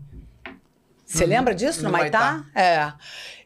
[1.11, 1.29] Você Uhum.
[1.29, 2.45] lembra disso, no, No Maitá?
[2.55, 2.93] É.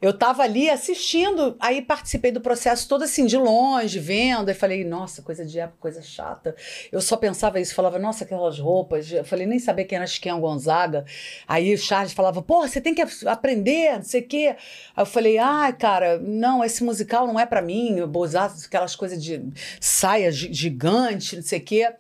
[0.02, 4.84] Eu tava ali assistindo, aí participei do processo todo assim, de longe, vendo, e falei,
[4.84, 6.56] nossa, coisa de época, coisa chata.
[6.92, 9.12] Eu só pensava isso, falava, nossa, aquelas roupas.
[9.12, 11.06] Eu falei, nem sabia quem era Chiquinha Gonzaga.
[11.48, 14.56] Aí o Charles falava, pô, você tem que aprender, não sei o quê.
[14.96, 18.54] Aí eu falei, ai, cara, não, esse musical não é pra mim, eu vou usar
[18.64, 19.42] aquelas coisas de
[19.80, 21.92] saia gi- gigante, não sei o quê.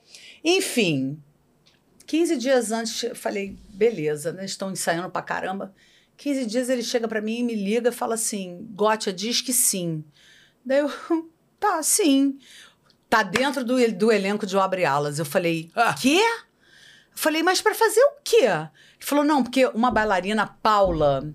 [0.43, 1.17] Enfim,
[2.05, 4.45] 15 dias antes, eu falei, beleza, né?
[4.45, 5.73] Estão ensaiando pra caramba.
[6.17, 9.51] 15 dias ele chega pra mim e me liga e fala assim: Gotia, diz que
[9.53, 10.03] sim.
[10.65, 10.89] Daí eu,
[11.59, 12.39] tá, sim.
[13.09, 15.19] Tá dentro do, do elenco de O Abre Alas.
[15.19, 15.93] Eu falei, Ah.
[15.93, 16.19] quê?
[16.19, 18.45] Eu falei, mas pra fazer o quê?
[18.45, 18.69] Ele
[19.01, 21.33] falou, não, porque uma bailarina, Paula,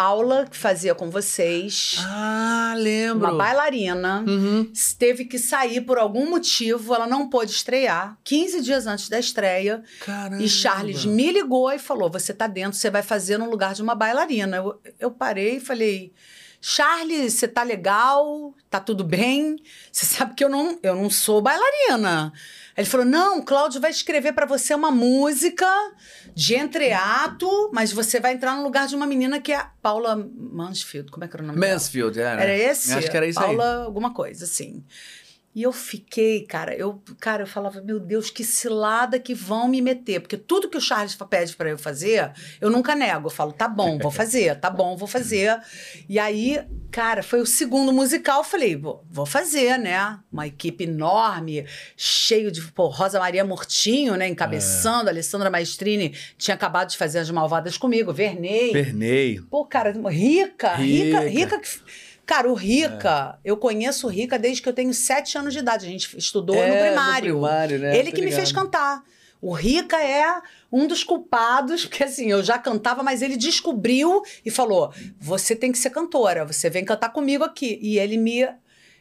[0.00, 3.28] Paula, que fazia com vocês, Ah, lembro.
[3.28, 4.70] uma bailarina, Uhum.
[4.98, 9.82] teve que sair por algum motivo, ela não pôde estrear, 15 dias antes da estreia.
[10.04, 10.42] Caramba.
[10.42, 13.80] E Charles me ligou e falou: Você tá dentro, você vai fazer no lugar de
[13.80, 14.58] uma bailarina.
[14.58, 16.12] Eu, eu parei e falei:
[16.60, 18.52] Charles, você tá legal?
[18.68, 19.56] Tá tudo bem?
[19.90, 22.34] Você sabe que eu não, eu não sou bailarina.
[22.76, 25.66] Ele falou: Não, Cláudio vai escrever pra você uma música
[26.36, 30.14] de entreato, mas você vai entrar no lugar de uma menina que é a Paula
[30.14, 31.10] Mansfield.
[31.10, 31.72] Como é que era o nome dela?
[31.72, 32.42] Mansfield, era.
[32.42, 32.92] Era esse?
[32.92, 34.84] Acho que era isso Paula, alguma coisa, assim.
[35.56, 39.80] E eu fiquei, cara, eu, cara, eu falava, meu Deus, que cilada que vão me
[39.80, 40.20] meter.
[40.20, 43.28] Porque tudo que o Charles pede para eu fazer, eu nunca nego.
[43.28, 45.58] Eu falo, tá bom, vou fazer, tá bom, vou fazer.
[46.10, 50.18] E aí, cara, foi o segundo musical, eu falei, vou, fazer, né?
[50.30, 51.64] Uma equipe enorme,
[51.96, 57.30] cheio de, pô, Rosa Maria Murtinho, né, encabeçando, Alessandra Maestrini tinha acabado de fazer As
[57.30, 58.72] Malvadas comigo, Vernei.
[58.72, 59.40] Pernei.
[59.40, 61.20] Pô, cara, rica, rica, Rica.
[61.20, 61.58] rica.
[61.60, 65.60] que- Cara, o Rica, eu conheço o Rica desde que eu tenho sete anos de
[65.60, 65.86] idade.
[65.86, 67.32] A gente estudou É, no no primário.
[67.34, 67.96] primário, né?
[67.96, 68.64] Ele Tô que me fez ligado.
[68.64, 69.02] cantar.
[69.40, 74.50] O Rica é um dos culpados, porque assim, eu já cantava, mas ele descobriu e
[74.50, 77.78] falou: você tem que ser cantora, você vem cantar comigo aqui.
[77.80, 78.48] E ele me,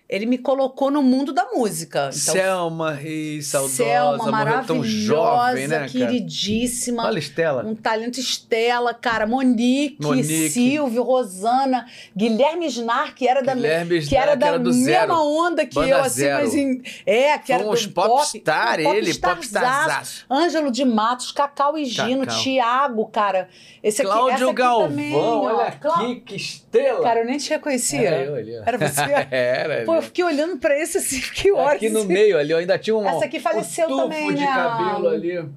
[0.07, 2.09] ele me colocou no mundo da música.
[2.13, 7.05] Então, Selma, Rei, saudosa, Selma, maravilhosa, tão jovem, né, queridíssima.
[7.05, 7.63] Olha, Estela.
[7.65, 10.49] Um talento Estela, cara, Monique, Monique.
[10.49, 11.85] Silvio, Rosana,
[12.15, 15.13] Guilherme Snar, que era da, Guilherme que era Snar, que da era do mesma Zero.
[15.15, 16.43] onda que Banda eu, assim, Zero.
[16.43, 20.25] mas em, é, que Foi era uns do pop, popstar, um ele, popstarzaço.
[20.29, 22.41] Ângelo de Matos, Cacau e Gino, Cacau.
[22.41, 23.49] Tiago, cara.
[23.83, 25.41] Esse aqui, Cláudio aqui Galvão, também, ó.
[25.43, 27.01] olha Clá- aqui, que estrela.
[27.03, 28.01] Cara, eu nem te reconhecia.
[28.09, 28.53] Era eu ali.
[28.55, 29.01] Era você?
[29.31, 29.85] Era.
[29.85, 31.75] Pô, eu fiquei olhando pra esse assim, que horas.
[31.77, 34.41] Aqui no meio ali, ó, ainda tinha um, Essa aqui faleceu um tufo também, de
[34.41, 34.47] né?
[34.47, 35.49] cabelo ali.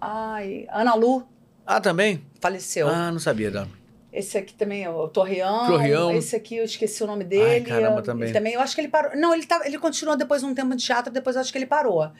[0.00, 1.26] Ai, Ana Lu
[1.66, 2.24] Ah, também?
[2.40, 2.88] faleceu.
[2.88, 3.79] Ah, não sabia, não.
[4.12, 5.66] Esse aqui também, o Torreão.
[5.68, 6.12] Torreão.
[6.12, 7.44] Esse aqui eu esqueci o nome dele.
[7.44, 8.24] Ai, caramba, também.
[8.24, 9.16] Ele também, eu acho que ele parou.
[9.16, 11.58] Não, ele, tá, ele continuou depois de um tempo de teatro, depois eu acho que
[11.58, 12.10] ele parou.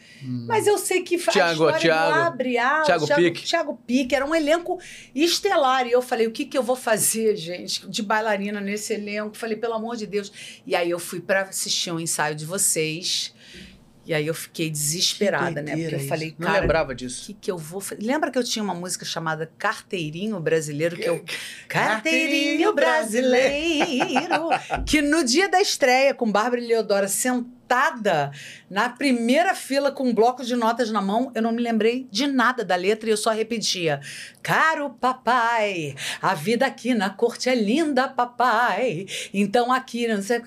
[0.47, 1.33] Mas eu sei que Hum.
[1.33, 2.19] Tiago, a Tiago.
[2.19, 3.43] Abre Tiago Tiago Pique.
[3.45, 4.79] Tiago Pique, era um elenco
[5.15, 5.87] estelar.
[5.87, 9.37] E eu falei, o que, que eu vou fazer, gente, de bailarina nesse elenco?
[9.37, 10.33] Falei, pelo amor de Deus.
[10.67, 13.35] E aí eu fui para assistir um ensaio de vocês.
[14.11, 15.77] E aí eu fiquei desesperada, né?
[15.77, 17.27] Porque eu falei, Não cara, lembrava o disso.
[17.27, 18.03] que, que eu vou fazer?
[18.03, 20.97] Lembra que eu tinha uma música chamada Carteirinho Brasileiro?
[20.97, 21.25] Que eu.
[21.69, 24.49] Carteirinho Brasileiro!
[24.85, 27.07] que no dia da estreia, com Bárbara e Leodora
[27.71, 28.33] sentada
[28.69, 32.27] na primeira fila com um bloco de notas na mão, eu não me lembrei de
[32.27, 34.01] nada da letra e eu só repetia:
[34.43, 39.07] Caro papai, a vida aqui na corte é linda, papai.
[39.33, 40.41] Então aqui não sei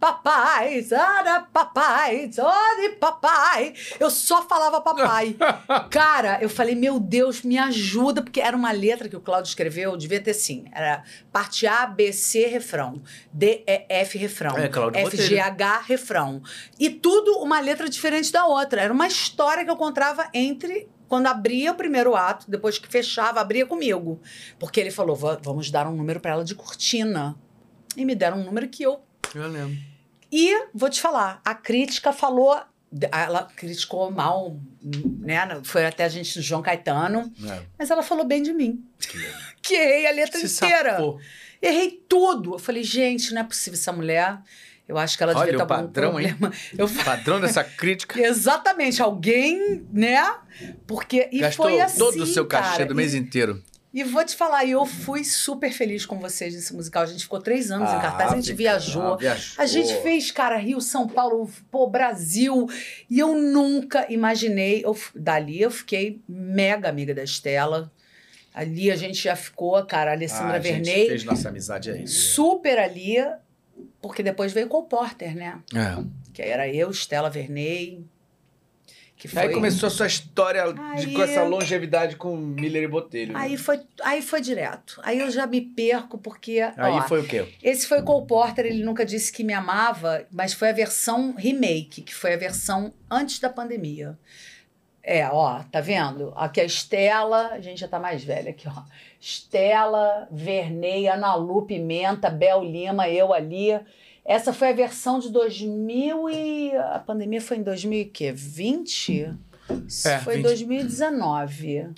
[0.00, 3.74] papai, zara papai, zore papai.
[4.00, 5.36] Eu só falava papai.
[5.90, 9.96] Cara, eu falei, meu Deus, me ajuda, porque era uma letra que o Cláudio escreveu,
[9.96, 10.64] devia ter sim.
[10.72, 13.02] Era parte A, B, C, refrão.
[13.32, 14.56] D, E, F, refrão.
[14.56, 15.38] É, Cláudio, F, G?
[15.38, 16.39] H, refrão.
[16.78, 18.80] E tudo uma letra diferente da outra.
[18.82, 23.40] Era uma história que eu contava entre quando abria o primeiro ato, depois que fechava,
[23.40, 24.20] abria comigo.
[24.58, 27.36] Porque ele falou: "Va- vamos dar um número para ela de cortina.
[27.96, 29.00] E me deram um número que eu.
[29.34, 29.76] Eu lembro.
[30.32, 32.60] E vou te falar, a crítica falou.
[33.12, 34.56] Ela criticou mal,
[35.20, 35.60] né?
[35.62, 37.62] Foi até a gente do João Caetano, É.
[37.78, 38.84] mas ela falou bem de mim.
[39.62, 40.90] Que errei a letra Se inteira.
[40.92, 41.20] safou.
[41.62, 42.54] Errei tudo.
[42.54, 44.38] Eu falei, gente, não é possível essa mulher.
[44.90, 46.36] Eu acho que ela Olha devia o estar com um padrão, hein?
[46.76, 48.20] Eu Padrão dessa crítica.
[48.20, 50.20] Exatamente, alguém, né?
[50.84, 52.86] Porque e Gastou foi assim, todo o seu cachê cara.
[52.86, 53.62] do mês e, inteiro.
[53.94, 57.04] e vou te falar, eu fui super feliz com vocês nesse musical.
[57.04, 59.14] A gente ficou três anos em cartaz, a gente viajou.
[59.14, 59.62] ah, viajou.
[59.62, 62.66] A gente fez, cara, Rio, São Paulo, pô, Brasil.
[63.08, 64.82] E eu nunca imaginei.
[64.84, 67.92] Eu, dali eu fiquei mega amiga da Estela.
[68.52, 71.06] Ali a gente já ficou, cara, a Alessandra Ah, a gente Vernei.
[71.06, 72.08] fez nossa amizade aí.
[72.08, 73.14] Super ali.
[74.00, 75.58] Porque depois veio Cole Porter, né?
[75.74, 76.02] É.
[76.32, 78.04] Que era eu, Estela Vernei.
[79.16, 79.42] Que foi.
[79.42, 83.34] Aí começou a sua história de- Aí- com essa longevidade com Miller e Botelho.
[83.34, 83.38] né?
[83.38, 84.98] Aí foi, aí foi direto.
[85.04, 86.58] Aí eu já me perco, porque.
[86.74, 87.46] Aí ó, foi o quê?
[87.62, 91.34] Esse foi o Cole Porter, ele nunca disse que me amava, mas foi a versão
[91.36, 94.18] remake, que foi a versão antes da pandemia.
[95.02, 96.32] É, ó, tá vendo?
[96.34, 98.82] Aqui a Estela, a gente já tá mais velha aqui, ó.
[99.20, 103.78] Estela, Vernei, Ana Lu, Pimenta, Bel Lima, eu ali.
[104.24, 106.76] Essa foi a versão de 2000 e...
[106.76, 109.36] A pandemia foi em 2020?
[109.86, 110.44] Isso É, foi 20.
[110.44, 111.90] 2019.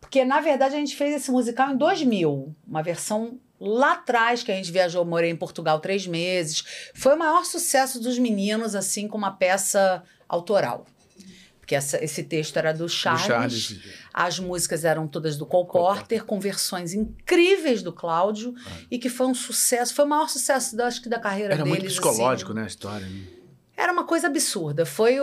[0.00, 2.54] Porque, na verdade, a gente fez esse musical em 2000.
[2.66, 6.64] Uma versão lá atrás, que a gente viajou, morei em Portugal três meses.
[6.94, 10.86] Foi o maior sucesso dos meninos, assim, com uma peça autoral.
[11.62, 13.22] Porque essa- esse texto era do Do Charles.
[13.24, 13.78] Charles.
[14.12, 18.52] As músicas eram todas do Cole Cole Porter, com versões incríveis do Cláudio.
[18.90, 19.94] E que foi um sucesso.
[19.94, 21.78] Foi o maior sucesso, da- acho que, da carreira Era deles.
[21.78, 22.58] muito psicológico, assim.
[22.58, 23.06] né, a história.
[23.06, 23.22] né?
[23.76, 24.84] Era uma coisa absurda.
[24.84, 25.14] Foi,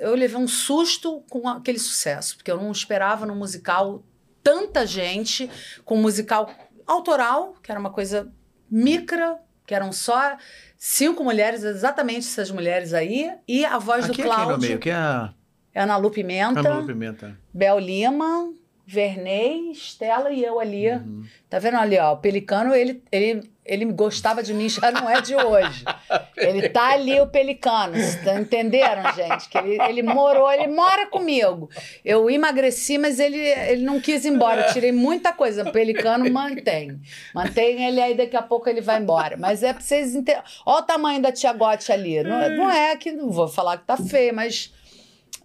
[0.00, 4.02] eu levei um susto com aquele sucesso, porque eu não esperava no musical
[4.42, 5.48] tanta gente,
[5.84, 6.50] com um musical
[6.86, 8.32] autoral, que era uma coisa
[8.70, 10.36] micra, que eram só
[10.76, 14.46] cinco mulheres, exatamente essas mulheres aí, e a voz Aqui do é quem no meio?
[14.58, 15.32] Cláudio, Que é a
[15.74, 17.36] Ana Lu Pimenta, Ana Lu Pimenta.
[17.52, 18.52] Bel Lima,
[18.86, 20.90] Vernei, Estela e eu ali.
[20.90, 21.24] Uhum.
[21.48, 22.12] Tá vendo ali, ó?
[22.12, 25.84] O Pelicano, ele, ele, ele gostava de mim, já não é de hoje.
[26.36, 27.94] Ele tá ali, o Pelicano.
[27.94, 29.48] Vocês entenderam, gente?
[29.48, 31.70] Que ele, ele morou, ele mora comigo.
[32.04, 34.62] Eu emagreci, mas ele, ele não quis ir embora.
[34.62, 35.62] Eu tirei muita coisa.
[35.62, 36.98] O Pelicano mantém.
[37.32, 39.36] Mantém ele aí, daqui a pouco ele vai embora.
[39.36, 40.42] Mas é pra vocês entenderem.
[40.66, 42.20] Olha o tamanho da tia Gotti ali.
[42.24, 44.72] Não, é- não é que, não vou falar que tá feia, mas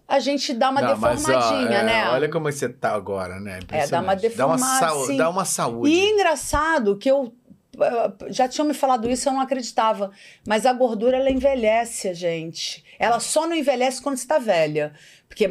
[0.08, 2.08] a gente dá uma Não, mas, ó, deformadinha, é, né?
[2.10, 3.60] Olha como você tá agora, né?
[3.70, 5.16] É, dá uma deformada, Dá uma, sim.
[5.18, 5.90] dá uma saúde.
[5.92, 7.32] E engraçado que eu
[7.78, 10.10] eh, já tinham me falado isso, eu não acreditava.
[10.46, 12.82] Mas a gordura ela envelhece, a gente.
[12.98, 14.92] Ela só não envelhece quando está velha.
[15.28, 15.46] Porque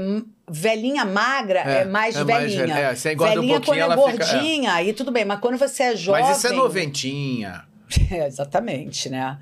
[0.49, 2.73] velhinha magra é, É, mais é mais velhinha.
[2.75, 2.87] velha.
[2.87, 4.31] É, você engorda um velhinha pouquinho, quando é ela fica- é.
[4.33, 5.23] gordinha, aí tudo bem.
[5.23, 6.23] Mas quando você é jovem.
[6.23, 7.63] Mas isso é noventinha.
[8.11, 9.37] É, exatamente, né?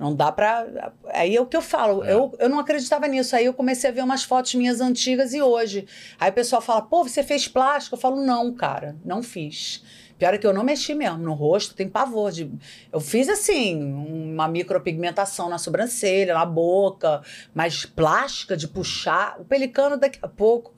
[0.00, 0.66] Não dá pra.
[1.12, 2.02] Aí é o que eu falo.
[2.02, 2.14] É.
[2.14, 3.36] Eu, eu não acreditava nisso.
[3.36, 5.86] Aí eu comecei a ver umas fotos minhas antigas e hoje.
[6.18, 7.96] Aí o pessoal fala, pô, você fez plástico?
[7.96, 9.84] Eu falo, não, cara, não fiz.
[10.16, 12.50] Pior é que eu não mexi mesmo no rosto, tem pavor de.
[12.90, 17.20] Eu fiz assim, uma micropigmentação na sobrancelha, na boca,
[17.54, 19.36] mas plástica de puxar.
[19.38, 20.72] O pelicano daqui a pouco.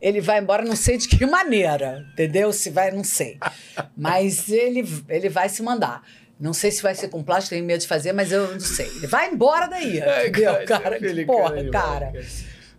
[0.00, 2.52] Ele vai embora, não sei de que maneira, entendeu?
[2.52, 3.38] Se vai, não sei.
[3.96, 6.02] Mas ele, ele vai se mandar.
[6.38, 8.86] Não sei se vai ser com plástico, tenho medo de fazer, mas eu não sei.
[8.96, 10.98] Ele vai embora daí, É, entendeu, cara, cara?
[10.98, 11.70] Que porra, cara.
[11.70, 12.12] cara.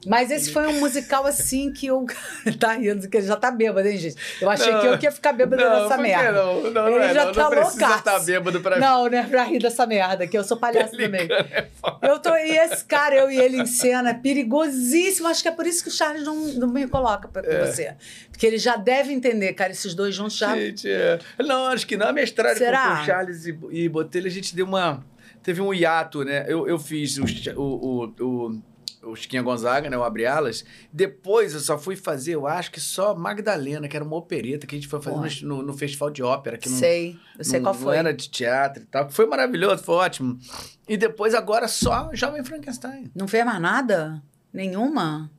[0.05, 2.05] Mas esse foi um musical assim que eu.
[2.59, 4.15] tá rindo, que ele já tá bêbado, hein, gente?
[4.41, 4.81] Eu achei Não.
[4.81, 6.31] que eu que ia ficar bêbado Não, que merda.
[6.31, 6.63] não?
[6.63, 8.79] Não, não Ele é, já não, tá não precisa estar bêbado pra...
[8.79, 9.25] Não, né?
[9.29, 11.27] Pra rir dessa merda, que eu sou palhaço também.
[11.31, 11.67] É.
[12.01, 15.27] Eu tô, e esse cara, eu e ele em cena, é perigosíssimo.
[15.27, 17.59] Acho que é por isso que o Charles não, não me coloca pra, É.
[17.59, 17.95] com você.
[18.31, 20.55] Porque ele já deve entender, cara, esses dois juntos já.
[20.55, 21.19] Gente, é.
[21.39, 22.97] Não, acho que na mestragem com, Será?
[22.97, 25.03] com o Charles e, e Botelho, a gente deu uma.
[25.41, 26.43] Teve um hiato, né?
[26.47, 27.23] Eu, eu fiz o,
[27.55, 28.61] o, o,
[29.05, 29.97] o, Chiquinha Gonzaga, né?
[29.97, 30.65] O Abre Alas.
[30.91, 34.75] Depois eu só fui fazer, eu acho que só Magdalena, que era uma opereta que
[34.75, 35.45] a gente foi fazer Pô.
[35.45, 36.57] no, no, Festival de Ópera.
[36.57, 37.97] Que não, sei, eu sei não, qual não foi.
[37.97, 39.09] era de teatro e tal.
[39.09, 40.39] Foi maravilhoso, foi ótimo.
[40.87, 43.11] E depois agora só Jovem Frankenstein.
[43.15, 44.21] Não fez mais nada?
[44.53, 45.29] Nenhuma?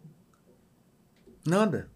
[1.46, 1.88] Nada.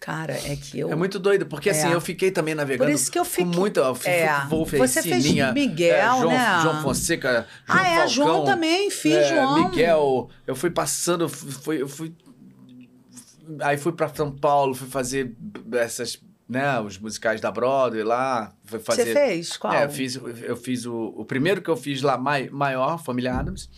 [0.00, 0.92] Cara, é que eu.
[0.92, 1.94] É muito doido, porque assim, É.
[1.94, 3.80] eu fiquei também navegando Por isso que eu fiquei- com muita...
[3.80, 4.46] Eu fui, É.
[4.48, 6.60] vou, Você fez Sininha, Miguel, é, João, né?
[6.62, 9.70] João Fonseca, João ah, é, Falcão, João também, fiz é, João.
[9.70, 12.14] Miguel, eu fui passando, fui, eu fui...
[13.60, 15.34] Aí fui pra São Paulo, fui fazer
[15.72, 19.04] essas, né, os musicais da Broadway lá, fui fazer...
[19.06, 19.56] Você fez?
[19.56, 19.72] Qual?
[19.72, 23.34] É, eu fiz, eu fiz o, o primeiro que eu fiz lá, mai, maior, Família
[23.34, 23.68] Adams.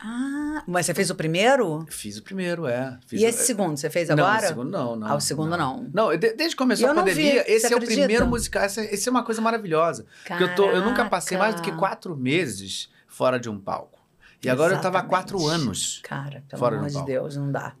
[0.00, 1.84] Ah, mas você fez o primeiro?
[1.90, 2.96] Fiz o primeiro, é.
[3.06, 4.44] Fiz e o- esse segundo, você fez Não, agora?
[4.44, 5.06] o segundo não, não.
[5.08, 5.90] Ah, o segundo não.
[5.92, 8.00] Não, de- desde que começou Eu a não vi, pandemia, você esse é o acredita?
[8.00, 8.62] primeiro musical.
[8.62, 10.06] Essa, esse é uma coisa maravilhosa.
[10.26, 11.78] Porque eu, tô, eu nunca passei mais do que Caraca.
[11.88, 13.98] quatro meses fora de um palco.
[14.42, 15.62] E agora eu tava há quatro Exatamente.
[15.64, 16.00] anos.
[16.04, 17.08] Cara, pelo Fora amor de palco.
[17.08, 17.74] Deus, não dá.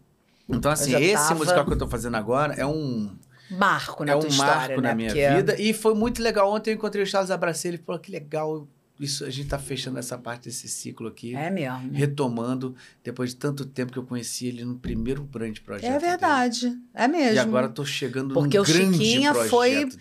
[0.48, 3.16] Então, assim, esse tava- musical que eu tô fazendo agora é um,
[3.48, 4.88] Marco na é tua um história, marco né?
[4.88, 5.56] na minha Porque- vida.
[5.60, 6.50] E foi muito legal.
[6.52, 8.66] Ontem eu encontrei o Charles Abracei, ele falou que legal.
[8.98, 11.34] Isso, a gente tá fechando essa parte desse ciclo aqui.
[11.36, 11.90] É mesmo.
[11.92, 15.84] Retomando, depois de tanto tempo que eu conheci ele no primeiro grande projeto.
[15.84, 16.00] É dele.
[16.10, 16.76] verdade.
[16.92, 17.36] É mesmo.
[17.36, 19.98] E agora tô chegando Porque num o grande Chiquinha projeto foi- dele.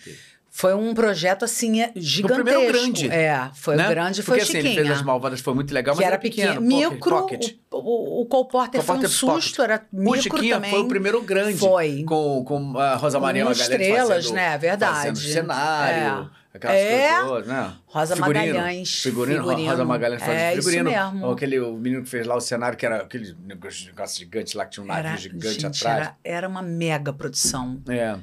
[0.50, 2.44] Foi um projeto, assim, é, gigantesco.
[2.44, 3.86] primeiro grande, É, foi né?
[3.86, 4.80] o grande, foi Porque o assim, Chiquinha.
[4.80, 6.60] ele fez as Malvadas, foi muito legal, que mas era pequeno.
[6.60, 7.54] Micro, pocket.
[7.70, 9.60] o, o, o Cole Porter Cole foi um susto, Pocket.
[9.60, 10.72] era O micro Chiquinha também.
[10.72, 11.60] foi o primeiro grande.
[11.60, 12.04] Foi.
[12.08, 14.58] Com, com a Rosa Maria Com Magalhães estrelas, fazendo, né?
[14.58, 14.96] Verdade.
[14.96, 17.22] Fazendo cenário, aquelas É.
[17.24, 17.74] coisas né?
[17.86, 19.70] Rosa Figurino, Magalhães, Figurino, figurino.
[19.72, 20.92] Rosa Magalhães fazendo É, isso figurino.
[20.92, 21.32] mesmo.
[21.32, 24.72] Aquele o menino que fez lá o cenário, que era aquele negócio, gigante lá, que
[24.72, 25.98] tinha um navio Era, gigante gente, atrás.
[26.02, 27.82] era, era uma mega produção.
[27.88, 28.18] É.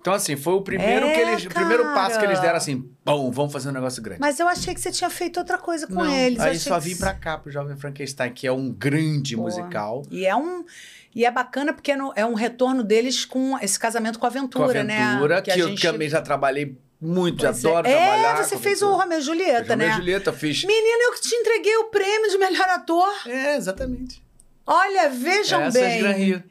[0.00, 1.44] Então, assim, foi o primeiro É, que eles.
[1.46, 4.20] O primeiro passo que eles deram assim, bom, vamos fazer um negócio grande.
[4.20, 6.38] Mas eu achei que você tinha feito outra coisa com Não, eles.
[6.38, 9.42] Aí só que vim pra cá, pro Jovem Frankenstein, que é um grande Pô.
[9.42, 10.02] musical.
[10.08, 10.64] E é um.
[11.12, 14.36] E é bacana porque é é um retorno deles com esse casamento com a Com
[14.38, 14.96] aventura, a né?
[15.02, 17.90] aventura, que, a eu gente- também já trabalhei muito, Pois adoro é.
[17.96, 18.40] trabalhar.
[18.40, 18.94] É, você fez o.
[18.94, 19.92] Romeu e Julieta, Fiz Romeu né?
[19.92, 20.64] e Julieta, fiz.
[20.64, 23.14] Menina, eu que te entreguei o prêmio de melhor ator.
[23.26, 24.22] É, exatamente.
[24.66, 25.98] Olha, vejam Essa é bem.
[26.02, 26.42] Gran Rio.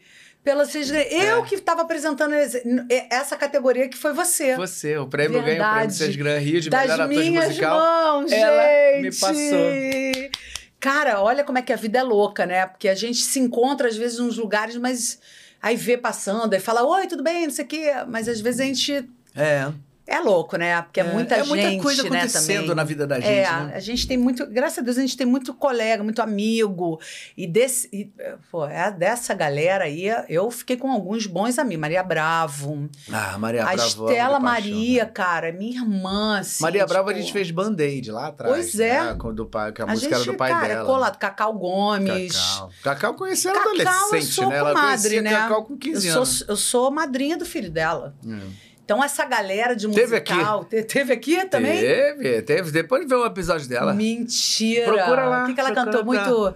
[0.43, 1.48] Pela Cis Gran- Eu É.
[1.48, 2.61] que estava apresentando esse-
[3.09, 4.56] essa categoria que foi você.
[4.56, 5.91] Você, o prêmio ganha o prêmio.
[5.91, 7.80] Sesc Gran Rio de melhor ator de musical.
[7.80, 9.01] mãos, Ela gente.
[9.01, 10.40] me passou.
[10.80, 12.65] Cara, olha como é que a vida é louca, né?
[12.67, 15.19] Porque a gente se encontra às vezes nos lugares, mas
[15.59, 17.91] aí vê passando, aí fala, oi, tudo bem, não sei o quê.
[18.07, 19.03] Mas às vezes a gente
[19.35, 19.67] É.
[20.08, 20.82] é louco, né?
[20.84, 22.75] Porque é, muita é gente, muita coisa né, acontecendo também.
[22.75, 23.72] na vida da gente, É, né?
[23.75, 27.00] a gente tem muito, graças a Deus, a gente tem muito colega, muito amigo.
[27.35, 28.11] E, desse, e,
[28.51, 31.82] pô, é dessa galera aí, eu fiquei com alguns bons amigos.
[31.82, 33.82] Maria Bravo, Ah, Maria a Bravo.
[33.82, 35.11] de Estela paixão, Maria, né?
[35.11, 36.64] cara, minha irmã, assim.
[36.64, 38.53] Maria Bravo a tipo, gente fez Band-Aid lá atrás.
[38.53, 39.03] Pois é.
[39.14, 39.17] Né?
[39.34, 40.85] Do pai, que a, A música gente, era do pai cara, dela.
[40.85, 42.34] colado, Cacau Gomes.
[42.35, 42.69] Cacau.
[42.84, 44.58] Cacau conheceu ela Cacau, eu adolescente, sou né?
[44.58, 45.32] Ela comadre, conhecia né?
[45.32, 46.30] Cacau com 15 eu anos.
[46.38, 48.16] Sou, eu sou madrinha do filho dela.
[48.25, 48.65] É.
[48.85, 50.64] Então, essa galera de Teve musical...
[50.65, 51.80] Te- Teve aqui também?
[51.80, 52.72] Teve, teve.
[52.72, 53.93] Depois de ver um episódio dela.
[53.95, 54.85] Mentira!
[54.93, 56.14] Procura lá, O que, que ela procura cantou?
[56.14, 56.23] lá.
[56.53, 56.55] Muito.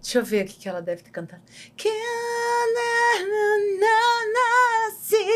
[0.00, 1.42] Deixa eu ver o que, ela deve ter cantado.
[1.76, 1.88] Que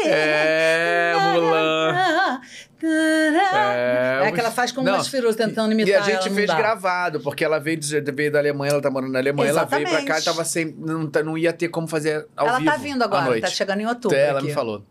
[0.06, 2.40] É, Mulan.
[2.82, 6.34] É, É, que ela faz com Não, umas firus tentando imitar E a gente ela,
[6.34, 7.78] fez gravado, porque ela veio,
[8.14, 10.24] veio da Alemanha, ela tá morando na Alemanha, ela veio pra cá e Exatamente.
[10.24, 10.74] tava sem.
[10.78, 12.70] Não, tá- não ia ter como fazer ao Ela vivo.
[12.70, 14.16] tá vindo agora, tá chegando em outubro.
[14.16, 14.48] É, ela aqui.
[14.48, 14.82] me falou.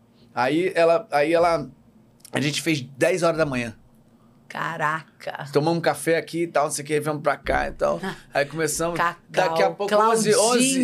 [0.43, 1.69] Aí ela, aí ela.
[2.31, 3.75] A gente fez 10 horas da manhã.
[4.47, 5.45] Caraca.
[5.53, 7.99] Tomamos um café aqui e tal, não sei o que, viemos pra cá e tal.
[8.33, 8.97] Aí começamos.
[8.97, 10.35] Cacau, daqui a pouco, 11, 11,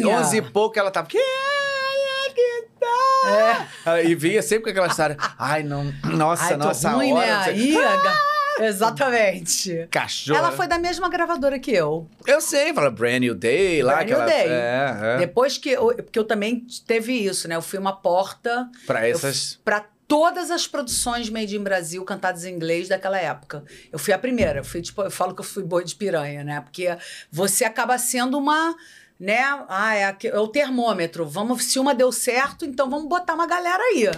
[0.01, 0.19] Claudinha.
[0.19, 1.07] 11 e pouco, ela tava.
[1.07, 5.17] "Quem é que tá?" Aí vinha sempre com aquela história.
[5.39, 5.91] Ai, não.
[6.03, 7.25] Nossa, Ai, nossa ruim, hora.
[7.25, 7.33] né?
[7.45, 8.17] Aí, aga-
[8.63, 9.87] Exatamente.
[9.91, 10.37] Cachorro.
[10.37, 12.07] Ela foi da mesma gravadora que eu.
[12.25, 13.95] Eu sei, fala Brand New Day lá.
[13.95, 14.47] Brand New aquela, Day.
[14.49, 15.17] É, é.
[15.17, 17.55] Depois que eu, porque eu também teve isso, né?
[17.55, 19.59] Eu fui uma porta Pra essas.
[19.63, 23.63] para todas as produções made in Brasil cantadas em inglês daquela época.
[23.91, 26.43] Eu fui a primeira, eu fui tipo, eu falo que eu fui boi de piranha,
[26.43, 26.61] né?
[26.61, 26.95] Porque
[27.31, 28.75] você acaba sendo uma,
[29.19, 29.41] né?
[29.69, 31.25] Ah, é, aque- é o termômetro.
[31.25, 34.09] Vamos, se uma deu certo, então vamos botar uma galera aí.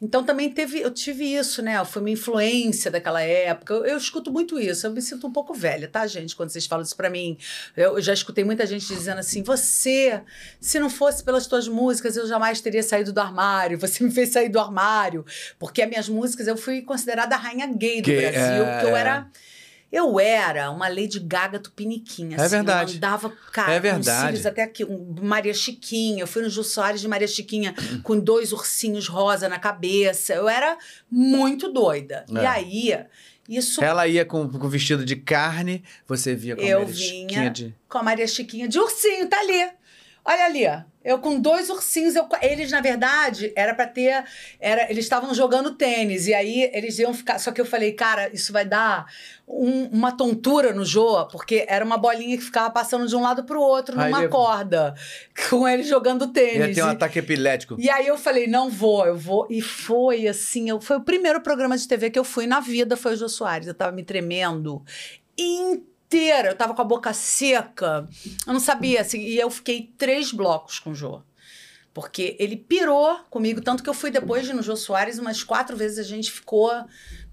[0.00, 1.82] Então também teve, eu tive isso, né?
[1.84, 3.72] Foi uma influência daquela época.
[3.74, 4.86] Eu, eu escuto muito isso.
[4.86, 6.36] Eu me sinto um pouco velha, tá, gente?
[6.36, 7.38] Quando vocês falam isso pra mim,
[7.76, 10.20] eu, eu já escutei muita gente dizendo assim: você,
[10.60, 13.78] se não fosse pelas tuas músicas, eu jamais teria saído do armário.
[13.78, 15.24] Você me fez sair do armário.
[15.58, 18.90] Porque as minhas músicas, eu fui considerada a rainha gay do Que- Brasil, é, porque
[18.90, 19.28] eu era.
[19.96, 22.36] Eu era uma Lady Gaga tupiniquinha.
[22.36, 22.92] É assim, verdade.
[22.92, 24.26] Eu andava, cara, É verdade.
[24.26, 24.84] cílios até aqui.
[24.84, 26.22] Um Maria Chiquinha.
[26.22, 30.34] Eu fui no Jô Soares de Maria Chiquinha com dois ursinhos rosa na cabeça.
[30.34, 30.76] Eu era
[31.10, 32.26] muito doida.
[32.28, 32.46] E É.
[32.46, 32.98] aí,
[33.48, 36.86] isso Ela ia com, com vestido de carne, você via com a vinha.
[36.94, 37.74] Chiquinha de.
[37.88, 39.66] com a Maria Chiquinha de ursinho, tá ali.
[40.24, 40.80] Olha ali, ó.
[41.06, 44.24] Eu com dois ursinhos, eu- eles, na verdade, era pra ter.
[44.60, 47.38] Era, eles estavam jogando tênis, e aí eles iam ficar.
[47.38, 49.06] Só que eu falei, cara, isso vai dar
[49.46, 53.44] um- uma tontura no Jô, porque era uma bolinha que ficava passando de um lado
[53.44, 54.92] pro outro Aí numa ele- corda,
[55.50, 56.74] com eles jogando Ia tênis.
[56.74, 57.76] ter um E- ataque epilético.
[57.78, 59.46] e aí eu falei, não vou, eu vou.
[59.48, 62.96] E foi assim, eu, foi o primeiro programa de TV que eu fui na vida,
[62.96, 63.68] foi o Jô Soares.
[63.68, 64.82] Eu tava me tremendo
[66.06, 68.08] inteira, eu tava com a boca seca.
[68.46, 71.22] Eu não sabia, assim, e eu fiquei três blocos com o Jô.
[71.92, 75.76] Porque ele pirou comigo, tanto que eu fui depois de no Jô Soares, umas quatro
[75.76, 76.70] vezes a gente ficou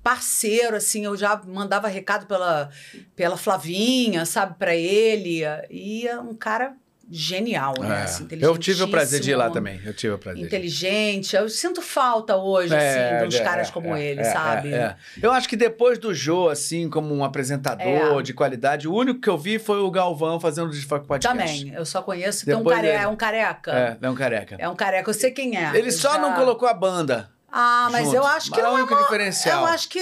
[0.02, 2.69] parceiro, assim, eu já mandava recado pela,
[3.16, 5.42] pela Flavinha, sabe, pra ele.
[5.69, 6.76] E é um cara
[7.10, 8.00] genial, né?
[8.00, 8.04] É.
[8.04, 9.80] Assim, Eu tive o prazer de ir lá também.
[9.86, 10.44] Eu tive o prazer.
[10.44, 11.36] Inteligente.
[11.36, 14.74] Eu sinto falta hoje, assim, de uns caras como ele, é, sabe?
[14.74, 14.96] é, é.
[15.22, 18.22] Eu acho que depois do Jô, assim, como um apresentador É.
[18.22, 21.38] de qualidade, o único que eu vi foi o Galvão fazendo o Desfoque Podcast.
[21.38, 21.74] Também.
[21.76, 22.46] Eu só conheço.
[22.46, 22.88] Tem um, Depois care...
[22.88, 23.04] dele.
[23.04, 23.72] é um careca.
[23.72, 24.56] É, é um careca.
[24.60, 25.10] É um careca.
[25.10, 25.72] Eu sei quem é.
[25.76, 27.30] Ele Eu só já- não colocou a banda.
[27.56, 28.16] Ah, mas junto.
[28.16, 29.62] eu acho que Mas é o não é uma- diferencial.
[29.62, 30.00] Eu acho que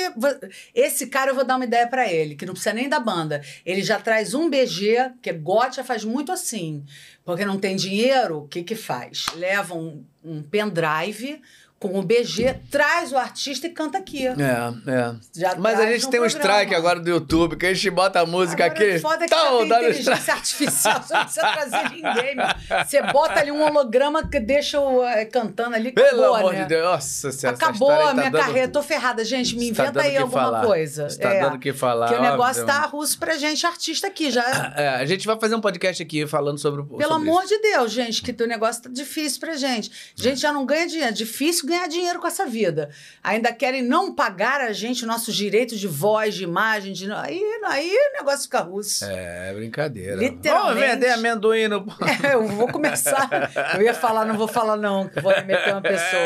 [0.73, 3.41] esse cara eu vou dar uma ideia pra ele, que não precisa nem da banda.
[3.65, 6.85] Ele já traz um BG, que Gotcha faz muito assim.
[7.25, 9.25] Porque não tem dinheiro, o que que faz?
[9.35, 11.41] Leva um, um pendrive
[11.81, 14.27] com o BG, traz o artista e canta aqui.
[14.27, 15.15] É, é.
[15.35, 16.27] Já Mas a gente tem um programa.
[16.53, 18.97] strike agora do YouTube, que a gente bota a música Agora, aqui.
[18.97, 20.31] o foda é que Tá, dá inteligência strike.
[20.31, 22.45] artificial, você não precisa trazer ninguém, meu.
[22.85, 26.61] Você bota ali um holograma que deixa o eh, cantando ali, Pelo acabou, amor né?
[26.61, 26.83] de Deus.
[26.85, 29.25] Nossa senhora, Acabou história a tá minha dando- carreira, tô ferrada.
[29.25, 30.65] Gente, me Tá inventa dando aí alguma falar.
[30.65, 31.07] coisa.
[31.07, 32.07] Está É, dando o que falar.
[32.09, 34.41] Porque o negócio tá russo pra gente, artista aqui, já.
[34.77, 37.57] É, a gente vai fazer um podcast aqui falando sobre o Pelo sobre amor de
[37.59, 39.91] Deus, gente, que o negócio tá difícil pra gente.
[40.17, 41.09] A gente já não ganha dinheiro.
[41.09, 42.89] É difícil ganhar dinheiro com essa vida.
[43.23, 46.93] Ainda querem não pagar a gente nossos direitos de voz, de imagem.
[46.93, 47.11] De...
[47.11, 49.05] Aí, aí o negócio fica russo.
[49.05, 50.15] É, brincadeira.
[50.15, 50.73] Literalmente.
[50.73, 51.81] Vamos vender amendoim no...
[52.23, 53.29] É, eu vou começar.
[53.73, 56.21] Eu ia falar, não vou falar, não, que vou remeter uma pessoa.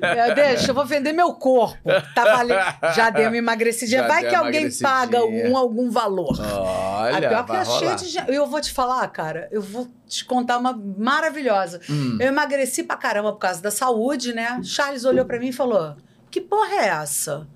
[0.00, 1.78] É, deixa, eu vou vender meu corpo.
[2.14, 2.60] Tá valendo.
[2.94, 4.02] Já dei uma emagrecidinha.
[4.02, 6.38] Já Vai deu que alguém paga algum, algum valor.
[6.40, 8.34] Olha, a pior que é cheio de.
[8.34, 11.80] Eu vou te falar, cara, eu vou te contar uma maravilhosa.
[11.88, 12.18] Hum.
[12.20, 14.60] Eu emagreci pra caramba por causa da saúde, né?
[14.64, 15.96] Charles olhou pra mim e falou:
[16.30, 17.46] Que porra é essa?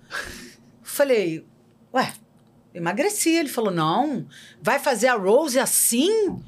[0.83, 1.44] Falei,
[1.92, 2.12] ué,
[2.73, 3.31] emagreci.
[3.31, 4.26] Ele falou: Não,
[4.62, 6.41] vai fazer a Rose assim?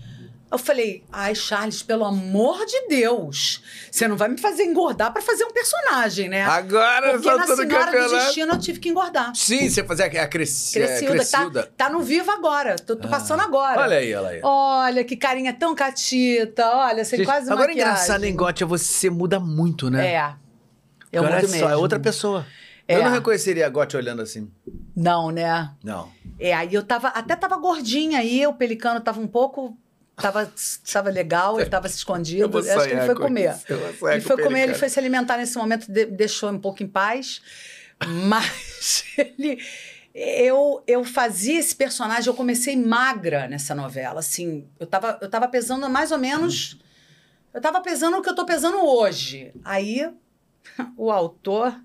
[0.51, 5.21] Eu falei, ai, Charles, pelo amor de Deus, você não vai me fazer engordar pra
[5.21, 6.43] fazer um personagem, né?
[6.45, 8.15] Agora Porque só na Senhora do campeonato.
[8.15, 9.35] Destino eu tive que engordar.
[9.35, 10.81] Sim, você fazia a cresci...
[10.81, 11.65] é, crescilda.
[11.65, 12.77] Tá, tá no vivo agora.
[12.77, 13.81] Tô, tô passando agora.
[13.81, 14.41] Olha aí, olha aí.
[14.45, 16.65] Olha que carinha tão catita.
[16.65, 17.93] Olha, sem Gente, quase Agora, maquiagem.
[17.93, 20.07] engraçado em Gotia, você muda muito, né?
[20.15, 20.35] É.
[21.11, 21.69] Eu Olha mudo só, mesmo.
[21.69, 22.47] é outra pessoa.
[22.87, 22.97] É.
[22.97, 24.49] Eu não reconheceria a Gotti olhando assim.
[24.95, 25.73] Não, né?
[25.83, 26.09] Não.
[26.39, 29.77] É, aí eu tava, até tava gordinha aí, o pelicano tava um pouco,
[30.17, 30.53] tava,
[30.93, 32.59] tava legal, ele tava se escondido.
[32.59, 33.57] Eu Acho que ele foi com comer.
[33.69, 34.75] Ele foi comer, ele pelicano.
[34.79, 37.41] foi se alimentar nesse momento, de- deixou um pouco em paz.
[38.07, 39.63] Mas ele.
[40.19, 44.21] Eu, eu fazia esse personagem, eu comecei magra nessa novela.
[44.21, 46.79] Assim, eu tava, eu tava pesando mais ou menos.
[47.53, 49.53] Eu tava pesando o que eu tô pesando hoje.
[49.63, 50.11] Aí
[50.97, 51.79] o autor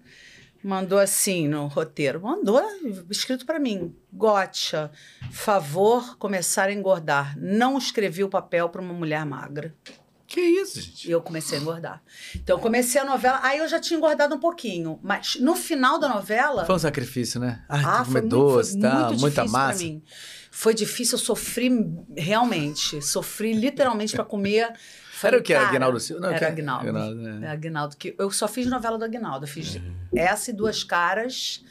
[0.63, 2.61] mandou assim no roteiro, mandou
[3.09, 4.91] escrito pra mim, Gotcha,
[5.31, 7.37] favor começar a engordar.
[7.37, 9.73] Não escrevi o papel pra uma mulher magra.
[10.27, 11.09] Que isso, gente?
[11.09, 12.01] E eu comecei a engordar.
[12.33, 15.99] Então eu comecei a novela, aí eu já tinha engordado um pouquinho, mas no final
[15.99, 17.65] da novela, Foi um sacrifício, né?
[17.69, 19.07] Tem ah, foi doce, muito, foi tá?
[19.07, 19.83] muito muita difícil pra massa.
[19.83, 20.03] mim.
[20.49, 21.69] Foi difícil, eu sofri
[22.17, 24.71] realmente, sofri literalmente pra comer.
[25.23, 25.53] Era o que?
[25.53, 26.21] Era Aguinaldo Silva?
[26.21, 26.89] Não, era que- Aguinaldo.
[26.89, 27.47] Aguinaldo, né?
[27.47, 29.45] É, Aguinaldo, que eu só fiz novela do Aguinaldo.
[29.45, 29.79] Eu fiz
[30.15, 31.63] essa e Duas Caras,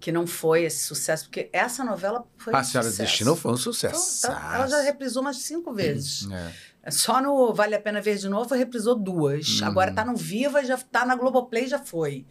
[0.00, 3.08] que não foi esse sucesso, porque essa novela foi A um Senhora sucesso.
[3.10, 4.26] Destino foi um Então, sucesso.
[4.26, 6.28] tá, ela já reprisou umas cinco vezes.
[6.30, 6.90] É.
[6.90, 9.60] Só no Vale a Pena Ver de Novo reprisou duas.
[9.60, 9.66] Uhum.
[9.66, 12.24] Agora tá no Viva, já tá na Globoplay, já foi.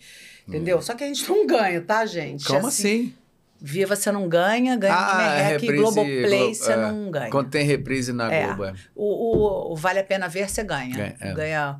[0.48, 0.82] Entendeu?
[0.82, 2.46] Só que a gente não ganha, tá, gente?
[2.46, 3.14] Como assim?
[3.68, 6.76] Viva você não ganha, ganha Ah, de merreca e reprise Globoplay Glo- você é.
[6.78, 7.30] não ganha.
[7.32, 8.46] Quando tem reprise na É.
[8.46, 8.66] Globo.
[8.66, 8.74] é.
[8.96, 10.96] O, o- o Vale a Pena Ver você ganha.
[10.96, 11.34] Ganha, é.
[11.34, 11.80] Ganha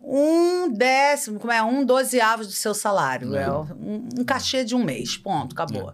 [0.00, 1.62] um décimo, como é?
[1.62, 3.36] Um dozeavos do seu salário.
[3.36, 3.42] É.
[3.42, 5.16] É, um, um cachê de um mês.
[5.16, 5.92] Ponto, acabou.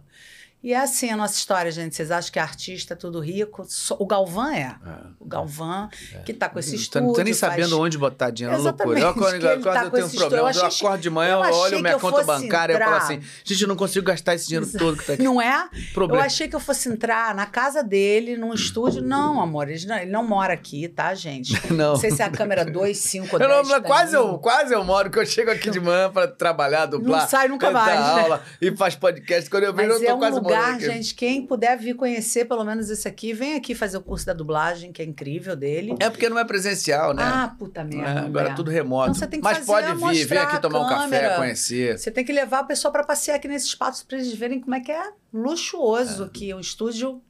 [0.62, 1.96] E é assim a nossa história, gente.
[1.96, 3.64] Vocês acham que artista é tudo rico?
[3.68, 4.76] Só- o Galvão é.
[5.18, 5.88] O Galvão,
[6.24, 7.12] que tá com esse Não estúdio.
[7.14, 9.00] tô nem faz- sabendo onde botar dinheiro, é loucura.
[9.00, 10.50] Eu, quando, que ele quando tá eu tenho um problema.
[10.52, 13.04] Eu eu acordo de manhã, eu olho minha conta bancária e falo entrar.
[13.04, 15.22] assim, gente, eu não consigo gastar esse dinheiro todo que tá aqui.
[15.22, 15.68] Não é?
[15.92, 16.22] Problema.
[16.22, 19.02] Eu achei que eu fosse entrar na casa dele, num estúdio.
[19.02, 21.52] Não, amor, ele não, ele não mora aqui, tá, gente?
[21.72, 21.92] Não.
[21.94, 23.68] Não sei se é a câmera 2, 5 ou Eu 10.
[23.68, 24.22] não, tá quase, aí.
[24.22, 27.22] eu, quase eu moro, que eu chego aqui de manhã pra trabalhar, dublar.
[27.22, 28.22] Não sai nunca mais, né?
[28.22, 29.48] aula e faz podcast.
[29.50, 30.84] Quando eu vejo, eu tô é quase lugar, aqui.
[30.84, 34.32] gente, quem puder vir conhecer pelo menos esse aqui, vem aqui fazer o curso da
[34.32, 35.94] dublagem, que é incrível dele.
[36.00, 37.22] É porque não é presencial, né?
[37.22, 38.20] Ah, puta merda.
[38.20, 39.10] É, agora é tudo remoto.
[39.10, 41.36] Então você tem que Mas fazer pode é vir, vem mostrar aqui tomar um café,
[41.36, 41.98] conhecer.
[41.98, 44.74] Você tem que levar a pessoa para passear aqui nesse espaço para eles verem como
[44.74, 47.20] é que é luxuoso que o estúdio.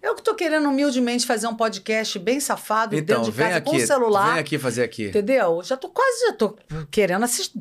[0.00, 3.70] Eu que tô querendo humildemente fazer um podcast bem safado Então, dentro de casa aqui,
[3.70, 4.30] com o celular.
[4.30, 5.08] vem aqui fazer aqui.
[5.08, 5.60] Entendeu?
[5.64, 6.56] Já tô quase, já tô
[6.88, 7.60] querendo assistir.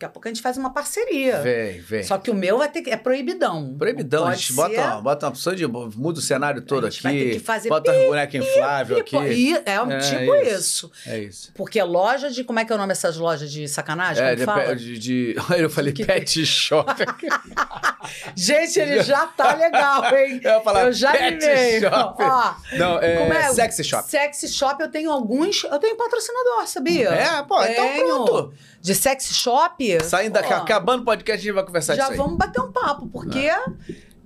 [0.00, 1.40] Daqui a pouco a gente faz uma parceria.
[1.42, 2.02] Vem, vem.
[2.02, 2.88] Só que o meu vai ter que.
[2.88, 3.74] É proibidão.
[3.76, 5.66] Proibidão, a gente ser- bota, uma- bota uma pessoa de.
[5.66, 7.30] muda o cenário todo A gente vai ter aqui.
[7.32, 9.16] que fazer bota um boneco inflável E, aqui.
[9.16, 10.50] e é um É tipo isso.
[10.56, 10.92] isso.
[11.06, 11.52] É isso.
[11.54, 12.42] Porque loja de.
[12.44, 14.24] Como é que é o nome dessas lojas de sacanagem?
[14.24, 14.74] É, de, fala?
[14.74, 16.88] de, de- Eu falei Que- pet shop.
[18.34, 20.40] Gente, ele já tá legal, hein?
[20.42, 21.80] Eu falar eu já pet animei.
[21.80, 22.22] shop.
[22.22, 24.08] Ó, Não, é, como sexy shop.
[24.10, 25.62] Sexy shop, eu tenho alguns.
[25.64, 27.10] Eu tenho patrocinador, sabia?
[27.10, 28.24] É, pô, então Tenho.
[28.24, 28.54] pronto.
[28.80, 29.98] De sexy shop.
[30.04, 32.16] Saindo daqui, acabando o podcast, a gente vai conversar Já disso aí.
[32.18, 33.50] vamos bater um papo, porque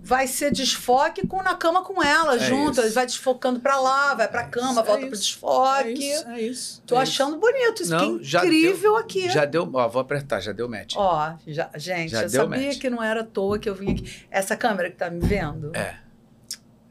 [0.01, 2.81] vai ser desfoque com, na cama com ela, É junto.
[2.81, 2.93] isso.
[2.95, 5.89] Vai desfocando pra lá, vai pra cama, isso, volta é pro isso, desfoque.
[5.89, 6.83] É isso, é isso.
[6.87, 7.91] Tô é achando bonito isso.
[7.91, 9.29] Não, que já incrível deu- aqui.
[9.31, 10.95] Já deu, ó, vou apertar, já deu match.
[10.97, 12.79] Ó, já, gente, Já eu sabia match.
[12.79, 14.25] que não era à toa que eu vim aqui.
[14.31, 15.73] Essa câmera que tá me vendo?
[15.75, 15.97] É.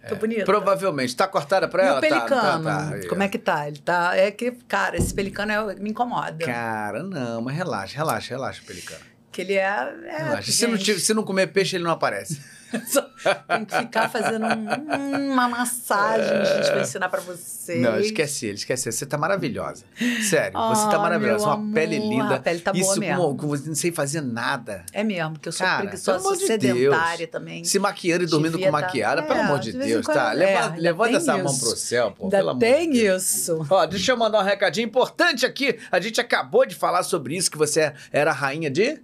[0.10, 0.44] Tô bonita.
[0.46, 1.16] Provavelmente.
[1.16, 1.98] Tá cortada pra E ela?
[1.98, 3.08] o pelicano, Tá, tá, tá.
[3.10, 3.68] como é que tá?
[3.68, 4.16] Ele tá.
[4.18, 6.46] É que, cara, esse pelicano é- me incomoda.
[6.46, 9.02] Cara, não, mas relaxa, relaxa, relaxa, pelicano.
[9.32, 9.62] Que ele é.
[10.06, 10.52] é Relaxa.
[10.52, 12.42] Se não, se não comer peixe, ele não aparece.
[13.48, 17.82] Tem que ficar fazendo um- uma massagem, gente, pra ensinar pra vocês.
[17.82, 18.96] Não, esquece ele, esquece ele.
[18.96, 19.86] Você tá maravilhosa.
[20.28, 21.46] Sério, você tá maravilhosa.
[21.48, 22.36] Uma pele amor, linda.
[22.36, 23.22] a pele tá boa Isso mesmo.
[23.30, 24.86] com, com você não sei fazer nada.
[24.92, 26.78] É mesmo, porque eu sou Cara, preguiçosa, pelo amor sou de Deus.
[26.80, 27.64] sedentária também.
[27.64, 30.32] Se maquiando e dormindo com tá- maquiada, pelo É, amor de, de Deus, quando- tá?
[30.34, 31.60] é, Levanta, ainda levanta essa mão isso.
[31.68, 32.24] pro céu, pô.
[32.26, 33.24] Ainda pelo amor tem de Deus.
[33.36, 33.66] isso.
[33.70, 35.80] Ó, deixa eu mandar um recadinho importante aqui.
[35.92, 39.02] A gente acabou de falar sobre isso, que você era a rainha de...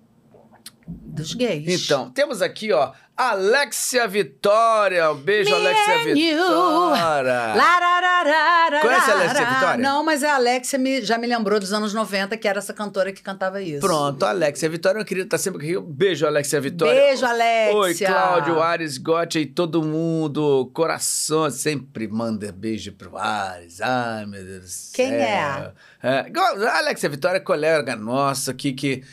[1.10, 1.84] Dos gays.
[1.84, 5.12] Então, temos aqui, ó, Alexia Vitória.
[5.12, 6.14] Um beijo, Me Alexia.
[6.14, 7.54] Vitória.
[7.56, 8.80] Larararara.
[8.82, 9.78] Conhece a Alexia Vitória?
[9.78, 13.12] Não, mas a Alexia me- já me lembrou dos anos 90, que era essa cantora
[13.12, 13.82] que cantava isso.
[13.82, 15.78] Pronto, Alexia Vitória, eu queria estar sempre aqui.
[15.78, 16.94] Um Beijo, Alexia Vitória.
[16.94, 17.76] Beijo, Alexia.
[17.76, 20.70] Oi, Cláudio, Ares, Gotti e todo mundo.
[20.74, 23.82] Coração, sempre manda beijo pro Ares.
[23.82, 24.92] Ai, meu Deus do céu.
[24.96, 25.72] Quem é?
[26.02, 29.04] é a Alexia Vitória é colega nossa aqui, que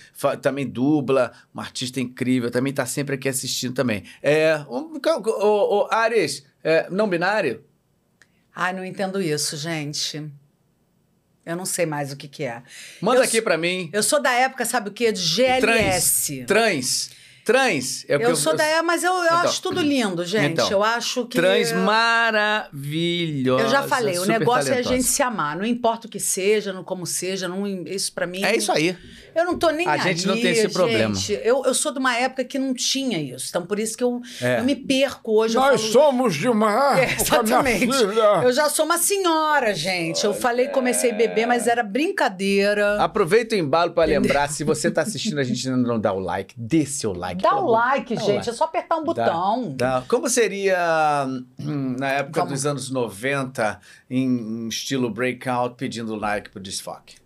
[0.40, 4.04] também dubla, uma artista incrível, também tá sempre aqui assistindo também.
[4.22, 7.62] É, um, o, o, Ares, é, não binário?
[8.54, 10.30] Ai, não entendo isso, gente.
[11.44, 12.62] Eu não sei mais o que que é.
[13.00, 13.88] Manda Eu aqui pra mim.
[13.92, 15.12] Eu sou da época, sabe o quê?
[15.12, 16.44] De GLS.
[16.44, 17.10] Trans.
[17.44, 18.04] Trans.
[18.08, 19.38] É o que Eu sou da época, mas eu, eu Então.
[19.38, 20.54] acho tudo lindo, gente.
[20.54, 20.68] Então.
[20.68, 21.38] eu acho que.
[21.38, 23.62] Trans maravilhosa.
[23.62, 24.96] Eu já falei, o negócio é a talentosa.
[24.96, 25.56] gente se amar.
[25.56, 28.42] Não importa o que seja, não como seja, não, isso pra mim.
[28.42, 28.96] É isso aí.
[29.36, 31.14] Eu não tô nem A aí, gente não tem esse problema.
[31.14, 31.32] gente.
[31.44, 33.46] Eu, eu sou de uma época que não tinha isso.
[33.50, 34.60] Então, por isso que eu, É.
[34.60, 35.56] eu me perco hoje.
[35.56, 37.80] eu Nós falo- somos de uma É, exatamente.
[37.80, 38.40] filha.
[38.42, 40.24] Eu já sou uma senhora, gente.
[40.24, 43.02] Eu falei que comecei a beber, mas era brincadeira.
[43.02, 46.18] Aproveita o embalo pra lembrar, se você tá assistindo, a gente ainda não dá o
[46.18, 47.42] like, dê seu like.
[47.42, 48.34] Dá o amor- like, dá gente.
[48.36, 48.50] like.
[48.50, 49.74] É só apertar um botão.
[49.76, 50.02] Dá.
[50.08, 51.26] Como seria
[51.60, 52.54] hum, na época Vamos.
[52.54, 53.78] dos anos 90,
[54.10, 57.16] em estilo breakout, pedindo like pro desfoque?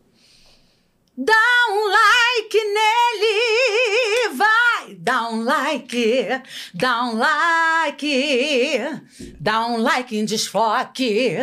[1.17, 1.35] Dá
[1.71, 4.95] um like nele, vai!
[4.99, 6.43] Dá um like,
[6.75, 9.03] dá um like,
[9.39, 11.37] dá um like em desfoque.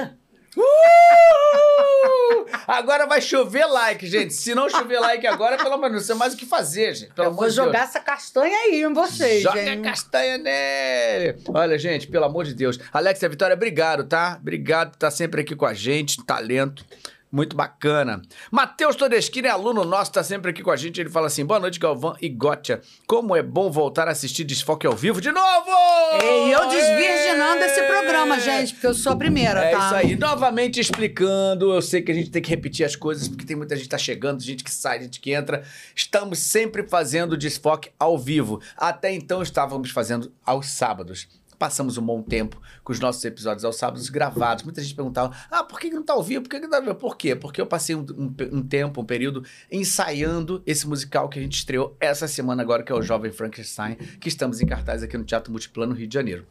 [0.58, 2.46] Uh!
[2.68, 4.34] Agora vai chover like, gente.
[4.34, 6.96] Se não chover like agora, pelo amor de Deus, não tem mais o que fazer,
[6.96, 7.14] gente.
[7.14, 7.66] Pelo Eu vou de Deus.
[7.68, 11.38] jogar essa castanha aí em vocês, Joga a castanha nele!
[11.50, 12.80] Olha, gente, pelo amor de Deus.
[12.92, 14.38] Alexia Vitória, obrigado, tá?
[14.42, 16.84] Obrigado por estar sempre aqui com a gente, talento.
[17.32, 18.22] Muito bacana.
[18.50, 21.02] Matheus Todeschini é aluno nosso, tá sempre aqui com a gente.
[21.02, 22.82] Ele fala assim: boa noite, Galvão e Gotia.
[23.06, 25.70] Como é bom voltar a assistir Desfoque ao vivo de novo!
[26.24, 29.86] E eu desvirginando esse programa, gente, porque eu sou a primeira, É tá?
[29.86, 30.16] isso aí.
[30.16, 31.74] Novamente explicando.
[31.74, 33.90] Eu sei que a gente tem que repetir as coisas, porque tem muita gente que
[33.90, 35.64] tá chegando, gente que sai, gente que entra.
[35.94, 38.62] Estamos sempre fazendo desfoque ao vivo.
[38.78, 41.28] Até então estávamos fazendo aos sábados.
[41.58, 44.64] Passamos um bom tempo com os nossos episódios aos sábados gravados.
[44.64, 46.44] Muita gente perguntava: ah, por que não tá ao vivo?
[46.44, 46.96] Por que, não tá ao vivo?
[46.96, 47.36] Por quê?
[47.36, 51.58] Porque eu passei um, um um tempo, um período, ensaiando esse musical que a gente
[51.58, 55.24] estreou essa semana agora, que é o Jovem Frankenstein, que estamos em cartaz aqui no
[55.24, 56.46] Teatro Multiplano Rio de Janeiro.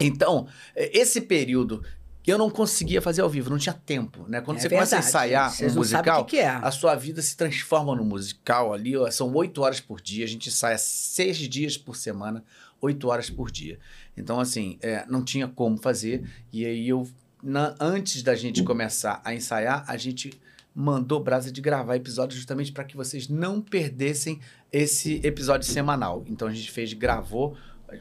[0.00, 1.82] Então, eh, esse período
[2.22, 4.40] que eu não conseguia fazer ao vivo, não tinha tempo, né?
[4.40, 6.48] Quando É você começa a verdade, ensaiar vocês um musical, que que é.
[6.48, 10.28] a sua vida se transforma no musical ali, ó, são oito horas por dia, a
[10.28, 12.44] gente ensaia seis dias por semana,
[12.80, 13.78] oito horas por dia.
[14.16, 17.08] Então, assim, é, não tinha como fazer, e aí eu,
[17.42, 20.32] na- antes da gente começar a ensaiar, a gente
[20.74, 24.40] mandou brasa de gravar episódios justamente para que vocês não perdessem
[24.72, 26.24] esse episódio semanal.
[26.26, 27.56] Então a gente fez, gravou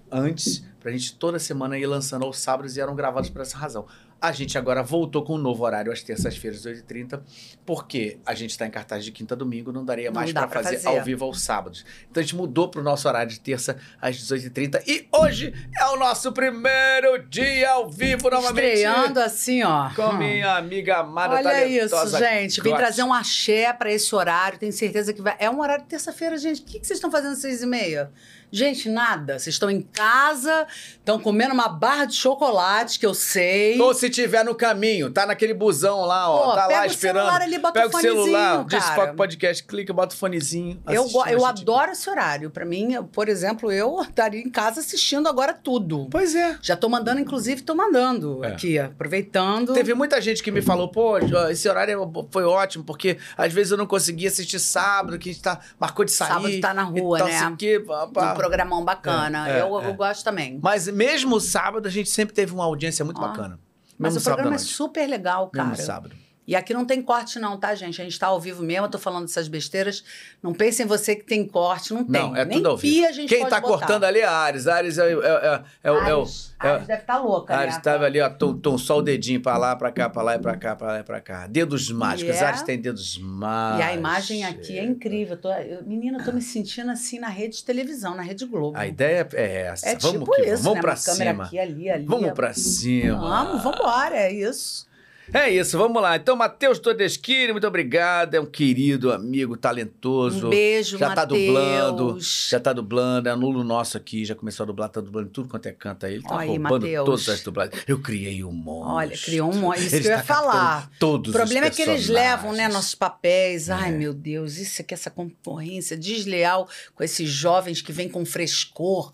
[0.10, 3.86] antes, pra gente toda semana ir lançando aos sábados e eram gravados por essa razão.
[4.22, 7.22] A gente agora voltou com um novo horário às terças-feiras, 8h30,
[7.66, 10.78] porque a gente está em cartaz de quinta a domingo, não daria mais para fazer,
[10.78, 10.88] fazer.
[11.00, 11.84] ao vivo aos sábados.
[12.10, 15.98] Então a gente mudou pro nosso horário de terça às 18h30 e hoje é o
[15.98, 18.76] nosso primeiro dia ao vivo novamente.
[18.76, 19.90] Estreando assim, ó.
[19.96, 22.62] Com a minha amiga amada Olha isso, talentosa gente.
[22.62, 24.60] Vim trazer um axé pra esse horário.
[24.60, 25.36] Tenho certeza que vai.
[25.40, 26.62] É um horário de terça-feira, gente.
[26.62, 28.12] O que que vocês estão fazendo às seis e meia?
[28.52, 29.40] Gente, nada.
[29.40, 33.80] Vocês estão em casa, estão comendo uma barra de chocolate, que eu sei.
[33.80, 37.24] Ou se tiver no caminho, tá naquele busão lá, ó, tá lá o esperando.
[37.24, 38.84] celular ali, bota o pega o celular, fonezinho, cara.
[38.84, 40.82] desfoca o podcast, clica, bota o fonezinho.
[40.88, 41.44] Eu, eu gente.
[41.46, 42.50] adoro esse horário.
[42.52, 46.08] Pra mim, eu- por exemplo, eu estaria em casa assistindo agora tudo.
[46.12, 46.58] Pois é.
[46.62, 48.50] Já tô mandando, inclusive, tô mandando É.
[48.50, 49.74] aqui, aproveitando.
[49.74, 51.18] Teve muita gente que me falou, pô,
[51.50, 55.42] esse horário foi ótimo, porque às vezes eu não conseguia assistir sábado, que a gente
[55.42, 56.30] tá, marcou de sair.
[56.30, 57.56] Sábado tá na rua, tal, né?
[57.78, 58.32] o pá, pá.
[58.32, 59.50] Um programão bacana.
[59.50, 59.88] É, é, eu, é.
[59.88, 60.60] eu gosto também.
[60.62, 63.28] Mas mesmo sábado, a gente sempre teve uma audiência muito Ó.
[63.28, 63.60] bacana.
[64.02, 65.70] Mas Mesmo o programa é super legal, cara.
[65.70, 66.16] Mesmo sábado.
[66.48, 68.02] E aqui não tem corte, não, tá, gente?
[68.02, 70.04] A gente tá ao vivo mesmo, eu tô falando dessas besteiras.
[70.42, 72.20] Não pensem você que tem corte, não tem.
[72.22, 73.06] Não, é Nem tudo ao vivo.
[73.08, 73.62] a gente Quem tá botar.
[73.62, 74.68] cortando ali é a Ares.
[74.68, 76.20] A Ares é, é, é, é, o- é o.
[76.22, 77.82] Ares, é- Ares deve estar louca, A Ares né?
[77.82, 80.40] tava ali, ó, tom, tom, só o dedinho pra lá, pra cá, pra lá e
[80.40, 81.46] pra cá, pra lá e pra cá.
[81.48, 82.36] Dedos mágicos.
[82.36, 83.86] é- Ares tem dedos mágicos.
[83.86, 85.36] E a imagem aqui é incrível.
[85.36, 88.46] Eu tô, eu- menina, eu tô me sentindo assim na rede de televisão, na Rede
[88.46, 88.78] Globo.
[88.78, 89.88] A ideia é essa.
[89.90, 90.82] é vamos tipo que isso, vamos né?
[90.82, 91.44] pra Uma cima.
[91.46, 92.06] aqui, ali, ali.
[92.06, 93.20] Vamos pra cima.
[93.20, 94.90] Vamos, vambora, é isso.
[95.34, 96.18] É isso, vamos lá.
[96.18, 98.36] Então, Matheus Todeschini, muito obrigado.
[98.36, 100.48] É um querido amigo, talentoso.
[100.48, 101.40] Um beijo, já tá Mateus.
[101.46, 105.48] dublando, já tá dublando, é anulo nosso aqui, já começou a dublar, tá dublando tudo
[105.48, 106.16] quanto é canta aí.
[106.16, 107.06] Ele tá Olha roubando Mateus.
[107.06, 107.82] todas as dublagens.
[107.88, 108.88] Eu criei um monte.
[108.90, 109.86] Olha, criou um monte.
[109.86, 110.92] Isso Ele que eu ia captando falar.
[111.00, 113.70] Todos O problema é que eles levam, né, nossos papéis.
[113.70, 113.98] Ai, É.
[113.98, 119.12] meu Deus, isso aqui, essa concorrência desleal com esses jovens que vêm com frescor,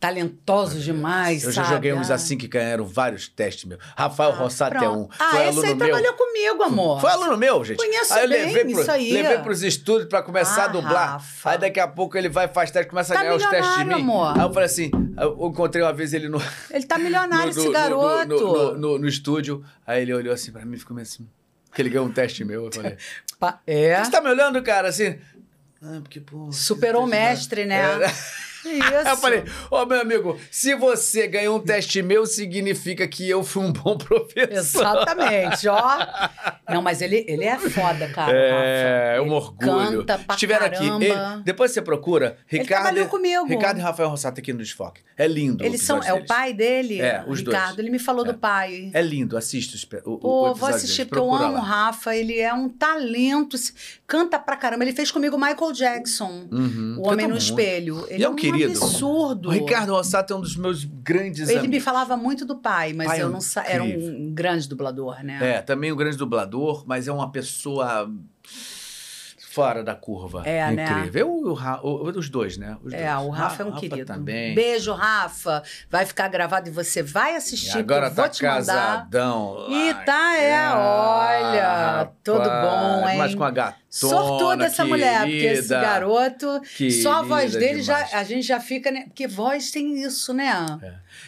[0.00, 1.74] talentosos demais, Eu já sabe?
[1.76, 2.14] joguei uns Ah.
[2.14, 3.80] assim que ganharam vários testes meus.
[3.96, 5.08] Rafael Rossato é um.
[5.18, 5.88] Ah, Foi esse aluno meu.
[5.88, 7.00] trabalhou comigo, amor.
[7.00, 7.76] Foi aluno meu, gente.
[7.78, 9.12] Conheço aí eu bem levei, pro, isso aí.
[9.12, 11.12] levei pros estúdios pra começar Ah, a dublar.
[11.12, 11.50] Rafa.
[11.50, 13.84] Aí daqui a pouco ele vai, faz teste, começa Tá a ganhar os testes de
[13.84, 13.94] mim.
[13.94, 14.36] amor.
[14.38, 16.38] Aí eu falei assim, eu encontrei uma vez ele no,
[16.70, 18.26] Ele tá milionário, no, esse no- garoto.
[18.28, 19.64] no, no, no- estúdio.
[19.86, 21.26] Aí ele olhou assim pra mim e ficou meio assim.
[21.74, 22.66] Que ele ganhou um teste meu.
[22.66, 22.96] Eu falei,
[23.66, 24.02] É.
[24.04, 25.16] você tá me olhando, cara, assim?
[25.82, 26.50] Ah, porque, pô.
[26.52, 27.80] Superou o esse mestre, né?
[28.04, 28.10] É.
[28.64, 29.08] Isso.
[29.08, 33.64] Eu falei, ô meu amigo, se você ganhou um teste meu, significa que eu fui
[33.64, 34.52] um bom professor.
[34.52, 35.98] Exatamente, ó.
[36.68, 38.32] Não, mas ele, ele é foda, cara.
[38.32, 39.98] É, é um Ele orgulho.
[40.04, 40.78] Canta pra Estiveram aqui.
[40.86, 41.04] caramba.
[41.04, 42.36] Ele- depois você procura.
[42.50, 43.46] Ele Ricardo, trabalhou comigo.
[43.46, 45.00] Ricardo e Rafael Rossato aqui no Desfoque.
[45.16, 45.64] É lindo.
[45.64, 46.02] o Eles são.
[46.02, 47.00] É o pai dele?
[47.00, 47.56] É, os dois.
[47.56, 48.32] Ricardo, ele me falou É.
[48.32, 48.90] do pai.
[48.94, 51.60] É lindo, assista o, o Pô, vou episódio assistir, porque eu amo o.
[51.60, 52.14] Rafa.
[52.14, 53.56] Ele é um talento.
[54.06, 54.84] Canta pra caramba.
[54.84, 56.46] Ele fez comigo Michael Jackson.
[56.50, 56.96] Uhum.
[56.98, 57.42] O Homem no muito.
[57.42, 58.06] Espelho.
[58.08, 58.82] Ele E é é um um querido.
[58.82, 59.48] absurdo.
[59.48, 61.76] O Ricardo Rossato é um dos meus grandes Ele amigos.
[61.76, 63.64] me falava muito do pai, mas Pai é eu não sa...
[63.66, 65.56] Era um grande dublador, né?
[65.56, 68.10] É, também um grande dublador, mas é uma pessoa
[69.60, 70.42] fora da curva.
[70.46, 70.84] É, né?
[70.84, 71.20] Incrível.
[71.20, 71.52] Eu, o
[71.86, 72.76] o- os dois, né?
[72.82, 73.26] Os É, dois.
[73.26, 74.06] o Rafa é um Rafa querido.
[74.06, 74.54] também.
[74.54, 75.62] Beijo, Rafa.
[75.90, 77.78] Vai ficar gravado e você vai E assistir.
[77.78, 78.56] agora eu vou tá te mandar.
[78.56, 79.66] casadão.
[79.68, 83.18] E tá, é, olha, rapaz, tudo bom, hein?
[83.18, 86.60] Mas com a gatona, Sortuda essa mulher, porque esse garoto,
[87.02, 89.04] só a voz dele já a gente já fica, né?
[89.08, 90.54] Porque voz tem isso, né?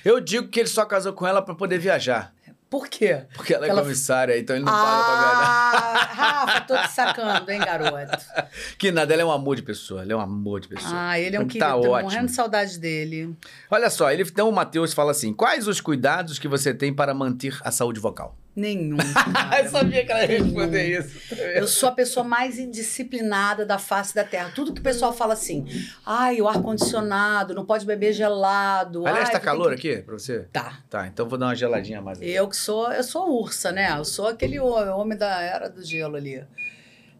[0.04, 2.32] Eu digo que ele só casou com ela pra poder viajar.
[2.72, 3.24] Por quê?
[3.34, 5.18] Porque ela é Ela- comissária, então ele não paga pra.
[5.44, 8.16] Ah, Rafa, tô te sacando, hein, garoto?
[8.78, 10.00] Que nada, ele é um amor de pessoa.
[10.02, 10.90] Ele é um amor de pessoa.
[10.94, 12.08] Ah, ele é um Então querido, Tá tô ótimo.
[12.08, 13.36] morrendo de saudade dele.
[13.70, 17.12] Olha só, ele, então o Matheus fala assim: quais os cuidados que você tem para
[17.12, 18.34] manter a saúde vocal?
[18.54, 18.98] Nenhum.
[19.58, 21.34] Eu sabia que ela ia responder isso.
[21.54, 24.52] Eu sou a pessoa mais indisciplinada da face da terra.
[24.54, 25.64] Tudo que o pessoal fala assim,
[26.04, 29.06] ai, o ar-condicionado, não pode beber gelado.
[29.06, 30.40] Aliás, ai, tá calor que- aqui pra você?
[30.52, 30.80] Tá.
[30.90, 32.18] Tá, então vou dar uma geladinha mais.
[32.18, 32.30] aqui.
[32.30, 33.94] Eu que sou, eu sou ursa, né?
[33.96, 36.44] Eu sou aquele ho- homem da era do gelo ali.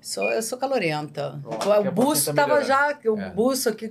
[0.03, 1.41] Sou, eu sou calorenta.
[1.45, 2.67] O buço tá tava melhorando.
[3.05, 3.31] já, o É.
[3.31, 3.89] buço aqui,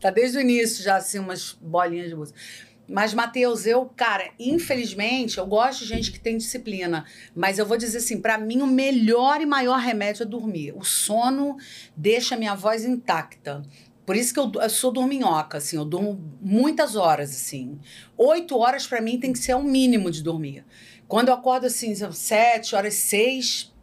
[0.00, 2.34] tá desde o início já assim, umas bolinhas de buço.
[2.88, 7.04] Mas, Matheus, eu, cara, infelizmente, eu gosto de gente que tem disciplina.
[7.34, 10.74] Mas eu vou dizer assim, pra mim, o melhor e maior remédio é dormir.
[10.76, 11.56] O sono
[11.96, 13.62] deixa a minha voz intacta.
[14.04, 17.78] Por isso que eu, eu sou dorminhoca, assim, eu durmo muitas horas, assim.
[18.18, 20.64] Oito horas, pra mim, tem que ser o mínimo de dormir.
[21.08, 23.73] Quando eu acordo, assim, sete horas, seis,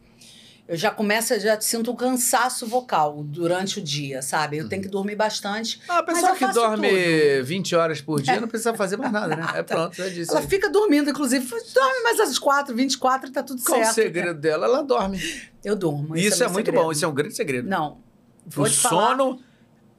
[0.72, 4.56] eu já começo, já sinto um cansaço vocal durante o dia, sabe?
[4.56, 5.78] Eu tenho que dormir bastante.
[5.86, 7.44] Ah, a pessoa que dorme tudo.
[7.44, 9.46] 20 horas por dia não precisa fazer mais nada, né?
[9.54, 10.30] É pronto, já disse.
[10.30, 11.46] Ela fica dormindo, inclusive.
[11.46, 13.96] Dorme mais às quatro, 24, tá tudo Qual o certo.
[13.96, 14.64] segredo dela?
[14.64, 15.20] Ela dorme.
[15.62, 16.16] Eu durmo.
[16.16, 16.84] Isso, esse é, meu muito segredo.
[16.84, 17.68] bom, isso é um grande segredo.
[17.68, 17.98] Não.
[18.46, 19.42] Vou o sono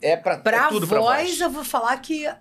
[0.02, 1.40] é pra, Pra é tudo pra voz, voz.
[1.40, 2.38] eu vou falar que É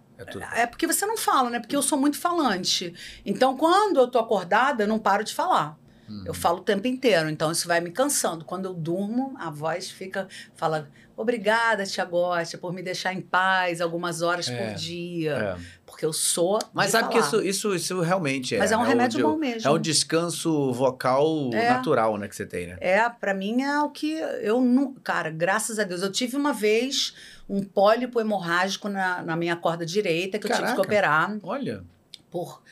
[0.55, 1.61] é porque você não fala, né?
[1.61, 2.94] Porque eu sou muito falante.
[3.27, 5.77] Então, quando eu tô acordada, eu não paro de falar.
[6.12, 6.23] Uhum.
[6.26, 8.44] Eu falo o tempo inteiro, então isso vai me cansando.
[8.44, 13.81] Quando eu durmo, a voz fica fala: "Obrigada, tia Gosta, por me deixar em paz
[13.81, 15.62] algumas horas É, por dia", É.
[15.86, 17.26] porque eu sou Mas sabe que falar.
[17.26, 18.58] isso, isso, isso realmente é.
[18.58, 19.66] Mas é um o remédio bom mesmo.
[19.66, 21.70] É um descanso vocal É.
[21.70, 22.76] natural, né, que você tem, né?
[22.81, 24.92] É, pra mim é o que eu não.
[25.02, 26.02] Cara, graças a Deus.
[26.02, 27.15] Eu tive uma vez
[27.49, 30.74] um pólipo hemorrágico na, na minha corda direita que eu tive Caraca.
[30.81, 31.84] que operar Olha.
[32.31, 32.62] por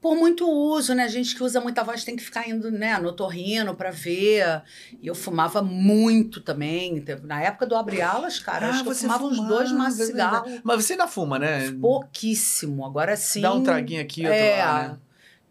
[0.00, 1.04] Por muito uso, né?
[1.04, 4.62] A gente que usa muita voz tem que ficar indo, né, no torrino pra ver.
[5.00, 7.04] E eu fumava muito também.
[7.24, 10.06] Na época do Abre Alas, cara, acho que eu fumava uns dois maços de é
[10.06, 10.60] cigarro.
[10.62, 11.72] Mas você ainda fuma, né?
[11.80, 12.84] Pouquíssimo.
[12.84, 13.40] Agora sim.
[13.40, 14.98] Dá um traguinho aqui, outro é, lá, né?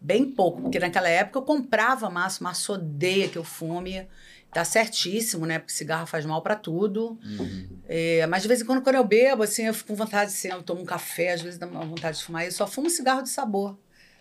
[0.00, 4.06] Bem pouco, porque naquela época eu comprava maço, maço odeia que eu fume.
[4.52, 5.58] Tá certíssimo, né?
[5.58, 7.18] Porque cigarro faz mal pra tudo.
[7.22, 7.68] Uhum.
[7.86, 10.48] É, mas de vez em quando, quando eu bebo, assim, eu fico com vontade, assim,
[10.48, 12.44] eu tomo um café, às vezes dá uma vontade de fumar.
[12.46, 13.76] Eu só fumo cigarro de sabor.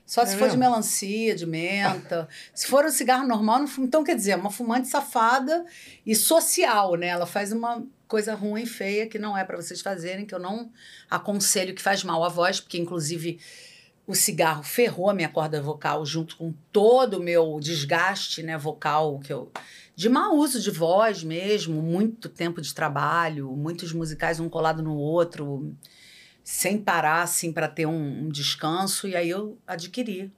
[0.06, 0.60] Só É se for de mesmo?
[0.60, 2.28] melancia, de menta.
[2.54, 3.88] se for um cigarro normal, não fumo.
[3.88, 5.66] Então, quer dizer, é uma fumante safada
[6.06, 7.08] e social, né?
[7.08, 10.70] Ela faz uma coisa ruim, feia, que não é pra vocês fazerem, que eu não
[11.10, 13.40] aconselho, que faz mal à voz, porque, inclusive,
[14.06, 19.20] o cigarro ferrou a minha corda vocal junto com todo o meu desgaste né, vocal,
[19.20, 19.52] que eu,
[19.96, 24.96] de mau uso de voz mesmo, muito tempo de trabalho, muitos musicais um colado no
[24.96, 25.74] outro,
[26.46, 30.32] sem parar assim para ter um, um descanso, e aí eu adquiri.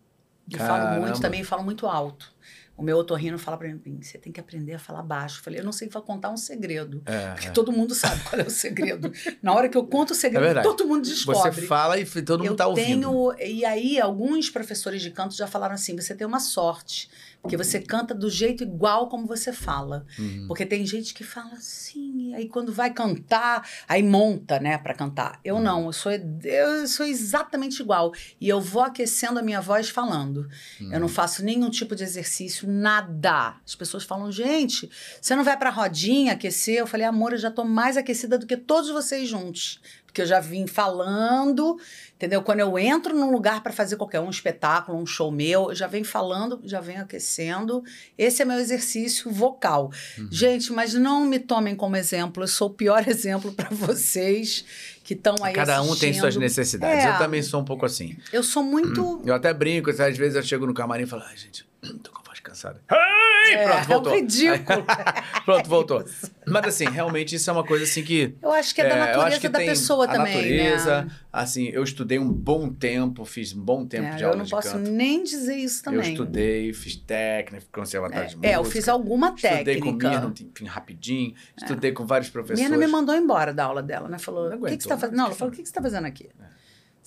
[0.50, 1.06] E falo Caramba.
[1.06, 2.34] muito também, falo muito alto.
[2.78, 5.40] O meu otorrino fala para mim, você tem que aprender a falar baixo.
[5.40, 7.02] Eu falei, eu não sei contar um segredo.
[7.06, 7.52] É, Porque é.
[7.52, 9.12] todo mundo sabe qual é o segredo.
[9.42, 10.68] Na hora que eu conto o segredo, verdade.
[10.68, 13.34] todo mundo descobre Você fala e todo mundo eu tá ouvindo.
[13.34, 17.10] tenho e aí alguns professores de canto já falaram assim você tem uma sorte
[17.42, 20.06] porque você canta do jeito igual como você fala.
[20.20, 20.46] Uhum.
[20.48, 24.94] porque tem gente que fala assim e aí quando vai cantar aí monta né para
[24.94, 25.40] cantar.
[25.44, 28.12] Eu não eu sou eu sou exatamente igual.
[28.42, 30.50] E eu vou aquecendo a minha voz falando.
[30.80, 31.00] Eu Uhum.
[31.00, 33.56] não faço nenhum tipo de exercício nada.
[33.66, 34.90] As pessoas falam gente
[35.22, 36.76] você não vai para rodinha aquecer?
[36.80, 39.80] Eu falei amor eu já tô mais aquecida do que todos vocês juntos
[40.18, 41.78] porque eu já vim falando,
[42.16, 42.42] entendeu?
[42.42, 45.86] Quando eu entro num lugar para fazer qualquer um espetáculo, um show meu, eu já
[45.86, 47.84] venho falando, já venho aquecendo.
[48.18, 49.92] Esse é meu exercício vocal.
[50.18, 50.28] Uhum.
[50.32, 52.42] Gente, mas não me tomem como exemplo.
[52.42, 54.66] Eu sou o pior exemplo para vocês
[55.04, 56.42] que estão aí Cada um tem suas assistindo.
[56.42, 57.06] necessidades.
[57.06, 57.10] É.
[57.12, 58.18] Eu também sou um pouco assim.
[58.34, 61.38] Eu sou muito Eu até brinco, às vezes eu chego no camarim e falo, ai,
[61.38, 61.64] gente,
[62.02, 62.12] tô
[62.58, 62.82] cansada.
[62.90, 64.12] Ai, é, pronto, voltou.
[64.12, 64.86] é um ridículo.
[65.46, 66.06] Pronto, voltou.
[66.46, 68.36] Mas assim, realmente isso é uma coisa assim que.
[68.42, 71.04] Eu acho que é, da eu natureza acho que da tem pessoa a também, natureza,
[71.04, 71.12] né?
[71.32, 74.46] assim, eu estudei um bom tempo, fiz um bom tempo É, de eu aula não
[74.46, 74.90] de posso canto.
[74.90, 76.00] nem dizer isso também.
[76.00, 78.54] Eu estudei, fiz técnica, conservatório de música.
[78.54, 80.10] É, eu fiz alguma Estudei com técnica.
[80.10, 81.34] Mirna, enfim, rapidinho.
[81.58, 82.62] Estudei com vários professores.
[82.62, 84.18] Mirna me mandou embora da aula dela, né?
[84.18, 85.18] Falou: Não o que, que você aguentou, tá fazendo?
[85.18, 86.30] Não, ela falou: o que, que você tá fazendo aqui?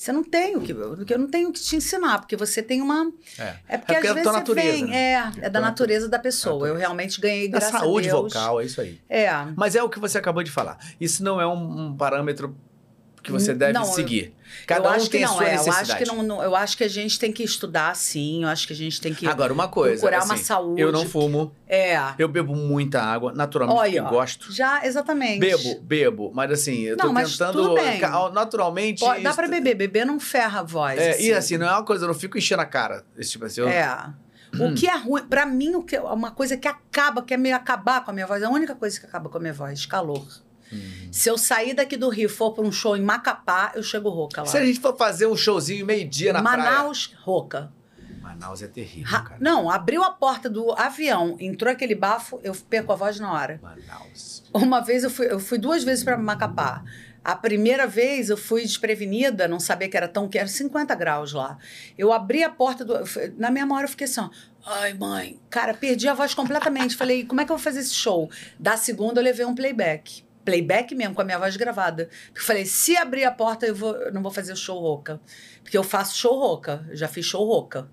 [0.01, 0.73] Você não tem o que.
[0.73, 3.12] Eu não tenho o que te ensinar, porque você tem uma.
[3.39, 4.87] É, É porque, É porque às é da vezes você natureza, vem.
[4.87, 4.97] né?
[4.97, 6.55] É, É é da tua natureza da pessoa.
[6.55, 6.75] natureza.
[6.75, 8.99] Eu realmente ganhei, da graças saúde vocal, é isso aí.
[9.11, 9.29] É.
[9.55, 10.79] Mas é o que você acabou de falar.
[10.99, 12.57] Isso não é um, um parâmetro
[13.23, 14.34] que você deve Não, eu- seguir.
[14.66, 15.49] Cada eu um acho tem que não, sua é.
[15.49, 15.92] Eu necessidade.
[15.92, 18.42] acho que não, não- eu acho que a gente tem que estudar sim.
[18.42, 19.26] Eu acho que a gente tem que.
[19.26, 20.00] Agora, uma coisa.
[20.00, 20.81] procurar uma assim, saúde.
[20.81, 21.97] Eu não fumo, É.
[22.18, 24.52] eu bebo muita água, naturalmente, Olha, porque gosto.
[24.52, 25.39] Já, exatamente.
[25.39, 28.00] Bebo, bebo, mas assim, eu tô Não, mas tentando tudo bem.
[28.32, 29.00] naturalmente.
[29.00, 29.74] Pode- dá pra beber.
[29.74, 30.99] Beber não ferra a voz.
[30.99, 33.05] É, e assim, não é uma coisa, eu não fico enchendo a cara.
[33.16, 34.12] Esse tipo assim, eu- É.
[34.58, 37.36] O que é ruim, pra mim, o que é uma coisa que acaba, que é
[37.36, 39.86] meio acabar com a minha voz, a única coisa que acaba com a minha voz,
[39.86, 40.26] calor.
[40.73, 41.08] Uhum.
[41.10, 44.08] Se eu sair daqui do Rio e for pra um show em Macapá, eu chego
[44.08, 44.47] rouca lá.
[44.47, 47.73] Se a gente for fazer um showzinho meio-dia na Manaus, rouca.
[47.73, 47.81] praia.
[48.23, 49.36] Manaus é terrível, Ra- cara.
[49.40, 53.58] Não, abriu a porta do avião, entrou aquele bafo, eu perco a voz na hora.
[53.62, 54.44] Manaus.
[54.55, 56.84] Uma vez eu fui, eu fui duas vezes pra Macapá.
[57.23, 61.32] A primeira vez eu fui desprevenida, não sabia que era tão que era 50 graus
[61.34, 61.58] lá.
[61.99, 62.94] Eu abri a porta do.
[63.36, 64.31] Na mesma hora eu fiquei assim, ó.
[64.65, 65.39] Ai, mãe.
[65.50, 66.97] Cara, perdi a voz completamente.
[66.97, 68.31] Falei, como é que eu vou fazer esse show?
[68.58, 70.24] Da segunda eu levei um playback.
[70.44, 72.09] Playback mesmo, com a minha voz gravada.
[72.27, 75.20] Porque eu falei, se abrir a porta, eu, vou, eu não vou fazer show rouca.
[75.62, 76.86] Porque eu faço show rouca.
[76.93, 77.89] Já fiz show rouca.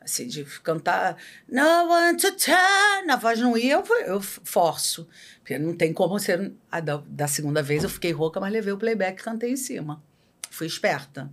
[0.00, 1.16] Assim, de cantar
[1.48, 3.10] No one to turn.
[3.10, 5.08] A voz não ia, eu, eu forço.
[5.38, 6.52] Porque não tem como ser.
[6.70, 9.56] Ah, da, da segunda vez eu fiquei rouca, mas levei o playback e cantei em
[9.56, 10.02] cima.
[10.50, 11.30] Fui esperta.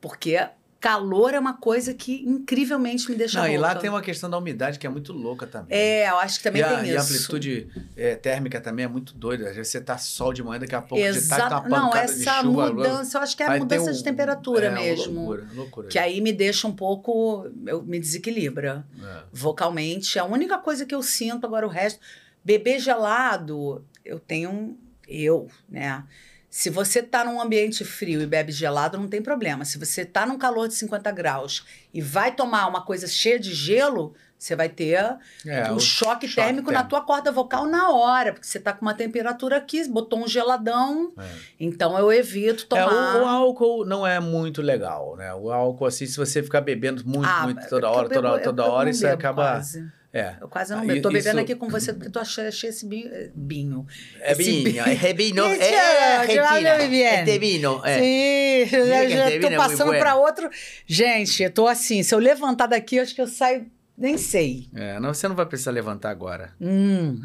[0.00, 0.38] Porque
[0.80, 3.54] calor é uma coisa que incrivelmente me deixa Não, rouca.
[3.54, 5.76] e lá tem uma questão da umidade que é muito louca também.
[5.78, 7.12] É, eu acho que também e a, tem e a isso.
[7.14, 9.50] amplitude é, térmica também é muito doida.
[9.50, 11.68] Às vezes você tá sol de manhã, daqui a pouco de tarde tá Exato.
[11.68, 12.72] uma Não, pancada essa chuva.
[12.72, 15.14] mudança, eu acho que é a tem mudança um- de temperatura é, mesmo.
[15.20, 15.88] Loucura, loucura.
[15.88, 17.46] Que aí me deixa um pouco.
[17.66, 18.86] Eu, me desequilibra.
[19.02, 19.22] É.
[19.32, 20.18] vocalmente.
[20.18, 22.00] A única coisa que eu sinto, agora o resto.
[22.42, 24.78] Beber gelado, eu tenho.
[25.06, 26.04] Eu, né?
[26.50, 29.64] Se você tá num ambiente frio e bebe gelado, não tem problema.
[29.64, 31.64] Se você tá num calor de 50 graus
[31.94, 36.34] e vai tomar uma coisa cheia de gelo, você vai ter É, um choque, choque
[36.34, 40.18] térmico na tua corda vocal na hora, porque você tá com uma temperatura aqui, botou
[40.18, 41.12] um geladão.
[41.16, 41.28] É.
[41.60, 43.16] Então eu evito É, tomar.
[43.18, 45.32] o, o álcool não é muito legal, né?
[45.32, 48.30] O álcool, assim, se você ficar bebendo muito, Ah, muito toda é eu hora, toda,
[48.32, 49.42] bebo- toda eu hora, isso acaba.
[49.52, 49.88] quase.
[50.12, 50.34] É.
[50.40, 51.02] Eu quase não Ah, bebo.
[51.02, 53.08] Tô bebendo isso- aqui com você porque tu achei, achei esse binho.
[53.14, 53.86] eh, binho.
[54.20, 54.84] É vinho, binho.
[54.84, 57.20] é Esse é é- bien.
[57.20, 57.98] Este vino, é.
[57.98, 60.16] Sim, eu Diga já, tô vino é passando bueno.
[60.16, 60.50] outro.
[60.84, 63.66] Gente, eu tô assim, se eu levantar daqui, eu acho que eu saio,
[63.96, 64.68] nem sei.
[64.74, 66.54] É, não, você não vai precisar levantar agora.
[66.60, 67.20] Hum.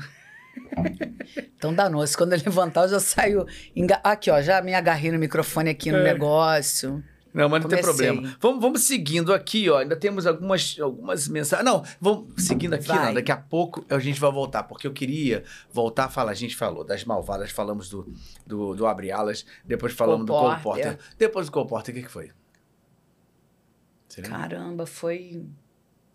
[1.58, 2.16] Então danou-se.
[2.16, 3.46] Quando eu levantar, eu já saio.
[3.76, 6.04] enga- Aqui, ó, já me agarrei no microfone aqui no É.
[6.04, 7.04] negócio.
[7.36, 8.08] Não, mas não tem Comecei.
[8.08, 8.38] problema.
[8.40, 9.80] Vamos, vamos seguindo aqui, ó.
[9.80, 11.66] Ainda temos algumas, algumas mensagens.
[11.66, 13.14] Não, vamos seguindo aqui, não.
[13.14, 16.32] Daqui a pouco a gente vai voltar, porque eu queria voltar a falar.
[16.32, 18.10] A gente falou das malvadas, falamos do,
[18.48, 20.98] do, do Abre Alas, depois falamos Cole do Cole Porter.
[21.18, 22.32] Depois do Cole Porter, o que, que foi?
[24.24, 25.44] Caramba, foi.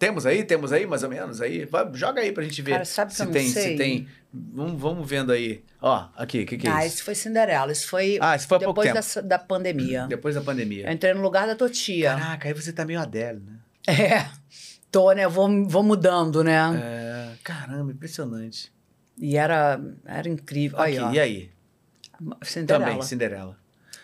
[0.01, 0.43] Temos aí?
[0.45, 1.43] Temos aí, mais ou menos?
[1.43, 1.67] aí?
[1.67, 3.73] Vai, joga aí pra gente ver Cara, sabe que se eu não tem, sei?
[3.73, 4.09] se tem.
[4.33, 5.63] Vamos, vamos vendo aí.
[5.79, 7.05] Ó, aqui, o que, que é ah, isso?
[7.05, 7.71] foi Cinderela.
[7.71, 9.29] Isso foi Ah, isso foi há pouco depois tempo.
[9.29, 10.07] da, da pandemia.
[10.09, 10.91] Depois da Eu pandemia.
[10.91, 12.15] entrei no lugar da Totia.
[12.15, 13.59] Caraca, aí você tá meio Adele, né?
[13.87, 14.27] É.
[14.91, 15.29] Tô, né?
[15.29, 16.59] Vou, vou mudando, né?
[16.83, 18.73] É, caramba, impressionante.
[19.19, 20.81] E era, era incrível.
[20.81, 21.13] Aí, ó.
[21.13, 21.51] e aí?
[22.43, 22.87] Cinderela.
[22.87, 23.60] Também, Cinderela.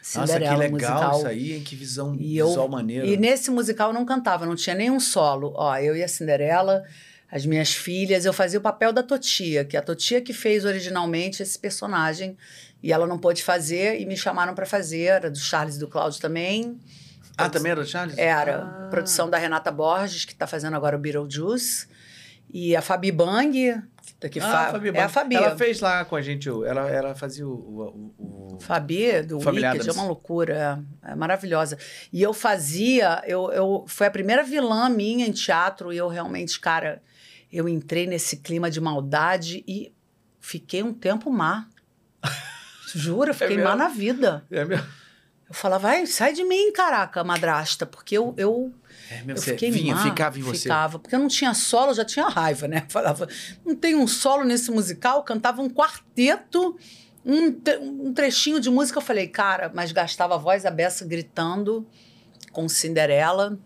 [0.08, 1.18] Cinderela, Nossa, que legal musical.
[1.18, 1.62] isso aí, hein?
[1.64, 3.06] Que visão E eu- visual maneira.
[3.06, 5.52] E nesse musical eu não cantava, não tinha nenhum solo.
[5.56, 6.84] Ó, eu e a Cinderela,
[7.30, 10.64] as minhas filhas, eu fazia o papel da Totia, que é a Totia que fez
[10.64, 12.36] originalmente esse personagem.
[12.82, 15.88] E ela não pôde fazer e me chamaram para fazer, era do Charles e do
[15.88, 16.78] Cláudio também.
[17.36, 18.16] Ah, também era o Charles?
[18.16, 18.88] Era Ah.
[18.88, 21.88] produção da Renata Borges, que está fazendo agora o Beetlejuice.
[22.52, 23.82] E a Fabi Bang,
[24.42, 25.08] Ah, Fabi é a.
[25.08, 25.36] Fabi.
[25.36, 27.52] Ela fez lá com a gente, ela, ela fazia o...
[28.18, 29.38] o, o- Fabi, do
[29.74, 31.76] Wicked, é uma loucura, é, é maravilhosa.
[32.12, 36.58] E eu fazia, eu, eu, foi a primeira vilã minha em teatro e eu realmente,
[36.58, 37.02] cara,
[37.52, 39.92] eu entrei nesse clima de maldade e
[40.40, 41.68] fiquei um tempo má.
[42.94, 43.76] Juro, eu fiquei má mesmo?
[43.76, 44.46] na vida.
[44.50, 44.86] É mesmo?
[45.48, 48.72] Eu falava, vai, sai de mim, caraca, madrasta, porque eu, eu,
[49.10, 50.62] É eu mesmo, você fiquei vinha, ficava em você.
[50.62, 52.84] Ficava, porque eu não tinha solo, eu já tinha raiva, né?
[52.90, 53.28] Falava,
[53.64, 56.76] não tem um solo nesse musical, cantava um quarteto,
[57.24, 58.98] um, um trechinho de música.
[58.98, 61.86] Eu falei, cara, mas gastava a voz a beça gritando
[62.52, 63.58] com Cinderela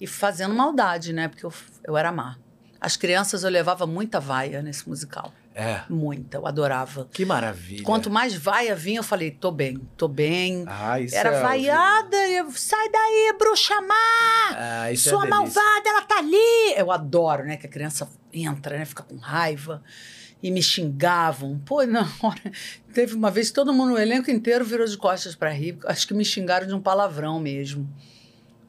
[0.00, 1.28] e fazendo maldade, né?
[1.28, 1.52] Porque eu,
[1.84, 2.36] eu era má.
[2.80, 5.32] As crianças eu levava muita vaia nesse musical.
[5.54, 5.82] É.
[5.88, 7.08] Muita, eu adorava.
[7.12, 7.82] Que maravilha.
[7.82, 10.64] Quanto mais vaia vinha, eu falei, tô bem, tô bem.
[10.66, 13.94] Ah, isso Era é vaiada, eu, sai daí, bruxa má!
[14.52, 16.74] Ah, isso Sua é malvada, ela tá ali!
[16.76, 17.56] Eu adoro, né?
[17.56, 18.84] Que a criança entra, né?
[18.84, 19.82] Fica com raiva.
[20.42, 21.58] E me xingavam.
[21.66, 22.52] Pô, na hora.
[22.94, 25.78] Teve uma vez que todo mundo, o elenco inteiro virou de costas pra rir.
[25.84, 27.86] Acho que me xingaram de um palavrão mesmo.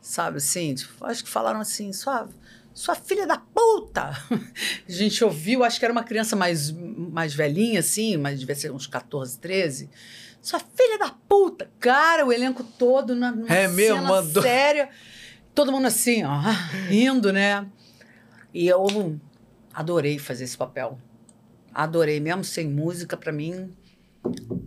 [0.01, 0.73] Sabe assim?
[0.73, 2.27] Tipo, acho que falaram assim, sua,
[2.73, 4.01] sua filha da puta!
[4.09, 4.17] A
[4.87, 8.87] gente ouviu, acho que era uma criança mais, mais velhinha, assim, mas devia ser uns
[8.87, 9.89] 14, 13.
[10.41, 11.69] Sua filha da puta!
[11.79, 14.01] Cara, o elenco todo na, É mesmo?
[14.03, 14.89] Mandou- séria.
[15.53, 16.39] Todo mundo assim, ó,
[16.87, 17.67] rindo, né?
[18.53, 19.19] E eu
[19.73, 20.97] adorei fazer esse papel.
[21.73, 23.71] Adorei, mesmo sem música, pra mim.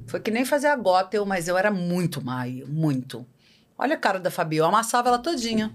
[0.07, 3.27] Foi que nem fazer a Gothel, mas eu era muito mai, muito.
[3.79, 5.75] Olha a cara da Fabi, eu amassava ela todinha.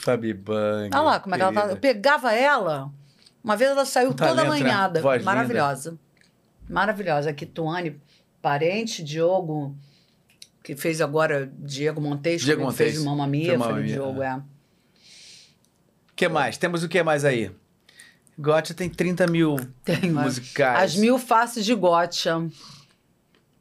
[0.00, 0.90] Fabi Bang.
[0.94, 1.66] Olha lá como é que ela tá.
[1.68, 2.90] Eu pegava ela.
[3.42, 4.48] Uma vez ela saiu toda Talento, né?
[4.48, 5.00] lanhada.
[5.00, 5.30] Voz linda.
[5.30, 5.98] Maravilhosa.
[6.68, 7.30] Maravilhosa.
[7.30, 8.00] Aqui, Tuane,
[8.40, 9.74] parente, Diogo,
[10.62, 14.36] que fez agora Diego Montes, Diego que fez o Mamma Mia, Mia, Diogo, é.
[14.36, 14.42] O
[16.14, 16.56] que mais?
[16.58, 17.50] Temos o que mais aí?
[18.38, 20.94] Gotcha tem 30 mil Tem, musicais.
[20.94, 22.46] As mil faces de gotcha.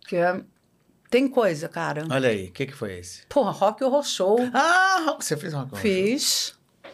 [0.07, 0.41] Que é-
[1.09, 2.05] tem coisa, cara.
[2.09, 3.21] Olha aí, o que, que foi esse?
[3.27, 4.37] Pô, Rock Horror Show.
[4.53, 5.81] Ah, você fez uma coisa.
[5.81, 6.53] Fiz.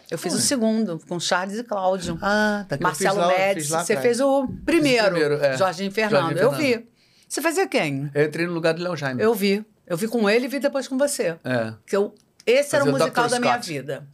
[0.09, 2.17] Eu fiz o segundo, com Charles e Cláudio.
[2.21, 3.69] Ah, tá Marcelo lá- Médici.
[3.69, 4.01] Você atrás.
[4.01, 5.05] fez o primeiro.
[5.11, 5.57] primeiro, é.
[5.57, 6.21] Jorginho Fernando.
[6.37, 6.79] Jorginho Eu Fernando.
[6.83, 6.89] vi.
[7.27, 8.09] Você fazia quem?
[8.13, 9.21] Eu entrei no lugar do Léo Jaime.
[9.21, 9.65] Eu vi.
[9.87, 11.37] Eu vi com ele e vi depois com você.
[11.43, 11.73] É.
[11.87, 12.13] Que eu,
[12.45, 13.31] esse era o Fazia o musical Dr.
[13.31, 14.07] da minha vida.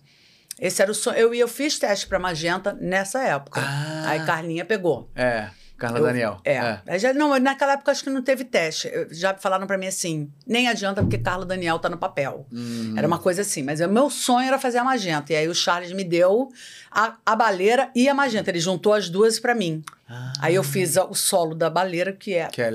[0.59, 1.17] Esse era o sonho.
[1.17, 3.59] Eu, eu fiz teste pra Magenta nessa época.
[3.61, 4.03] Ah.
[4.07, 5.09] Aí Carlinha pegou.
[5.13, 5.49] É,
[5.81, 6.39] Carla Eu- Daniel.
[6.45, 6.79] É.
[6.87, 8.89] Aí Já, não, naquela época acho que não teve teste.
[9.11, 12.45] Já falaram pra mim assim: nem adianta porque Carla Daniel tá no papel.
[12.53, 12.93] Hum.
[12.97, 13.63] Era uma coisa assim.
[13.63, 15.33] Mas o meu sonho era fazer a Magenta.
[15.33, 16.49] E aí o Charles me deu
[16.91, 18.49] a, a baleira e a Magenta.
[18.51, 19.83] Ele juntou as duas pra mim.
[20.07, 22.69] Ah, Aí eu fiz o solo da baleira, que é que é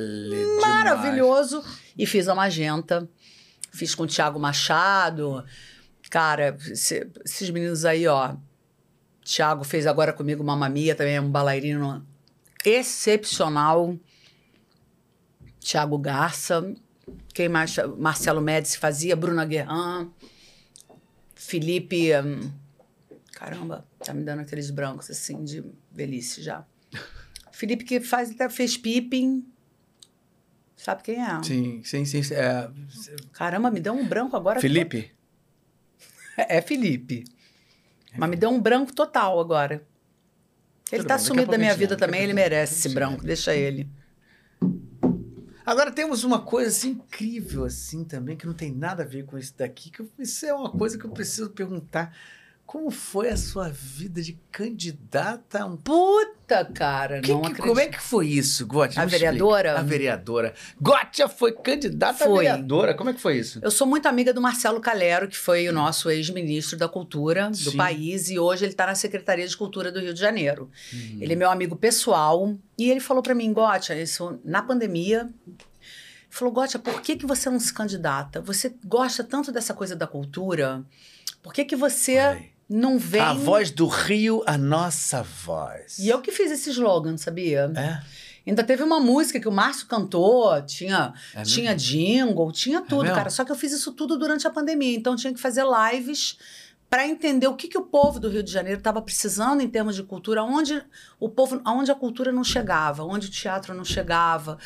[0.61, 1.63] maravilhoso,
[1.97, 3.09] e fiz a Magenta.
[3.73, 5.45] Fiz com o Thiago Machado.
[6.11, 8.35] Cara, esse- esses meninos aí, ó.
[9.25, 12.07] Thiago fez agora comigo Mamma Mia, também é um bailarino
[12.67, 13.97] excepcional.
[15.61, 16.75] Thiago Garça.
[17.33, 17.77] Quem mais?
[17.97, 20.11] Marcelo Médici fazia, Bruna Guerran.
[21.35, 22.11] Felipe.
[22.17, 22.51] hum,
[23.33, 26.67] caramba, tá me dando aqueles brancos assim de velhice já.
[27.53, 29.47] Felipe que faz, até fez Pippin.
[30.77, 31.43] Sabe quem é?
[31.43, 32.21] Sim, sim, sim.
[32.35, 32.69] É,
[33.33, 34.61] Caramba, me deu um branco agora.
[34.61, 35.13] Felipe?
[36.37, 37.25] É Felipe.
[38.15, 39.83] Mas me deu um branco total agora.
[40.93, 43.89] Ele tá a sumido da minha vida também, ele merece esse branco, deixa ele.
[45.65, 49.37] Agora temos uma coisa assim incrível assim também que não tem nada a ver com
[49.37, 52.17] isso daqui, que eu- isso é uma coisa que eu preciso perguntar.
[52.67, 57.69] Como foi a sua vida de candidata a um Puta, cara, Que- não que- acredito.
[57.69, 58.99] como é que foi isso, Gotti?
[58.99, 59.31] A Me explica.
[59.31, 59.79] vereadora?
[59.79, 60.55] A vereadora.
[60.81, 62.47] Gotti foi candidata Foi.
[62.49, 62.95] a vereadora.
[62.95, 63.61] Como é que foi isso?
[63.63, 67.57] Eu sou muito amiga do Marcelo Calero, que foi o nosso ex-ministro da Cultura do
[67.71, 67.77] Sim.
[67.77, 70.69] país, e hoje ele está na Secretaria de Cultura do Rio de Janeiro.
[70.93, 71.19] Uhum.
[71.21, 75.31] Ele é meu amigo pessoal, e ele falou para mim, Gotia, isso na pandemia,
[76.29, 78.41] falou, Gotia, por que, que você não se candidata?
[78.41, 80.85] Você gosta tanto dessa coisa da cultura,
[81.43, 82.56] por que, que você aí.
[82.69, 83.21] Não vem...
[83.21, 85.99] A voz do Rio, a nossa voz.
[85.99, 87.71] E eu que fiz esse slogan, sabia?
[87.77, 88.03] É?
[88.49, 93.17] Ainda teve uma música que o Márcio cantou, tinha, É tinha jingle, tinha tudo, mesmo?
[93.17, 93.29] cara.
[93.31, 96.39] Só que eu fiz isso tudo durante a pandemia, então tinha que fazer lives
[96.89, 99.97] para entender o que, que o povo do Rio de Janeiro estava precisando em termos
[99.97, 100.81] de cultura, onde
[101.19, 104.57] o povo, onde a cultura não chegava, onde o teatro não chegava,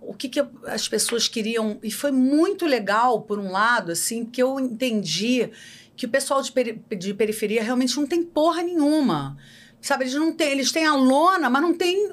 [0.00, 1.80] o que, que as pessoas queriam.
[1.82, 5.50] E foi muito legal, por um lado, assim, que eu entendi
[5.96, 9.36] que o pessoal de, peri- de periferia realmente não tem porra nenhuma.
[9.80, 12.12] Sabe, eles não têm, eles têm a lona, mas não tem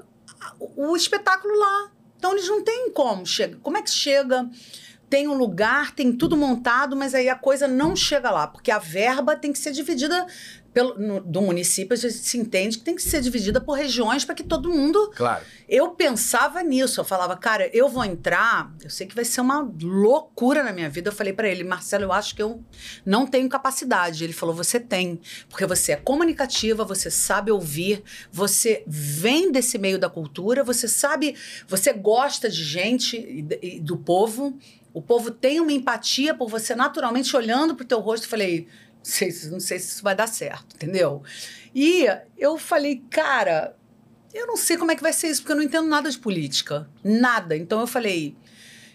[0.60, 1.92] o, espetáculo lá.
[2.18, 3.58] Então eles não têm como chega.
[3.62, 4.50] Como é que chega?
[5.10, 8.80] Tem um lugar, tem tudo montado, mas aí a coisa não chega lá, porque a
[8.80, 10.26] verba tem que ser dividida
[10.74, 14.24] pelo, no- do município, a gente se entende que tem que ser dividida por regiões
[14.24, 15.44] para que todo mundo Claro.
[15.68, 19.70] eu pensava nisso, eu falava, cara, eu vou entrar, eu sei que vai ser uma
[19.82, 21.10] loucura na minha vida.
[21.10, 22.64] Eu falei pra ele, Marcelo, eu acho que eu
[23.06, 24.24] não tenho capacidade.
[24.24, 25.20] Ele falou, você tem,
[25.50, 31.36] porque você é comunicativa, você sabe ouvir, você vem desse meio da cultura, você sabe,
[31.68, 34.58] você gosta de gente e, e do povo.
[34.94, 38.26] O povo tem uma empatia por você naturalmente olhando pro teu rosto.
[38.26, 38.68] Eu falei,
[39.04, 41.24] sei, se- não sei se isso vai dar certo, entendeu?
[41.74, 42.06] E
[42.38, 43.76] eu falei, cara,
[44.34, 46.18] eu não sei como é que vai ser isso, porque eu não entendo nada de
[46.18, 46.90] política.
[47.04, 47.56] Nada.
[47.56, 48.36] Então eu falei,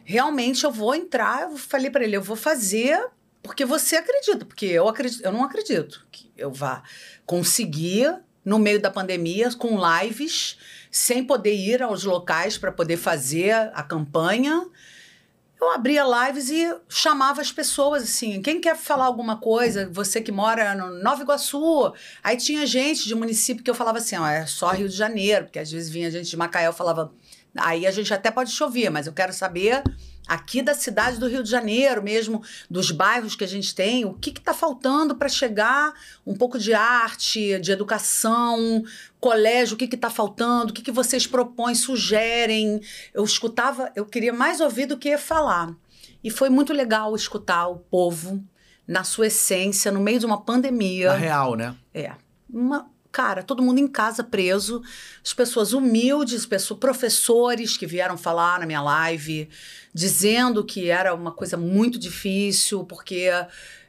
[0.04, 1.42] realmente eu vou entrar.
[1.42, 2.98] Eu falei para ele, eu vou fazer
[3.42, 6.82] porque você acredita, porque eu acredito, eu não acredito que eu vá
[7.24, 8.12] conseguir
[8.44, 10.58] no meio da pandemia com lives,
[10.90, 14.66] sem poder ir aos locais para poder fazer a campanha.
[15.58, 20.30] Eu abria lives e chamava as pessoas assim, quem quer falar alguma coisa, você que
[20.30, 21.94] mora no Nova Iguaçu.
[22.22, 25.46] Aí tinha gente de município que eu falava assim, ó, é só Rio de Janeiro,
[25.46, 27.10] porque às vezes vinha gente de Macaé, eu falava,
[27.56, 29.82] aí a gente até pode chover, mas eu quero saber
[30.26, 34.14] aqui da cidade do Rio de Janeiro mesmo, dos bairros que a gente tem, o
[34.14, 35.94] que está faltando para chegar
[36.26, 38.82] um pouco de arte, de educação,
[39.20, 42.80] colégio, o que está faltando, o que, que vocês propõem, sugerem.
[43.14, 45.74] Eu escutava, eu queria mais ouvir do que falar.
[46.22, 48.42] E foi muito legal escutar o povo
[48.86, 51.08] na sua essência, no meio de uma pandemia.
[51.08, 51.74] Na real, né?
[51.92, 52.12] É.
[52.48, 54.82] Uma, cara, todo mundo em casa preso,
[55.24, 59.48] as pessoas humildes, pessoas, professores que vieram falar na minha live,
[59.94, 63.30] dizendo que era uma coisa muito difícil, porque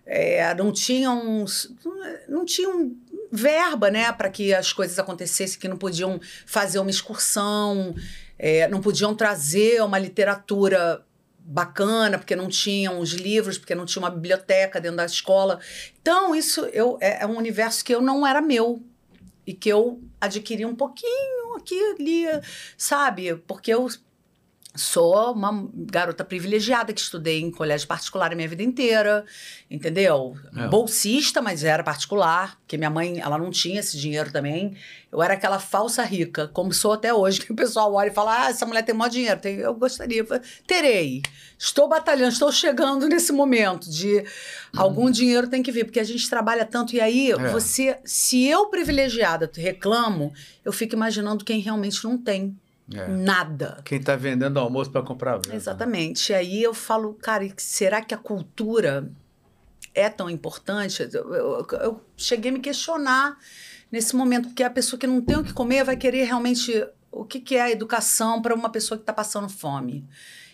[0.05, 1.43] é, não tinham.
[2.29, 2.95] não tinham
[3.29, 7.93] verba, né, para que as coisas acontecessem, que não podiam fazer uma excursão,
[8.39, 11.03] é, não podiam trazer uma literatura
[11.37, 15.59] bacana, porque não tinham os livros, porque não tinha uma biblioteca dentro da escola.
[16.01, 18.81] Então, isso eu, é, é um universo que eu não era meu
[19.47, 22.25] e que eu adquiri um pouquinho aqui ali,
[22.77, 23.35] sabe?
[23.47, 23.87] Porque eu
[24.77, 29.25] sou uma garota privilegiada que estudei em colégio particular a minha vida inteira,
[29.69, 30.37] entendeu?
[30.55, 30.67] É.
[30.67, 34.75] Bolsista, mas era particular, porque minha mãe, ela não tinha esse dinheiro também.
[35.11, 38.45] Eu era aquela falsa rica, como sou até hoje, que o pessoal olha e fala:
[38.45, 39.39] "Ah, essa mulher tem maior dinheiro".
[39.43, 40.25] Eu gostaria,
[40.65, 41.21] terei.
[41.57, 44.23] Estou batalhando, estou chegando nesse momento de
[44.75, 47.35] algum dinheiro tem que vir, porque a gente trabalha tanto e aí É.
[47.51, 50.31] você, se eu privilegiada reclamo,
[50.63, 52.55] eu fico imaginando quem realmente não tem
[52.93, 53.07] É.
[53.07, 53.81] nada.
[53.83, 55.55] Quem tá vendendo almoço para comprar venda.
[55.55, 56.31] Exatamente.
[56.31, 59.11] E aí eu falo, cara, será que a cultura
[59.93, 61.01] é tão importante?
[61.13, 63.37] Eu, eu- eu cheguei a me questionar
[63.91, 67.25] nesse momento, porque a pessoa que não tem o que comer vai querer realmente o
[67.25, 70.07] que, que é a educação para uma pessoa que está passando fome.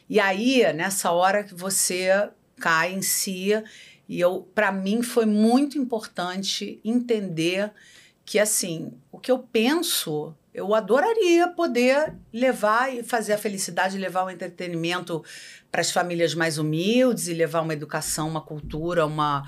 [0.10, 2.30] E aí, nessa hora que você
[2.60, 3.52] cai em si,
[4.08, 7.72] e eu, para mim, foi muito importante entender
[8.26, 14.25] que, assim, o que eu penso, eu adoraria poder levar e fazer a felicidade, levar
[14.25, 15.23] o entretenimento
[15.72, 19.43] para as famílias mais humildes e levar uma educação, uma cultura, uma,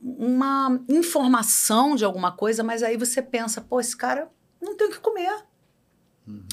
[0.00, 4.90] uma informação de alguma coisa, mas aí você pensa, pô, esse cara não tem o
[4.90, 5.42] que comer.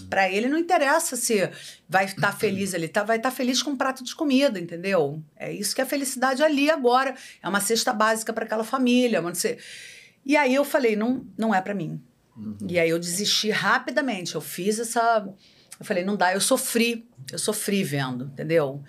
[0.10, 1.48] Para ele não interessa se
[1.88, 5.22] vai estar feliz ali, tá, vai estar feliz com um prato de comida, entendeu?
[5.36, 7.14] É isso que é felicidade ali agora.
[7.44, 9.22] É uma cesta básica para aquela família.
[9.22, 9.60] Você...
[10.26, 12.02] E aí eu falei, não, não é para mim.
[12.68, 14.36] E aí eu desisti rapidamente.
[14.36, 15.28] Eu fiz essa.
[15.80, 17.08] Eu falei, não dá, eu sofri.
[17.32, 18.84] Eu sofri vendo, entendeu?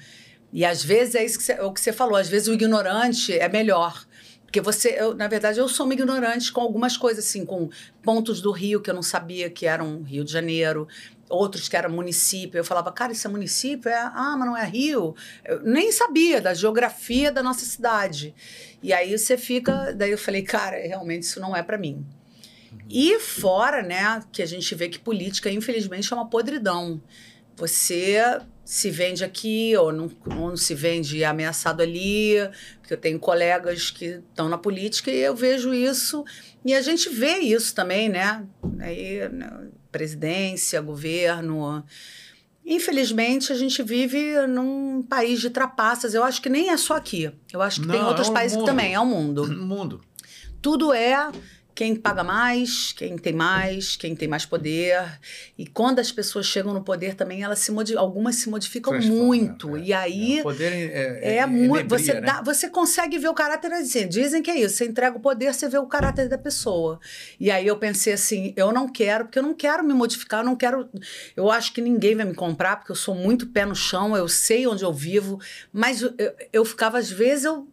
[0.53, 2.55] E às vezes é isso que você, é o que você falou, às vezes o
[2.55, 4.05] ignorante é melhor.
[4.45, 7.71] Porque você, eu, na verdade, eu sou uma ignorante com algumas coisas, assim, com
[8.03, 10.89] pontos do Rio que eu não sabia que eram Rio de Janeiro,
[11.29, 12.59] outros que eram município.
[12.59, 13.89] Eu falava, cara, isso é município?
[13.89, 15.15] É, ah, mas não é Rio?
[15.45, 18.35] Eu nem sabia da geografia da nossa cidade.
[18.83, 19.93] E aí você fica.
[19.93, 22.05] Daí eu falei, cara, realmente isso não é para mim.
[22.93, 27.01] E fora, né, que a gente vê que política, infelizmente, é uma podridão.
[27.57, 28.21] Você
[28.65, 32.35] se vende aqui ou não, ou não se vende ameaçado ali,
[32.81, 36.25] porque eu tenho colegas que estão na política e eu vejo isso,
[36.65, 38.45] e a gente vê isso também, né?
[38.81, 41.85] Aí, né, presidência, governo.
[42.65, 46.15] Infelizmente, a gente vive num país de trapaças.
[46.15, 47.31] Eu acho que nem é só aqui.
[47.53, 48.65] Eu acho que Não, tem outros é um países mundo.
[48.65, 48.95] que também.
[48.95, 49.47] É o mundo.
[49.51, 50.01] Mundo.
[50.63, 51.31] Tudo é
[51.75, 55.19] quem paga mais, quem tem mais, quem tem mais poder.
[55.57, 59.25] E quando as pessoas chegam no poder também, elas se modi- algumas se modificam Transforma,
[59.25, 59.77] muito.
[59.77, 61.81] é, e aí é, o poder é, é, muito.
[61.81, 62.21] inebria, Você, né?
[62.21, 64.07] dá- você consegue ver o caráter assim.
[64.09, 64.77] Dizem que é isso.
[64.77, 67.01] Você entrega o poder, você vê o caráter da pessoa.
[67.39, 70.47] E aí eu pensei assim: eu não quero, porque eu não quero me modificar, eu
[70.47, 70.89] não quero.
[71.37, 74.29] Eu acho que ninguém vai me comprar, porque eu sou muito pé no chão, eu
[74.29, 75.41] sei onde eu vivo.
[75.73, 77.67] Mas eu, eu, eu ficava, às vezes, eu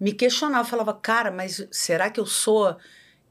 [0.00, 2.76] me questionava, eu falava, cara, mas será que eu sou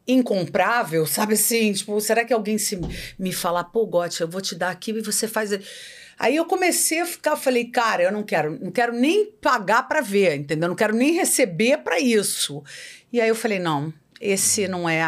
[0.07, 1.73] incomprável, sabe assim?
[1.73, 2.79] Tipo, será que alguém se
[3.17, 5.51] me falar, pô, Gotti, eu vou te dar aqui e você faz.
[6.17, 10.01] Aí eu comecei a ficar, falei, cara, eu não quero, não quero nem pagar para
[10.01, 10.69] ver, entendeu?
[10.69, 12.63] Não quero nem receber para isso.
[13.11, 15.01] E aí eu falei, não, esse não é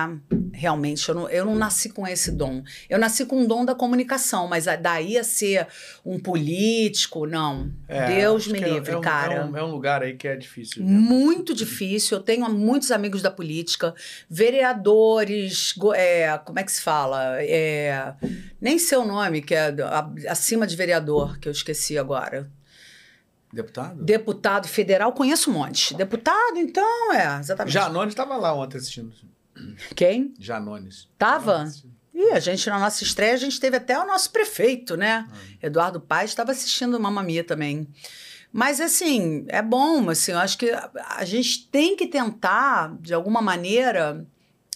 [0.51, 2.63] realmente, eu não, eu não nasci com esse dom.
[2.89, 5.67] Eu nasci com o dom da comunicação, mas daí a ser
[6.05, 7.71] um político, não.
[7.87, 9.33] É, Deus me é- livre, é um- cara.
[9.35, 10.83] É um, é um lugar aí que é difícil.
[10.83, 10.91] né?
[10.91, 12.17] Muito difícil.
[12.17, 13.93] Eu tenho muitos amigos da política,
[14.29, 17.41] vereadores, é, como é que se fala?
[17.43, 18.13] É,
[18.61, 19.73] nem sei o nome, que é
[20.29, 22.49] acima de vereador, que eu esqueci agora.
[23.53, 24.03] Deputado?
[24.03, 25.93] Deputado federal, conheço um monte.
[25.93, 27.73] Deputado, então, é, exatamente.
[27.73, 29.13] Janones estava lá ontem assistindo.
[29.95, 30.33] Quem?
[30.39, 31.07] Janones.
[31.19, 31.71] Tava?
[32.11, 35.27] E a gente, na nossa estreia, a gente teve até o nosso prefeito, né?
[35.61, 37.87] Eduardo Paes estava assistindo Mamma Mia também.
[38.51, 43.13] Mas, assim, é bom, assim, eu acho que a, a gente tem que tentar, de
[43.13, 44.25] alguma maneira,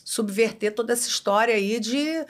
[0.04, 2.26] subverter toda essa história aí de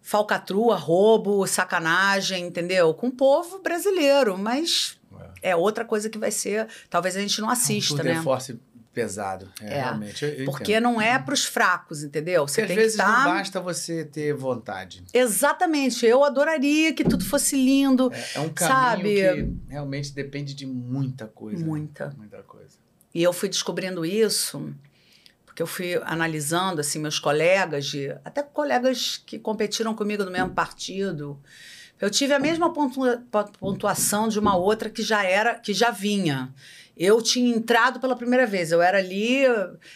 [0.00, 2.92] falcatrua, roubo, sacanagem, entendeu?
[2.94, 4.98] Com o povo brasileiro, mas
[5.50, 8.20] é outra coisa que vai ser, talvez a gente não assista, um né?
[8.22, 8.58] force
[8.92, 9.50] pesado.
[9.60, 10.24] É, É, realmente.
[10.24, 10.84] eu- eu Porque entendo.
[10.84, 12.42] não é para os fracos, entendeu?
[12.44, 15.02] Porque Você às tem vezes que tá não basta você ter vontade.
[15.12, 18.08] Exatamente, eu adoraria que tudo fosse lindo.
[18.12, 19.14] É, é um caminho Sabe?
[19.66, 21.58] que realmente depende de muita coisa.
[21.60, 21.66] né?
[21.66, 22.14] Muita.
[22.16, 22.78] Muita coisa.
[23.12, 24.72] E eu fui descobrindo isso
[25.44, 30.50] porque eu fui analisando assim meus colegas, de, até colegas que competiram comigo no mesmo
[30.50, 31.38] partido.
[32.04, 33.22] Eu tive a mesma pontua-
[33.58, 36.52] pontuação de uma outra que já era, que já vinha.
[36.94, 39.42] Eu tinha entrado pela primeira vez, eu era ali,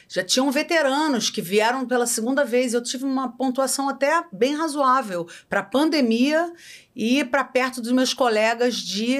[0.09, 2.73] já tinham veteranos que vieram pela segunda vez.
[2.73, 6.51] Eu tive uma pontuação até bem razoável para a pandemia
[6.97, 9.19] e para perto dos meus colegas de,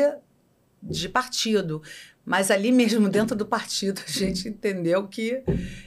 [0.83, 1.83] de partido.
[2.25, 5.43] Mas ali mesmo, dentro do partido, a gente entendeu que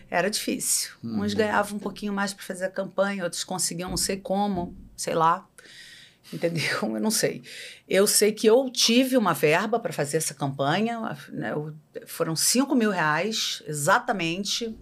[0.08, 0.92] era difícil.
[1.04, 5.16] Uns ganhavam um pouquinho mais para fazer a campanha, outros conseguiam não sei como, sei
[5.16, 5.48] lá.
[6.34, 6.80] Entendeu?
[6.96, 7.44] Eu não sei.
[7.88, 11.52] Eu sei que eu tive uma verba para fazer essa campanha, né?
[12.06, 14.74] Foram 5 mil reais, exatamente,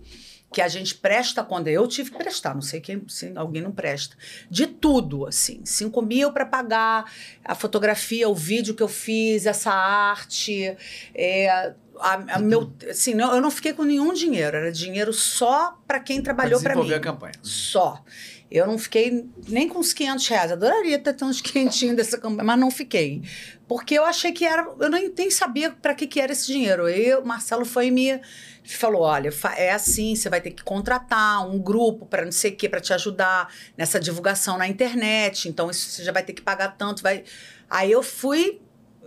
[0.52, 3.72] que a gente presta quando eu tive que prestar, não sei quem, se alguém não
[3.72, 4.16] presta.
[4.50, 5.62] De tudo, assim.
[5.64, 7.12] 5 mil para pagar
[7.44, 10.76] a fotografia, o vídeo que eu fiz, essa arte,
[11.14, 15.78] é, a, a meu, assim, não, eu não fiquei com nenhum dinheiro, era dinheiro só
[15.88, 16.94] para quem trabalhou para mim.
[16.94, 17.34] a campanha.
[17.42, 18.04] Só.
[18.52, 20.52] Eu não fiquei nem com uns 500 reais.
[20.52, 23.22] Adoraria ter uns quentinhos dessa campanha, mas não fiquei.
[23.68, 24.68] Porque eu achei que era.
[24.80, 26.86] Eu nem, nem sabia para que, que era esse dinheiro.
[26.86, 28.20] Aí o Marcelo foi me
[28.64, 32.56] falou: olha, é assim, você vai ter que contratar um grupo para não sei o
[32.56, 35.48] quê, para te ajudar nessa divulgação na internet.
[35.48, 37.04] Então, isso você já vai ter que pagar tanto.
[37.04, 37.24] Vai...
[37.70, 38.60] Aí eu fui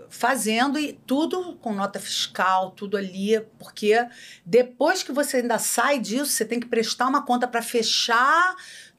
[0.09, 4.07] fazendo e tudo com nota fiscal, tudo ali, porque
[4.45, 8.55] depois que você ainda sai disso, você tem que prestar uma conta para fechar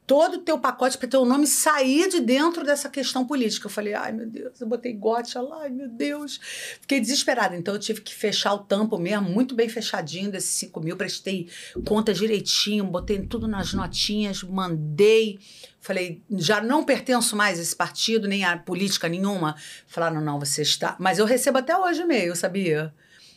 [0.06, 3.68] todo o teu pacote para teu nome sair de dentro dessa questão política.
[3.68, 6.40] Eu falei, ai meu Deus, eu botei gote lá, ai meu Deus.
[6.82, 10.80] Fiquei desesperada, então eu tive que fechar o tampo mesmo, muito bem fechadinho desses 5
[10.82, 11.48] mil, prestei
[11.86, 15.40] conta direitinho, botei tudo nas notinhas, mandei.
[15.80, 19.56] Falei, já não pertenço mais a esse partido, nem a política nenhuma.
[19.86, 20.96] Falaram, não, você está.
[20.98, 22.94] Mas eu recebo até hoje e-mail, sabia?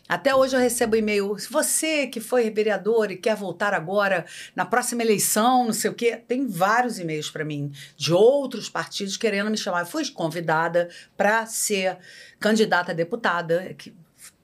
[0.09, 1.37] Até hoje eu recebo e-mail.
[1.51, 6.17] Você que foi vereador e quer voltar agora na próxima eleição, não sei o quê.
[6.17, 9.81] Tem vários e-mails para mim de outros partidos querendo me chamar.
[9.81, 11.99] Eu fui convidada para ser
[12.39, 13.75] candidata a deputada,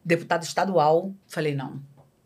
[0.05, 1.13] deputada estadual.
[1.29, 1.81] Falei, não.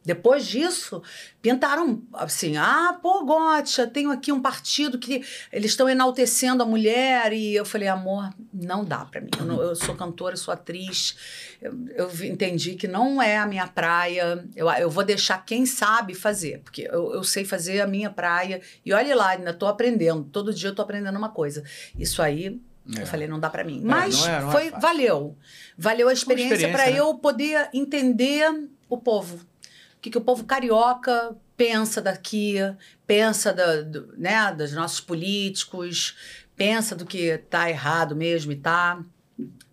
[0.06, 1.02] Depois disso,
[1.42, 7.32] pintaram assim: ah, pô, Gotcha, tenho aqui um partido que eles estão enaltecendo a mulher.
[7.32, 9.30] E eu falei, amor, não dá pra mim.
[9.38, 11.16] Eu, não- eu sou cantora, sou atriz.
[11.60, 14.46] Eu, eu entendi que não é a minha praia.
[14.54, 18.60] Eu, eu vou deixar quem sabe fazer, porque eu, eu sei fazer a minha praia.
[18.84, 20.22] E olha lá, ainda tô aprendendo.
[20.30, 21.64] Todo dia eu tô aprendendo uma coisa.
[21.98, 22.60] Isso aí.
[22.96, 23.02] É.
[23.02, 23.80] Eu falei, não dá pra mim.
[23.84, 25.36] Mas não é- não é foi, valeu.
[25.76, 27.00] Valeu a experiência experiência, para né?
[27.00, 28.48] eu poder entender
[28.88, 29.40] o povo.
[30.06, 32.54] O que, que o povo carioca pensa daqui,
[33.08, 36.16] pensa da, do- né, dos nossos políticos,
[36.54, 39.02] pensa do que tá errado mesmo e tá.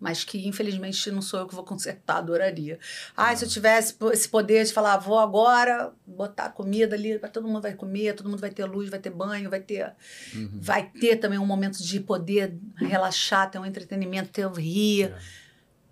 [0.00, 2.80] Mas que, infelizmente, não sou eu que vou consertar, adoraria.
[3.16, 7.62] Ai, se eu tivesse esse poder de falar, vou agora botar comida ali, todo mundo
[7.62, 9.92] vai comer, todo mundo vai ter luz, vai ter banho, vai ter.
[10.34, 10.58] Uhum.
[10.60, 15.04] Vai ter também um momento de poder relaxar, ter um entretenimento, ter rir.
[15.04, 15.43] É.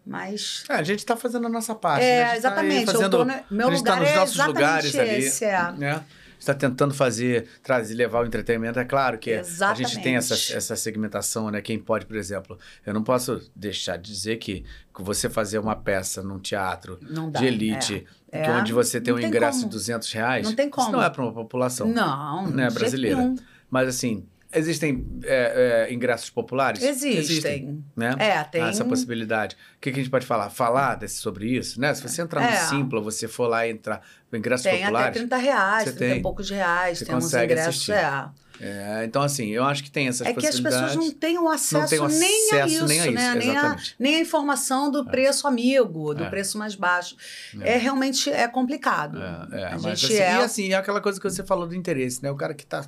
[0.04, 2.02] Mas É, a gente tá fazendo a nossa parte.
[2.02, 2.08] né?
[2.10, 2.86] é, tá exatamente.
[2.86, 5.10] eu fazendo- tô no- meu a gente tá lugar nos é nossos exatamente lugares ali.
[5.24, 5.72] esse, é.
[5.72, 6.04] né?
[6.38, 8.76] está tentando fazer, trazer, levar o entretenimento.
[8.76, 10.56] É claro que a gente tem essa, Exatamente.
[10.56, 11.60] essa segmentação, né?
[11.62, 16.20] Quem pode, por exemplo, eu não posso deixar de dizer que, você fazer uma peça
[16.20, 16.98] num teatro
[17.30, 17.38] dá.
[17.38, 18.46] de elite, É.
[18.46, 18.50] É.
[18.54, 19.70] onde você tem um tem ingresso como.
[19.70, 20.90] de 200 reais, Não tem isso como.
[20.90, 21.86] não é para uma população.
[21.86, 23.32] Não, Né, brasileira.
[23.70, 26.82] Mas assim, existem é, é, ingressos populares?
[26.82, 27.82] Existem.
[27.96, 28.14] né?
[28.18, 28.62] É, tem.
[28.62, 29.56] Há essa possibilidade.
[29.76, 30.50] O que, que a gente pode falar?
[30.50, 31.92] Falar desse, sobre isso, né?
[31.94, 32.60] Se você entrar É.
[32.62, 35.16] no Simpla, você for lá e entrar no ingressos Tem até populares.
[35.18, 36.22] 30 reais, Você 30 e tem.
[36.22, 37.68] poucos reais, Você tem uns ingressos.
[37.68, 37.92] assistir.
[37.92, 38.28] É.
[38.64, 40.88] É, então, assim, eu acho que tem essas É que as possibilidades.
[40.94, 43.34] pessoas não têm o acesso, têm o nem, a acesso isso, nem a isso, né?
[43.34, 46.30] Nem a, nem a informação do preço amigo, do É.
[46.30, 47.16] preço mais baixo.
[47.60, 49.18] É, realmente é complicado.
[49.20, 50.32] É, é, a mas gente assim, é.
[50.34, 52.30] E assim, é aquela coisa que você falou do interesse, né?
[52.30, 52.84] O cara que tá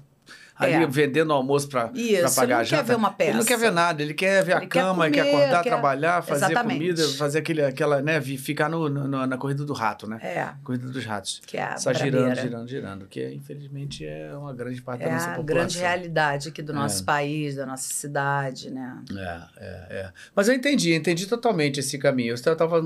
[0.57, 0.87] ali É.
[0.87, 2.83] vendendo almoço ele pagar não a janta.
[2.83, 3.49] quer ver uma Ele não peça.
[3.49, 6.23] quer ver nada, ele quer ver a Ele quer cama, quer comer, acordar, quer- trabalhar,
[6.23, 6.79] fazer Exatamente.
[6.79, 8.21] comida, fazer aquele, aquela, né?
[8.21, 10.19] Ficar no, no- na corrida do rato, né?
[10.23, 11.41] É, Corrida dos ratos.
[11.47, 13.07] que é a Só girando, girando, girando.
[13.07, 15.45] Que infelizmente é uma grande parte É da nossa a população.
[15.47, 17.07] grande realidade aqui do nosso É.
[17.07, 18.99] país, da nossa cidade, né?
[19.11, 20.13] É, é, é.
[20.35, 22.31] Mas eu entendi, entendi totalmente esse caminho.
[22.31, 22.81] Eu estava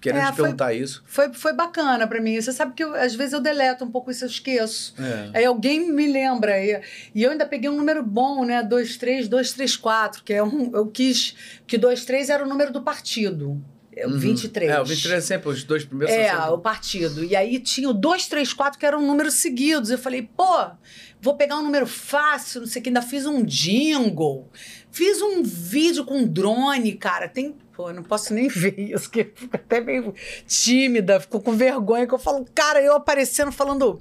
[0.00, 1.02] querendo É, te foi- perguntar isso.
[1.06, 2.40] Foi, foi bacana pra mim.
[2.40, 4.94] Você sabe que eu- às vezes eu deleto um pouco isso, eu esqueço.
[4.98, 5.38] É.
[5.38, 6.65] Aí alguém me lembra.
[6.66, 6.80] E,
[7.14, 8.62] e eu ainda peguei um número bom, né?
[8.62, 10.70] 23234, que é um.
[10.74, 11.34] Eu quis.
[11.66, 13.62] Que 23 era o número do partido.
[13.94, 14.18] É o Uhum.
[14.18, 14.70] 23.
[14.70, 16.52] É, o 23 é sempre, os dois primeiros É, são sempre...
[16.52, 17.24] o partido.
[17.24, 19.88] E aí tinha o 234, que eram números seguidos.
[19.90, 20.66] Eu falei, pô,
[21.18, 22.90] vou pegar um número fácil, não sei o que.
[22.90, 24.50] Ainda fiz um jingle.
[24.90, 27.26] Fiz um vídeo com drone, cara.
[27.26, 27.54] Tem.
[27.74, 30.14] Pô, eu não posso nem ver isso, que fico até meio
[30.46, 33.98] tímida, fico com vergonha, que eu falo, cara, eu aparecendo falando.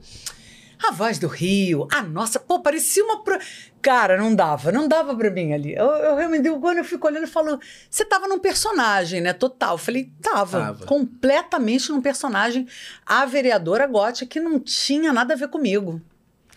[0.81, 3.23] A voz do Rio, a nossa, pô, parecia uma.
[3.23, 3.39] pro-
[3.81, 5.73] Cara, não dava, não dava pra mim ali.
[5.75, 9.31] Eu, eu realmente, quando eu fico olhando, eu falo, você tava num personagem, né?
[9.31, 9.75] Total.
[9.75, 10.85] Eu falei, tava, Tava.
[10.85, 12.67] completamente num personagem.
[13.05, 16.01] A vereadora Gótia, que não tinha nada a ver comigo.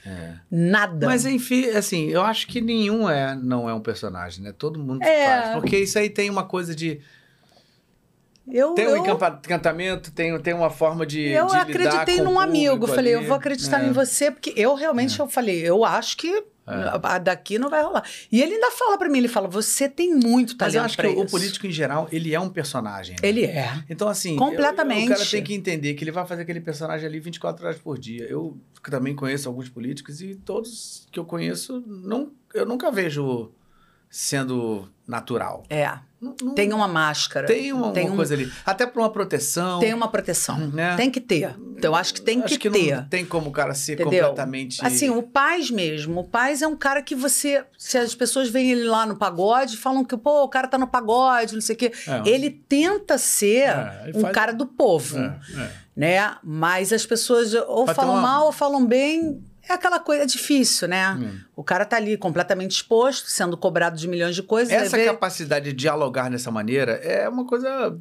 [0.06, 0.34] É.
[0.50, 1.06] Nada.
[1.06, 4.54] Mas enfim, assim, eu acho que nenhum é, não é um personagem, né?
[4.56, 5.26] Todo mundo É.
[5.42, 5.52] faz.
[5.56, 7.00] Porque isso aí tem uma coisa de.
[8.52, 11.20] Eu, Tem um eu, encantamento, tem, tem uma forma de.
[11.28, 12.86] eu de acreditei num amigo.
[12.86, 13.22] Falei, ali.
[13.24, 13.86] eu vou acreditar É.
[13.88, 18.04] em você, porque eu realmente eu falei, eu acho que a daqui não vai rolar.
[18.30, 20.96] E ele ainda fala pra mim, ele fala, você tem muito talento Mas eu acho
[20.96, 21.30] que pra o isso.
[21.30, 23.16] político em geral, ele é um personagem.
[23.22, 23.26] né?
[23.26, 23.72] Ele é.
[23.88, 25.06] Então, assim, Completamente.
[25.08, 27.78] eu- o cara tem que entender que ele vai fazer aquele personagem ali 24 horas
[27.80, 28.24] por dia.
[28.28, 28.58] Eu
[28.90, 33.50] também conheço alguns políticos e todos que eu conheço, não, eu nunca vejo
[34.10, 35.64] sendo natural.
[35.70, 35.98] É.
[36.20, 37.46] Não- não- Tem uma máscara.
[37.46, 38.52] tem uma, tem uma um- coisa ali.
[38.66, 39.78] Até para uma proteção.
[39.78, 40.58] Tem uma proteção.
[40.58, 40.96] Né?
[40.96, 41.54] Tem que ter.
[41.76, 42.96] Então, eu acho que tem Acho que, que ter.
[42.96, 44.24] não tem como o cara ser Entendeu?
[44.28, 44.84] completamente.
[44.84, 46.20] Assim, o Paz mesmo.
[46.20, 47.64] O Paz é um cara que você.
[47.78, 50.88] Se as pessoas veem ele lá no pagode, falam que, pô, o cara tá no
[50.88, 51.92] pagode, não sei o quê.
[52.06, 52.28] É.
[52.28, 55.70] Ele tenta ser É, ele um faz- cara do povo, É, é.
[55.96, 56.34] né?
[56.42, 59.40] Mas as pessoas ou falam uma- mal ou falam bem.
[59.68, 61.10] É aquela coisa, é difícil, né?
[61.14, 61.38] Hum.
[61.54, 64.72] O cara tá ali completamente exposto, sendo cobrado de milhões de coisas.
[64.72, 67.96] Essa vê- capacidade de dialogar dessa maneira é uma coisa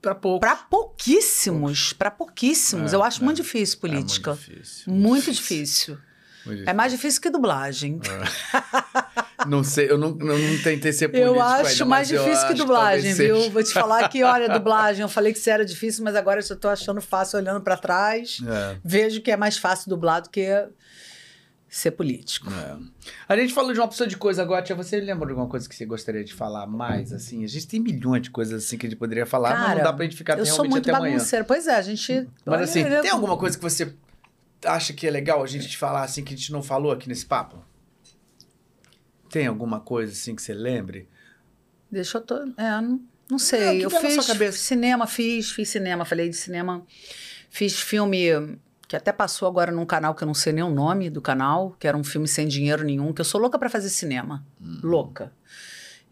[0.00, 0.40] para pouco.
[0.40, 2.92] Pra pouquíssimos, pra pouquíssimos.
[2.92, 3.24] É, Eu acho é.
[3.24, 4.32] muito difícil É muito política.
[4.32, 4.92] difícil.
[4.92, 5.98] muito difícil.
[6.46, 8.00] Muito É mais difícil que dublagem.
[9.46, 12.54] Não sei, eu não, eu não tentei ser político Eu acho ainda, mais difícil que
[12.54, 13.36] dublagem, viu?
[13.36, 13.50] seja.
[13.50, 16.56] Vou te falar que, olha, dublagem, eu falei que isso era difícil, mas agora eu
[16.56, 18.38] tô achando fácil olhando pra trás.
[18.46, 18.76] É.
[18.84, 20.46] Vejo que é mais fácil dublar do que.
[21.70, 22.50] Ser político.
[22.50, 22.76] É.
[23.28, 24.60] A gente falou de uma opção de coisa agora.
[24.60, 27.12] Tia, você lembra de alguma coisa que você gostaria de falar mais?
[27.12, 29.84] Assim, a gente tem milhões de coisas assim que a gente poderia falar, mas não
[29.84, 31.14] dá pra gente ficar eu sou muito até amanhã.
[31.14, 31.44] bagunceira.
[31.44, 32.28] Pois é, a gente.
[32.44, 33.94] Mas assim, eu- tem alguma coisa que você
[34.64, 37.24] acha que é legal a gente falar assim que a gente não falou aqui nesse
[37.24, 37.64] papo?
[39.30, 41.08] Tem alguma coisa assim que você lembre?
[41.90, 42.22] Deixa eu.
[42.22, 42.34] To...
[42.56, 43.00] É, não,
[43.30, 43.78] não sei.
[43.78, 46.84] Que eu fiz cinema, fiz, fiz cinema, falei de cinema.
[47.48, 48.58] Fiz filme
[48.90, 51.76] que até passou agora num canal que eu não sei nem o nome do canal,
[51.78, 54.44] que era um filme sem dinheiro nenhum, que eu sou louca pra fazer cinema.
[54.60, 54.80] Uhum.
[54.82, 55.32] Louca.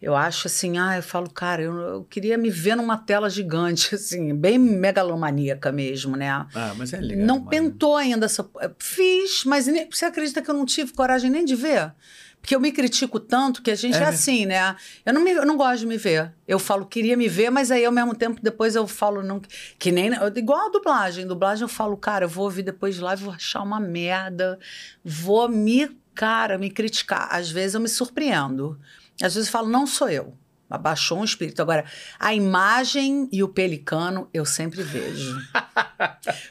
[0.01, 3.97] Eu acho assim, ah, eu falo, cara, eu, eu queria me ver numa tela gigante,
[3.97, 6.31] assim, bem megalomaníaca mesmo, né?
[6.31, 7.27] Ah, mas é legal.
[7.27, 7.47] Não né?
[7.51, 8.49] pentou ainda essa.
[8.79, 11.93] Fiz, mas você acredita que eu não tive coragem nem de ver?
[12.41, 14.75] Porque eu me critico tanto que a gente É é, assim, né?
[15.05, 16.33] Eu não, me- eu não gosto de me ver.
[16.47, 19.41] Eu falo, queria me ver, mas aí ao mesmo tempo depois eu falo, não.
[19.79, 20.11] Que nem.
[20.37, 21.27] Igual a dublagem.
[21.27, 24.59] Dublagem eu falo, cara, eu vou ouvir depois de lá e vou achar uma merda.
[25.05, 27.29] Vou me, cara, me criticar.
[27.31, 28.79] Às vezes eu me surpreendo.
[29.23, 30.35] Às vezes eu falo, não sou eu.
[30.71, 31.63] Abaixou um espírito.
[31.63, 31.85] Agora,
[32.21, 35.39] a imagem e o pelicano eu sempre vejo.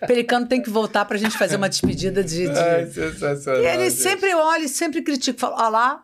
[0.02, 2.48] o pelicano tem que voltar pra gente fazer uma despedida de.
[2.48, 3.62] de- Ai, sensacional.
[3.62, 5.38] E ele sempre olha e sempre critica.
[5.40, 6.04] Fala, ó lá,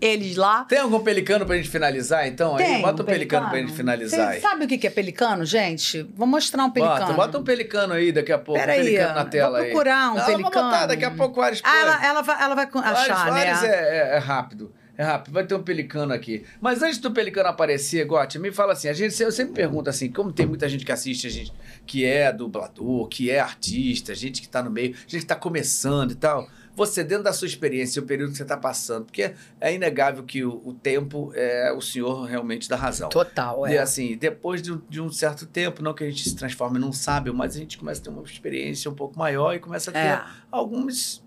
[0.00, 0.64] eles lá.
[0.66, 2.56] Tem algum pelicano pra gente finalizar, então?
[2.56, 4.40] aí, Tem bota um pelicano, pra gente finalizar Você aí.
[4.40, 6.04] sabe o que é pelicano, gente?
[6.14, 7.00] Vou mostrar um pelicano.
[7.00, 8.60] Bota, bota um pelicano aí daqui a pouco.
[8.60, 9.64] Peraí, um pelicano na vou tela aí.
[9.70, 10.42] procurar um Não, pelicano.
[10.50, 13.62] Vamos botar, daqui a pouco o Ares Ah, ela, ela vai, ela vai achar, vários
[13.62, 13.68] né?
[13.68, 14.72] é, é- é rápido.
[14.98, 15.32] É rápido.
[15.32, 16.44] Vai ter um pelicano aqui.
[16.60, 20.10] Mas antes do pelicano aparecer, Gotti, me fala assim: a gente, eu sempre pergunto assim,
[20.10, 21.52] como tem muita gente que assiste a gente,
[21.86, 26.10] que é dublador, que é artista, gente que tá no meio, gente que tá começando
[26.10, 26.48] e tal.
[26.74, 30.44] Você, dentro da sua experiência, o período que você tá passando, porque é inegável que
[30.44, 33.08] o, o tempo é o senhor realmente dá razão.
[33.08, 33.78] Total, E é.
[33.78, 36.92] assim, depois de, um- de um certo tempo, não que a gente se transforme num
[36.92, 39.92] sábio, mas a gente começa a ter uma experiência um pouco maior e começa a
[39.92, 40.24] ter É.
[40.52, 41.20] algumas,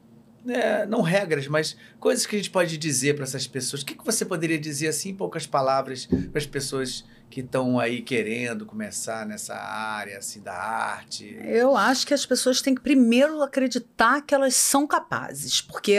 [0.43, 3.81] né, não regras, mas coisas que a gente pode dizer para essas pessoas.
[3.81, 7.79] O que, que você poderia dizer assim, em poucas palavras, para as pessoas que estão
[7.79, 11.37] aí querendo começar nessa área assim, da arte?
[11.43, 15.97] Eu acho que as pessoas têm que primeiro acreditar que elas são capazes, porque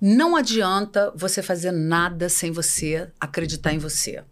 [0.00, 4.24] não adianta você fazer nada sem você acreditar em você.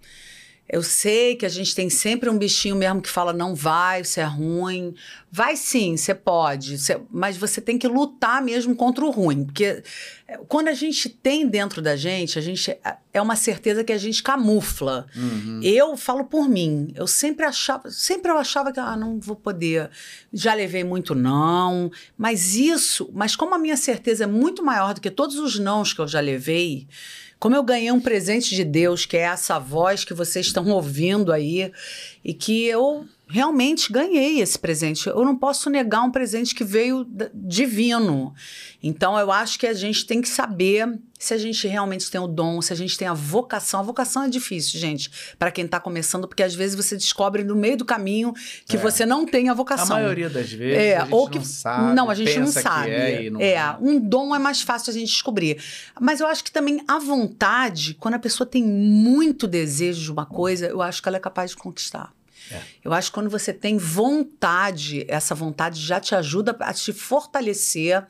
[0.72, 4.18] Eu sei que a gente tem sempre um bichinho mesmo que fala não vai, isso
[4.18, 4.94] é ruim.
[5.30, 9.82] Vai sim, você pode, você- mas você tem que lutar mesmo contra o ruim, porque
[10.26, 12.74] é, quando a gente tem dentro da gente, a gente
[13.12, 15.06] é uma certeza que a gente camufla.
[15.14, 15.60] Uhum.
[15.62, 16.90] Eu falo por mim.
[16.96, 19.90] Eu sempre achava, sempre eu achava que ah, não vou poder.
[20.32, 25.02] Já levei muito não, mas isso, mas como a minha certeza é muito maior do
[25.02, 26.86] que todos os nãos que eu já levei,
[27.42, 31.32] como eu ganhei um presente de Deus, que é essa voz que vocês estão ouvindo
[31.32, 31.72] aí,
[32.24, 35.08] e que eu realmente ganhei esse presente.
[35.08, 38.34] Eu não posso negar um presente que veio divino.
[38.82, 42.26] Então eu acho que a gente tem que saber se a gente realmente tem o
[42.26, 43.80] dom, se a gente tem a vocação.
[43.80, 47.54] A vocação é difícil, gente, para quem está começando, porque às vezes você descobre no
[47.56, 48.34] meio do caminho
[48.66, 48.80] que É.
[48.80, 49.96] você não tem a A vocação.
[49.96, 51.94] maioria das vezes É, a gente ou que não sabe.
[51.94, 52.90] não, a gente não que sabe.
[52.90, 55.62] É, não é, um dom é mais fácil a gente descobrir.
[55.98, 60.26] Mas eu acho que também a vontade, quando a pessoa tem muito desejo de uma
[60.26, 62.12] coisa, eu acho que ela é capaz de conquistar.
[62.50, 62.60] É.
[62.84, 68.06] Eu acho que quando você tem vontade, essa vontade já te ajuda a te fortalecer.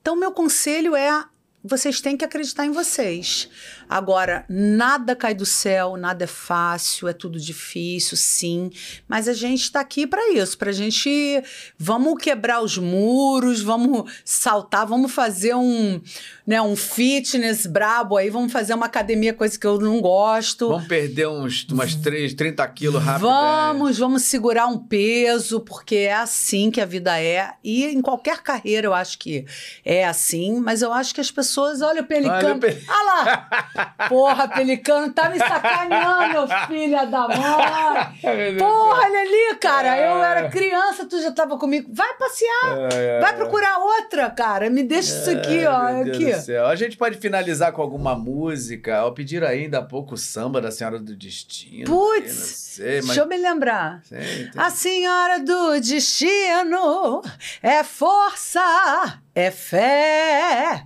[0.00, 1.24] Então, meu conselho é
[1.62, 3.48] vocês têm que acreditar em vocês.
[3.92, 8.70] Agora, nada cai do céu, nada é fácil, é tudo difícil, sim.
[9.08, 11.42] Mas a gente está aqui para isso, para a gente.
[11.76, 16.00] Vamos quebrar os muros, vamos saltar, vamos fazer um,
[16.46, 20.68] né, um fitness brabo aí, vamos fazer uma academia, coisa que eu não gosto.
[20.68, 23.26] Vamos perder uns umas 3, 30 quilos rápido.
[23.26, 23.30] é.
[23.30, 27.54] Vamos, vamos segurar um peso, porque é assim que a vida é.
[27.64, 29.44] E em qualquer carreira eu acho que
[29.84, 32.30] é assim, mas eu acho que as pessoas, olha o pelicano.
[32.38, 33.48] Olha Olha, o pe- lá!
[34.08, 38.56] Porra, pelicano, tá me sacaneando, meu filho da mãe!
[38.58, 41.90] Porra, ali, cara, eu era criança, tu já tava comigo.
[41.92, 44.70] Vai passear, vai procurar outra, cara.
[44.70, 45.92] Me deixa isso aqui, ó.
[45.92, 46.32] Meu Deus Aqui.
[46.32, 46.66] do céu.
[46.66, 49.04] A gente pode finalizar com alguma música.
[49.04, 51.84] Ó, pediram ainda há pouco o samba da Senhora do Destino.
[51.86, 53.06] Putz, sei, mas...
[53.06, 54.00] Deixa eu me lembrar.
[54.04, 57.22] Sei, A senhora do destino
[57.62, 60.84] é força, é fé.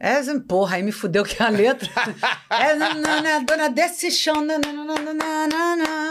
[0.00, 1.88] É, porra, aí me fudeu que a letra.
[2.50, 4.46] é na, na, na, dona desse chão.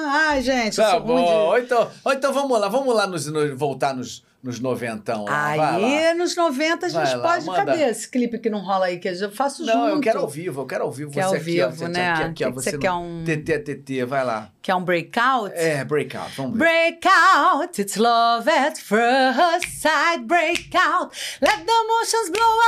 [0.08, 1.22] Ai, gente, Tá bom.
[1.24, 5.52] Ou então, ou então vamos lá, vamos lá nos, nos- voltar nos, nos noventão lá.
[5.52, 7.46] Aí, nos 90, a gente pode.
[7.46, 7.66] manda.
[7.66, 9.00] Cadê esse clipe que não rola aí?
[9.00, 9.78] Que eu faço junto.
[9.78, 11.12] Não, eu quero ao vivo, eu quero ao vivo.
[11.12, 12.10] Quer você ao aqui, ó, vivo, você né?
[12.12, 14.52] aqui, aqui, ó, Que que você quer um- TT, TT, vai lá.
[14.68, 15.54] Quer um breakout?
[15.56, 16.66] É, breakout, vamos ver.
[17.00, 20.26] Breakout, it's love at first sight.
[20.26, 22.60] Breakout, let the emotions blow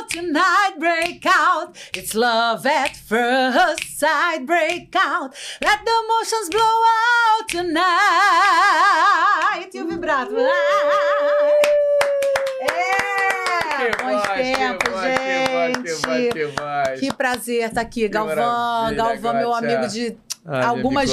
[0.00, 0.78] out tonight.
[0.78, 4.46] Breakout, it's love at first sight.
[4.46, 7.84] Breakout, let the emotions blow out tonight.
[9.74, 10.34] E o vibrato.
[10.38, 10.52] É!
[13.76, 15.12] Que Bons que tempos, que
[15.52, 15.82] gente.
[16.32, 16.48] que
[16.94, 17.00] que.
[17.00, 18.94] Que prazer estar aqui, Que Galvão.
[18.94, 21.10] Galvão, meu amigo de Ai, algumas.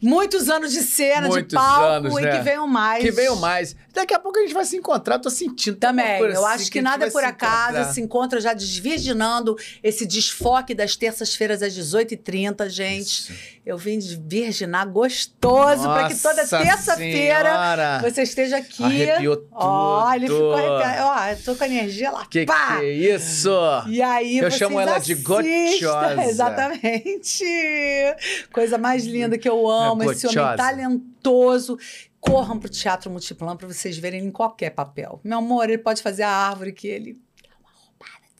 [0.00, 2.38] Muitos anos de cena, Muitos de palco anos, e né?
[2.38, 3.04] que venham mais.
[3.04, 3.76] Que veio mais.
[3.92, 5.74] Daqui a pouco a gente vai se encontrar, tô sentindo.
[5.74, 7.92] uma Também, eu assim acho que, gente nada é por se acaso, encontrar.
[7.92, 13.02] se encontra já desvirginando esse desfoque das terças-feiras às 18h30, gente.
[13.32, 13.32] Isso.
[13.66, 18.82] Eu vim desvirginar gostoso para que toda terça-feira você esteja aqui.
[18.82, 20.54] Arrepiou Ó, ele ficou tudo.
[20.54, 21.02] arrepiado.
[21.06, 22.26] Ó, eu tô com a energia lá.
[22.26, 22.78] Que pá!
[22.78, 23.50] que é isso?
[23.88, 25.34] E aí Eu chamo ela de assistam.
[25.34, 26.22] gochosa.
[26.30, 27.44] Exatamente.
[28.52, 31.78] Coisa mais linda que eu amo, esse homem talentoso.
[32.20, 35.20] Corram pro Teatro Multiplan para vocês verem ele em qualquer papel.
[35.24, 37.18] Meu amor, ele pode fazer a árvore que ele...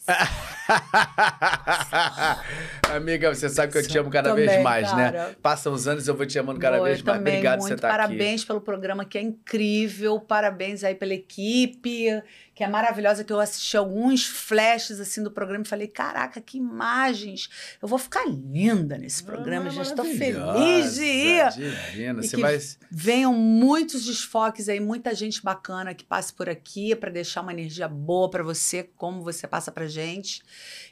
[2.95, 5.13] Amiga, você sabe que eu te amo cada Também, vez mais, né?
[5.13, 5.37] cara.
[5.41, 7.19] Passam os anos eu vou te amando cada Boa, vez mais.
[7.19, 7.97] também, Obrigado por você estar aqui.
[7.97, 10.19] Parabéns pelo programa que é incrível.
[10.21, 12.23] Parabéns aí pela equipe,
[12.61, 16.59] que é maravilhosa, que eu assisti alguns flashes assim do programa e falei, caraca, que
[16.59, 17.49] imagens.
[17.81, 21.51] Eu vou ficar linda nesse programa, Ah, já estou feliz de ir.
[21.53, 22.59] Divina, E você que vai...
[22.91, 27.89] venham muitos desfoques aí, muita gente bacana que passe por aqui para deixar uma energia
[27.89, 30.43] boa para você, como você passa pra gente.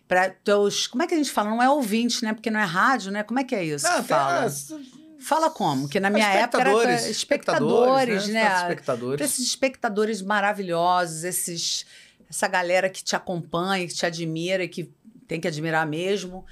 [0.09, 1.51] Para teus, como é que a gente fala?
[1.51, 2.33] Não é ouvinte, né?
[2.33, 3.23] Porque não é rádio, né?
[3.23, 3.87] Como é que é isso?
[3.87, 4.45] Não, que fala?
[4.45, 4.73] as-
[5.21, 5.89] Fala como?
[5.89, 8.45] Que na minha época era espectadores, espectadores, né?
[8.49, 9.31] Pra Espectadores.
[9.31, 11.87] esses espectadores maravilhosos, esses
[12.31, 14.93] essa galera que te acompanha, que te admira e que
[15.27, 16.45] tem que admirar mesmo.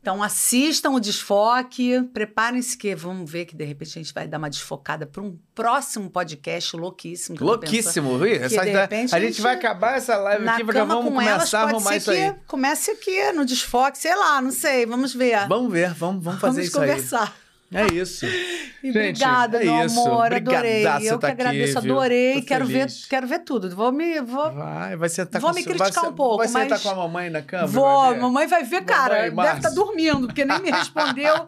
[0.00, 4.38] Então assistam o desfoque, preparem-se que vamos ver que de repente a gente vai dar
[4.38, 7.36] uma desfocada para um próximo podcast louquíssimo.
[7.40, 8.34] Louquíssimo, viu?
[8.34, 11.34] Essa de repente a a gente vai acabar essa live aqui, porque vamos com elas
[11.50, 12.34] começar a pode arrumar isso aí.
[12.48, 15.46] comece aqui no desfoque, sei lá, não sei, vamos ver.
[15.46, 16.88] Vamos ver, vamos, vamos fazer Vamos isso aí.
[16.88, 17.41] conversar.
[17.72, 18.26] É isso.
[18.26, 20.00] E Gente, obrigada, é meu isso.
[20.00, 20.82] amor, adorei.
[20.82, 21.92] Eu tá que aqui, agradeço, viu?
[21.94, 22.40] adorei.
[22.40, 23.74] Tô Quero ver, quero ver tudo.
[23.74, 26.68] Vou me, vou, Vai, vai sentar Vou com me criticar vai, um pouco, Vai sentar
[26.70, 27.66] mas- com a mamãe na cama?
[27.66, 29.14] Vou, mamãe vai ver, cara.
[29.14, 29.56] Mamãe, Deve Márcio.
[29.58, 31.46] estar dormindo, porque nem me respondeu.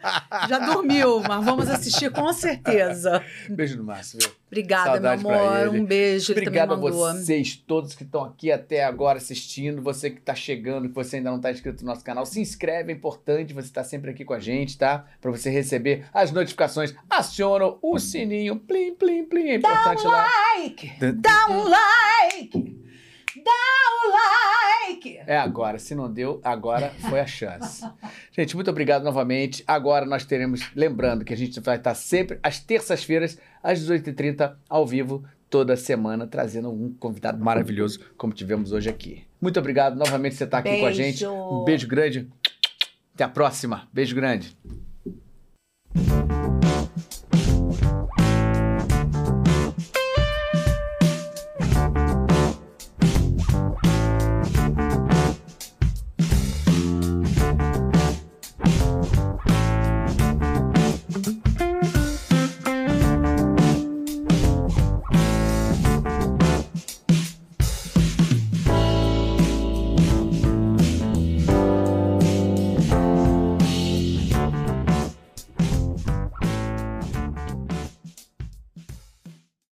[0.49, 3.23] Já dormiu, mas vamos assistir com certeza.
[3.51, 4.31] Beijo no Márcio, viu?
[4.47, 5.75] Obrigada, Saudade meu amor.
[5.75, 6.33] Um beijo.
[6.33, 9.83] Obrigado a vocês todos que estão aqui até agora assistindo.
[9.83, 12.93] Você que está chegando, que você ainda não está inscrito no nosso canal, se inscreve,
[12.93, 15.07] é importante você estar sempre aqui com a gente, tá?
[15.21, 16.95] Para você receber as notificações.
[17.11, 19.49] Aciona o sininho, plim, plim, plim.
[19.49, 20.27] É importante lá.
[20.57, 20.93] Like!
[21.17, 22.84] Dá um like!
[23.45, 24.13] Dá um
[24.91, 25.21] like!
[25.27, 27.85] É agora, se não deu, agora foi a chance.
[28.33, 29.63] Gente, muito obrigado novamente.
[29.67, 34.87] Agora nós teremos, lembrando que a gente vai estar sempre às terças-feiras, às 18h30, ao
[34.87, 39.25] vivo, toda semana, trazendo um convidado maravilhoso, como tivemos hoje aqui.
[39.41, 41.25] Muito obrigado novamente por você estar aqui com a gente.
[41.25, 41.33] Beijo.
[41.33, 42.29] Um beijo grande.
[43.15, 43.89] Até a próxima.
[43.93, 44.57] Beijo grande.